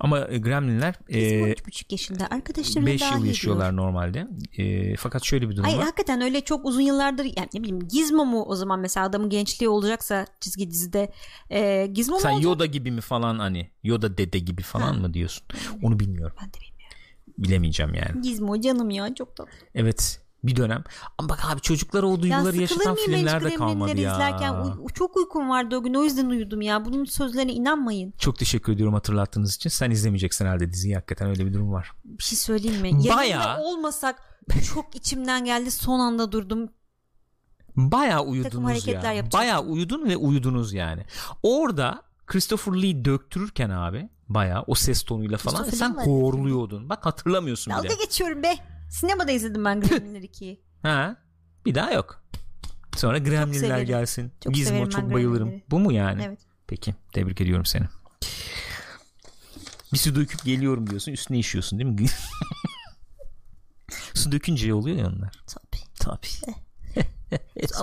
Ama 0.00 0.26
e, 0.28 0.38
Gremlinler 0.38 0.94
Gizmo 1.08 1.46
e, 1.46 1.54
buçuk 1.66 1.92
yaşında. 1.92 2.26
Arkadaşlarına 2.30 2.86
5 2.86 3.00
daha 3.00 3.16
yıl 3.18 3.24
yaşıyorlar 3.24 3.76
normalde. 3.76 4.26
E, 4.56 4.96
fakat 4.96 5.24
şöyle 5.24 5.48
bir 5.50 5.56
durum 5.56 5.64
Ay 5.68 5.76
var. 5.76 5.84
hakikaten 5.84 6.20
öyle 6.20 6.40
çok 6.40 6.66
uzun 6.66 6.80
yıllardır 6.80 7.24
yani 7.24 7.48
ne 7.54 7.60
bileyim 7.62 7.88
Gizmo 7.88 8.24
mu 8.24 8.42
o 8.42 8.54
zaman 8.56 8.80
mesela 8.80 9.06
adamın 9.06 9.30
gençliği 9.30 9.68
olacaksa 9.68 10.26
çizgi 10.40 10.70
dizide 10.70 11.12
e, 11.50 11.86
Gizmo 11.86 12.18
Sen 12.18 12.30
mu 12.30 12.36
olacak? 12.36 12.50
Yoda 12.50 12.66
gibi 12.66 12.90
mi 12.90 13.00
falan 13.00 13.38
hani 13.38 13.70
Yoda 13.82 14.18
dede 14.18 14.38
gibi 14.38 14.62
falan 14.62 14.94
Ha. 14.94 15.00
mı 15.00 15.14
diyorsun? 15.14 15.46
Onu 15.82 16.00
bilmiyorum. 16.00 16.36
Ben 16.42 16.48
de 16.48 16.52
bilmiyorum. 16.60 16.74
Bilemeyeceğim 17.38 17.94
yani. 17.94 18.22
Gizmo 18.22 18.60
canım 18.60 18.90
ya 18.90 19.14
çok 19.14 19.36
tatlı. 19.36 19.52
Evet 19.74 20.20
bir 20.44 20.56
dönem. 20.56 20.84
Ama 21.18 21.28
bak 21.28 21.44
abi 21.52 21.60
çocuklar 21.60 22.02
o 22.02 22.10
Ya 22.10 22.22
duyguları 22.22 22.42
sıkılır 22.44 22.60
yaşatan 22.60 22.94
hiç 22.96 23.04
filmlerde 23.04 23.54
kalmadı 23.54 24.00
ya. 24.00 24.12
izlerken? 24.14 24.54
Uy- 24.54 24.88
çok 24.94 25.16
uykum 25.16 25.50
vardı 25.50 25.76
o 25.76 25.82
gün 25.82 25.94
o 25.94 26.04
yüzden 26.04 26.26
uyudum 26.26 26.60
ya. 26.62 26.84
Bunun 26.84 27.04
sözlerine 27.04 27.52
inanmayın. 27.52 28.14
Çok 28.18 28.38
teşekkür 28.38 28.72
ediyorum 28.72 28.94
hatırlattığınız 28.94 29.54
için. 29.56 29.70
Sen 29.70 29.90
izlemeyeceksin 29.90 30.44
herhalde 30.46 30.72
diziyi. 30.72 30.94
Hakikaten 30.94 31.28
öyle 31.28 31.46
bir 31.46 31.52
durum 31.54 31.72
var. 31.72 31.92
Bir 32.04 32.22
şey 32.22 32.38
söyleyeyim 32.38 32.80
mi? 32.82 33.08
Bayağı- 33.16 33.60
olmasak 33.60 34.22
çok 34.74 34.96
içimden 34.96 35.44
geldi 35.44 35.70
son 35.70 36.00
anda 36.00 36.32
durdum. 36.32 36.68
Takım 38.42 38.64
uyudunuz 38.64 38.86
ya. 38.86 39.02
Bayağı 39.32 39.60
uyudun 39.62 40.04
ve 40.08 40.16
uyudunuz 40.16 40.72
yani. 40.72 41.04
Orada 41.42 42.02
Christopher 42.26 42.72
Lee 42.82 43.04
döktürürken 43.04 43.70
abi 43.70 44.08
bayağı 44.28 44.64
o 44.66 44.74
ses 44.74 45.02
tonuyla 45.02 45.38
falan 45.38 45.64
sen 45.64 45.94
horluyordun. 45.94 46.88
Bak 46.88 47.06
hatırlamıyorsun 47.06 47.72
bile. 47.72 47.82
Dalga 47.90 47.94
geçiyorum 48.04 48.42
be. 48.42 48.54
Sinemada 48.94 49.32
izledim 49.32 49.64
ben 49.64 49.80
Gremlinler 49.80 50.22
2'yi. 50.22 50.60
Ha? 50.82 51.16
Bir 51.66 51.74
daha 51.74 51.92
yok. 51.92 52.24
Sonra 52.96 53.18
Gremlinler 53.18 53.60
severim. 53.60 53.86
gelsin. 53.86 54.32
Çok 54.44 54.54
Gizmo 54.54 54.90
çok 54.90 55.12
bayılırım. 55.12 55.48
Gremlinleri. 55.48 55.70
Bu 55.70 55.78
mu 55.78 55.92
yani? 55.92 56.22
Evet. 56.26 56.38
Peki. 56.66 56.94
Tebrik 57.12 57.40
ediyorum 57.40 57.66
seni. 57.66 57.84
Bir 59.92 59.98
su 59.98 60.14
döküp 60.14 60.44
geliyorum 60.44 60.90
diyorsun. 60.90 61.12
Üstüne 61.12 61.38
işiyorsun 61.38 61.78
değil 61.78 61.90
mi? 61.90 62.06
su 64.14 64.32
dökünce 64.32 64.74
oluyor 64.74 64.96
ya 64.96 65.06
onlar. 65.06 65.42
Tabii. 65.46 65.82
Tabii. 66.00 66.54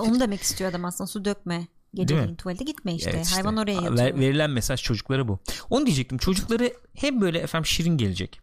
Onu 0.00 0.20
demek 0.20 0.40
istiyor 0.40 0.70
adam 0.70 0.84
aslında 0.84 1.08
su 1.08 1.24
dökme. 1.24 1.66
Mi? 1.92 2.36
tuvalete 2.36 2.64
gitme 2.64 2.94
işte. 2.94 3.10
Evet 3.10 3.24
işte. 3.24 3.34
Hayvan 3.34 3.56
oraya 3.56 3.82
Ver- 3.82 3.84
yatıyor. 3.84 4.18
verilen 4.18 4.50
mesaj 4.50 4.82
çocuklara 4.82 5.28
bu. 5.28 5.38
Onu 5.70 5.86
diyecektim. 5.86 6.18
Çocukları 6.18 6.72
hem 6.94 7.20
böyle 7.20 7.38
efendim 7.38 7.66
şirin 7.66 7.96
gelecek. 7.96 8.40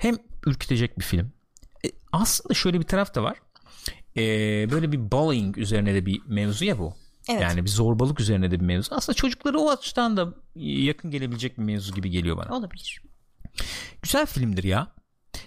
Hem 0.00 0.16
ürkütecek 0.46 0.98
bir 0.98 1.04
film. 1.04 1.32
E, 1.86 1.88
aslında 2.12 2.54
şöyle 2.54 2.80
bir 2.80 2.84
taraf 2.86 3.14
da 3.14 3.22
var. 3.22 3.36
E, 4.16 4.22
böyle 4.70 4.92
bir 4.92 5.12
bullying 5.12 5.58
üzerine 5.58 5.94
de 5.94 6.06
bir 6.06 6.20
mevzu 6.26 6.64
ya 6.64 6.78
bu. 6.78 6.94
Evet. 7.28 7.42
Yani 7.42 7.64
bir 7.64 7.70
zorbalık 7.70 8.20
üzerine 8.20 8.50
de 8.50 8.60
bir 8.60 8.64
mevzu. 8.64 8.94
Aslında 8.94 9.16
çocuklara 9.16 9.58
o 9.58 9.70
açıdan 9.70 10.16
da 10.16 10.34
yakın 10.56 11.10
gelebilecek 11.10 11.58
bir 11.58 11.62
mevzu 11.62 11.94
gibi 11.94 12.10
geliyor 12.10 12.36
bana. 12.36 12.56
Olabilir. 12.56 13.02
Güzel 14.02 14.26
filmdir 14.26 14.64
ya. 14.64 14.92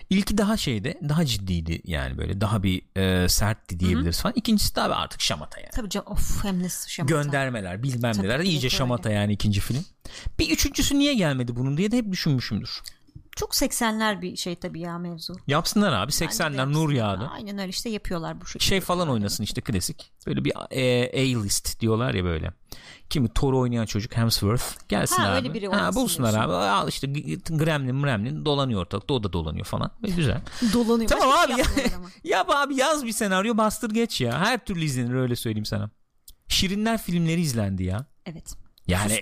İlki 0.09 0.37
daha 0.37 0.57
şeydi, 0.57 0.97
daha 1.09 1.25
ciddiydi 1.25 1.81
yani 1.83 2.17
böyle 2.17 2.41
daha 2.41 2.63
bir 2.63 2.81
e, 2.95 3.29
sertti 3.29 3.79
diyebiliriz 3.79 4.21
falan. 4.21 4.33
İkincisi 4.35 4.81
abi 4.81 4.93
artık 4.93 5.21
şamata 5.21 5.59
yani. 5.59 5.69
Tabii 5.71 5.89
canım 5.89 6.07
of 6.07 6.43
hem 6.43 6.63
de 6.63 6.67
şamata. 6.87 7.15
Göndermeler 7.15 7.83
bilmem 7.83 8.13
Tabii, 8.13 8.25
neler 8.27 8.39
iyice 8.39 8.67
öyle. 8.67 8.75
şamata 8.75 9.11
yani 9.11 9.33
ikinci 9.33 9.59
film. 9.59 9.85
Bir 10.39 10.49
üçüncüsü 10.49 10.99
niye 10.99 11.13
gelmedi 11.13 11.55
bunun 11.55 11.77
diye 11.77 11.91
de 11.91 11.97
hep 11.97 12.11
düşünmüşümdür. 12.11 12.81
Çok 13.36 13.51
80'ler 13.51 14.21
bir 14.21 14.36
şey 14.36 14.55
tabii 14.55 14.79
ya 14.79 14.97
mevzu. 14.97 15.34
Yapsınlar 15.47 15.93
abi 15.93 16.11
Bence 16.11 16.19
de 16.19 16.43
80'ler 16.43 16.73
nur 16.73 16.91
yağdı. 16.91 17.29
Aynen 17.34 17.57
öyle 17.57 17.69
işte 17.69 17.89
yapıyorlar 17.89 18.41
bu 18.41 18.45
şekilde. 18.45 18.69
Şey 18.69 18.81
falan 18.81 19.09
oynasın 19.09 19.43
işte 19.43 19.61
klasik. 19.61 20.11
Böyle 20.27 20.45
bir 20.45 20.53
e, 20.71 21.09
A-list 21.21 21.79
diyorlar 21.79 22.13
ya 22.13 22.23
böyle. 22.23 22.53
Kimi 23.09 23.29
Thor 23.34 23.53
oynayan 23.53 23.86
çocuk 23.86 24.17
Hemsworth 24.17 24.89
gelsin 24.89 25.15
Ha, 25.15 25.29
abi. 25.29 25.36
öyle 25.36 25.53
biri 25.53 25.67
ha, 25.67 25.95
bulsunlar 25.95 26.31
diyorsun. 26.31 26.49
abi. 26.51 26.55
Al 26.55 26.88
işte 26.89 27.07
Gremlin 27.49 28.01
Gremlin 28.03 28.45
dolanıyor 28.45 28.81
ortalıkta. 28.81 29.13
O 29.13 29.23
da 29.23 29.34
dolanıyor 29.34 29.65
falan. 29.65 29.91
Güzel. 30.15 30.41
Dolanıyor. 30.73 31.09
Tamam 31.09 31.29
abi 31.38 31.51
ya. 31.51 31.63
şey 31.63 31.86
ama. 31.95 32.09
Yap 32.23 32.49
abi 32.49 32.75
yaz 32.75 33.05
bir 33.05 33.11
senaryo 33.11 33.57
bastır 33.57 33.89
geç 33.89 34.21
ya. 34.21 34.39
Her 34.39 34.65
türlü 34.65 34.84
izlenir 34.86 35.13
öyle 35.13 35.36
söyleyeyim 35.36 35.65
sana. 35.65 35.89
Şirinler 36.47 37.01
filmleri 37.01 37.41
izlendi 37.41 37.84
ya. 37.84 38.05
Evet. 38.25 38.53
Yani 38.88 39.21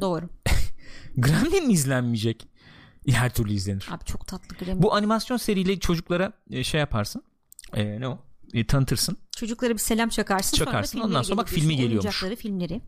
Doğru. 0.00 0.28
Gremlin 1.16 1.66
mi 1.66 1.72
izlenmeyecek? 1.72 2.48
Her 3.10 3.34
türlü 3.34 3.52
izlenir. 3.52 3.88
Abi 3.90 4.04
çok 4.04 4.26
tatlı 4.26 4.56
Gremlin. 4.56 4.82
Bu 4.82 4.94
animasyon 4.94 5.36
seriyle 5.36 5.80
çocuklara 5.80 6.32
e, 6.50 6.64
şey 6.64 6.80
yaparsın. 6.80 7.22
E, 7.74 8.00
ne 8.00 8.08
o? 8.08 8.18
E, 8.54 8.66
tanıtırsın. 8.66 9.16
Çocuklara 9.36 9.72
bir 9.72 9.78
selam 9.78 10.08
çakarsın. 10.08 10.56
Çakarsın, 10.56 10.98
Sonra 10.98 11.04
da 11.04 11.08
ondan 11.08 11.22
sonra 11.22 11.38
bak 11.38 11.48
filmi 11.48 11.76
geliyormuş. 11.76 12.24
Filmleri. 12.38 12.80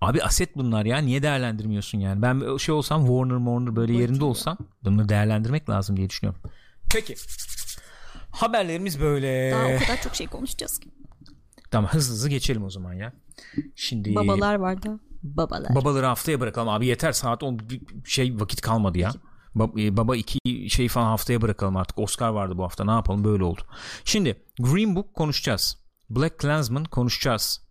Abi 0.00 0.22
aset 0.22 0.56
bunlar 0.56 0.84
ya. 0.84 0.98
Niye 0.98 1.22
değerlendirmiyorsun 1.22 1.98
yani? 1.98 2.22
Ben 2.22 2.56
şey 2.56 2.74
olsam 2.74 3.00
Warner 3.00 3.36
Warner 3.36 3.76
böyle 3.76 3.92
yerinde 3.92 4.24
olsam 4.24 4.58
bunları 4.84 5.08
değerlendirmek 5.08 5.70
lazım 5.70 5.96
diye 5.96 6.10
düşünüyorum. 6.10 6.42
Peki. 6.92 7.14
Haberlerimiz 8.30 9.00
böyle. 9.00 9.50
Daha 9.52 9.66
o 9.66 9.78
kadar 9.78 10.02
çok 10.02 10.14
şey 10.14 10.26
konuşacağız 10.26 10.78
ki. 10.78 10.88
Tamam 11.70 11.90
hızlı 11.90 12.14
hızlı 12.14 12.28
geçelim 12.28 12.64
o 12.64 12.70
zaman 12.70 12.92
ya. 12.94 13.12
Şimdi 13.74 14.14
Babalar 14.14 14.54
vardı. 14.54 15.00
Babalar. 15.22 15.74
babaları 15.74 16.06
haftaya 16.06 16.40
bırakalım 16.40 16.68
abi 16.68 16.86
yeter 16.86 17.12
saat 17.12 17.42
10 17.42 17.58
bir 17.58 17.80
şey 18.04 18.40
vakit 18.40 18.60
kalmadı 18.60 18.98
ya. 18.98 19.12
Ba- 19.56 19.80
e, 19.86 19.96
baba 19.96 20.16
iki 20.16 20.38
şey 20.70 20.88
falan 20.88 21.06
haftaya 21.06 21.42
bırakalım 21.42 21.76
artık. 21.76 21.98
Oscar 21.98 22.28
vardı 22.28 22.58
bu 22.58 22.62
hafta. 22.64 22.84
Ne 22.84 22.90
yapalım? 22.90 23.24
Böyle 23.24 23.44
oldu. 23.44 23.60
Şimdi 24.04 24.42
Green 24.58 24.96
Book 24.96 25.14
konuşacağız. 25.14 25.78
Black 26.10 26.38
Klansman 26.38 26.84
konuşacağız. 26.84 27.62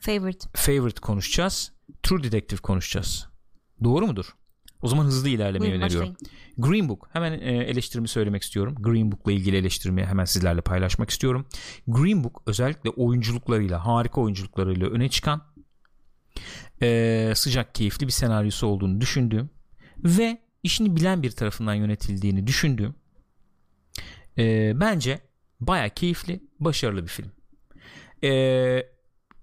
Favorite. 0.00 0.48
Favorite 0.54 1.00
konuşacağız. 1.00 1.72
True 2.02 2.22
Detective 2.24 2.60
konuşacağız. 2.60 3.28
Doğru 3.84 4.06
mudur? 4.06 4.34
O 4.82 4.88
zaman 4.88 5.04
hızlı 5.04 5.28
ilerlemeyi 5.28 5.70
Buyurun 5.70 5.80
öneriyorum. 5.86 6.16
başlayın. 6.20 6.34
Green 6.58 6.88
Book. 6.88 7.08
Hemen 7.12 7.32
e, 7.32 7.36
eleştirimi 7.56 8.08
söylemek 8.08 8.42
istiyorum. 8.42 8.74
Green 8.80 9.12
Book'la 9.12 9.32
ilgili 9.32 9.56
eleştirimi 9.56 10.04
hemen 10.06 10.24
sizlerle 10.24 10.60
paylaşmak 10.60 11.10
istiyorum. 11.10 11.46
Green 11.88 12.24
Book 12.24 12.42
özellikle 12.46 12.90
oyunculuklarıyla, 12.90 13.86
harika 13.86 14.20
oyunculuklarıyla 14.20 14.88
öne 14.88 15.08
çıkan 15.08 15.42
e, 16.82 17.32
sıcak, 17.34 17.74
keyifli 17.74 18.06
bir 18.06 18.12
senaryosu 18.12 18.66
olduğunu 18.66 19.00
düşündüğüm 19.00 19.50
ve 19.98 20.38
işini 20.62 20.96
bilen 20.96 21.22
bir 21.22 21.30
tarafından 21.30 21.74
yönetildiğini 21.74 22.46
düşündüğüm 22.46 22.94
e, 24.38 24.72
bence 24.80 25.20
baya 25.60 25.88
keyifli, 25.88 26.40
başarılı 26.60 27.02
bir 27.02 27.08
film. 27.08 27.32
E, 28.24 28.30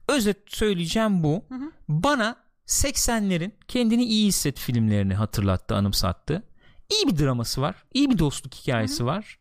özet 0.07 0.37
söyleyeceğim 0.47 1.23
bu. 1.23 1.45
Bana 1.87 2.35
80'lerin 2.67 3.51
kendini 3.67 4.03
iyi 4.03 4.27
hisset 4.27 4.59
filmlerini 4.59 5.13
hatırlattı, 5.13 5.75
anımsattı. 5.75 6.43
İyi 6.89 7.07
bir 7.07 7.17
draması 7.17 7.61
var. 7.61 7.83
iyi 7.93 8.09
bir 8.09 8.17
dostluk 8.17 8.53
hikayesi 8.55 9.05
var. 9.05 9.39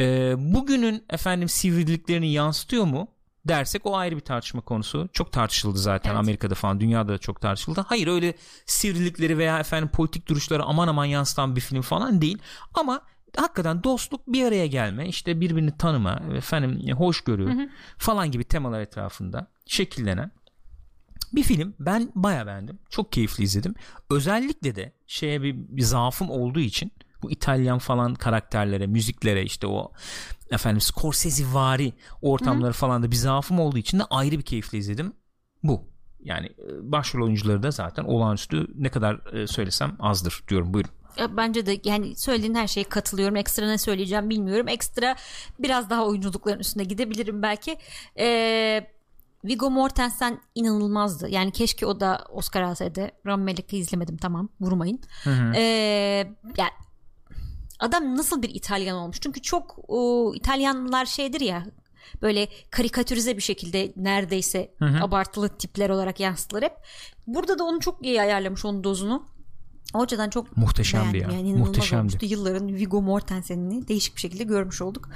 Ee, 0.00 0.34
bugünün 0.38 1.04
efendim 1.10 1.48
sivriliklerini 1.48 2.32
yansıtıyor 2.32 2.84
mu 2.84 3.08
dersek 3.48 3.86
o 3.86 3.96
ayrı 3.96 4.16
bir 4.16 4.20
tartışma 4.20 4.60
konusu. 4.60 5.08
Çok 5.12 5.32
tartışıldı 5.32 5.78
zaten 5.78 6.10
Evet. 6.10 6.20
Amerika'da 6.20 6.54
falan 6.54 6.80
dünyada 6.80 7.12
da 7.12 7.18
çok 7.18 7.40
tartışıldı. 7.40 7.84
Hayır 7.88 8.08
öyle 8.08 8.34
sivrilikleri 8.66 9.38
veya 9.38 9.58
efendim 9.58 9.88
politik 9.88 10.28
duruşları 10.28 10.62
aman 10.62 10.88
aman 10.88 11.04
yansıtan 11.04 11.56
bir 11.56 11.60
film 11.60 11.82
falan 11.82 12.20
değil. 12.20 12.38
Ama 12.74 13.00
hakikaten 13.36 13.84
dostluk 13.84 14.26
bir 14.26 14.44
araya 14.44 14.66
gelme 14.66 15.08
işte 15.08 15.40
birbirini 15.40 15.76
tanıma 15.76 16.22
efendim 16.36 16.96
hoşgörü 16.96 17.70
falan 17.98 18.30
gibi 18.30 18.44
temalar 18.44 18.80
etrafında 18.80 19.46
şekillenen 19.66 20.30
bir 21.32 21.42
film 21.42 21.74
ben 21.78 22.12
baya 22.14 22.46
beğendim. 22.46 22.78
Çok 22.90 23.12
keyifli 23.12 23.44
izledim. 23.44 23.74
Özellikle 24.10 24.76
de 24.76 24.92
şeye 25.06 25.42
bir, 25.42 25.54
bir 25.56 25.82
zaafım 25.82 26.30
olduğu 26.30 26.60
için 26.60 26.92
bu 27.24 27.30
İtalyan 27.30 27.78
falan 27.78 28.14
karakterlere, 28.14 28.86
müziklere 28.86 29.42
işte 29.42 29.66
o 29.66 29.92
efendim 30.50 30.80
Scorsese 30.80 31.44
vari 31.52 31.92
ortamları 32.22 32.72
falan 32.72 33.02
da 33.02 33.10
bir 33.10 33.16
zaafım 33.16 33.60
olduğu 33.60 33.78
için 33.78 33.98
de 33.98 34.04
ayrı 34.10 34.38
bir 34.38 34.42
keyifle 34.42 34.78
izledim. 34.78 35.12
Bu. 35.62 35.82
Yani 36.20 36.46
e, 36.46 36.92
başrol 36.92 37.24
oyuncuları 37.24 37.62
da 37.62 37.70
zaten 37.70 38.04
olağanüstü 38.04 38.66
ne 38.74 38.88
kadar 38.88 39.34
e, 39.36 39.46
söylesem 39.46 39.96
azdır 40.00 40.44
diyorum. 40.48 40.74
Buyurun. 40.74 40.90
Bence 41.36 41.66
de 41.66 41.80
yani 41.84 42.16
söylediğin 42.16 42.54
her 42.54 42.66
şeye 42.66 42.84
katılıyorum. 42.84 43.36
Ekstra 43.36 43.66
ne 43.66 43.78
söyleyeceğim 43.78 44.30
bilmiyorum. 44.30 44.68
Ekstra 44.68 45.16
biraz 45.58 45.90
daha 45.90 46.06
oyunculukların 46.06 46.58
üstünde 46.58 46.84
gidebilirim 46.84 47.42
belki. 47.42 47.76
Ee, 48.18 48.86
Viggo 49.44 49.70
Mortensen 49.70 50.40
inanılmazdı. 50.54 51.28
Yani 51.28 51.52
keşke 51.52 51.86
o 51.86 52.00
da 52.00 52.24
Oscar 52.30 52.62
alsaydı. 52.62 53.10
Rami 53.26 53.44
Malek'i 53.44 53.76
izlemedim 53.78 54.16
tamam 54.16 54.48
vurmayın. 54.60 55.00
Ee, 55.54 55.62
yani 56.56 56.70
adam 57.84 58.16
nasıl 58.16 58.42
bir 58.42 58.54
İtalyan 58.54 58.96
olmuş? 58.98 59.16
Çünkü 59.20 59.42
çok 59.42 59.76
o, 59.88 60.32
İtalyanlar 60.34 61.06
şeydir 61.06 61.40
ya 61.40 61.66
böyle 62.22 62.48
karikatürize 62.70 63.36
bir 63.36 63.42
şekilde 63.42 63.92
neredeyse 63.96 64.74
abartılı 65.02 65.48
tipler 65.48 65.90
olarak 65.90 66.20
yansıtılır 66.20 66.62
hep. 66.62 66.72
Burada 67.26 67.58
da 67.58 67.64
onu 67.64 67.80
çok 67.80 68.06
iyi 68.06 68.20
ayarlamış 68.20 68.64
onun 68.64 68.84
dozunu. 68.84 69.34
O 69.94 70.02
açıdan 70.02 70.30
çok 70.30 70.56
Muhteşemdi 70.56 71.14
beğendim. 71.14 71.30
ya. 71.30 71.36
Yani 71.36 71.54
Muhteşemdi. 71.58 72.00
olmuştu. 72.00 72.26
Yılların 72.26 72.68
Viggo 72.74 73.02
Mortensen'ini 73.02 73.88
değişik 73.88 74.16
bir 74.16 74.20
şekilde 74.20 74.44
görmüş 74.44 74.82
olduk. 74.82 75.08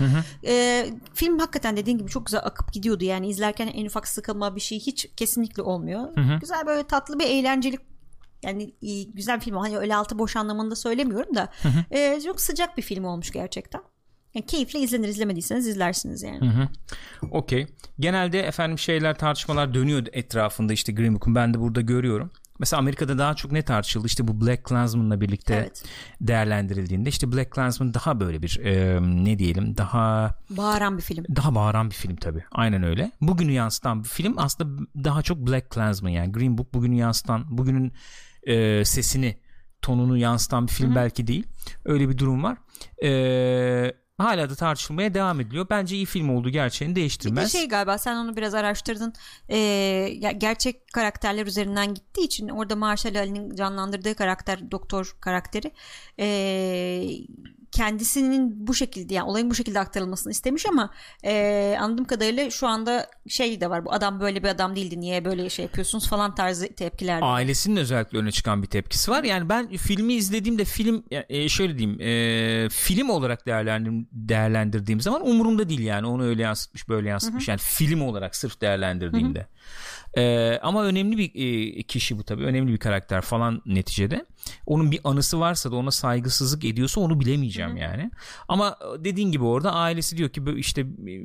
Ee, 0.46 0.86
film 1.14 1.38
hakikaten 1.38 1.76
dediğin 1.76 1.98
gibi 1.98 2.10
çok 2.10 2.26
güzel 2.26 2.40
akıp 2.44 2.72
gidiyordu. 2.72 3.04
Yani 3.04 3.28
izlerken 3.28 3.66
en 3.66 3.86
ufak 3.86 4.08
sıkılma 4.08 4.56
bir 4.56 4.60
şey 4.60 4.80
hiç 4.80 5.08
kesinlikle 5.16 5.62
olmuyor. 5.62 6.08
Güzel 6.40 6.66
böyle 6.66 6.82
tatlı 6.82 7.18
bir 7.18 7.24
eğlenceli 7.24 7.78
yani 8.42 8.74
iyi, 8.80 9.12
güzel 9.14 9.40
film. 9.40 9.56
Hani 9.56 9.78
öyle 9.78 9.96
altı 9.96 10.18
boş 10.18 10.36
anlamında 10.36 10.76
söylemiyorum 10.76 11.34
da 11.34 11.48
e, 11.90 12.20
çok 12.20 12.40
sıcak 12.40 12.76
bir 12.76 12.82
film 12.82 13.04
olmuş 13.04 13.30
gerçekten. 13.30 13.80
Yani 14.34 14.46
keyifle 14.46 14.78
izlenir 14.80 15.08
izlemediyseniz 15.08 15.66
izlersiniz 15.66 16.22
yani. 16.22 16.40
Hı 16.40 16.62
hı. 16.62 16.68
Okey. 17.30 17.66
Genelde 18.00 18.40
efendim 18.42 18.78
şeyler 18.78 19.18
tartışmalar 19.18 19.74
dönüyor 19.74 20.06
etrafında 20.12 20.72
işte 20.72 20.92
Green 20.92 21.14
Book'un 21.14 21.34
ben 21.34 21.54
de 21.54 21.60
burada 21.60 21.80
görüyorum. 21.80 22.30
Mesela 22.60 22.80
Amerika'da 22.80 23.18
daha 23.18 23.34
çok 23.34 23.52
ne 23.52 23.62
tartışıldı? 23.62 24.06
İşte 24.06 24.28
bu 24.28 24.40
Black 24.46 24.64
Klansman'la 24.64 25.20
birlikte 25.20 25.54
Evet. 25.54 25.84
değerlendirildiğinde 26.20 27.08
işte 27.08 27.32
Black 27.32 27.50
Klansman 27.50 27.94
daha 27.94 28.20
böyle 28.20 28.42
bir 28.42 28.60
e, 28.64 28.98
ne 29.24 29.38
diyelim 29.38 29.76
daha 29.76 30.34
Bağıran 30.50 30.96
bir 30.96 31.02
film. 31.02 31.24
daha 31.36 31.54
bağıran 31.54 31.90
bir 31.90 31.94
film 31.94 32.16
tabii. 32.16 32.44
Aynen 32.52 32.82
öyle. 32.82 33.12
Bugünü 33.20 33.52
yansıtan 33.52 34.04
bir 34.04 34.08
film 34.08 34.34
aslında 34.38 34.82
daha 35.04 35.22
çok 35.22 35.38
Black 35.38 35.70
Klansman 35.70 36.10
yani 36.10 36.32
Green 36.32 36.58
Book 36.58 36.74
bugünü 36.74 36.96
yansıtan 36.96 37.44
bugünün 37.58 37.92
e, 38.42 38.84
sesini 38.84 39.36
tonunu 39.82 40.16
yansıtan 40.16 40.66
bir 40.66 40.72
film 40.72 40.94
belki 40.94 41.26
değil. 41.26 41.46
Öyle 41.84 42.08
bir 42.08 42.18
durum 42.18 42.42
var. 42.42 42.58
E, 43.04 43.92
hala 44.18 44.50
da 44.50 44.54
tartışılmaya 44.54 45.14
devam 45.14 45.40
ediliyor. 45.40 45.66
Bence 45.70 45.96
iyi 45.96 46.06
film 46.06 46.28
olduğu 46.36 46.50
gerçeğini 46.50 46.90
Bir 46.90 46.96
de 46.96 47.00
değiştirmez. 47.00 47.52
şey 47.52 47.68
galiba 47.68 47.98
sen 47.98 48.16
onu 48.16 48.36
biraz 48.36 48.54
araştırdın. 48.54 49.12
Ee, 49.50 50.20
gerçek 50.38 50.92
karakterler 50.92 51.46
üzerinden 51.46 51.94
gittiği 51.94 52.24
için 52.24 52.48
orada 52.48 52.76
Marshall 52.76 53.14
Ali'nin 53.14 53.54
canlandırdığı 53.54 54.14
karakter 54.14 54.70
doktor 54.70 55.16
karakteri 55.20 55.72
ee, 56.18 57.04
kendisinin 57.72 58.66
bu 58.66 58.74
şekilde 58.74 59.14
yani 59.14 59.30
olayın 59.30 59.50
bu 59.50 59.54
şekilde 59.54 59.80
aktarılmasını 59.80 60.32
istemiş 60.32 60.66
ama 60.66 60.90
e, 61.24 61.76
anladığım 61.80 62.04
kadarıyla 62.04 62.50
şu 62.50 62.66
anda 62.66 63.06
şey 63.28 63.60
de 63.60 63.70
var 63.70 63.84
bu 63.84 63.92
adam 63.92 64.20
böyle 64.20 64.42
bir 64.42 64.48
adam 64.48 64.76
değildi 64.76 65.00
niye 65.00 65.24
böyle 65.24 65.50
şey 65.50 65.64
yapıyorsunuz 65.64 66.08
falan 66.08 66.34
tarzı 66.34 66.74
tepkiler. 66.74 67.20
Ailesinin 67.22 67.76
özellikle 67.76 68.18
öne 68.18 68.32
çıkan 68.32 68.62
bir 68.62 68.66
tepkisi 68.66 69.10
var. 69.10 69.24
Yani 69.24 69.48
ben 69.48 69.76
filmi 69.76 70.14
izlediğimde 70.14 70.64
film 70.64 71.04
e, 71.10 71.48
şöyle 71.48 71.78
diyeyim 71.78 72.00
e, 72.00 72.68
film 72.68 73.10
olarak 73.10 73.46
değerlendir, 73.46 74.06
değerlendirdiğim 74.12 75.00
zaman 75.00 75.26
umurumda 75.28 75.68
değil 75.68 75.80
yani 75.80 76.06
onu 76.06 76.24
öyle 76.24 76.42
yansıtmış 76.42 76.88
böyle 76.88 77.08
yansıtmış 77.08 77.48
yani 77.48 77.58
film 77.62 78.00
olarak 78.00 78.36
sırf 78.36 78.60
değerlendirdiğimde. 78.60 79.46
E, 80.16 80.58
ama 80.62 80.84
önemli 80.84 81.18
bir 81.18 81.30
e, 81.34 81.82
kişi 81.82 82.18
bu 82.18 82.22
tabii 82.22 82.44
önemli 82.44 82.72
bir 82.72 82.78
karakter 82.78 83.20
falan 83.20 83.62
neticede. 83.66 84.26
Onun 84.66 84.90
bir 84.90 85.00
anısı 85.04 85.40
varsa 85.40 85.72
da 85.72 85.76
ona 85.76 85.90
saygısızlık 85.90 86.64
ediyorsa 86.64 87.00
onu 87.00 87.20
bilemeyeceğim 87.20 87.76
yani. 87.76 88.10
Ama 88.48 88.76
dediğin 88.98 89.32
gibi 89.32 89.44
orada 89.44 89.72
ailesi 89.72 90.16
diyor 90.16 90.30
ki 90.30 90.46
"Bu 90.46 90.50
işte 90.50 90.82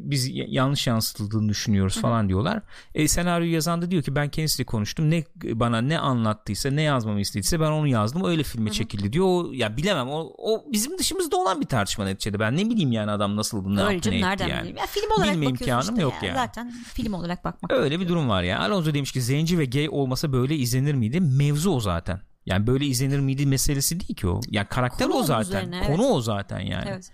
biz 0.09 0.29
yanlış 0.33 0.87
yansıtıldığını 0.87 1.49
düşünüyoruz 1.49 2.01
falan 2.01 2.29
diyorlar. 2.29 2.61
E, 2.95 3.07
senaryoyu 3.07 3.53
yazan 3.53 3.81
da 3.81 3.91
diyor 3.91 4.03
ki 4.03 4.15
ben 4.15 4.29
kendisiyle 4.29 4.65
konuştum. 4.65 5.09
Ne 5.11 5.23
bana 5.43 5.81
ne 5.81 5.99
anlattıysa 5.99 6.69
ne 6.69 6.81
yazmamı 6.81 7.19
istediyse 7.21 7.59
ben 7.59 7.71
onu 7.71 7.87
yazdım. 7.87 8.25
Öyle 8.25 8.43
filme 8.43 8.71
çekildi 8.71 9.13
diyor. 9.13 9.25
O, 9.27 9.51
ya 9.53 9.77
bilemem. 9.77 10.09
O, 10.09 10.33
o 10.37 10.65
bizim 10.71 10.97
dışımızda 10.97 11.37
olan 11.37 11.61
bir 11.61 11.65
tartışma 11.65 12.05
neticede. 12.05 12.39
Ben 12.39 12.57
ne 12.57 12.69
bileyim 12.69 12.91
yani 12.91 13.11
adam 13.11 13.35
nasıldı 13.35 13.75
ne 13.75 13.81
Öyle 13.83 13.93
yaptı 13.93 14.11
ne 14.11 14.21
nereden 14.21 14.47
yani. 14.47 14.59
bileyim? 14.59 14.77
Ya 14.77 14.85
film 14.85 15.11
olarak 15.17 15.33
Bilme 15.33 15.45
imkanım 15.45 15.81
işte 15.89 16.01
yok 16.01 16.13
ya. 16.21 16.27
yani. 16.27 16.37
Zaten 16.37 16.71
film 16.93 17.13
olarak 17.13 17.43
bakmak. 17.43 17.71
Öyle 17.71 17.99
bir 17.99 18.07
durum 18.07 18.29
var 18.29 18.43
ya. 18.43 18.59
Alonso 18.59 18.93
demiş 18.93 19.11
ki 19.11 19.21
zenci 19.21 19.59
ve 19.59 19.65
gay 19.65 19.89
olmasa 19.89 20.31
böyle 20.33 20.55
izlenir 20.55 20.93
miydi? 20.93 21.21
Mevzu 21.21 21.71
o 21.71 21.79
zaten. 21.79 22.21
Yani 22.45 22.67
böyle 22.67 22.85
izlenir 22.85 23.19
miydi 23.19 23.45
meselesi 23.45 23.99
değil 23.99 24.15
ki 24.15 24.27
o. 24.27 24.41
Yani 24.49 24.67
karakter 24.67 25.07
Konu 25.07 25.19
o 25.19 25.23
zaten. 25.23 25.43
üzerine, 25.43 25.79
Konu 25.87 26.03
evet. 26.03 26.11
o 26.11 26.21
zaten 26.21 26.59
yani. 26.59 26.85
Evet. 26.89 27.11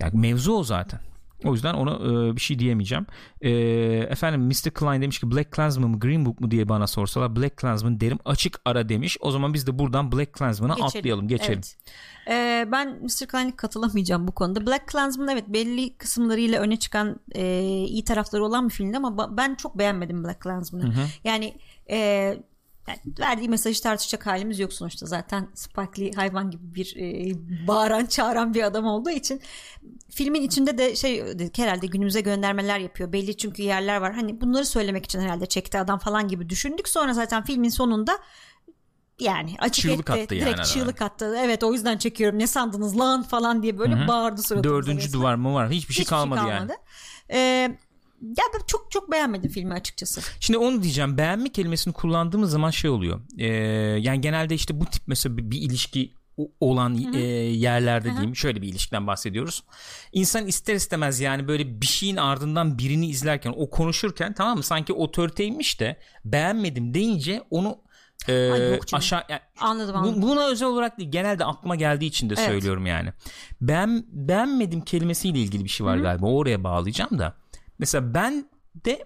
Yani 0.00 0.20
mevzu 0.20 0.52
o 0.52 0.64
zaten. 0.64 1.00
O 1.44 1.52
yüzden 1.52 1.74
ona 1.74 1.94
e, 1.94 2.36
bir 2.36 2.40
şey 2.40 2.58
diyemeyeceğim. 2.58 3.06
E, 3.40 3.50
efendim 4.10 4.40
Mr. 4.40 4.70
Klein 4.70 5.02
demiş 5.02 5.20
ki 5.20 5.30
Black 5.30 5.52
Klansman 5.52 5.90
mı 5.90 6.00
Green 6.00 6.26
Book 6.26 6.40
mu 6.40 6.50
diye 6.50 6.68
bana 6.68 6.86
sorsalar 6.86 7.36
Black 7.36 7.56
Klansman 7.56 8.00
derim 8.00 8.18
açık 8.24 8.60
ara 8.64 8.88
demiş. 8.88 9.16
O 9.20 9.30
zaman 9.30 9.54
biz 9.54 9.66
de 9.66 9.78
buradan 9.78 10.12
Black 10.12 10.32
Klansman'a 10.32 10.74
atlayalım 10.74 11.28
geçelim. 11.28 11.52
Evet. 11.52 11.76
Ee, 12.28 12.68
ben 12.72 12.88
Mr. 12.88 13.26
Klein'e 13.26 13.56
katılamayacağım 13.56 14.28
bu 14.28 14.32
konuda. 14.32 14.66
Black 14.66 14.86
Klansman 14.86 15.28
evet 15.28 15.44
belli 15.48 15.96
kısımlarıyla 15.96 16.60
öne 16.60 16.76
çıkan 16.76 17.20
e, 17.34 17.62
iyi 17.88 18.04
tarafları 18.04 18.44
olan 18.44 18.68
bir 18.68 18.74
filmdi 18.74 18.96
ama 18.96 19.36
ben 19.36 19.54
çok 19.54 19.78
beğenmedim 19.78 20.24
Black 20.24 20.40
Klansman'ı. 20.40 20.94
Yani 21.24 21.54
e, 21.90 22.36
yani 22.88 22.98
verdiği 23.18 23.48
mesajı 23.48 23.82
tartışacak 23.82 24.26
halimiz 24.26 24.58
yok 24.58 24.72
sonuçta. 24.72 25.06
Zaten 25.06 25.48
Spike 25.54 26.02
Lee 26.02 26.12
hayvan 26.12 26.50
gibi 26.50 26.74
bir 26.74 26.96
e, 26.96 27.34
bağıran 27.66 28.06
çağıran 28.06 28.54
bir 28.54 28.62
adam 28.62 28.84
olduğu 28.84 29.10
için 29.10 29.40
filmin 30.10 30.42
içinde 30.42 30.78
de 30.78 30.96
şey 30.96 31.24
herhalde 31.56 31.86
günümüze 31.86 32.20
göndermeler 32.20 32.78
yapıyor. 32.78 33.12
Belli 33.12 33.36
çünkü 33.36 33.62
yerler 33.62 33.96
var. 33.96 34.14
Hani 34.14 34.40
bunları 34.40 34.64
söylemek 34.64 35.04
için 35.04 35.20
herhalde 35.20 35.46
çekti 35.46 35.78
adam 35.78 35.98
falan 35.98 36.28
gibi 36.28 36.48
düşündük. 36.48 36.88
Sonra 36.88 37.12
zaten 37.12 37.44
filmin 37.44 37.68
sonunda 37.68 38.18
yani 39.18 39.54
açık 39.58 39.82
Çığlık 39.82 40.10
etti. 40.10 40.12
attı 40.12 40.34
yani 40.34 40.44
direkt 40.44 40.60
adam. 40.60 40.64
çığlık 40.64 41.02
attı. 41.02 41.36
Evet 41.38 41.64
o 41.64 41.72
yüzden 41.72 41.98
çekiyorum. 41.98 42.38
Ne 42.38 42.46
sandınız 42.46 42.98
lan 42.98 43.22
falan 43.22 43.62
diye 43.62 43.78
böyle 43.78 44.08
bağırdı 44.08 44.42
suratımıza 44.42 44.76
Dördüncü 44.76 45.04
resmen. 45.06 45.20
duvar 45.20 45.34
mı 45.34 45.54
var? 45.54 45.70
Hiçbir 45.70 45.94
şey 45.94 46.00
Hiçbir 46.00 46.16
kalmadı, 46.16 46.48
yani. 46.48 46.70
Ee, 47.30 47.78
ya 48.28 48.44
ben 48.54 48.60
çok 48.66 48.90
çok 48.90 49.12
beğenmedim 49.12 49.50
filmi 49.50 49.72
açıkçası. 49.74 50.20
Şimdi 50.40 50.58
onu 50.58 50.82
diyeceğim. 50.82 51.18
Beğenme 51.18 51.48
kelimesini 51.48 51.92
kullandığımız 51.94 52.50
zaman 52.50 52.70
şey 52.70 52.90
oluyor. 52.90 53.20
Ee, 53.38 53.46
yani 54.00 54.20
genelde 54.20 54.54
işte 54.54 54.80
bu 54.80 54.86
tip 54.86 55.02
mesela 55.06 55.36
bir, 55.36 55.50
bir 55.50 55.58
ilişki 55.60 56.14
olan 56.60 57.14
e, 57.14 57.18
yerlerde 57.18 58.10
diyeyim 58.12 58.36
şöyle 58.36 58.62
bir 58.62 58.68
ilişkiden 58.68 59.06
bahsediyoruz. 59.06 59.62
İnsan 60.12 60.46
ister 60.46 60.74
istemez 60.74 61.20
yani 61.20 61.48
böyle 61.48 61.80
bir 61.80 61.86
şeyin 61.86 62.16
ardından 62.16 62.78
birini 62.78 63.06
izlerken 63.08 63.54
o 63.56 63.70
konuşurken 63.70 64.32
tamam 64.34 64.56
mı 64.56 64.62
sanki 64.62 64.92
otoriteymiş 64.92 65.80
de 65.80 65.96
beğenmedim 66.24 66.94
deyince 66.94 67.42
onu 67.50 67.78
e, 68.28 68.50
Ay 68.50 68.80
aşağı 68.92 69.22
yani 69.28 69.40
Anladım 69.60 69.94
bu- 69.94 69.98
anladım. 69.98 70.22
buna 70.22 70.46
özel 70.46 70.68
olarak 70.68 70.98
değil 70.98 71.10
genelde 71.10 71.44
aklıma 71.44 71.76
geldiği 71.76 72.06
için 72.06 72.30
de 72.30 72.34
Evet. 72.38 72.48
söylüyorum 72.48 72.86
yani. 72.86 73.12
Ben 73.60 74.04
beğenmedim 74.12 74.80
kelimesiyle 74.80 75.38
ilgili 75.38 75.64
bir 75.64 75.68
şey 75.68 75.86
var 75.86 75.96
galiba. 75.96 76.26
Oraya 76.26 76.64
bağlayacağım 76.64 77.18
da. 77.18 77.34
Mesela 77.78 78.14
ben 78.14 78.46
de 78.84 79.04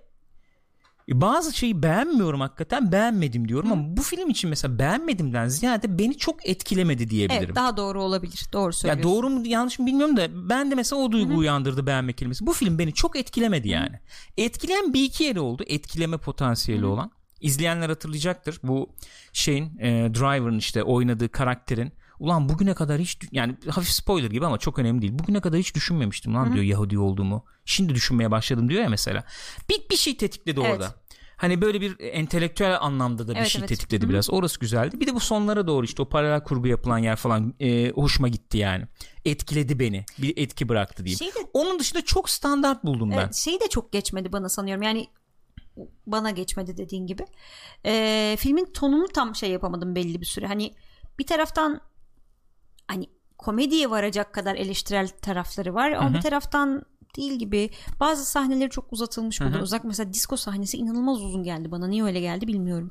bazı 1.09 1.57
şeyi 1.57 1.83
beğenmiyorum 1.83 2.41
hakikaten 2.41 2.93
beğenmedim 2.93 3.49
diyorum 3.49 3.73
ama 3.73 3.97
bu 3.97 4.03
film 4.03 4.31
için 4.31 4.51
mesela 4.51 4.79
beğenmedimden 4.79 5.49
ziyade 5.49 5.99
beni 5.99 6.19
çok 6.19 6.49
etkilemedi 6.49 7.11
diyebilirim. 7.11 7.45
Evet 7.45 7.57
daha 7.57 7.77
doğru 7.77 8.03
olabilir. 8.03 8.47
Doğru 8.53 8.67
ya 8.67 8.73
söylüyorsun. 8.73 9.13
doğru 9.13 9.31
mu 9.31 9.47
yanlış 9.47 9.79
mı 9.79 9.87
bilmiyorum 9.87 10.17
da 10.17 10.49
ben 10.49 10.71
de 10.71 10.75
mesela 10.75 11.03
o 11.03 11.13
duygu 11.13 11.37
uyandırdı 11.37 11.87
beğenme 11.87 12.13
kelimesi. 12.13 12.47
Bu 12.47 12.53
film 12.53 12.79
beni 12.79 12.95
çok 12.95 13.17
etkilemedi 13.17 13.69
yani. 13.69 14.01
Etkileyen 14.37 14.93
bir 14.93 15.05
iki 15.05 15.25
yeri 15.25 15.41
oldu. 15.41 15.65
Etkileme 15.67 16.17
potansiyeli 16.17 16.87
olan. 16.87 17.11
İzleyenler 17.41 17.89
hatırlayacaktır. 17.89 18.61
Bu 18.63 18.91
şeyin 19.33 19.79
e, 19.79 20.15
Driver'ın 20.15 20.59
işte 20.59 20.83
oynadığı 20.83 21.29
karakterin 21.29 21.93
ulan 22.21 22.49
bugüne 22.49 22.75
kadar 22.75 23.01
hiç 23.01 23.19
yani 23.33 23.57
hafif 23.71 23.91
spoiler 23.91 24.31
gibi 24.31 24.47
ama 24.47 24.59
çok 24.59 24.79
önemli 24.79 25.03
değil. 25.03 25.19
Bugüne 25.19 25.41
kadar 25.41 25.59
hiç 25.61 25.75
düşünmemiştim 25.75 26.35
lan 26.35 26.53
diyor 26.53 26.65
Yahudi 26.65 26.99
olduğumu. 26.99 27.45
Şimdi 27.65 27.95
düşünmeye 27.95 28.31
başladım 28.31 28.69
diyor 28.69 28.83
ya 28.83 28.89
mesela. 28.89 29.25
Bir, 29.69 29.89
bir 29.91 29.97
şey 29.97 30.17
tetikledi 30.17 30.61
Evet. 30.61 30.73
orada. 30.73 30.95
Hani 31.37 31.61
böyle 31.61 31.81
bir 31.81 31.97
entelektüel 32.01 32.81
anlamda 32.81 33.29
da 33.29 33.33
bir 33.33 33.37
Evet, 33.39 33.49
şey 33.49 33.59
evet. 33.59 33.69
tetikledi 33.69 34.09
biraz. 34.09 34.31
Orası 34.31 34.61
güzeldi. 34.61 35.01
Bir 35.01 35.07
de 35.07 35.15
bu 35.15 35.21
sonlara 35.21 35.67
doğru 35.67 35.85
işte 35.85 36.03
o 36.03 36.09
paralel 36.09 36.45
kurgu 36.45 36.69
yapılan 36.69 36.99
yer 36.99 37.17
falan 37.17 37.55
e, 37.61 37.91
hoşuma 37.91 38.29
gitti 38.29 38.59
yani. 38.59 38.85
Etkiledi 39.25 39.79
beni. 39.79 40.05
Bir 40.19 40.37
etki 40.37 40.69
bıraktı 40.69 41.05
diyeyim. 41.05 41.19
Şey 41.19 41.29
de- 41.29 41.49
Onun 41.53 41.79
dışında 41.79 42.05
çok 42.05 42.31
standart 42.31 42.85
buldum 42.85 43.11
ben. 43.11 43.31
Şey 43.31 43.61
de 43.61 43.69
çok 43.71 43.93
geçmedi 43.93 44.33
bana 44.33 44.49
sanıyorum. 44.49 44.83
Yani 44.83 45.07
bana 46.07 46.31
geçmedi 46.31 46.77
dediğin 46.77 47.07
gibi. 47.07 47.27
Ee, 47.87 48.37
filmin 48.41 48.65
tonunu 48.65 49.09
tam 49.09 49.35
şey 49.35 49.51
yapamadım 49.51 49.95
belli 49.95 50.21
bir 50.21 50.27
süre. 50.27 50.47
Hani 50.47 50.75
bir 51.19 51.27
taraftan 51.27 51.81
hani 52.91 53.07
komediye 53.39 53.91
varacak 53.91 54.33
kadar 54.33 54.55
eleştirel 54.55 55.09
tarafları 55.09 55.75
var 55.75 55.91
ama 55.93 56.15
bir 56.15 56.21
taraftan 56.21 56.83
değil 57.17 57.33
gibi. 57.33 57.71
Bazı 58.01 58.25
sahneleri 58.25 58.71
çok 58.71 58.93
uzatılmış 58.93 59.41
buldum. 59.41 59.63
Uzak 59.63 59.85
mesela 59.85 60.13
disco 60.13 60.37
sahnesi 60.37 60.77
inanılmaz 60.77 61.23
uzun 61.23 61.43
geldi 61.43 61.71
bana. 61.71 61.87
Niye 61.87 62.05
öyle 62.05 62.21
geldi 62.21 62.47
bilmiyorum. 62.47 62.91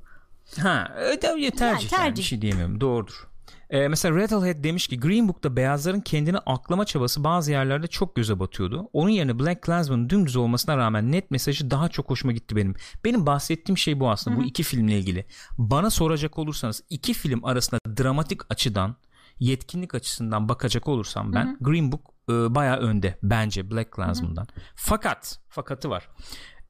Ha, 0.62 0.93
öyle 0.97 1.20
tercih, 1.20 1.62
Yani 1.62 1.62
yani, 1.62 1.88
tercih. 1.89 2.18
bir 2.18 2.28
şey 2.28 2.41
diyemiyorum. 2.41 2.82
Doğrudur. 2.82 3.30
Ee, 3.70 3.88
mesela 3.88 4.16
Rattlehead 4.16 4.64
demiş 4.64 4.88
ki 4.88 5.00
Green 5.00 5.28
Book'ta 5.28 5.56
beyazların 5.56 6.02
kendini 6.02 6.38
aklama 6.38 6.86
çabası 6.86 7.24
bazı 7.24 7.52
yerlerde 7.52 7.88
çok 7.88 8.16
göze 8.16 8.39
batıyordu. 8.39 8.89
Onun 8.93 9.10
yerine 9.10 9.39
Black 9.39 9.62
Klansman'ın 9.62 10.10
dümdüz 10.10 10.36
olmasına 10.36 10.78
rağmen 10.78 11.12
net 11.12 11.32
mesajı 11.32 11.72
daha 11.72 11.89
çok 11.89 12.10
hoşuma 12.10 12.34
gitti 12.34 12.56
benim. 12.56 12.76
Benim 13.06 13.26
bahsettiğim 13.26 13.78
şey 13.78 14.00
bu 14.00 14.10
aslında 14.10 14.38
bu 14.38 14.43
iki 14.43 14.64
filmle 14.64 14.97
ilgili. 15.00 15.26
Bana 15.58 15.89
soracak 15.89 16.39
olursanız 16.39 16.84
iki 16.89 17.14
film 17.14 17.45
arasında 17.45 17.80
dramatik 17.97 18.52
açıdan 18.52 18.95
yetkinlik 19.40 19.96
açısından 19.96 20.50
bakacak 20.50 20.88
olursam 20.88 21.34
ben 21.34 21.58
Green 21.62 21.92
Book 21.92 22.02
e, 22.30 22.34
bayağı 22.56 22.78
önde 22.78 23.18
bence 23.24 23.72
Black 23.72 23.92
Klansman'dan. 23.92 24.48
Fakat 24.76 25.40
fakatı 25.50 25.90
var. 25.90 26.10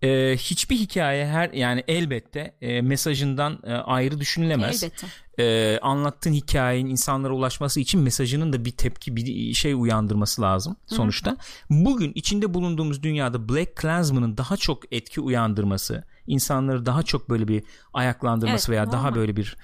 E, 0.04 0.38
hiçbir 0.38 0.76
hikaye 0.76 1.28
her 1.28 1.50
yani 1.54 1.84
elbette 1.88 2.56
e, 2.62 2.82
mesajından 2.82 3.60
e, 3.64 3.74
ayrı 3.74 4.20
düşünülemez 4.20 4.84
Elbette. 4.84 5.08
e, 5.40 5.80
anlattığın 5.80 6.34
hikayenin 6.34 6.90
insanlara 6.90 7.34
ulaşması 7.34 7.80
için 7.80 8.02
mesajının 8.02 8.54
da 8.54 8.66
bir 8.66 8.72
tepki 8.72 9.16
bir 9.16 9.54
şey 9.54 9.74
uyandırması 9.74 10.42
lazım 10.42 10.76
sonuçta. 10.88 11.38
Bugün 11.70 12.12
içinde 12.16 12.54
bulunduğumuz 12.54 13.04
dünyada 13.04 13.50
Black 13.50 13.76
Klansman'ın 13.76 14.38
daha 14.38 14.58
çok 14.58 14.94
etki 14.94 15.22
uyandırması, 15.22 16.04
insanları 16.28 16.86
daha 16.86 17.04
çok 17.04 17.30
böyle 17.30 17.48
bir 17.48 17.64
ayaklandırması 17.94 18.72
Evet, 18.72 18.78
veya 18.78 18.84
normal. 18.86 18.98
daha 18.98 19.16
böyle 19.16 19.36
bir 19.36 19.58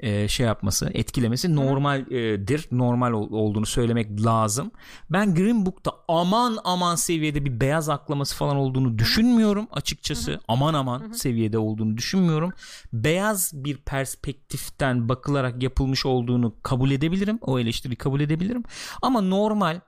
e, 0.00 0.28
şey 0.28 0.46
yapması, 0.46 0.90
etkilemesi 0.94 1.56
normaldir. 1.56 2.68
Normal 2.72 3.12
ol- 3.12 3.32
olduğunu 3.32 3.66
söylemek 3.66 4.24
lazım. 4.24 4.70
Ben 5.10 5.34
Green 5.34 5.66
Book'ta 5.66 5.92
aman 6.08 6.58
aman 6.64 6.94
seviyede 6.94 7.44
bir 7.44 7.60
beyaz 7.60 7.88
aklaması 7.88 8.36
falan 8.36 8.56
olduğunu 8.56 8.98
düşünmüyorum 8.98 9.66
açıkçası. 9.72 10.40
Aman 10.48 10.74
aman 10.74 11.12
seviyede 11.12 11.58
olduğunu 11.58 11.96
düşünmüyorum. 11.96 12.52
Beyaz 12.92 13.52
bir 13.54 13.76
perspektiften 13.76 15.08
bakılarak 15.08 15.62
yapılmış 15.62 16.06
olduğunu 16.06 16.54
kabul 16.62 16.90
edebilirim. 16.90 17.38
O 17.42 17.58
eleştiriyi 17.58 17.96
kabul 17.96 18.20
edebilirim. 18.20 18.62
Ama 19.02 19.20
normal 19.20 19.80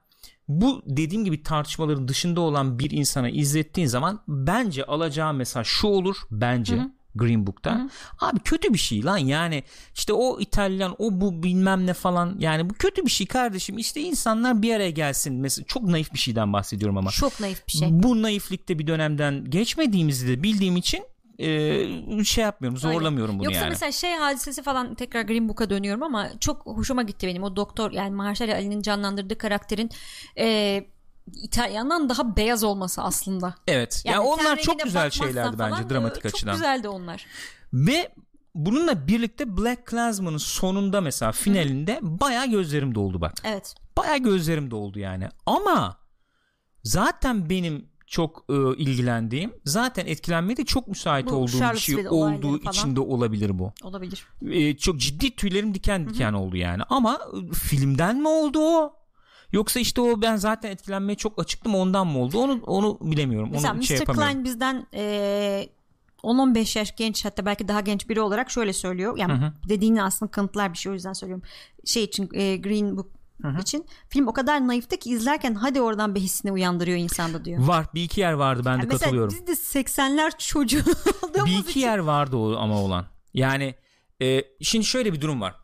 bu 0.49 0.83
dediğim 0.87 1.25
gibi 1.25 1.43
tartışmaların 1.43 2.09
dışında 2.09 2.41
olan 2.41 2.79
bir 2.79 2.91
insana 2.91 3.29
izlettiğin 3.31 3.87
zaman 3.89 4.21
bence 4.29 4.85
alacağı 4.85 5.35
mesaj 5.35 5.67
şu 5.67 5.87
olur 5.87 6.17
bence 6.31 6.77
Green 7.15 7.47
Book'ta. 7.47 7.91
Abi 8.21 8.41
kötü 8.41 8.75
bir 8.75 8.79
şey 8.79 9.05
lan 9.05 9.19
yani. 9.19 9.65
İşte 9.95 10.13
o 10.13 10.41
İtalyan 10.41 10.95
o 10.99 11.21
bu 11.21 11.43
bilmem 11.43 11.87
ne 11.87 11.95
falan. 11.95 12.37
Yani 12.39 12.71
bu 12.71 12.75
kötü 12.75 13.05
bir 13.05 13.11
şey 13.11 13.27
kardeşim. 13.27 13.79
İşte 13.79 14.01
insanlar 14.01 14.63
bir 14.63 14.75
araya 14.75 14.91
gelsin. 14.91 15.35
Mesela 15.35 15.67
çok 15.67 15.83
naif 15.83 16.13
bir 16.13 16.19
şeyden 16.19 16.53
bahsediyorum 16.53 16.99
ama. 16.99 17.11
Çok 17.11 17.41
naif 17.41 17.67
bir 17.67 17.73
şey. 17.73 17.89
bu 17.93 18.23
naiflikte 18.23 18.79
bir 18.79 18.87
dönemden 18.87 19.45
geçmediğimizi 19.51 20.29
de 20.29 20.43
bildiğim 20.43 20.77
için 20.77 21.05
e, 21.41 22.25
şey 22.25 22.45
yapmıyorum 22.45 22.79
zorlamıyorum 22.79 23.39
bunu 23.39 23.45
Yoksa 23.45 23.61
yani. 23.61 23.71
mesela 23.71 23.93
şey 23.93 24.13
hadisesi 24.13 24.63
falan 24.63 24.95
tekrar 24.95 25.23
Green 25.23 25.49
Book'a 25.49 25.71
dönüyorum 25.71 26.03
ama 26.03 26.31
çok 26.41 26.67
hoşuma 26.67 27.03
gitti 27.03 27.27
benim. 27.27 27.43
O 27.43 27.57
doktor 27.57 27.93
yani 27.93 28.11
Marshall 28.11 28.49
Ali'nin 28.51 28.83
canlandırdığı 28.83 29.39
karakterin 29.39 29.91
e, 30.39 30.85
İtalyan'dan 31.35 32.09
daha 32.09 32.37
beyaz 32.37 32.65
olması 32.65 33.03
aslında. 33.03 33.55
Evet. 33.67 34.03
Yani 34.05 34.15
Yani, 34.15 34.27
onlar 34.27 34.59
çok 34.59 34.81
güzel 34.81 35.11
şeylerdi 35.11 35.57
falan, 35.57 35.73
bence 35.73 35.91
dramatik 35.91 36.25
e, 36.25 36.29
açıdan. 36.29 36.53
Çok 36.53 36.61
güzeldi 36.61 36.89
onlar. 36.89 37.27
Ve 37.73 38.13
bununla 38.55 39.09
birlikte 39.09 39.57
Black 39.57 39.87
Klansman'ın 39.87 40.39
sonunda 40.39 41.01
mesela 41.01 41.33
finalinde 41.33 41.99
bayağı 42.03 42.47
gözlerim 42.47 42.95
doldu 42.95 43.21
bak. 43.21 43.33
Evet. 43.45 43.75
Bayağı 43.97 44.19
gözlerim 44.19 44.71
doldu 44.71 44.99
yani. 44.99 45.29
Ama 45.47 45.97
zaten 46.85 47.51
benim 47.51 47.91
çok 48.07 48.45
e, 48.49 48.55
ilgilendiğim 48.77 49.53
zaten 49.65 50.07
etkilenmeye 50.07 50.57
de 50.57 50.65
çok 50.65 50.89
müsait 50.89 51.27
Bu 51.27 51.35
olduğum 51.35 51.73
bir 51.73 51.79
şey 51.79 52.09
olduğu 52.09 52.59
falan. 52.59 52.73
için 52.73 52.97
de 52.97 53.01
olabilir 53.01 53.59
bu. 53.59 53.73
Olabilir. 53.83 54.27
E, 54.51 54.77
çok 54.77 55.01
ciddi 55.01 55.37
tüylerim 55.37 55.75
diken 55.75 56.09
diken 56.09 56.33
oldu 56.33 56.57
yani. 56.57 56.83
Ama 56.89 57.15
e, 57.15 57.55
filmden 57.55 58.17
mi 58.17 58.29
oldu 58.29 58.59
o? 58.61 59.00
Yoksa 59.53 59.81
işte 59.81 60.01
o 60.01 60.23
ben 60.23 60.37
zaten 60.37 60.71
etkilenmeye 60.71 61.17
çok 61.17 61.41
açıktım 61.41 61.75
ondan 61.75 62.07
mı 62.07 62.19
oldu? 62.19 62.39
Onu 62.39 62.63
onu 62.67 62.99
bilemiyorum. 63.01 63.49
Mesela 63.53 63.73
onu 63.73 63.79
Mr. 63.79 63.85
şey. 63.85 63.99
Klein 63.99 64.45
bizden 64.45 64.87
e, 64.95 65.69
10-15 66.23 66.79
yaş 66.79 66.97
genç 66.97 67.25
hatta 67.25 67.47
belki 67.47 67.69
daha 67.69 67.81
genç 67.81 68.09
biri 68.09 68.21
olarak 68.21 68.51
şöyle 68.51 68.73
söylüyor. 68.73 69.17
Yani 69.17 69.33
Hı 69.33 69.47
hı. 69.47 69.53
dediğini 69.69 70.03
aslında 70.03 70.31
kanıtlar 70.31 70.73
bir 70.73 70.79
şey 70.79 70.91
o 70.91 70.95
yüzden 70.95 71.13
söylüyorum. 71.13 71.45
Şey 71.85 72.05
için 72.05 72.29
e, 72.33 72.57
Green 72.57 72.97
Book 72.97 73.21
için 73.61 73.87
film 74.09 74.29
o 74.29 74.33
kadar 74.33 74.67
naifte 74.67 74.99
ki 74.99 75.11
izlerken 75.11 75.55
hadi 75.55 75.81
oradan 75.81 76.15
bir 76.15 76.21
hissini 76.21 76.53
uyandırıyor 76.53 76.99
insanda 76.99 77.45
diyor. 77.45 77.67
Var 77.67 77.87
bir 77.95 78.03
iki 78.03 78.21
yer 78.21 78.33
vardı 78.33 78.63
ben 78.65 78.83
de 78.83 78.87
mesela 78.87 78.99
katılıyorum. 78.99 79.35
biz 79.35 79.47
de 79.47 79.81
80'ler 79.81 80.39
çocuğu 80.39 80.85
bir 81.47 81.59
iki 81.59 81.71
için 81.71 81.81
yer 81.81 81.99
vardı 81.99 82.37
o 82.37 82.57
ama 82.57 82.83
olan. 82.83 83.07
Yani 83.35 83.75
e, 84.23 84.45
şimdi 84.61 84.85
şöyle 84.85 85.13
bir 85.13 85.21
durum 85.21 85.41
var. 85.41 85.55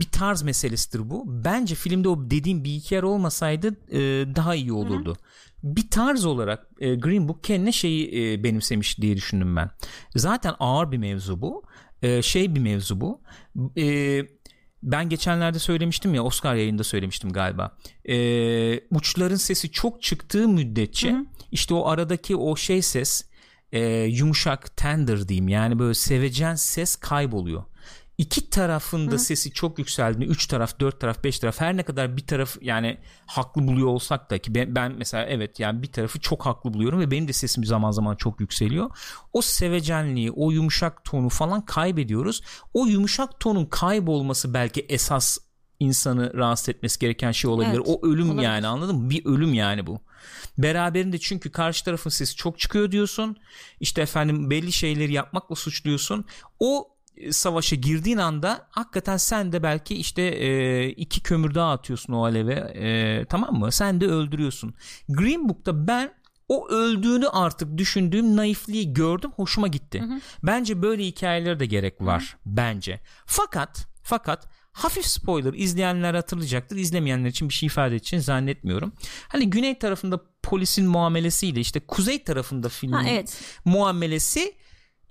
Bir 0.00 0.10
tarz 0.10 0.42
meselesidir 0.42 1.10
bu. 1.10 1.24
Bence 1.26 1.74
filmde 1.74 2.08
o 2.08 2.30
dediğim 2.30 2.64
bir 2.64 2.74
iki 2.74 2.94
yer 2.94 3.02
olmasaydı 3.02 3.68
e, 3.90 4.00
daha 4.36 4.54
iyi 4.54 4.72
olurdu. 4.72 5.16
Bir 5.62 5.90
tarz 5.90 6.24
olarak 6.24 6.66
e, 6.80 6.94
Green 6.94 7.28
Book 7.28 7.44
kendine 7.44 7.72
şeyi 7.72 8.32
e, 8.32 8.44
benimsemiş 8.44 8.98
diye 8.98 9.16
düşündüm 9.16 9.56
ben. 9.56 9.70
Zaten 10.16 10.54
ağır 10.58 10.92
bir 10.92 10.98
mevzu 10.98 11.40
bu. 11.42 11.62
E, 12.02 12.22
şey 12.22 12.54
bir 12.54 12.60
mevzu 12.60 13.00
bu. 13.00 13.20
E, 13.78 14.18
ben 14.82 15.08
geçenlerde 15.08 15.58
söylemiştim 15.58 16.14
ya 16.14 16.22
Oscar 16.22 16.54
yayında 16.54 16.84
söylemiştim 16.84 17.32
galiba. 17.32 17.76
E, 18.08 18.16
uçların 18.90 19.36
sesi 19.36 19.70
çok 19.70 20.02
çıktığı 20.02 20.48
müddetçe 20.48 21.16
işte 21.52 21.74
o 21.74 21.86
aradaki 21.86 22.36
o 22.36 22.56
şey 22.56 22.82
ses 22.82 23.24
e, 23.72 23.80
yumuşak 24.02 24.76
tender 24.76 25.28
diyeyim 25.28 25.48
yani 25.48 25.78
böyle 25.78 25.94
sevecen 25.94 26.54
ses 26.54 26.96
kayboluyor. 26.96 27.64
İki 28.18 28.50
tarafın 28.50 29.10
da 29.10 29.18
sesi 29.18 29.52
çok 29.52 29.78
yükseldiğinde 29.78 30.32
üç 30.32 30.46
taraf 30.46 30.80
dört 30.80 31.00
taraf 31.00 31.24
beş 31.24 31.38
taraf 31.38 31.60
her 31.60 31.76
ne 31.76 31.82
kadar 31.82 32.16
bir 32.16 32.26
taraf 32.26 32.56
yani 32.60 32.98
haklı 33.26 33.66
buluyor 33.66 33.88
olsak 33.88 34.30
da 34.30 34.38
ki 34.38 34.54
ben, 34.54 34.74
ben 34.74 34.92
mesela 34.92 35.26
evet 35.26 35.60
yani 35.60 35.82
bir 35.82 35.92
tarafı 35.92 36.20
çok 36.20 36.46
haklı 36.46 36.74
buluyorum 36.74 37.00
ve 37.00 37.10
benim 37.10 37.28
de 37.28 37.32
sesim 37.32 37.64
zaman 37.64 37.90
zaman 37.90 38.16
çok 38.16 38.40
yükseliyor. 38.40 38.90
O 39.32 39.42
sevecenliği 39.42 40.30
o 40.30 40.50
yumuşak 40.50 41.04
tonu 41.04 41.28
falan 41.28 41.64
kaybediyoruz. 41.64 42.42
O 42.74 42.86
yumuşak 42.86 43.40
tonun 43.40 43.66
kaybolması 43.66 44.54
belki 44.54 44.86
esas 44.88 45.38
insanı 45.80 46.34
rahatsız 46.34 46.68
etmesi 46.68 46.98
gereken 46.98 47.32
şey 47.32 47.50
olabilir. 47.50 47.82
Evet, 47.86 47.88
o 47.88 48.06
ölüm 48.06 48.26
olabilir. 48.26 48.44
yani 48.44 48.66
anladın 48.66 48.96
mı? 48.96 49.10
Bir 49.10 49.24
ölüm 49.24 49.54
yani 49.54 49.86
bu. 49.86 50.00
Beraberinde 50.58 51.18
çünkü 51.18 51.50
karşı 51.50 51.84
tarafın 51.84 52.10
sesi 52.10 52.36
çok 52.36 52.58
çıkıyor 52.58 52.90
diyorsun. 52.90 53.36
İşte 53.80 54.02
efendim 54.02 54.50
belli 54.50 54.72
şeyleri 54.72 55.12
yapmakla 55.12 55.54
suçluyorsun. 55.54 56.24
O 56.60 56.91
savaşa 57.30 57.76
girdiğin 57.76 58.18
anda 58.18 58.66
hakikaten 58.70 59.16
sen 59.16 59.52
de 59.52 59.62
belki 59.62 59.94
işte 59.94 60.22
e, 60.22 60.86
iki 60.88 61.22
kömür 61.22 61.54
daha 61.54 61.72
atıyorsun 61.72 62.12
o 62.12 62.24
aleve 62.24 62.54
e, 62.54 63.24
tamam 63.24 63.54
mı? 63.54 63.72
Sen 63.72 64.00
de 64.00 64.06
öldürüyorsun. 64.06 64.74
Green 65.08 65.48
Book'ta 65.48 65.86
ben 65.86 66.14
o 66.48 66.68
öldüğünü 66.68 67.28
artık 67.28 67.78
düşündüğüm 67.78 68.36
naifliği 68.36 68.94
gördüm 68.94 69.30
hoşuma 69.36 69.68
gitti. 69.68 70.04
Bence 70.42 70.82
böyle 70.82 71.04
hikayelere 71.04 71.60
de 71.60 71.66
gerek 71.66 72.00
var 72.00 72.36
bence. 72.46 73.00
Fakat 73.26 73.86
fakat 74.02 74.48
hafif 74.72 75.06
spoiler 75.06 75.54
izleyenler 75.54 76.14
hatırlayacaktır. 76.14 76.76
İzlemeyenler 76.76 77.28
için 77.28 77.48
bir 77.48 77.54
şey 77.54 77.66
ifade 77.66 77.96
edeceğini 77.96 78.22
zannetmiyorum. 78.22 78.92
Hani 79.28 79.50
güney 79.50 79.78
tarafında 79.78 80.20
polisin 80.42 80.86
muamelesiyle 80.86 81.60
işte 81.60 81.80
kuzey 81.80 82.24
tarafında 82.24 82.68
filmin 82.68 82.96
Ha, 82.96 83.04
evet. 83.08 83.40
muamelesi 83.64 84.54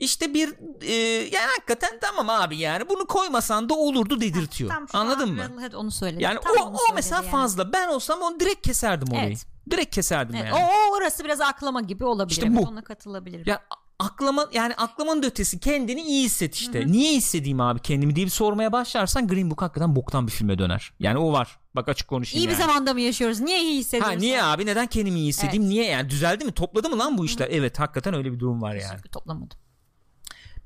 işte 0.01 0.33
bir 0.33 0.53
e, 0.81 0.93
yani 1.31 1.47
hakikaten 1.57 1.99
tamam 2.01 2.29
abi 2.29 2.57
yani 2.57 2.89
bunu 2.89 3.05
koymasan 3.07 3.69
da 3.69 3.73
olurdu 3.73 4.21
dedirtiyor. 4.21 4.69
Tam 4.69 4.87
şu 4.89 4.97
Anladın 4.97 5.23
an 5.23 5.29
mı? 5.29 5.43
Radiohead 5.43 5.73
onu 5.73 5.91
söyledi. 5.91 6.23
Yani 6.23 6.39
Tam 6.43 6.73
o, 6.73 6.77
o 6.91 6.93
mesela 6.95 7.21
yani. 7.21 7.31
fazla. 7.31 7.73
Ben 7.73 7.87
olsam 7.87 8.21
onu 8.21 8.39
direkt 8.39 8.67
keserdim 8.67 9.13
orayı. 9.13 9.27
Evet. 9.27 9.45
Direkt 9.71 9.95
keserdim 9.95 10.35
Evet, 10.35 10.53
yani. 10.53 10.63
o, 10.63 10.67
o 10.67 10.97
orası 10.97 11.23
biraz 11.23 11.41
aklama 11.41 11.81
gibi 11.81 12.05
olabilir. 12.05 12.31
İşte 12.31 12.47
evet, 12.47 12.57
bu. 12.57 12.69
Ona 12.69 12.83
katılabilirim. 12.83 13.43
Ya 13.47 13.61
aklama 13.99 14.47
yani 14.53 14.73
aklamanın 14.75 15.23
ötesi 15.23 15.59
kendini 15.59 16.01
iyi 16.01 16.23
hisset 16.25 16.55
işte. 16.55 16.87
Niye 16.87 17.13
hissedeyim 17.13 17.61
abi 17.61 17.79
kendimi 17.79 18.15
diye 18.15 18.25
bir 18.25 18.31
sormaya 18.31 18.71
başlarsan 18.71 19.27
Green 19.27 19.51
Book 19.51 19.61
hakikaten 19.61 19.95
boktan 19.95 20.27
bir 20.27 20.31
filme 20.31 20.59
döner. 20.59 20.93
Yani 20.99 21.17
o 21.17 21.31
var. 21.31 21.59
Bak 21.75 21.89
açık 21.89 22.07
konuşayım 22.07 22.43
İyi 22.43 22.47
bir 22.47 22.53
yani. 22.53 22.61
zamanda 22.61 22.93
mı 22.93 23.01
yaşıyoruz? 23.01 23.39
Niye 23.39 23.61
iyi 23.61 23.73
Ha 23.75 23.79
hissediyorsun? 23.79 24.19
niye 24.19 24.43
abi 24.43 24.65
neden 24.65 24.87
kendimi 24.87 25.19
iyi 25.19 25.27
hissedeyim? 25.27 25.69
Niye 25.69 25.85
yani 25.85 26.09
düzeldi 26.09 26.45
mi? 26.45 26.51
Topladı 26.51 26.89
mı 26.89 26.99
lan 26.99 27.17
bu 27.17 27.25
işler? 27.25 27.47
Evet 27.51 27.79
hakikaten 27.79 28.13
öyle 28.13 28.33
bir 28.33 28.39
durum 28.39 28.61
var 28.61 28.75
yani. 28.75 29.01
Toplamadım. 29.11 29.57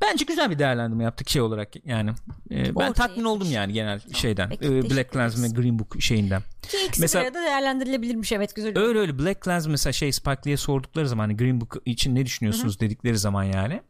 Bence 0.01 0.26
güzel 0.26 0.49
bir 0.51 0.59
değerlendirme 0.59 1.03
yaptık 1.03 1.30
şey 1.30 1.41
olarak 1.41 1.85
yani. 1.85 2.11
Ee, 2.51 2.76
ben 2.76 2.93
tatmin 2.93 3.23
oldum 3.23 3.51
yani 3.51 3.73
genel 3.73 3.99
şeyden. 4.13 4.49
peki, 4.49 4.59
teşekkür 4.61 4.95
Black 4.95 5.15
ederiz. 5.15 5.43
ve 5.43 5.61
Green 5.61 5.80
Book 5.80 6.01
şeyinden. 6.01 6.41
Ki 6.61 6.77
ikisi 6.88 7.01
Mesela- 7.01 7.26
arada 7.26 7.41
değerlendirilebilirmiş. 7.41 8.31
Evet 8.31 8.55
güzel. 8.55 8.77
Öyle 8.80 8.99
öyle. 8.99 9.19
Black 9.19 9.41
Klansman 9.41 9.72
mesela 9.72 9.93
şey 9.93 10.11
Spike 10.11 10.41
Lee'ye 10.45 10.57
sordukları 10.57 11.07
zaman 11.07 11.23
hani 11.23 11.38
Green 11.38 11.61
Book 11.61 11.77
için 11.85 12.15
ne 12.15 12.26
düşünüyorsunuz 12.26 12.80
dedikleri 12.80 13.17
zaman 13.17 13.43
yani 13.43 13.81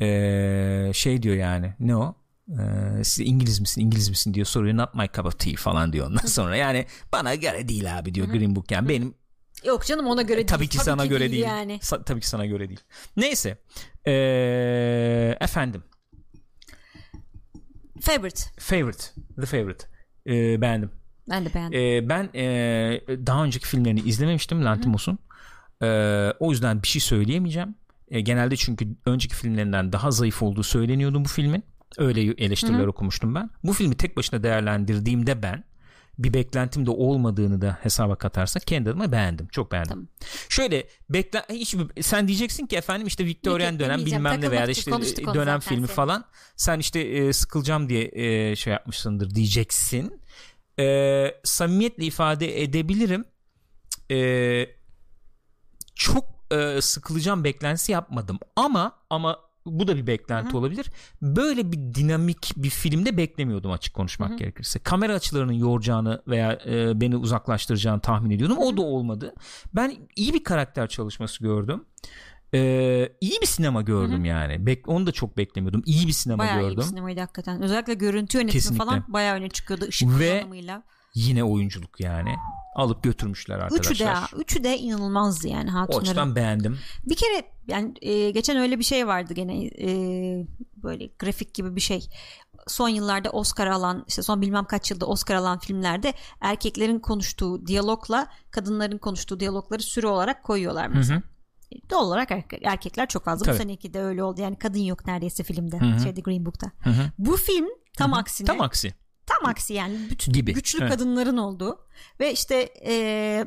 ee, 0.00 0.90
şey 0.94 1.22
diyor 1.22 1.36
yani 1.36 1.74
ne 1.80 1.96
o? 1.96 2.14
Ee, 2.48 3.04
siz 3.04 3.26
İngiliz 3.28 3.60
misin 3.60 3.80
İngiliz 3.80 4.08
misin? 4.08 4.34
diyor. 4.34 4.46
Soruyor 4.46 4.76
not 4.76 4.94
my 4.94 5.06
cup 5.16 5.26
of 5.26 5.38
tea 5.38 5.52
falan 5.56 5.92
diyor 5.92 6.06
ondan 6.06 6.26
sonra. 6.26 6.56
Yani 6.56 6.86
bana 7.12 7.34
göre 7.34 7.68
değil 7.68 7.98
abi 7.98 8.14
diyor 8.14 8.26
Green 8.28 8.56
Book 8.56 8.70
yani. 8.70 8.88
Benim 8.88 9.14
Yok 9.64 9.86
canım 9.86 10.06
ona 10.06 10.22
göre 10.22 10.36
değil. 10.36 10.46
tabii 10.46 10.68
ki 10.68 10.78
sana 10.78 11.06
göre 11.06 11.30
değil, 11.30 11.44
yani. 11.44 11.72
Sa- 11.72 12.04
tabii 12.04 12.20
ki 12.20 12.28
sana 12.28 12.46
göre 12.46 12.68
değil 12.68 12.80
neyse 13.16 13.58
ee, 14.06 15.36
efendim 15.40 15.82
Favorite. 18.00 18.42
favorite 18.58 19.04
the 19.40 19.46
favorite 19.46 19.84
Ee, 20.26 20.60
beğendim 20.60 20.90
Ben 21.30 21.44
de 21.44 21.54
beğendim. 21.54 21.80
Ee, 21.80 22.08
ben 22.08 22.30
ee, 22.34 23.00
daha 23.26 23.44
önceki 23.44 23.66
filmlerini 23.66 24.00
izlememiştim 24.00 24.64
Lantimos'un. 24.64 25.18
Ee, 25.82 25.86
o 26.40 26.50
yüzden 26.50 26.82
bir 26.82 26.88
şey 26.88 27.00
söyleyemeyeceğim. 27.00 27.74
Ee, 28.10 28.20
genelde 28.20 28.56
çünkü 28.56 28.88
önceki 29.06 29.34
filmlerinden 29.34 29.92
daha 29.92 30.10
zayıf 30.10 30.42
olduğu 30.42 30.62
söyleniyordu 30.62 31.24
bu 31.24 31.28
filmin. 31.28 31.64
Öyle 31.98 32.20
eleştiriler 32.20 32.86
okumuştum 32.86 33.34
ben. 33.34 33.50
Bu 33.64 33.72
filmi 33.72 33.96
tek 33.96 34.16
başına 34.16 34.42
değerlendirdiğimde 34.42 35.42
ben 35.42 35.64
bir 36.18 36.34
beklentim 36.34 36.86
de 36.86 36.90
olmadığını 36.90 37.60
da 37.60 37.78
hesaba 37.82 38.16
katarsak 38.16 38.66
kendi 38.66 38.90
adıma 38.90 39.12
beğendim. 39.12 39.48
Çok 39.48 39.72
beğendim. 39.72 39.90
Tamam. 39.90 40.08
Şöyle 40.48 40.86
bekle 41.10 41.42
hiç 41.50 41.76
sen 42.00 42.28
diyeceksin 42.28 42.66
ki 42.66 42.76
efendim 42.76 43.06
işte 43.06 43.24
Victorian 43.24 43.78
dönem 43.78 44.06
bilmem 44.06 44.40
ne 44.40 44.50
veya 44.50 44.66
işte 44.66 44.94
onu 44.94 45.34
dönem 45.34 45.60
filmi 45.60 45.86
falan. 45.86 46.24
Sen 46.56 46.78
işte 46.78 47.00
e, 47.00 47.32
sıkılacağım 47.32 47.88
diye 47.88 48.10
e, 48.12 48.56
şey 48.56 48.72
yapmışsındır 48.72 49.34
diyeceksin. 49.34 50.20
E, 50.78 51.26
samimiyetle 51.44 52.04
ifade 52.04 52.62
edebilirim. 52.62 53.24
E, 54.10 54.78
çok 55.94 56.24
e, 56.50 56.80
sıkılacağım 56.80 57.44
beklentisi 57.44 57.92
yapmadım 57.92 58.38
ama 58.56 58.92
ama 59.10 59.47
bu 59.70 59.88
da 59.88 59.96
bir 59.96 60.06
beklenti 60.06 60.56
olabilir. 60.56 60.86
Böyle 61.22 61.72
bir 61.72 61.78
dinamik 61.94 62.52
bir 62.56 62.70
filmde 62.70 63.16
beklemiyordum 63.16 63.70
açık 63.72 63.94
konuşmak 63.94 64.38
gerekirse. 64.38 64.78
Kamera 64.78 65.14
açılarının 65.14 65.52
yoracağını 65.52 66.22
veya 66.28 66.52
e, 66.66 67.00
beni 67.00 67.16
uzaklaştıracağını 67.16 68.00
tahmin 68.00 68.30
ediyordum. 68.30 68.58
O 68.58 68.76
da 68.76 68.82
olmadı. 68.82 69.34
Ben 69.74 69.96
iyi 70.16 70.34
bir 70.34 70.44
karakter 70.44 70.88
çalışması 70.88 71.42
gördüm. 71.44 71.84
Ee, 72.54 73.08
iyi 73.20 73.40
bir 73.40 73.46
sinema 73.46 73.82
gördüm 73.82 74.24
yani. 74.24 74.66
Bek 74.66 74.88
onu 74.88 75.06
da 75.06 75.12
çok 75.12 75.36
beklemiyordum. 75.36 75.82
İyi 75.86 76.06
bir 76.06 76.12
sinema 76.12 76.38
Bayağı 76.38 76.58
iyi 76.58 76.62
gördüm. 76.62 76.76
bir 76.78 76.82
sinemaydı 76.82 77.20
hakikaten. 77.20 77.62
Özellikle 77.62 77.94
görüntü 77.94 78.38
yönetimi 78.38 78.52
Kesinlikle. 78.52 78.84
falan 78.84 79.04
bayağı 79.08 79.36
öne 79.36 79.48
çıkıyordu. 79.48 79.86
Işık 79.86 80.18
Ve- 80.20 80.38
kullanımıyla. 80.40 80.82
Yine 81.14 81.44
oyunculuk 81.44 82.00
yani. 82.00 82.34
Alıp 82.76 83.02
götürmüşler 83.02 83.58
arkadaşlar. 83.58 83.90
Üçü 83.92 84.04
de, 84.04 84.40
üçü 84.42 84.64
de 84.64 84.78
inanılmazdı 84.78 85.48
yani 85.48 85.70
o 85.70 85.74
hatunların. 85.74 86.02
açıdan 86.04 86.36
beğendim. 86.36 86.78
Bir 87.06 87.16
kere 87.16 87.42
yani 87.68 87.94
e, 88.02 88.30
geçen 88.30 88.56
öyle 88.56 88.78
bir 88.78 88.84
şey 88.84 89.06
vardı 89.06 89.34
gene 89.34 89.64
e, 89.66 89.88
böyle 90.76 91.06
grafik 91.18 91.54
gibi 91.54 91.76
bir 91.76 91.80
şey. 91.80 92.08
Son 92.66 92.88
yıllarda 92.88 93.30
Oscar 93.30 93.66
alan 93.66 94.04
işte 94.08 94.22
son 94.22 94.40
bilmem 94.42 94.64
kaç 94.64 94.90
yılda 94.90 95.06
Oscar 95.06 95.34
alan 95.34 95.58
filmlerde 95.58 96.12
erkeklerin 96.40 96.98
konuştuğu 96.98 97.66
diyalogla 97.66 98.28
kadınların 98.50 98.98
konuştuğu 98.98 99.40
diyalogları 99.40 99.82
süre 99.82 100.06
olarak 100.06 100.44
koyuyorlar 100.44 100.86
mesela. 100.88 101.22
Doğal 101.90 102.06
olarak 102.06 102.30
erke- 102.30 102.60
erkekler 102.68 103.08
çok 103.08 103.24
fazla. 103.24 103.44
Tabii. 103.44 103.54
Bu 103.54 103.58
seneki 103.58 103.94
de 103.94 104.00
öyle 104.02 104.22
oldu. 104.22 104.40
Yani 104.40 104.56
kadın 104.58 104.78
yok 104.78 105.06
neredeyse 105.06 105.42
filmde. 105.42 105.78
hı. 105.78 106.00
Şeyde 106.00 106.20
Green 106.20 106.46
Book'ta. 106.46 106.70
Hı 106.78 106.90
hı. 106.90 107.10
Bu 107.18 107.36
film 107.36 107.66
tam 107.96 108.12
Hı 108.12 108.16
hı. 108.16 108.20
aksine. 108.20 108.46
Tam 108.46 108.60
aksi. 108.60 108.94
Tam 109.42 109.50
aksi 109.50 109.74
yani. 109.74 109.98
Bütün 110.10 110.32
Gibi. 110.32 110.52
güçlü 110.52 110.78
Evet. 110.82 110.90
kadınların 110.92 111.36
olduğu. 111.36 111.78
Ve 112.20 112.32
işte 112.32 112.66
eee, 112.86 113.46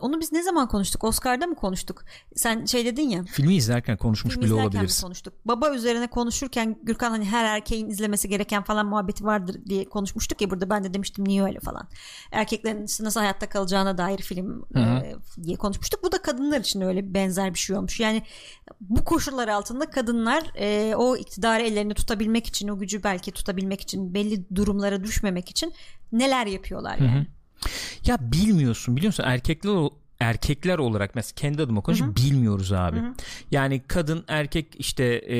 onu 0.00 0.20
biz 0.20 0.32
ne 0.32 0.42
zaman 0.42 0.68
konuştuk? 0.68 1.04
Oscar'da 1.04 1.46
mı 1.46 1.54
konuştuk? 1.54 2.04
Sen 2.34 2.64
şey 2.64 2.84
dedin 2.84 3.08
ya. 3.08 3.22
Filmi 3.24 3.54
izlerken 3.54 3.96
konuşmuş 3.96 4.34
Film 4.34 4.42
bile 4.42 4.52
izlerken 4.52 4.70
olabiliriz. 4.70 5.00
konuştuk? 5.00 5.34
Baba 5.44 5.74
üzerine 5.74 6.06
konuşurken 6.06 6.76
Gürkan 6.82 7.10
hani 7.10 7.24
her 7.24 7.44
erkeğin 7.44 7.88
izlemesi 7.88 8.28
gereken 8.28 8.62
falan 8.62 8.86
muhabbeti 8.86 9.24
vardır 9.24 9.56
diye 9.68 9.84
konuşmuştuk 9.84 10.40
ya 10.40 10.50
burada 10.50 10.70
ben 10.70 10.84
de 10.84 10.94
demiştim 10.94 11.28
niye 11.28 11.42
öyle 11.44 11.60
falan. 11.60 11.88
Erkeklerin 12.32 12.86
işte 12.86 13.04
nasıl 13.04 13.20
hayatta 13.20 13.48
kalacağına 13.48 13.98
dair 13.98 14.18
film 14.18 14.64
Hı 14.72 14.78
hı. 14.78 14.82
e, 14.82 15.14
diye 15.42 15.56
konuşmuştuk. 15.56 16.04
Bu 16.04 16.12
da 16.12 16.22
kadınlar 16.22 16.60
için 16.60 16.80
öyle 16.80 17.14
benzer 17.14 17.54
bir 17.54 17.58
şey 17.58 17.76
olmuş. 17.76 18.00
Yani 18.00 18.22
bu 18.80 19.04
koşullar 19.04 19.48
altında 19.48 19.90
kadınlar 19.90 20.42
e, 20.54 20.94
o 20.96 21.16
iktidarı 21.16 21.62
ellerinde 21.62 21.94
tutabilmek 21.94 22.46
için 22.46 22.68
o 22.68 22.78
gücü 22.78 23.02
belki 23.04 23.32
tutabilmek 23.32 23.80
için 23.80 24.14
belli 24.14 24.54
durumlara 24.54 25.04
düşmemek 25.04 25.50
için 25.50 25.72
neler 26.12 26.46
yapıyorlar 26.46 26.98
yani. 26.98 27.26
Ya 28.06 28.18
bilmiyorsun 28.20 28.96
biliyor 28.96 29.08
musun 29.08 29.24
erkekler 29.26 29.88
erkekler 30.20 30.78
olarak 30.78 31.14
mesela 31.14 31.32
kendi 31.36 31.62
adıma 31.62 31.80
konuşayım 31.80 32.16
bilmiyoruz 32.16 32.72
abi. 32.72 33.02
Yani 33.50 33.82
kadın 33.88 34.24
erkek 34.28 34.66
işte 34.78 35.04
e, 35.28 35.36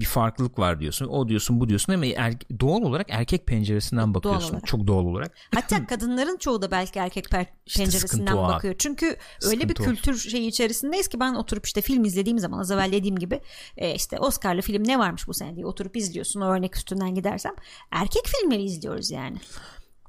bir 0.00 0.04
farklılık 0.04 0.58
var 0.58 0.80
diyorsun. 0.80 1.06
O 1.08 1.28
diyorsun 1.28 1.60
bu 1.60 1.68
diyorsun 1.68 1.92
ama 1.92 2.06
er- 2.06 2.60
doğal 2.60 2.82
olarak 2.82 3.06
erkek 3.10 3.46
penceresinden 3.46 4.14
bakıyorsun. 4.14 4.50
olarak. 4.50 4.66
Çok 4.66 4.86
doğal 4.86 5.04
olarak. 5.04 5.34
Hatta 5.54 5.86
kadınların 5.88 6.36
çoğu 6.36 6.62
da 6.62 6.70
belki 6.70 6.98
erkek 6.98 7.24
per- 7.26 7.46
İşte 7.66 7.82
penceresinden 7.84 8.08
sıkıntı 8.08 8.36
o 8.40 8.44
abi. 8.44 8.52
bakıyor. 8.52 8.74
Çünkü 8.78 9.16
öyle 9.42 9.62
bir 9.68 9.68
Sıkıntı 9.68 9.82
kültür 9.90 10.18
şeyi 10.30 10.48
içerisindeyiz 10.48 11.08
ki 11.08 11.20
ben 11.20 11.34
oturup 11.34 11.66
işte 11.66 11.80
film 11.80 12.04
izlediğim 12.04 12.38
zaman 12.38 12.58
az 12.58 12.70
evvel 12.70 12.92
dediğim 12.92 13.16
gibi 13.18 13.40
e, 13.76 13.94
işte 13.94 14.18
Oscar'lı 14.18 14.62
film 14.62 14.88
ne 14.88 14.98
varmış 14.98 15.28
bu 15.28 15.34
sene 15.34 15.56
diye 15.56 15.66
oturup 15.66 15.96
izliyorsun 15.96 16.40
o 16.40 16.44
örnek 16.44 16.76
üstünden 16.76 17.14
gidersem. 17.14 17.52
Erkek 17.90 18.22
filmleri 18.26 18.62
izliyoruz 18.62 19.10
yani. 19.10 19.36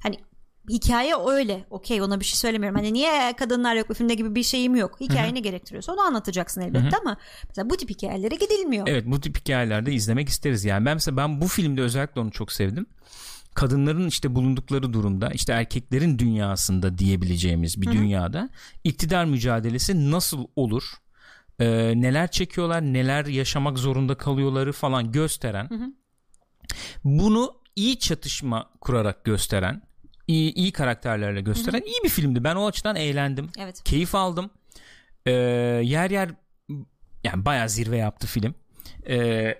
Hani 0.02 0.16
hikaye 0.68 1.14
öyle. 1.26 1.64
Okey 1.70 2.02
ona 2.02 2.20
bir 2.20 2.24
şey 2.24 2.36
söylemiyorum. 2.36 2.78
Hani 2.78 2.92
niye 2.92 3.32
kadınlar 3.36 3.76
yok 3.76 3.88
bu 3.88 3.94
filmde 3.94 4.14
gibi 4.14 4.34
bir 4.34 4.42
şeyim 4.42 4.76
yok. 4.76 5.00
Hikaye 5.00 5.34
ne 5.34 5.40
gerektiriyorsa 5.40 5.92
onu 5.92 6.00
anlatacaksın 6.00 6.60
elbette 6.60 6.96
ama 6.96 7.16
mesela 7.48 7.70
bu 7.70 7.76
tip 7.76 7.90
hikayelere 7.90 8.34
gidilmiyor. 8.34 8.86
Evet 8.88 9.04
bu 9.06 9.20
tip 9.20 9.38
hikayelerde 9.38 9.92
izlemek 9.92 10.28
isteriz 10.28 10.64
yani. 10.64 10.86
Ben 10.86 10.94
mesela 10.94 11.16
ben 11.16 11.40
bu 11.40 11.48
filmde 11.48 11.82
özellikle 11.82 12.20
onu 12.20 12.30
çok 12.30 12.52
sevdim. 12.52 12.86
Kadınların 13.54 14.08
işte 14.08 14.34
bulundukları 14.34 14.92
durumda 14.92 15.30
işte 15.30 15.52
erkeklerin 15.52 16.18
dünyasında 16.18 16.98
diyebileceğimiz 16.98 17.82
bir 17.82 17.90
dünyada 17.92 18.48
iktidar 18.84 19.24
mücadelesi 19.24 20.10
nasıl 20.10 20.46
olur? 20.56 20.92
Ee, 21.60 21.92
neler 21.96 22.30
çekiyorlar, 22.30 22.82
neler 22.82 23.26
yaşamak 23.26 23.78
zorunda 23.78 24.14
kalıyorları 24.14 24.72
falan 24.72 25.12
gösteren. 25.12 25.68
Bunu 27.04 27.54
iyi 27.76 27.98
çatışma 27.98 28.70
kurarak 28.80 29.24
gösteren, 29.24 29.82
iyi, 30.26 30.52
iyi 30.54 30.72
karakterlerle 30.72 31.40
gösteren 31.40 31.82
iyi 31.82 32.04
bir 32.04 32.08
filmdi. 32.08 32.44
Ben 32.44 32.56
o 32.56 32.66
açıdan 32.66 32.96
eğlendim. 32.96 33.48
Evet. 33.58 33.82
Keyif 33.84 34.14
aldım. 34.14 34.50
Ee, 35.26 35.30
yer 35.84 36.10
yer 36.10 36.30
yani 37.24 37.44
bayağı 37.44 37.68
zirve 37.68 37.96
yaptı 37.96 38.26
film. 38.26 38.54
Ee, 39.08 39.54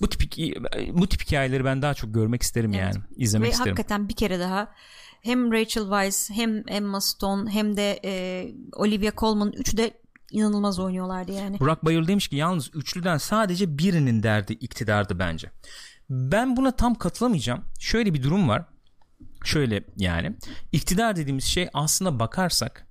bu 0.00 0.08
tip 0.08 0.32
bu 0.92 1.06
tip 1.08 1.22
hikayeleri 1.22 1.64
ben 1.64 1.82
daha 1.82 1.94
çok 1.94 2.14
görmek 2.14 2.42
isterim 2.42 2.74
Evet. 2.74 2.94
yani. 2.94 3.04
izlemek 3.16 3.46
Ve 3.48 3.52
isterim. 3.52 3.70
hakikaten 3.72 4.08
bir 4.08 4.14
kere 4.16 4.38
daha 4.40 4.72
hem 5.22 5.52
Rachel 5.52 5.82
Weisz 5.82 6.30
hem 6.30 6.62
Emma 6.68 7.00
Stone 7.00 7.50
hem 7.50 7.76
de 7.76 8.00
e, 8.04 8.44
Olivia 8.72 9.12
Colman 9.16 9.52
üçü 9.52 9.76
de 9.76 9.90
inanılmaz 10.32 10.78
oynuyorlardı 10.78 11.32
yani. 11.32 11.60
Burak 11.60 11.84
Bayır 11.84 12.06
demiş 12.06 12.28
ki 12.28 12.36
yalnız 12.36 12.70
üçlüden 12.74 13.18
sadece 13.18 13.78
birinin 13.78 14.22
derdi 14.22 14.52
iktidardı 14.52 15.18
bence. 15.18 15.50
Ben 16.10 16.56
buna 16.56 16.70
tam 16.76 16.94
katılamayacağım. 16.94 17.64
Şöyle 17.80 18.14
bir 18.14 18.22
durum 18.22 18.48
var. 18.48 18.64
Şöyle 19.44 19.84
yani 19.96 20.36
iktidar 20.72 21.16
dediğimiz 21.16 21.44
şey 21.44 21.68
aslına 21.72 22.20
bakarsak 22.20 22.88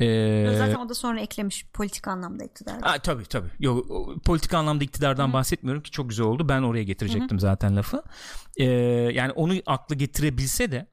ee, 0.00 0.54
Zaten 0.58 0.74
o 0.74 0.88
da 0.88 0.94
sonra 0.94 1.20
eklemiş 1.20 1.66
politik 1.72 2.08
anlamda 2.08 2.44
iktidar. 2.44 2.80
Ha, 2.80 2.98
tabii 2.98 3.24
tabii. 3.24 3.48
Yok, 3.58 3.86
politik 4.24 4.54
anlamda 4.54 4.84
iktidardan 4.84 5.32
bahsetmiyorum 5.32 5.82
ki 5.82 5.90
çok 5.90 6.08
güzel 6.08 6.26
oldu. 6.26 6.48
Ben 6.48 6.62
oraya 6.62 6.82
getirecektim 6.82 7.40
zaten 7.40 7.76
lafı. 7.76 8.02
Ee, 8.56 8.64
yani 9.14 9.32
onu 9.32 9.54
aklı 9.66 9.94
getirebilse 9.94 10.72
de 10.72 10.86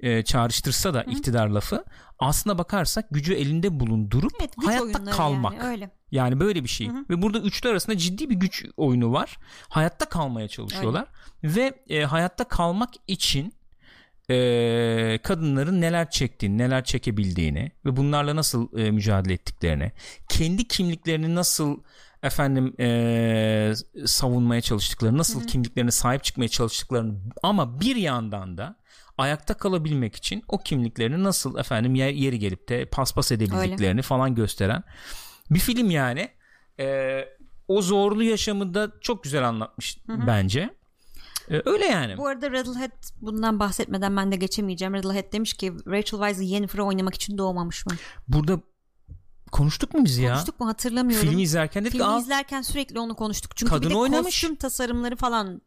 e, 0.00 0.24
çağrıştırsa 0.24 0.94
da 0.94 1.02
iktidar 1.02 1.48
lafı 1.48 1.84
aslına 2.18 2.58
bakarsak 2.58 3.06
gücü 3.10 3.34
elinde 3.34 3.80
bulundurup 3.80 4.32
Evet, 4.40 4.50
hayatta 4.64 5.04
kalmak. 5.04 5.52
yani, 5.54 5.64
öyle. 5.64 5.90
Yani 6.10 6.40
böyle 6.40 6.64
bir 6.64 6.68
şey. 6.68 6.90
Ve 7.10 7.22
burada 7.22 7.38
üçlü 7.38 7.68
arasında 7.68 7.98
ciddi 7.98 8.30
bir 8.30 8.34
güç 8.34 8.64
oyunu 8.76 9.12
var. 9.12 9.38
Hayatta 9.68 10.04
kalmaya 10.04 10.48
çalışıyorlar. 10.48 11.06
Ve 11.44 11.84
e, 11.88 12.04
hayatta 12.04 12.44
kalmak 12.44 12.90
için 13.06 13.54
e, 14.30 15.18
kadınların 15.22 15.80
neler 15.80 16.10
çektiğini, 16.10 16.58
neler 16.58 16.84
çekebildiğini 16.84 17.72
ve 17.84 17.96
bunlarla 17.96 18.36
nasıl 18.36 18.78
e, 18.78 18.90
mücadele 18.90 19.32
ettiklerini, 19.32 19.92
kendi 20.28 20.68
kimliklerini 20.68 21.34
nasıl 21.34 21.82
efendim 22.22 22.74
e, 22.80 23.72
savunmaya 24.06 24.60
çalıştıklarını, 24.60 25.18
nasıl 25.18 25.46
kimliklerine 25.46 25.90
sahip 25.90 26.24
çıkmaya 26.24 26.48
çalıştıklarını 26.48 27.18
ama 27.42 27.80
bir 27.80 27.96
yandan 27.96 28.58
da 28.58 28.76
ayakta 29.18 29.54
kalabilmek 29.54 30.16
için 30.16 30.42
o 30.48 30.58
kimliklerini 30.58 31.24
nasıl 31.24 31.58
efendim 31.58 31.94
yer, 31.94 32.10
yeri 32.10 32.38
gelip 32.38 32.68
de 32.68 32.84
paspas 32.86 33.32
edebildiklerini 33.32 34.02
falan 34.02 34.34
gösteren 34.34 34.82
bir 35.50 35.58
film 35.58 35.90
yani. 35.90 36.28
E, 36.80 37.20
o 37.68 37.82
zorlu 37.82 38.22
yaşamı 38.22 38.74
da 38.74 38.92
çok 39.00 39.22
güzel 39.22 39.48
anlatmış 39.48 39.98
bence. 40.08 40.70
E, 41.50 41.62
öyle 41.64 41.84
yani. 41.86 42.16
Bu 42.18 42.26
arada 42.26 42.50
Radlehead 42.50 42.90
bundan 43.20 43.60
bahsetmeden 43.60 44.16
ben 44.16 44.32
de 44.32 44.36
geçemeyeceğim. 44.36 44.94
Radlehead 44.94 45.32
demiş 45.32 45.54
ki 45.54 45.72
Rachel 45.86 46.18
Weisz 46.20 46.50
Yennefer'ı 46.50 46.84
oynamak 46.84 47.14
için 47.14 47.38
doğmamış 47.38 47.86
mı? 47.86 47.92
Burada 48.28 48.60
konuştuk 49.52 49.94
mu 49.94 50.04
biz 50.04 50.18
ya? 50.18 50.32
Konuştuk 50.32 50.60
mu 50.60 50.66
hatırlamıyorum. 50.66 51.28
Filmi 51.28 51.42
izlerken 51.42 51.82
dedik 51.84 51.92
Filmi 51.92 52.04
"Aa, 52.06 52.18
izlerken 52.18 52.62
sürekli 52.62 52.98
onu 52.98 53.14
konuştuk. 53.16 53.56
Çünkü 53.56 53.70
Kadın 53.70 53.88
bir 53.88 53.94
de 53.94 53.98
oynamış. 53.98 54.24
kostüm 54.42 54.54
tasarımları 54.56 55.16
falan 55.16 55.60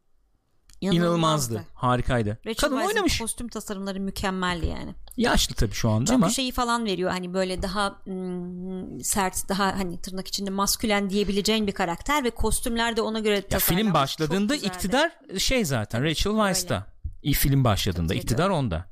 inanılmazdı. 0.81 1.63
Harikaydı. 1.73 2.37
Rachel 2.45 2.55
Kadın 2.55 2.75
Weisz'in 2.75 2.95
oynamış. 2.95 3.19
kostüm 3.19 3.47
tasarımları 3.47 3.99
mükemmeldi 3.99 4.65
yani. 4.65 4.95
Yaşlı 5.17 5.55
tabii 5.55 5.73
şu 5.73 5.89
anda 5.89 6.05
Çünkü 6.05 6.15
ama 6.15 6.29
şeyi 6.29 6.51
falan 6.51 6.85
veriyor 6.85 7.11
hani 7.11 7.33
böyle 7.33 7.61
daha 7.61 8.01
mm, 8.05 9.01
sert 9.01 9.49
daha 9.49 9.65
hani 9.65 10.01
tırnak 10.01 10.27
içinde 10.27 10.49
maskülen 10.49 11.09
diyebileceğin 11.09 11.67
bir 11.67 11.71
karakter 11.71 12.23
ve 12.23 12.29
kostümler 12.29 12.97
de 12.97 13.01
ona 13.01 13.19
göre 13.19 13.43
ya 13.51 13.59
film 13.59 13.93
başladığında 13.93 14.55
iktidar 14.55 15.11
şey 15.37 15.65
zaten 15.65 16.03
Rachel 16.03 16.33
Weisz'ta. 16.33 16.97
İyi 17.23 17.33
film 17.33 17.63
başladığında 17.63 18.07
Tabii, 18.07 18.17
iktidar 18.17 18.49
onda. 18.49 18.85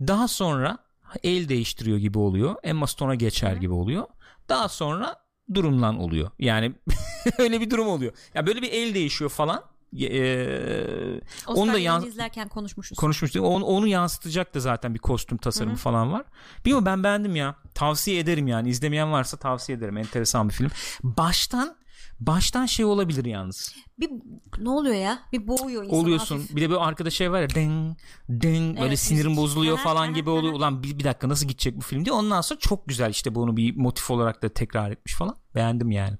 Daha 0.00 0.28
sonra 0.28 0.78
el 1.22 1.48
değiştiriyor 1.48 1.98
gibi 1.98 2.18
oluyor. 2.18 2.56
Emma 2.62 2.86
Stone'a 2.86 3.14
geçer 3.14 3.56
gibi 3.56 3.72
oluyor. 3.72 4.06
Daha 4.48 4.68
sonra 4.68 5.16
durumlan 5.54 5.98
oluyor. 5.98 6.30
Yani 6.38 6.72
öyle 7.38 7.60
bir 7.60 7.70
durum 7.70 7.88
oluyor. 7.88 8.12
Ya 8.34 8.46
böyle 8.46 8.62
bir 8.62 8.72
el 8.72 8.94
değişiyor 8.94 9.30
falan. 9.30 9.64
Ee, 9.92 11.20
onu 11.46 11.56
da 11.56 11.60
Oscar 11.60 11.74
yan, 11.74 11.94
yayını 11.94 12.08
izlerken 12.08 12.48
konuşmuşuz. 12.48 12.98
konuşmuştuk. 12.98 13.44
Onu, 13.44 13.64
onu 13.64 13.86
yansıtacak 13.86 14.54
da 14.54 14.60
zaten 14.60 14.94
bir 14.94 14.98
kostüm 14.98 15.38
tasarımı 15.38 15.76
falan 15.76 16.12
var. 16.12 16.24
Bilmiyorum 16.64 16.86
ben 16.86 17.04
beğendim 17.04 17.36
ya. 17.36 17.56
Tavsiye 17.74 18.18
ederim 18.18 18.46
yani. 18.46 18.68
İzlemeyen 18.68 19.12
varsa 19.12 19.36
tavsiye 19.36 19.78
ederim. 19.78 19.96
Enteresan 19.96 20.48
bir 20.48 20.54
film. 20.54 20.70
Baştan 21.02 21.76
baştan 22.20 22.66
şey 22.66 22.84
olabilir 22.84 23.24
yalnız. 23.24 23.74
bir 24.00 24.10
ne 24.58 24.70
oluyor 24.70 24.94
ya? 24.94 25.18
Bir 25.32 25.46
boğuyor 25.46 25.84
insanı 25.84 25.98
Oluyorsun. 25.98 26.38
hafif. 26.38 26.56
Bir 26.56 26.60
de 26.62 26.70
böyle 26.70 26.80
arkada 26.80 27.10
şey 27.10 27.32
var 27.32 27.40
ya 27.42 27.50
ding 27.50 27.96
ding 28.30 28.76
böyle 28.76 28.88
Evet, 28.88 28.98
sinirim 28.98 29.26
müzik. 29.26 29.42
bozuluyor 29.42 29.78
falan 29.78 30.14
gibi 30.14 30.30
oluyor. 30.30 30.52
Ulan 30.54 30.82
bir, 30.82 30.98
bir 30.98 31.04
dakika 31.04 31.28
nasıl 31.28 31.48
gidecek 31.48 31.76
bu 31.76 31.80
film 31.80 32.04
diye. 32.04 32.12
Ondan 32.12 32.40
sonra 32.40 32.58
çok 32.60 32.88
güzel 32.88 33.10
işte 33.10 33.34
bunu 33.34 33.56
bir 33.56 33.76
motif 33.76 34.10
olarak 34.10 34.42
da 34.42 34.48
tekrar 34.48 34.90
etmiş 34.90 35.14
falan. 35.14 35.36
Beğendim 35.54 35.90
yani. 35.90 36.16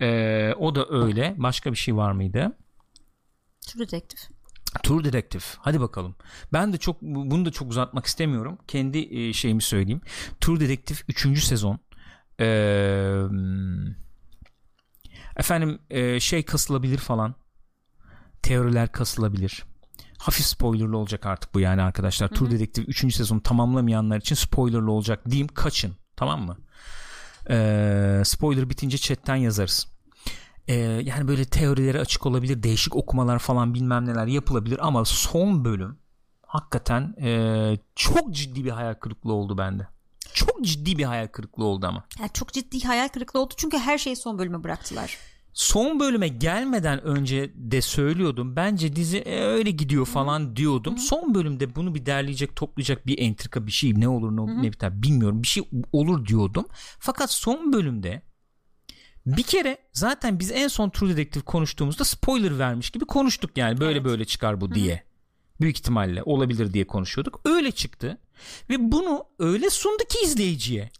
Ee, 0.00 0.54
o 0.58 0.74
da 0.74 0.86
öyle. 0.90 1.34
Başka 1.38 1.72
bir 1.72 1.76
şey 1.76 1.96
var 1.96 2.12
mıydı? 2.12 2.56
True 3.68 3.86
Detective. 3.86 4.20
Tour 4.82 5.04
Detective. 5.04 5.42
Hadi 5.58 5.80
bakalım. 5.80 6.14
Ben 6.52 6.72
de 6.72 6.78
çok 6.78 7.02
bunu 7.02 7.44
da 7.44 7.50
çok 7.50 7.70
uzatmak 7.70 8.06
istemiyorum. 8.06 8.58
Kendi 8.66 8.98
e, 8.98 9.32
şeyimi 9.32 9.62
söyleyeyim. 9.62 10.00
Tour 10.40 10.60
Detective 10.60 10.98
3. 11.08 11.44
sezon. 11.44 11.78
Ee, 12.40 13.22
efendim 15.36 15.78
e, 15.90 16.20
şey 16.20 16.42
kasılabilir 16.42 16.98
falan. 16.98 17.34
Teoriler 18.42 18.92
kasılabilir. 18.92 19.64
Hafif 20.18 20.46
spoilerlı 20.46 20.96
olacak 20.96 21.26
artık 21.26 21.54
bu 21.54 21.60
yani 21.60 21.82
arkadaşlar. 21.82 22.28
Tour 22.28 22.50
Detective 22.50 22.84
3. 22.86 23.14
sezonu 23.14 23.42
tamamlamayanlar 23.42 24.16
için 24.16 24.34
spoilerlı 24.34 24.90
olacak 24.90 25.30
diyeyim. 25.30 25.48
Kaçın. 25.48 25.96
Tamam 26.16 26.46
mı? 26.46 26.56
Ee, 27.50 28.22
spoiler 28.24 28.70
bitince 28.70 28.98
chatten 28.98 29.36
yazarız. 29.36 29.97
Ee, 30.68 30.74
yani 31.04 31.28
böyle 31.28 31.44
teorileri 31.44 32.00
açık 32.00 32.26
olabilir 32.26 32.62
değişik 32.62 32.96
okumalar 32.96 33.38
falan 33.38 33.74
bilmem 33.74 34.06
neler 34.06 34.26
yapılabilir 34.26 34.86
ama 34.86 35.04
son 35.04 35.64
bölüm 35.64 35.98
hakikaten 36.46 37.14
e, 37.20 37.78
çok 37.94 38.34
ciddi 38.34 38.64
bir 38.64 38.70
hayal 38.70 38.94
kırıklığı 38.94 39.32
oldu 39.32 39.58
bende 39.58 39.86
çok 40.34 40.64
ciddi 40.64 40.98
bir 40.98 41.04
hayal 41.04 41.26
kırıklığı 41.26 41.64
oldu 41.64 41.86
ama. 41.86 42.04
Yani 42.18 42.30
çok 42.34 42.52
ciddi 42.52 42.84
hayal 42.84 43.08
kırıklığı 43.08 43.40
oldu 43.40 43.54
çünkü 43.56 43.78
her 43.78 43.98
şeyi 43.98 44.16
son 44.16 44.38
bölüme 44.38 44.64
bıraktılar. 44.64 45.16
Son 45.52 46.00
bölüme 46.00 46.28
gelmeden 46.28 47.04
önce 47.04 47.52
de 47.54 47.82
söylüyordum. 47.82 48.56
Bence 48.56 48.96
dizi 48.96 49.18
e, 49.18 49.40
öyle 49.40 49.70
gidiyor 49.70 50.06
falan 50.06 50.56
diyordum. 50.56 50.98
Son 50.98 51.34
bölümde 51.34 51.74
bunu 51.76 51.94
bir 51.94 52.06
derleyecek, 52.06 52.56
toplayacak 52.56 53.06
bir 53.06 53.18
entrika 53.18 53.66
bir 53.66 53.72
şey 53.72 54.00
ne 54.00 54.08
olur 54.08 54.36
ne, 54.36 54.62
ne 54.62 54.72
biter 54.72 55.02
bilmiyorum. 55.02 55.42
Bir 55.42 55.48
şey 55.48 55.68
olur 55.92 56.26
diyordum. 56.26 56.66
Fakat 56.98 57.32
son 57.32 57.72
bölümde 57.72 58.22
bir 59.36 59.42
kere 59.42 59.78
zaten 59.92 60.38
biz 60.38 60.50
en 60.50 60.68
son 60.68 60.90
True 60.90 61.10
Detective 61.10 61.44
konuştuğumuzda 61.44 62.04
spoiler 62.04 62.58
vermiş 62.58 62.90
gibi 62.90 63.04
konuştuk 63.04 63.50
yani 63.56 63.80
böyle 63.80 63.92
Evet. 63.98 64.04
böyle 64.04 64.24
çıkar 64.24 64.60
bu 64.60 64.74
diye. 64.74 65.08
Büyük 65.60 65.78
ihtimalle 65.78 66.22
olabilir 66.22 66.72
diye 66.72 66.86
konuşuyorduk. 66.86 67.40
Öyle 67.44 67.70
çıktı 67.72 68.18
ve 68.70 68.92
bunu 68.92 69.24
öyle 69.38 69.70
sundu 69.70 70.02
ki 70.08 70.18
izleyiciye. 70.24 70.90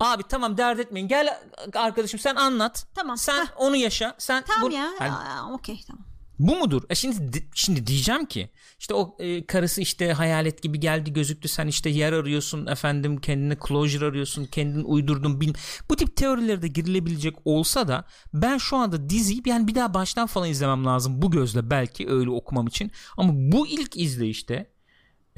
Abi 0.00 0.22
tamam 0.28 0.56
dert 0.56 0.80
etmeyin. 0.80 1.08
Gel 1.08 1.40
arkadaşım 1.74 2.20
sen 2.20 2.34
anlat. 2.34 2.86
Tamam. 2.94 3.16
Sen 3.16 3.40
Heh. 3.44 3.46
onu 3.56 3.76
yaşa. 3.76 4.14
Sen 4.18 4.44
Tamam 4.46 4.70
bu, 4.70 4.74
ya. 4.74 4.90
Yani 5.00 5.52
Okey 5.52 5.80
tamam. 5.86 6.05
Bu 6.38 6.56
mudur? 6.56 6.82
E 6.90 6.94
şimdi 6.94 7.32
di- 7.32 7.48
şimdi 7.54 7.86
diyeceğim 7.86 8.26
ki 8.26 8.50
işte 8.78 8.94
o 8.94 9.16
e, 9.18 9.46
karısı 9.46 9.80
işte 9.80 10.12
hayalet 10.12 10.62
gibi 10.62 10.80
geldi 10.80 11.12
gözüktü 11.12 11.48
sen 11.48 11.66
işte 11.66 11.90
yer 11.90 12.12
arıyorsun 12.12 12.66
efendim 12.66 13.20
kendine 13.20 13.56
closure 13.68 14.06
arıyorsun 14.06 14.44
kendin 14.44 14.84
uydurdun 14.84 15.40
bil 15.40 15.54
bu 15.90 15.96
tip 15.96 16.16
teorilere 16.16 16.62
de 16.62 16.68
girilebilecek 16.68 17.34
olsa 17.44 17.88
da 17.88 18.04
ben 18.34 18.58
şu 18.58 18.76
anda 18.76 19.10
diziyi 19.10 19.42
yani 19.46 19.66
bir 19.66 19.74
daha 19.74 19.94
baştan 19.94 20.26
falan 20.26 20.48
izlemem 20.48 20.84
lazım 20.84 21.22
bu 21.22 21.30
gözle 21.30 21.70
belki 21.70 22.10
öyle 22.10 22.30
okumam 22.30 22.66
için 22.66 22.90
ama 23.16 23.32
bu 23.34 23.66
ilk 23.66 23.96
izleyişte 23.96 24.70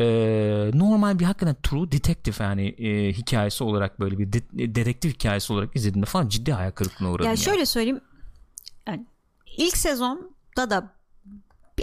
e, 0.01 0.05
normal 0.75 1.19
bir 1.19 1.25
hakikaten 1.25 1.57
true 1.63 1.93
detective 1.93 2.45
yani 2.45 2.69
e, 2.69 3.13
hikayesi 3.13 3.65
olarak 3.65 4.01
böyle 4.01 4.19
bir 4.19 4.33
de- 4.33 4.75
dedektif 4.75 5.15
hikayesi 5.15 5.53
olarak 5.53 5.77
izlediğimde 5.77 6.07
falan 6.07 6.29
ciddi 6.29 6.53
hayal 6.53 6.71
kırıklığına 6.71 7.11
uğradım. 7.11 7.27
Yani 7.27 7.39
ya. 7.39 7.45
şöyle 7.45 7.67
söyleyeyim. 7.67 8.01
Yani 8.87 9.07
ilk 9.57 9.77
sezonda 9.77 10.38
da 10.71 10.95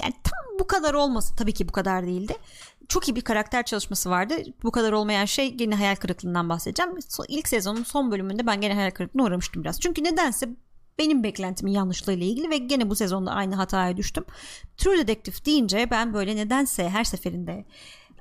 yani 0.01 0.13
tam 0.23 0.59
bu 0.59 0.67
kadar 0.67 0.93
olması 0.93 1.35
tabii 1.35 1.53
ki 1.53 1.67
bu 1.67 1.71
kadar 1.71 2.07
değildi. 2.07 2.33
Çok 2.89 3.07
iyi 3.07 3.15
bir 3.15 3.21
karakter 3.21 3.63
çalışması 3.63 4.09
vardı. 4.09 4.35
Bu 4.63 4.71
kadar 4.71 4.91
olmayan 4.91 5.25
şey 5.25 5.53
gene 5.53 5.75
hayal 5.75 5.95
kırıklığından 5.95 6.49
bahsedeceğim. 6.49 6.91
İlk 7.27 7.47
sezonun 7.47 7.83
son 7.83 8.11
bölümünde 8.11 8.47
ben 8.47 8.61
gene 8.61 8.73
hayal 8.73 8.91
kırıklığına 8.91 9.23
uğramıştım 9.23 9.63
biraz. 9.63 9.79
Çünkü 9.79 10.03
nedense 10.03 10.49
benim 10.99 11.23
beklentimin 11.23 11.71
yanlışlığıyla 11.71 12.25
ilgili 12.25 12.49
ve 12.49 12.57
gene 12.57 12.89
bu 12.89 12.95
sezonda 12.95 13.31
aynı 13.31 13.55
hataya 13.55 13.97
düştüm. 13.97 14.25
True 14.77 14.97
Detective 14.97 15.45
deyince 15.45 15.87
ben 15.91 16.13
böyle 16.13 16.35
nedense 16.35 16.89
her 16.89 17.03
seferinde 17.03 17.65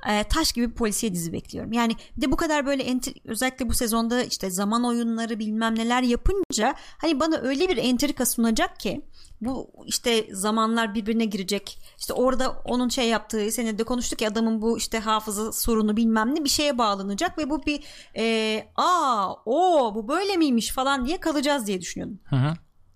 e, 0.08 0.24
taş 0.24 0.52
gibi 0.52 0.70
bir 0.70 0.74
polisiye 0.74 1.14
dizi 1.14 1.32
bekliyorum. 1.32 1.72
Yani 1.72 1.92
de 2.16 2.32
bu 2.32 2.36
kadar 2.36 2.66
böyle 2.66 2.82
enter- 2.82 3.20
özellikle 3.24 3.68
bu 3.68 3.74
sezonda 3.74 4.22
işte 4.22 4.50
zaman 4.50 4.84
oyunları 4.84 5.38
bilmem 5.38 5.78
neler 5.78 6.02
yapınca 6.02 6.74
hani 6.98 7.20
bana 7.20 7.36
öyle 7.36 7.68
bir 7.68 7.76
entrika 7.76 8.26
sunacak 8.26 8.80
ki 8.80 9.02
bu 9.40 9.70
işte 9.86 10.26
zamanlar 10.32 10.94
birbirine 10.94 11.24
girecek. 11.24 11.78
İşte 11.98 12.12
orada 12.12 12.50
onun 12.64 12.88
şey 12.88 13.08
yaptığı 13.08 13.52
senede 13.52 13.78
de 13.78 13.84
konuştuk 13.84 14.20
ya 14.20 14.28
adamın 14.30 14.62
bu 14.62 14.78
işte 14.78 14.98
hafıza 14.98 15.52
sorunu 15.52 15.96
bilmem 15.96 16.34
ne 16.34 16.44
bir 16.44 16.48
şeye 16.48 16.78
bağlanacak 16.78 17.38
ve 17.38 17.50
bu 17.50 17.66
bir 17.66 17.84
e, 18.16 18.66
aa 18.76 19.32
o 19.46 19.92
bu 19.94 20.08
böyle 20.08 20.36
miymiş 20.36 20.70
falan 20.70 21.06
diye 21.06 21.20
kalacağız 21.20 21.66
diye 21.66 21.80
düşünüyordum. 21.80 22.18
Hı 22.24 22.36
hı. 22.36 22.54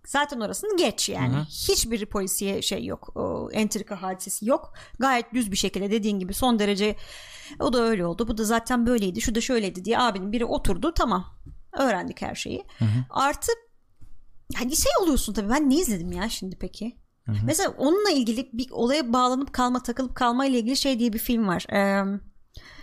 Zaten 0.08 0.40
orasını 0.40 0.76
geç 0.76 1.08
yani. 1.08 1.36
Hiçbir 1.48 2.06
polisiye 2.06 2.62
şey 2.62 2.84
yok. 2.84 3.16
O, 3.16 3.50
entrika 3.52 4.02
hadisesi 4.02 4.48
yok. 4.48 4.72
Gayet 4.98 5.34
düz 5.34 5.52
bir 5.52 5.56
şekilde 5.56 5.90
dediğin 5.90 6.18
gibi 6.18 6.34
son 6.34 6.58
derece 6.58 6.96
o 7.60 7.72
da 7.72 7.82
öyle 7.82 8.06
oldu. 8.06 8.28
Bu 8.28 8.38
da 8.38 8.44
zaten 8.44 8.86
böyleydi. 8.86 9.20
Şu 9.20 9.34
da 9.34 9.40
şöyleydi 9.40 9.84
diye 9.84 9.98
abinin 9.98 10.32
biri 10.32 10.44
oturdu. 10.44 10.92
Tamam. 10.94 11.24
Öğrendik 11.78 12.22
her 12.22 12.34
şeyi. 12.34 12.64
Artı 13.10 13.52
hani 14.56 14.76
şey 14.76 14.92
oluyorsun 15.02 15.32
tabii. 15.32 15.50
Ben 15.50 15.70
ne 15.70 15.76
izledim 15.76 16.12
ya 16.12 16.28
şimdi 16.28 16.56
peki? 16.56 16.96
Mesela 17.44 17.70
onunla 17.78 18.10
ilgili 18.10 18.50
bir 18.52 18.70
olaya 18.70 19.12
bağlanıp 19.12 19.52
kalma 19.52 19.82
takılıp 19.82 20.14
kalma 20.14 20.46
ile 20.46 20.58
ilgili 20.58 20.76
şey 20.76 20.98
diye 20.98 21.12
bir 21.12 21.18
film 21.18 21.48
var. 21.48 21.66
Ee, 21.72 22.04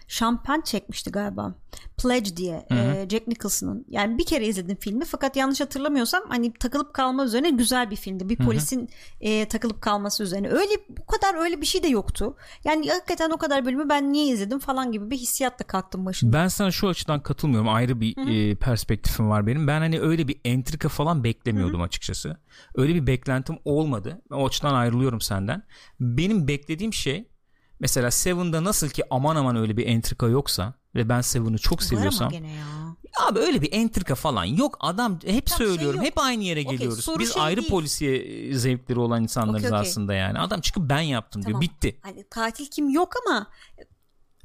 Şampen 0.08 0.62
çekmişti 0.62 1.12
galiba. 1.12 1.56
Pledge 1.98 2.38
diye 2.38 2.68
e, 2.72 3.08
Jack 3.10 3.28
Nicholson'ın. 3.28 3.86
Yani 3.90 4.18
bir 4.18 4.26
kere 4.26 4.48
izledim 4.48 4.78
filmi 4.80 5.06
fakat 5.06 5.36
yanlış 5.36 5.62
hatırlamıyorsam 5.62 6.24
hani 6.30 6.54
takılıp 6.54 6.94
kalma 6.94 7.26
üzerine 7.26 7.50
güzel 7.50 7.92
bir 7.92 7.96
filmdi. 7.96 8.30
Bir 8.30 8.38
polisin 8.38 8.90
e, 9.22 9.48
takılıp 9.48 9.82
kalması 9.82 10.24
üzerine. 10.24 10.50
Öyle 10.50 10.74
bu 10.90 11.06
kadar 11.06 11.44
öyle 11.44 11.62
bir 11.62 11.66
şey 11.66 11.84
de 11.84 11.88
yoktu. 11.88 12.36
Yani 12.64 12.90
hakikaten 12.90 13.30
o 13.30 13.38
kadar 13.38 13.66
bölümü 13.66 13.90
ben 13.90 14.14
niye 14.14 14.28
izledim 14.34 14.60
falan 14.60 14.92
gibi 14.92 15.10
bir 15.10 15.18
hissiyatla 15.18 15.68
kalktım 15.68 16.06
başında. 16.06 16.34
Ben 16.34 16.48
sana 16.48 16.72
şu 16.72 16.88
açıdan 16.88 17.24
katılmıyorum. 17.24 17.70
Ayrı 17.70 18.02
bir 18.02 18.18
e, 18.52 18.56
perspektifim 18.56 19.30
var 19.30 19.48
benim. 19.48 19.68
Ben 19.68 19.80
hani 19.80 20.00
öyle 20.00 20.28
bir 20.28 20.42
entrika 20.46 20.90
falan 20.90 21.24
beklemiyordum 21.24 21.82
açıkçası. 21.82 22.38
Öyle 22.76 22.96
bir 22.96 23.08
beklentim 23.08 23.58
olmadı. 23.66 24.22
Ben 24.32 24.36
o 24.36 24.48
açıdan 24.48 24.74
ayrılıyorum 24.74 25.22
senden. 25.22 25.64
Benim 26.00 26.48
beklediğim 26.48 26.94
şey 26.94 27.28
mesela 27.80 28.12
Seven'da 28.12 28.64
nasıl 28.64 28.90
ki 28.90 29.04
aman 29.10 29.36
aman 29.36 29.56
öyle 29.56 29.78
bir 29.78 29.88
entrika 29.88 30.28
yoksa 30.28 30.74
ve 30.96 31.10
ben 31.10 31.22
Seven'ı 31.22 31.58
çok 31.58 31.80
Var 31.80 31.84
ama 31.84 31.88
seviyorsam 31.90 32.30
gene 32.30 32.52
ya. 32.52 32.66
abi 33.28 33.40
öyle 33.40 33.62
bir 33.62 33.70
entrika 33.74 34.16
falan 34.16 34.44
yok. 34.46 34.78
Adam 34.80 35.20
hep 35.26 35.46
Tam 35.46 35.58
şey 35.58 35.68
söylüyorum. 35.68 35.98
yok. 35.98 36.06
hep 36.06 36.18
aynı 36.18 36.44
yere 36.44 36.60
Okey, 36.62 36.72
geliyoruz. 36.78 37.08
Biz 37.20 37.34
şey 37.34 37.44
ayrı 37.44 37.62
değil. 37.62 37.70
polisiye 37.70 38.18
e, 38.18 38.54
zevkleri 38.54 39.00
olan 39.00 39.24
insanlarız 39.24 39.66
Okey, 39.66 39.78
okey. 39.78 39.90
aslında 39.90 40.14
yani. 40.14 40.40
Adam 40.40 40.62
çıkıp 40.62 40.90
ben 40.90 41.02
yaptım 41.02 41.42
Tamam. 41.42 41.62
diyor. 41.62 41.72
Bitti. 41.72 42.00
Hani 42.02 42.24
katil 42.30 42.66
kim 42.66 42.90
yok 42.90 43.14
ama 43.26 43.48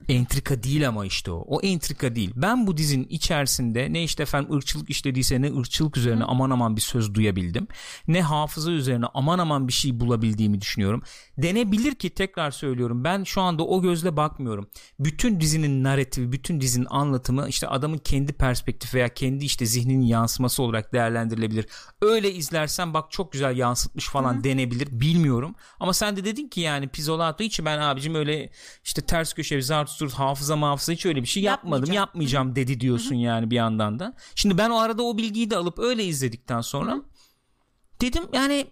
entrika 0.08 0.62
değil 0.62 0.88
ama 0.88 1.06
işte 1.06 1.30
o. 1.30 1.44
O 1.48 1.60
entrika 1.60 2.14
değil. 2.14 2.32
Ben 2.36 2.66
bu 2.66 2.76
dizinin 2.76 3.06
içerisinde 3.08 3.92
ne 3.92 4.04
işte 4.04 4.22
efendim 4.22 4.56
ırkçılık 4.56 4.90
işlediyse 4.90 5.42
ne 5.42 5.58
ırkçılık 5.58 5.96
üzerine 5.96 6.24
aman 6.24 6.50
aman 6.50 6.76
bir 6.76 6.80
söz 6.80 7.14
duyabildim. 7.14 7.68
Ne 8.08 8.22
hafıza 8.22 8.70
üzerine 8.70 9.06
aman 9.14 9.38
aman 9.38 9.68
bir 9.68 9.72
şey 9.72 10.00
bulabildiğimi 10.00 10.60
düşünüyorum. 10.60 11.02
Denebilir 11.38 11.94
ki 11.94 12.10
tekrar 12.10 12.50
söylüyorum 12.50 13.04
ben 13.04 13.24
şu 13.24 13.40
anda 13.40 13.66
o 13.66 13.82
gözle 13.82 14.16
bakmıyorum. 14.16 14.68
Bütün 14.98 15.40
dizinin 15.40 15.84
narratifi, 15.84 16.32
bütün 16.32 16.60
dizinin 16.60 16.86
anlatımı 16.90 17.48
işte 17.48 17.68
adamın 17.68 17.98
kendi 17.98 18.32
perspektifi 18.32 18.96
veya 18.96 19.08
kendi 19.08 19.44
işte 19.44 19.66
zihninin 19.66 20.04
yansıması 20.04 20.62
olarak 20.62 20.92
değerlendirilebilir. 20.92 21.66
Öyle 22.02 22.32
izlersen 22.32 22.94
bak 22.94 23.10
çok 23.10 23.32
güzel 23.32 23.56
yansıtmış 23.56 24.08
falan 24.08 24.44
denebilir. 24.44 24.88
Bilmiyorum. 24.90 25.54
Ama 25.80 25.92
sen 25.92 26.16
de 26.16 26.24
dedin 26.24 26.48
ki 26.48 26.60
yani 26.60 26.88
Pizzolato 26.88 27.44
hiç 27.44 27.64
ben 27.64 27.78
abicim 27.78 28.14
öyle 28.14 28.50
işte 28.84 29.02
ters 29.02 29.32
köşe 29.32 29.56
bir 29.56 29.62
tut 29.98 30.12
hafıza 30.12 30.60
hafıza 30.60 30.92
hiç 30.92 31.06
öyle 31.06 31.22
bir 31.22 31.26
şey 31.26 31.42
yapmadım 31.42 31.92
Yapmayacağım. 31.92 32.56
dedi 32.56 32.80
diyorsun 32.80 33.14
yani 33.14 33.50
bir 33.50 33.56
yandan 33.56 33.98
da. 33.98 34.14
Şimdi 34.34 34.58
ben 34.58 34.70
o 34.70 34.78
arada 34.78 35.02
o 35.02 35.18
bilgiyi 35.18 35.50
de 35.50 35.56
alıp 35.56 35.78
öyle 35.78 36.04
izledikten 36.04 36.60
sonra 36.60 37.02
dedim 38.00 38.24
yani 38.32 38.66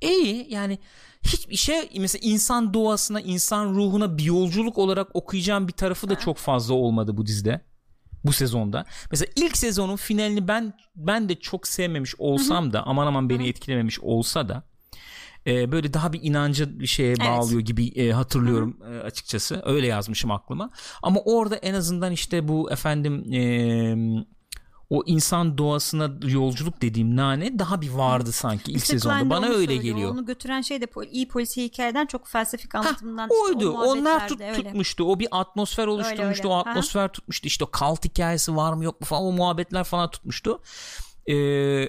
iyi 0.00 0.46
yani 0.50 0.78
hiçbir 1.22 1.56
şey 1.56 1.90
mesela 1.98 2.28
insan 2.28 2.74
doğasına 2.74 3.20
insan 3.20 3.74
ruhuna 3.74 4.18
bir 4.18 4.24
yolculuk 4.24 4.78
olarak 4.78 5.16
okuyacağım 5.16 5.68
bir 5.68 5.72
tarafı 5.72 6.08
da 6.08 6.18
çok 6.18 6.36
fazla 6.36 6.74
olmadı 6.74 7.16
bu 7.16 7.26
dizide 7.26 7.68
bu 8.24 8.32
sezonda. 8.32 8.84
Mesela 9.10 9.32
ilk 9.36 9.56
sezonun 9.56 9.96
finalini 9.96 10.48
ben 10.48 10.74
ben 10.96 11.28
de 11.28 11.34
çok 11.40 11.66
sevmemiş 11.66 12.14
olsam 12.18 12.72
da 12.72 12.82
aman 12.86 13.06
aman 13.06 13.30
beni 13.30 13.48
etkilememiş 13.48 14.00
olsa 14.00 14.48
da 14.48 14.62
e, 15.46 15.72
böyle 15.72 15.94
daha 15.94 16.12
bir 16.12 16.20
inancı 16.22 16.80
bir 16.80 16.86
şeye 16.86 17.16
bağlıyor 17.16 17.60
gibi 17.60 17.86
e, 17.88 18.12
hatırlıyorum 18.12 18.76
e, 18.92 18.98
açıkçası. 19.00 19.62
Öyle 19.64 19.86
yazmışım 19.86 20.30
aklıma. 20.30 20.70
Ama 21.02 21.20
orada 21.24 21.56
en 21.56 21.74
azından 21.74 22.12
işte 22.12 22.48
bu 22.48 22.70
efendim 22.72 23.32
e, 23.32 23.42
o 24.90 25.02
insan 25.06 25.58
doğasına 25.58 26.10
yolculuk 26.28 26.82
dediğim 26.82 27.16
nane 27.16 27.58
daha 27.58 27.80
bir 27.80 27.90
vardı 27.90 28.32
sanki 28.32 28.72
ilk 28.72 28.78
İşte 28.78 28.92
sezonda. 28.92 29.30
Bana 29.30 29.46
öyle 29.46 29.56
söylüyor. 29.56 29.82
geliyor. 29.82 30.10
Onu 30.10 30.26
götüren 30.26 30.60
şey 30.60 30.80
de 30.80 30.86
iyi 31.10 31.28
polisiye 31.28 31.66
hikayeden 31.66 32.06
çok 32.06 32.28
felsefik 32.28 32.74
anlatımından. 32.74 33.28
Ha, 33.28 33.34
işte 33.34 33.54
oydu. 33.56 33.70
o 33.72 33.84
Onlar 33.86 34.28
tut, 34.28 34.40
öyle. 34.40 34.52
tutmuştu. 34.52 35.04
O 35.04 35.18
bir 35.18 35.28
atmosfer 35.30 35.86
oluşturmuştu. 35.86 36.48
öyle. 36.48 36.54
O 36.54 36.56
Ha. 36.56 36.60
atmosfer 36.60 37.08
tutmuştu. 37.12 37.46
İşte 37.46 37.64
o 37.64 37.70
kalt 37.70 38.04
hikayesi 38.04 38.56
var 38.56 38.72
mı 38.72 38.84
yok 38.84 39.00
mu 39.00 39.06
falan 39.06 39.22
o 39.24 39.32
muhabbetler 39.32 39.84
falan 39.84 40.10
tutmuştu. 40.10 40.62
Ee, 41.30 41.88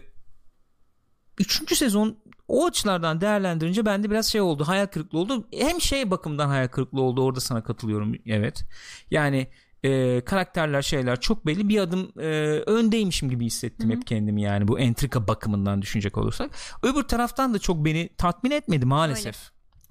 üçüncü 1.40 1.76
sezon 1.76 2.18
o 2.50 2.66
açılardan 2.66 3.22
değerlendirince 3.22 3.86
bende 3.86 4.10
biraz 4.10 4.26
şey 4.26 4.42
oldu. 4.42 4.64
Hayal 4.68 4.86
kırıklığı 4.86 5.20
oldu. 5.20 5.48
Hem 5.54 5.82
şey 5.82 6.12
bakımdan 6.12 6.48
hayal 6.48 6.68
kırıklığı 6.68 7.02
oldu. 7.02 7.24
Orada 7.24 7.40
sana 7.40 7.64
katılıyorum. 7.64 8.16
Evet. 8.26 8.64
Yani 9.12 9.48
e, 9.84 10.22
karakterler 10.26 10.82
şeyler 10.82 11.20
çok 11.20 11.46
belli 11.46 11.70
bir 11.70 11.80
adım 11.80 12.12
e, 12.20 12.26
öndeymişim 12.66 13.30
gibi 13.30 13.46
hissettim 13.46 13.90
hep 13.92 14.08
kendimi 14.08 14.42
yani 14.42 14.68
bu 14.68 14.80
entrika 14.80 15.28
bakımından 15.28 15.82
düşünecek 15.82 16.18
olursak 16.18 16.52
öbür 16.84 17.04
taraftan 17.04 17.54
da 17.54 17.60
çok 17.60 17.86
beni 17.86 18.10
tatmin 18.18 18.52
etmedi 18.52 18.86
maalesef 18.86 19.38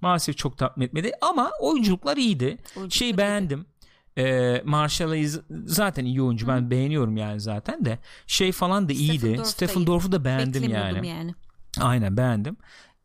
maalesef 0.00 0.36
çok 0.36 0.58
tatmin 0.58 0.86
etmedi 0.86 1.12
ama 1.20 1.50
oyunculuklar 1.60 2.16
iyiydi 2.16 2.44
Oyunculuklar 2.44 2.90
şeyi 2.90 3.08
iyiydi. 3.08 3.18
beğendim 3.18 3.66
e, 4.18 4.62
Marshall 4.64 5.08
Hayes 5.08 5.40
zaten 5.64 6.04
iyi 6.04 6.22
oyuncu 6.22 6.48
ben 6.48 6.70
beğeniyorum 6.70 7.16
yani 7.16 7.40
zaten 7.40 7.84
de 7.84 7.98
şey 8.26 8.52
falan 8.52 8.88
da 8.88 8.92
iyiydi 8.92 9.40
Stephen. 9.44 9.86
Dorff'u 9.86 10.12
da 10.12 10.24
beğendim 10.24 10.70
yani 10.70 11.08
yani. 11.08 11.34
Aynen 11.80 12.16
beğendim. 12.16 12.56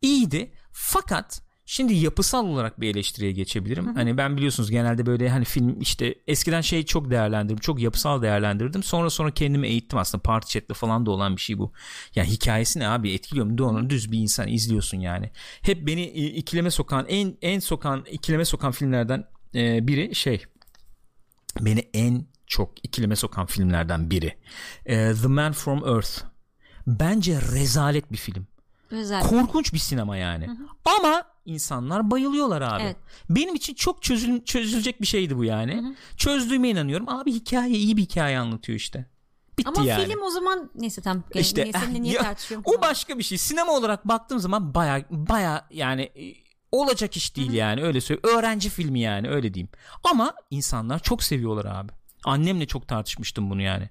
İyiydi. 0.02 0.52
Fakat 0.72 1.44
Şimdi 1.66 1.94
yapısal 1.94 2.46
olarak 2.46 2.80
bir 2.80 2.90
eleştiriye 2.90 3.32
geçebilirim. 3.32 3.94
Hani 3.94 4.16
ben 4.16 4.36
biliyorsunuz 4.36 4.70
genelde 4.70 5.06
böyle 5.06 5.28
hani 5.28 5.44
film 5.44 5.80
işte 5.80 6.14
eskiden 6.26 6.60
şey 6.60 6.84
çok 6.84 7.10
değerlendirdim. 7.10 7.56
Çok 7.56 7.80
yapısal 7.80 8.22
değerlendirdim. 8.22 8.82
Sonra 8.82 9.10
sonra 9.10 9.30
kendimi 9.30 9.68
eğittim 9.68 9.98
aslında. 9.98 10.22
Party 10.22 10.58
chat'te 10.58 10.74
falan 10.74 11.06
da 11.06 11.10
olan 11.10 11.36
bir 11.36 11.40
şey 11.40 11.58
bu. 11.58 11.72
Yani 12.14 12.28
hikayesi 12.28 12.78
ne 12.78 12.88
abi 12.88 13.12
etkiliyor 13.12 13.46
mu? 13.46 13.58
Doğru 13.58 13.90
düz 13.90 14.12
bir 14.12 14.18
insan 14.18 14.48
izliyorsun 14.48 14.98
yani. 14.98 15.30
Hep 15.62 15.86
beni 15.86 16.02
e, 16.02 16.26
ikileme 16.26 16.70
sokan 16.70 17.06
en 17.08 17.36
en 17.42 17.58
sokan 17.58 18.04
ikileme 18.10 18.44
sokan 18.44 18.72
filmlerden 18.72 19.24
e, 19.54 19.86
biri 19.86 20.14
şey 20.14 20.44
beni 21.60 21.80
en 21.94 22.26
çok 22.46 22.84
ikileme 22.84 23.16
sokan 23.16 23.46
filmlerden 23.46 24.10
biri. 24.10 24.38
E, 24.86 25.14
The 25.14 25.28
Man 25.28 25.52
from 25.52 25.88
Earth. 25.88 26.24
Bence 26.86 27.40
rezalet 27.40 28.12
bir 28.12 28.16
film. 28.16 28.46
Özel. 28.94 29.22
Korkunç 29.22 29.72
bir 29.72 29.78
sinema 29.78 30.16
yani. 30.16 30.48
Ama 30.84 31.22
insanlar 31.44 32.10
bayılıyorlar 32.10 32.62
abi. 32.62 32.82
Evet. 32.82 32.96
Benim 33.30 33.54
için 33.54 33.74
çok 33.74 34.02
çözül 34.02 34.44
çözülecek 34.44 35.00
bir 35.00 35.06
şeydi 35.06 35.36
bu 35.36 35.44
yani. 35.44 35.96
Çözdüğüme 36.16 36.68
inanıyorum. 36.68 37.08
Abi 37.08 37.32
hikaye 37.32 37.74
iyi 37.74 37.96
bir 37.96 38.02
hikaye 38.02 38.38
anlatıyor 38.38 38.78
işte. 38.78 39.06
Bitti 39.58 39.70
Ama 39.76 39.84
yani. 39.84 40.04
film 40.04 40.22
o 40.22 40.30
zaman 40.30 40.70
neyse 40.74 41.02
tamam. 41.02 41.22
İşte, 41.34 41.70
seninle 41.72 42.02
niye 42.02 42.14
ya, 42.14 42.22
tartışıyorum? 42.22 42.64
O 42.66 42.82
başka 42.82 43.18
bir 43.18 43.22
şey. 43.22 43.38
Sinema 43.38 43.72
olarak 43.72 44.08
baktığım 44.08 44.38
zaman 44.38 44.74
baya 44.74 45.04
baya 45.10 45.66
yani 45.70 46.02
e, 46.02 46.34
olacak 46.72 47.16
iş 47.16 47.36
değil 47.36 47.52
yani 47.52 47.82
öyle 47.82 48.00
söyleyeyim. 48.00 48.38
Öğrenci 48.38 48.70
filmi 48.70 49.00
yani 49.00 49.28
öyle 49.28 49.54
diyeyim. 49.54 49.68
Ama 50.04 50.34
insanlar 50.50 50.98
çok 50.98 51.22
seviyorlar 51.22 51.64
abi. 51.64 51.92
Annemle 52.24 52.66
çok 52.66 52.88
tartışmıştım 52.88 53.50
bunu 53.50 53.62
yani. 53.62 53.90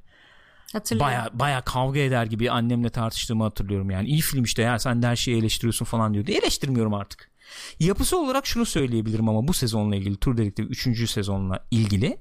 Hatırlıyorum. 0.74 1.12
Baya 1.14 1.30
baya 1.34 1.62
kavga 1.62 2.00
eder 2.00 2.26
gibi 2.26 2.52
annemle 2.52 2.90
tartıştığımı 2.90 3.44
hatırlıyorum 3.44 3.90
yani. 3.92 4.08
İyi 4.08 4.22
film 4.22 4.44
işte 4.44 4.62
ya 4.62 4.80
sen 4.80 5.02
de 5.02 5.08
her 5.08 5.16
şeyi 5.16 5.38
eleştiriyorsun 5.38 5.86
falan 5.86 6.14
diyordu. 6.14 6.32
Eleştirmiyorum 6.32 6.94
artık. 6.94 7.32
Yapısı 7.80 8.20
olarak 8.20 8.46
şunu 8.46 8.66
söyleyebilirim 8.66 9.30
ama 9.30 9.48
bu 9.48 9.54
sezonla 9.54 9.96
ilgili 9.96 10.16
Tur 10.18 10.38
Dedektif 10.38 10.88
3. 10.88 11.10
sezonla 11.10 11.66
ilgili 11.72 12.18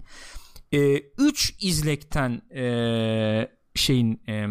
3 1.19 1.55
izlekten 1.61 2.43
e, 2.55 3.49
şeyin 3.75 4.23
e, 4.29 4.47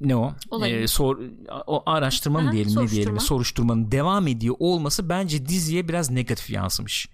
ne 0.00 0.16
o? 0.16 0.32
Olayın. 0.50 0.82
E, 0.82 0.86
sor, 0.86 1.18
o 1.66 1.82
araştırma 1.86 2.40
mı 2.40 2.44
Aha, 2.46 2.52
diyelim 2.52 2.70
ne 2.72 2.74
diyelim 2.76 2.88
soruşturma. 2.88 3.20
soruşturmanın 3.20 3.92
devam 3.92 4.26
ediyor 4.26 4.56
olması 4.58 5.08
bence 5.08 5.46
diziye 5.46 5.88
biraz 5.88 6.10
negatif 6.10 6.50
yansımış. 6.50 7.08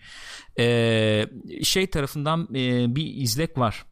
E, 0.59 1.27
şey 1.63 1.87
tarafından 1.87 2.49
e, 2.55 2.97
bir 2.97 3.15
izlek 3.15 3.59
var. 3.59 3.85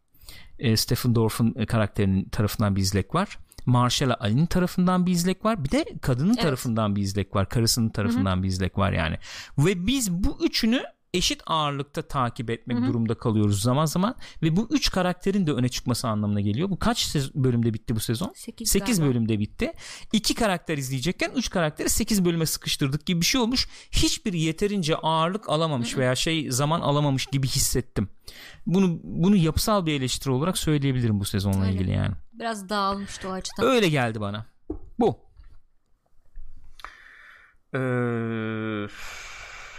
E, 0.59 0.76
Stephen 0.76 1.14
Dorff'un 1.14 1.55
e, 1.56 1.66
karakterinin 1.66 2.28
tarafından 2.28 2.76
bir 2.76 2.81
izlek 2.81 3.14
var. 3.14 3.39
Marshall 3.66 4.14
Ali'nin 4.20 4.47
tarafından 4.47 5.06
bir 5.06 5.12
izlek 5.12 5.44
var. 5.44 5.64
Bir 5.64 5.70
de 5.70 5.85
kadının 6.02 6.35
Evet. 6.35 6.43
tarafından 6.43 6.97
bir 6.97 7.02
izlek 7.02 7.35
var. 7.35 7.48
Karısının 7.48 7.89
tarafından 7.89 8.43
bir 8.43 8.48
izlek 8.48 8.78
var 8.78 8.93
yani. 8.93 9.16
Ve 9.59 9.86
biz 9.86 10.12
bu 10.12 10.39
üçünü 10.47 10.82
eşit 11.15 11.43
ağırlıkta 11.47 12.03
takip 12.03 12.51
etmek 12.51 12.78
durumda 12.86 13.15
kalıyoruz 13.15 13.62
zaman 13.62 13.85
zaman 13.86 14.15
ve 14.43 14.57
bu 14.57 14.69
üç 14.70 14.91
karakterin 14.91 15.47
de 15.47 15.53
öne 15.53 15.69
çıkması 15.69 16.09
anlamına 16.09 16.41
geliyor. 16.41 16.70
Bu 16.70 16.78
kaç 16.78 17.03
sez- 17.07 17.35
bölümde 17.35 17.74
bitti 17.74 17.97
bu 17.97 18.01
sezon? 18.01 18.32
Sekiz 18.36 18.70
8 18.70 18.99
galiba. 18.99 19.11
bölümde 19.15 19.39
bitti. 19.39 19.73
2 20.12 20.35
karakter 20.35 20.78
izleyecekken 20.78 21.31
3 21.36 21.51
karakteri 21.51 21.89
8 21.89 22.24
bölüme 22.24 22.47
sıkıştırdık 22.47 23.07
gibi 23.07 23.20
bir 23.20 23.27
şey 23.27 23.41
olmuş. 23.41 23.69
Hiçbiri 23.91 24.41
yeterince 24.41 24.97
ağırlık 24.97 25.49
alamamış 25.49 25.97
veya 25.97 26.15
şey 26.16 26.51
zaman 26.51 26.81
alamamış 26.81 27.27
gibi 27.27 27.47
hissettim. 27.49 28.09
Bunu 28.66 29.01
bunu 29.03 29.36
yapısal 29.36 29.86
bir 29.86 29.93
eleştiri 29.93 30.31
olarak 30.32 30.59
söyleyebilirim 30.59 31.20
bu 31.20 31.24
sezonla 31.24 31.65
Öyle. 31.65 31.74
ilgili 31.74 31.91
yani. 31.91 32.15
Biraz 32.32 32.69
dağılmıştı 32.69 33.28
o 33.28 33.32
açıdan. 33.32 33.66
Öyle 33.66 33.89
geldi 33.89 34.20
bana. 34.20 34.47
Bu. 34.99 35.19
Ee, 37.74 37.78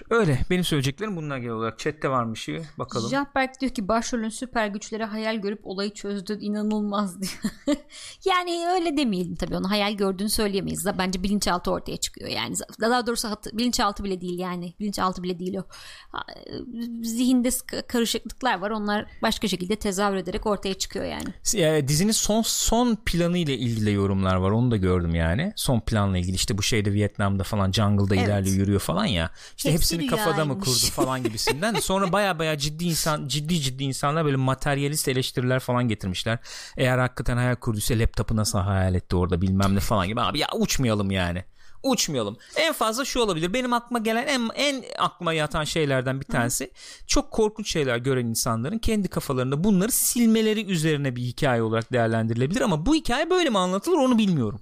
öyle. 0.10 0.40
Benim 0.50 0.64
söyleyeceklerim 0.64 1.16
bunlar 1.16 1.38
genel 1.38 1.54
olarak. 1.54 1.80
Chat'te 1.80 2.10
var 2.10 2.34
bir 2.34 2.40
şey. 2.40 2.62
Bakalım. 2.78 3.10
Jahberk 3.10 3.62
diyor 3.62 3.72
ki 3.72 3.88
başrolün 3.88 4.30
süper 4.30 4.68
güçleri 4.68 5.04
hayal 5.04 5.36
görüp 5.36 5.60
olayı 5.64 5.94
çözdü 5.94 6.38
inanılmaz 6.42 7.22
diyor. 7.22 7.78
yani 8.26 8.66
öyle 8.74 8.98
demeyelim 8.98 9.36
tabii 9.36 9.56
onu 9.58 9.70
hayal 9.70 9.94
gördüğünü 9.94 10.30
söyleyemeyiz. 10.30 10.86
Bence 10.98 11.24
bilinçaltı 11.24 11.72
ortaya 11.72 11.98
çıkıyor 11.98 12.30
yani. 12.30 12.56
Daha 12.82 13.08
doğrusu 13.08 13.30
hat- 13.32 13.54
bilinçaltı 13.54 14.04
bile 14.04 14.22
değil 14.22 14.40
yani. 14.40 14.74
Bilinçaltı 14.80 15.24
bile 15.24 15.40
değil 15.40 15.56
o. 15.58 15.64
Zihinde 17.04 17.50
karışıklıklar 17.88 18.60
var. 18.60 18.72
Onlar 18.72 19.06
başka 19.22 19.48
şekilde 19.48 19.76
tezahür 19.76 20.16
ederek 20.16 20.46
ortaya 20.46 20.74
çıkıyor 20.74 21.06
yani. 21.06 21.28
E, 21.56 21.88
dizinin 21.88 22.12
son 22.12 22.42
son 22.42 22.98
planı 23.06 23.38
ile 23.38 23.58
ilgili 23.58 23.92
yorumlar 23.92 24.36
var. 24.36 24.52
Onu 24.52 24.72
da 24.72 24.78
gördüm 24.78 25.16
yani. 25.16 25.54
Son 25.56 25.80
planla 25.80 26.18
ilgili 26.18 26.36
işte 26.36 26.58
bu 26.58 26.64
şeyde 26.64 26.94
Vietnam'da 26.94 27.44
falan 27.44 27.72
jungle'da 27.72 28.16
Evet. 28.16 28.28
ilerliyor 28.28 28.56
yürüyor 28.56 28.80
falan 28.80 29.06
ya. 29.06 29.32
İşte 29.58 29.74
Hepsi 29.74 29.95
hepsini 30.04 30.10
kafada 30.20 30.46
mı 30.46 30.54
rüyaymış. 30.54 30.66
kurdu 30.66 30.92
falan 30.92 31.24
gibisinden. 31.24 31.74
Sonra 31.74 32.12
baya 32.12 32.40
baya 32.40 32.58
ciddi 32.58 32.86
insan 32.86 33.28
ciddi 33.28 33.62
ciddi 33.62 33.84
insanlar 33.84 34.26
böyle 34.26 34.38
materyalist 34.38 35.08
eleştiriler 35.08 35.60
falan 35.60 35.88
getirmişler. 35.88 36.40
Eğer 36.78 36.98
hakikaten 36.98 37.38
hayal 37.38 37.56
kurduysa 37.56 37.94
laptopu 37.94 38.36
nasıl 38.36 38.60
hayal 38.60 38.96
etti 38.96 39.16
orada 39.16 39.42
bilmem 39.42 39.76
ne 39.76 39.80
falan 39.80 40.08
gibi. 40.08 40.22
Abi 40.22 40.40
ya 40.40 40.48
uçmayalım 40.56 41.12
yani. 41.12 41.44
Uçmayalım. 41.84 42.38
En 42.56 42.74
fazla 42.74 43.06
şu 43.06 43.20
olabilir. 43.20 43.54
Benim 43.54 43.74
aklıma 43.74 44.00
gelen 44.00 44.28
en, 44.28 44.50
en 44.56 44.84
aklıma 44.98 45.34
yatan 45.34 45.64
şeylerden 45.64 46.20
bir 46.20 46.26
tanesi 46.26 46.72
çok 47.08 47.32
korkunç 47.32 47.72
şeyler 47.72 47.98
gören 47.98 48.26
insanların 48.26 48.78
kendi 48.78 49.08
kafalarında 49.08 49.64
bunları 49.64 49.92
silmeleri 49.92 50.66
üzerine 50.66 51.16
bir 51.16 51.22
hikaye 51.22 51.62
olarak 51.62 51.94
değerlendirilebilir 51.94 52.62
ama 52.62 52.86
bu 52.86 52.96
hikaye 52.96 53.30
böyle 53.30 53.50
mi 53.50 53.58
anlatılır 53.58 53.98
onu 53.98 54.18
bilmiyorum. 54.18 54.60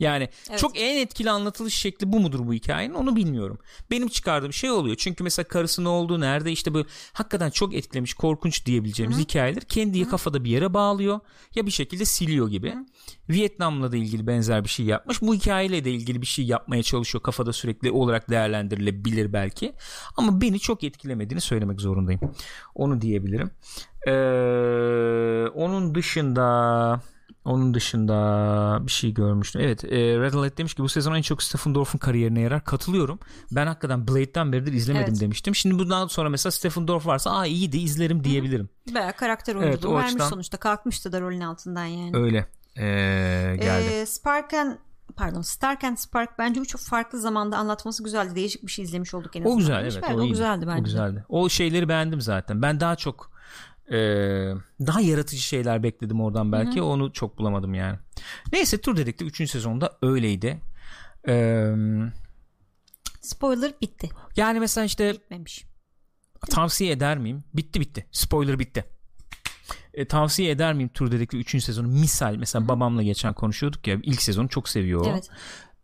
Yani 0.00 0.28
Evet. 0.50 0.58
çok 0.60 0.80
en 0.80 0.96
etkili 0.96 1.30
anlatılış 1.30 1.74
şekli 1.74 2.12
bu 2.12 2.20
mudur 2.20 2.46
bu 2.46 2.52
hikayenin 2.52 2.94
onu 2.94 3.16
bilmiyorum. 3.16 3.58
Benim 3.90 4.08
çıkardığım 4.08 4.52
şey 4.52 4.70
oluyor. 4.70 4.96
Çünkü 4.96 5.24
mesela 5.24 5.48
karısı 5.48 5.84
ne 5.84 5.88
oldu 5.88 6.20
nerede 6.20 6.52
işte 6.52 6.74
bu 6.74 6.84
hakikaten 7.12 7.50
çok 7.50 7.74
etkilemiş 7.74 8.14
korkunç 8.14 8.66
diyebileceğimiz 8.66 9.18
hikayeler 9.18 9.62
kendi 9.62 10.08
kafada 10.08 10.44
bir 10.44 10.50
yere 10.50 10.74
bağlıyor 10.74 11.20
ya 11.54 11.66
bir 11.66 11.70
şekilde 11.70 12.04
siliyor 12.04 12.48
gibi. 12.48 12.74
Vietnam'la 13.30 13.92
da 13.92 13.96
ilgili 13.96 14.26
benzer 14.26 14.64
bir 14.64 14.68
şey 14.68 14.86
yapmış. 14.86 15.22
Bu 15.22 15.34
hikayeyle 15.34 15.84
de 15.84 15.90
ilgili 15.90 16.20
bir 16.22 16.26
şey 16.26 16.44
yapmaya 16.44 16.82
çalışıyor. 16.82 17.22
Kafada 17.22 17.52
sürekli 17.52 17.90
olarak 17.90 18.30
değerlendirilebilir 18.30 19.32
belki. 19.32 19.72
Ama 20.16 20.40
beni 20.40 20.58
çok 20.60 20.84
etkilemediğini 20.84 21.40
söylemek 21.40 21.80
zorundayım. 21.80 22.20
Onu 22.74 23.00
diyebilirim. 23.00 23.50
Ee, 24.06 24.12
onun 25.54 25.94
dışında 25.94 27.00
onun 27.46 27.74
dışında 27.74 28.78
bir 28.86 28.92
şey 28.92 29.14
görmüştüm. 29.14 29.60
Evet 29.64 29.84
e, 29.84 29.88
Red 29.98 30.34
Alert 30.34 30.58
demiş 30.58 30.74
ki 30.74 30.82
bu 30.82 30.88
sezon 30.88 31.14
en 31.14 31.22
çok 31.22 31.42
Stephen 31.42 31.74
Dorff'un 31.74 31.98
kariyerine 31.98 32.40
yarar. 32.40 32.64
Katılıyorum. 32.64 33.18
Ben 33.52 33.66
hakikaten 33.66 34.08
Blade'den 34.08 34.52
beridir 34.52 34.72
izlemedim 34.72 35.06
Evet. 35.10 35.20
demiştim. 35.20 35.54
Şimdi 35.54 35.78
bundan 35.78 36.06
sonra 36.06 36.28
mesela 36.28 36.50
Stephen 36.50 36.88
Dorff 36.88 37.06
varsa 37.06 37.30
aa 37.30 37.46
iyiydi 37.46 37.78
izlerim 37.78 38.24
diyebilirim. 38.24 38.68
Baya 38.94 39.12
karakter 39.12 39.56
Evet, 39.56 39.64
oyunculuğu 39.64 39.92
o 39.92 39.96
vermiş 39.96 40.12
açıdan- 40.12 40.28
sonuçta. 40.28 40.56
Kalkmıştı 40.56 41.12
da 41.12 41.20
rolün 41.20 41.40
altından 41.40 41.84
yani. 41.84 42.16
Öyle 42.16 42.46
e, 42.76 43.56
geldi. 43.60 43.86
Ee, 43.92 44.06
Spark 44.06 44.54
and 44.54 44.72
pardon 45.16 45.42
Stark 45.42 45.84
and 45.84 45.96
Spark 45.96 46.38
bence 46.38 46.60
bu 46.60 46.64
çok 46.66 46.80
farklı 46.80 47.20
zamanda 47.20 47.56
anlatması 47.56 48.04
güzeldi. 48.04 48.34
Değişik 48.34 48.62
bir 48.66 48.70
şey 48.72 48.84
izlemiş 48.84 49.14
olduk 49.14 49.36
en 49.36 49.40
azından. 49.40 49.54
o 49.56 49.58
güzel 49.58 49.80
demiş. 49.80 49.94
evet. 49.94 50.04
Evet, 50.08 50.18
o, 50.18 50.22
o 50.22 50.28
güzeldi 50.28 50.64
bence. 50.68 50.80
O 50.80 50.84
güzeldi. 50.84 51.24
O 51.28 51.48
şeyleri 51.48 51.88
beğendim 51.88 52.20
zaten. 52.20 52.62
Ben 52.62 52.80
daha 52.80 52.96
çok 52.96 53.35
e, 53.92 53.96
daha 54.86 55.00
yaratıcı 55.00 55.42
şeyler 55.42 55.82
bekledim 55.82 56.20
oradan 56.20 56.52
belki. 56.52 56.82
Onu 56.82 57.12
çok 57.12 57.38
bulamadım 57.38 57.74
yani. 57.74 57.98
Neyse 58.52 58.80
Tur 58.80 58.96
Dedektif 58.96 59.40
3. 59.40 59.50
sezonda 59.50 59.98
öyleydi. 60.02 60.60
Eee 61.28 61.74
Spoiler 63.20 63.72
bitti. 63.80 64.08
yani 64.36 64.60
mesela 64.60 64.84
işte 64.84 65.12
Bitmemiş. 65.12 65.64
tavsiye 66.50 66.92
eder 66.92 67.18
miyim? 67.18 67.44
Bitti 67.54 67.80
bitti. 67.80 68.06
Spoiler 68.12 68.58
bitti. 68.58 68.84
E, 69.94 70.04
tavsiye 70.08 70.50
eder 70.50 70.74
miyim 70.74 70.88
Tur 70.88 71.10
Dedektif 71.10 71.40
3. 71.54 71.64
sezonu? 71.64 71.88
Misal 71.88 72.36
mesela 72.36 72.68
babamla 72.68 73.02
geçen 73.02 73.34
konuşuyorduk 73.34 73.86
ya 73.86 73.98
ilk 74.02 74.22
sezonu 74.22 74.48
çok 74.48 74.68
seviyor 74.68 75.00
o. 75.00 75.04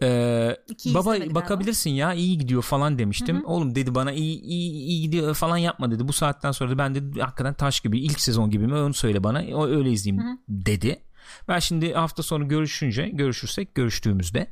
Ee, 0.03 0.57
baba 0.87 1.35
bakabilirsin 1.35 1.91
ya 1.91 2.15
iyi 2.15 2.39
gidiyor 2.39 2.63
falan 2.63 2.99
demiştim. 2.99 3.45
Oğlum 3.45 3.75
dedi 3.75 3.95
bana 3.95 4.13
iyi, 4.13 4.41
iyi, 4.41 4.73
iyi 4.73 5.03
gidiyor 5.03 5.35
falan 5.35 5.57
yapma 5.57 5.91
dedi. 5.91 6.09
Bu 6.09 6.13
saatten 6.13 6.53
sonra 6.53 6.71
da 6.71 6.79
ben 6.79 6.95
de 6.95 7.21
hakikaten 7.21 7.55
taş 7.55 7.81
gibi 7.81 8.01
ilk 8.01 8.21
sezon 8.21 8.51
gibi 8.51 8.67
mi 8.67 8.75
onu 8.75 8.95
söyle 8.95 9.25
bana 9.25 9.45
o 9.55 9.67
öyle 9.67 9.91
izleyeyim 9.91 10.25
dedi. 10.49 11.03
Ben 11.49 11.59
şimdi 11.59 11.93
hafta 11.93 12.23
sonu 12.23 12.49
görüşünce 12.49 13.09
görüşürsek 13.09 13.75
görüştüğümüzde 13.75 14.51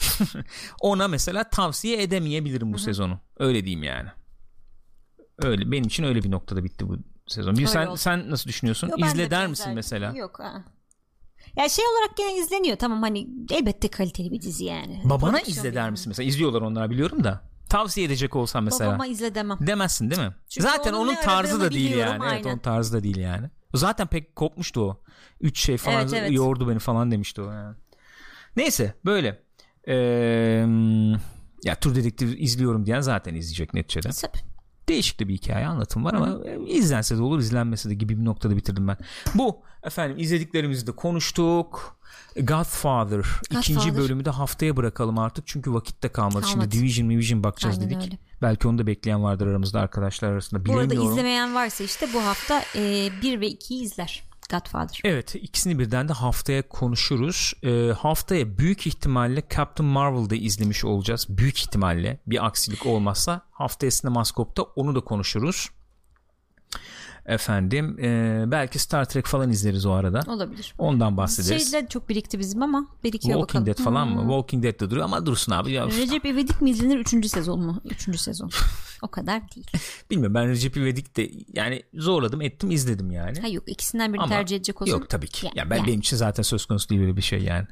ona 0.80 1.08
mesela 1.08 1.50
tavsiye 1.50 2.02
edemeyebilirim 2.02 2.72
bu 2.72 2.78
sezonu. 2.78 3.20
Öyle 3.38 3.64
diyeyim 3.64 3.82
yani. 3.82 4.08
Öyle 5.38 5.72
benim 5.72 5.84
için 5.84 6.04
öyle 6.04 6.22
bir 6.22 6.30
noktada 6.30 6.64
bitti 6.64 6.88
bu 6.88 6.98
sezon. 7.26 7.56
Bir 7.56 7.66
sen 7.66 7.86
oldu. 7.86 7.96
sen 7.96 8.30
nasıl 8.30 8.48
düşünüyorsun? 8.48 8.88
Yo, 8.88 8.96
ben 8.96 9.02
de 9.02 9.12
İzle 9.12 9.30
der 9.30 9.46
misin 9.46 9.74
mesela? 9.74 10.12
Yok 10.16 10.38
ha. 10.38 10.64
Ya 11.56 11.68
şey 11.68 11.84
olarak 11.86 12.16
gene 12.16 12.36
izleniyor 12.36 12.76
tamam 12.76 13.02
hani 13.02 13.28
elbette 13.50 13.88
kaliteli 13.88 14.30
bir 14.30 14.40
dizi 14.40 14.64
yani. 14.64 15.00
Babana 15.04 15.30
Prodüksiyon 15.30 15.56
izle 15.56 15.74
der 15.74 15.90
misin 15.90 16.10
mesela? 16.10 16.28
İzliyorlar 16.28 16.62
onlar 16.62 16.90
biliyorum 16.90 17.24
da. 17.24 17.40
Tavsiye 17.68 18.06
edecek 18.06 18.36
olsam 18.36 18.64
mesela. 18.64 18.90
Babama 18.90 19.06
izle 19.06 19.34
demem. 19.34 19.58
Demezsin 19.60 20.10
değil 20.10 20.22
mi? 20.22 20.34
Çünkü 20.48 20.68
Zaten 20.68 20.92
onun 20.92 21.00
onun 21.00 21.12
ne 21.12 21.20
tarzı 21.20 21.52
da 21.52 21.54
aradığını 21.56 21.70
değil 21.70 21.90
biliyorum, 21.90 22.12
yani. 22.12 22.22
Evet 22.24 22.32
aynen. 22.32 22.50
onun 22.50 22.58
tarzı 22.58 22.92
da 22.92 23.02
değil 23.02 23.16
yani. 23.16 23.50
Zaten 23.74 24.06
pek 24.06 24.36
kopmuştu 24.36 24.80
o. 24.80 25.00
Üç 25.40 25.60
şey 25.60 25.76
falan 25.76 26.00
Evet, 26.00 26.12
evet. 26.14 26.32
yordu 26.32 26.68
beni 26.68 26.78
falan 26.78 27.10
demişti 27.10 27.42
o 27.42 27.50
yani. 27.50 27.76
Neyse 28.56 28.94
böyle. 29.04 29.42
Ee, 29.88 29.94
Ya 31.64 31.74
Tur 31.80 31.94
Dedektif 31.94 32.40
izliyorum 32.40 32.86
diyen 32.86 33.00
zaten 33.00 33.34
izleyecek 33.34 33.74
neticede. 33.74 34.08
Tabii. 34.08 34.51
Değişik 34.88 35.20
de 35.20 35.28
bir 35.28 35.34
hikaye 35.34 35.66
anlatım 35.66 36.04
var 36.04 36.14
ama 36.14 36.38
e, 36.44 36.60
izlense 36.66 37.16
de 37.16 37.22
olur 37.22 37.38
izlenmese 37.38 37.90
de 37.90 37.94
gibi 37.94 38.18
bir 38.18 38.24
noktada 38.24 38.56
bitirdim 38.56 38.88
ben. 38.88 38.96
Bu 39.34 39.62
efendim 39.82 40.18
izlediklerimizi 40.18 40.86
de 40.86 40.92
konuştuk. 40.92 41.96
Godfather, 42.36 43.26
ikinci 43.50 43.96
bölümü 43.96 44.24
de 44.24 44.30
haftaya 44.30 44.76
bırakalım 44.76 45.18
artık 45.18 45.46
çünkü 45.46 45.72
vakitte 45.74 46.08
kalmadı. 46.08 46.32
Kalmadı. 46.32 46.48
Şimdi 46.50 46.70
Division 46.70 47.10
Division 47.10 47.44
bakacağız 47.44 47.78
Aynen 47.78 47.90
dedik. 47.90 48.02
öyle. 48.04 48.18
Belki 48.42 48.68
onu 48.68 48.78
da 48.78 48.86
bekleyen 48.86 49.22
vardır 49.22 49.46
aramızda 49.46 49.80
arkadaşlar 49.80 50.32
arasında 50.32 50.66
Bu 50.66 50.78
arada 50.78 50.94
izlemeyen 50.94 51.54
varsa 51.54 51.84
işte 51.84 52.08
bu 52.14 52.20
hafta 52.24 52.62
1 52.74 53.40
ve 53.40 53.48
2'yi 53.48 53.82
izler. 53.82 54.31
Godfather. 54.52 55.00
Evet 55.04 55.34
ikisini 55.34 55.78
birden 55.78 56.08
de 56.08 56.12
haftaya 56.12 56.68
konuşuruz. 56.68 57.52
Ee, 57.62 57.92
haftaya 57.98 58.58
büyük 58.58 58.86
ihtimalle 58.86 59.42
Captain 59.56 59.90
Marvel'da 59.90 60.34
izlemiş 60.34 60.84
olacağız. 60.84 61.26
Büyük 61.28 61.58
ihtimalle 61.58 62.18
bir 62.26 62.46
aksilik 62.46 62.86
olmazsa 62.86 63.40
haftaya 63.50 63.90
Sinemaskop'ta 63.90 64.62
onu 64.62 64.94
da 64.94 65.00
konuşuruz. 65.00 65.70
Efendim 67.26 67.98
e, 68.04 68.44
belki 68.46 68.78
Star 68.78 69.04
Trek 69.04 69.26
falan 69.26 69.50
izleriz 69.50 69.86
o 69.86 69.92
arada. 69.92 70.22
Olabilir. 70.26 70.74
Ondan 70.78 71.16
bahsederiz. 71.16 71.70
Şeyler 71.70 71.88
çok 71.88 72.08
birikti 72.08 72.38
bizim 72.38 72.62
ama 72.62 72.86
birikiyor 73.04 73.38
Walking 73.38 73.66
bakalım. 73.66 73.66
Dead 73.66 73.84
falan 73.84 74.08
mı? 74.08 74.22
Hmm. 74.22 74.28
Walking 74.28 74.64
Dead 74.64 74.80
de 74.80 74.90
duruyor 74.90 75.04
ama 75.04 75.26
dursun 75.26 75.52
abi. 75.52 75.72
Ya, 75.72 75.86
Recep 75.86 76.24
İvedik 76.24 76.60
mi 76.62 76.70
izlenir 76.70 76.98
3. 76.98 77.26
sezon 77.26 77.60
mu? 77.60 77.80
3. 77.84 78.20
sezon. 78.20 78.50
o 79.02 79.08
kadar 79.10 79.42
değil. 79.54 79.66
bilmiyorum 80.10 80.34
ben 80.34 80.48
Recep 80.48 80.76
İvedik 80.76 81.16
de 81.16 81.30
yani 81.52 81.82
zorladım 81.94 82.40
ettim 82.42 82.70
izledim 82.70 83.10
yani. 83.10 83.40
Ha 83.40 83.48
yok 83.48 83.64
ikisinden 83.66 84.12
birini 84.12 84.22
Ama 84.22 84.32
tercih 84.34 84.56
edecek 84.56 84.82
olsam. 84.82 85.00
Yok 85.00 85.10
tabii 85.10 85.26
ki. 85.28 85.46
Ya- 85.46 85.52
Ya 85.54 85.70
ben 85.70 85.76
yani. 85.76 85.86
benim 85.86 86.00
için 86.00 86.16
zaten 86.16 86.42
söz 86.42 86.66
konusu 86.66 86.88
değil 86.88 87.00
böyle 87.00 87.16
bir 87.16 87.22
şey 87.22 87.42
yani. 87.42 87.66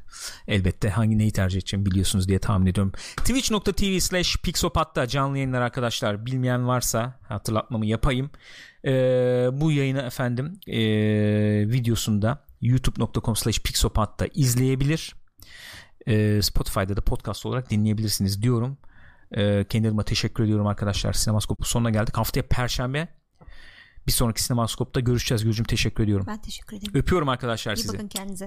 Elbette 0.48 0.88
hangi 0.90 1.18
neyi 1.18 1.30
tercih 1.32 1.58
edeceğimi 1.58 1.86
biliyorsunuz 1.86 2.28
diye 2.28 2.38
tahmin 2.38 2.66
ediyorum. 2.66 2.92
Twitch.tv 3.16 3.98
slash 4.00 4.36
Pixopat'ta 4.36 5.06
canlı 5.06 5.36
yayınlar 5.38 5.60
arkadaşlar. 5.60 6.26
Bilmeyen 6.26 6.66
varsa 6.68 7.18
hatırlatmamı 7.28 7.86
yapayım. 7.86 8.30
Ee, 8.84 8.90
bu 9.52 9.72
yayını 9.72 10.00
efendim 10.02 10.52
ee, 10.66 10.78
videosunda 11.70 12.44
youtube.com 12.60 13.36
slash 13.36 13.58
Pixopat'ta 13.60 14.26
izleyebilir. 14.34 15.14
Ee, 16.08 16.40
Spotify'da 16.42 16.96
da 16.96 17.00
podcast 17.00 17.46
olarak 17.46 17.70
dinleyebilirsiniz 17.70 18.42
diyorum. 18.42 18.78
Ee, 19.36 19.64
kendi 19.68 19.88
adıma 19.88 20.02
teşekkür 20.02 20.44
ediyorum 20.44 20.66
arkadaşlar. 20.66 21.12
Sinemaskop'un 21.12 21.64
sonuna 21.64 21.90
geldik. 21.90 22.16
Haftaya 22.16 22.42
Perşembe 22.48 23.08
bir 24.06 24.12
sonraki 24.12 24.42
Sinemaskop'ta 24.42 25.00
görüşeceğiz. 25.00 25.44
Gülcüm 25.44 25.64
teşekkür 25.64 26.04
ediyorum. 26.04 26.26
Ben 26.28 26.40
teşekkür 26.40 26.76
ederim. 26.76 26.92
Öpüyorum 26.94 27.28
arkadaşlar 27.28 27.74
İyi 27.74 27.76
sizi. 27.76 27.94
bakın 27.94 28.08
kendinize. 28.08 28.38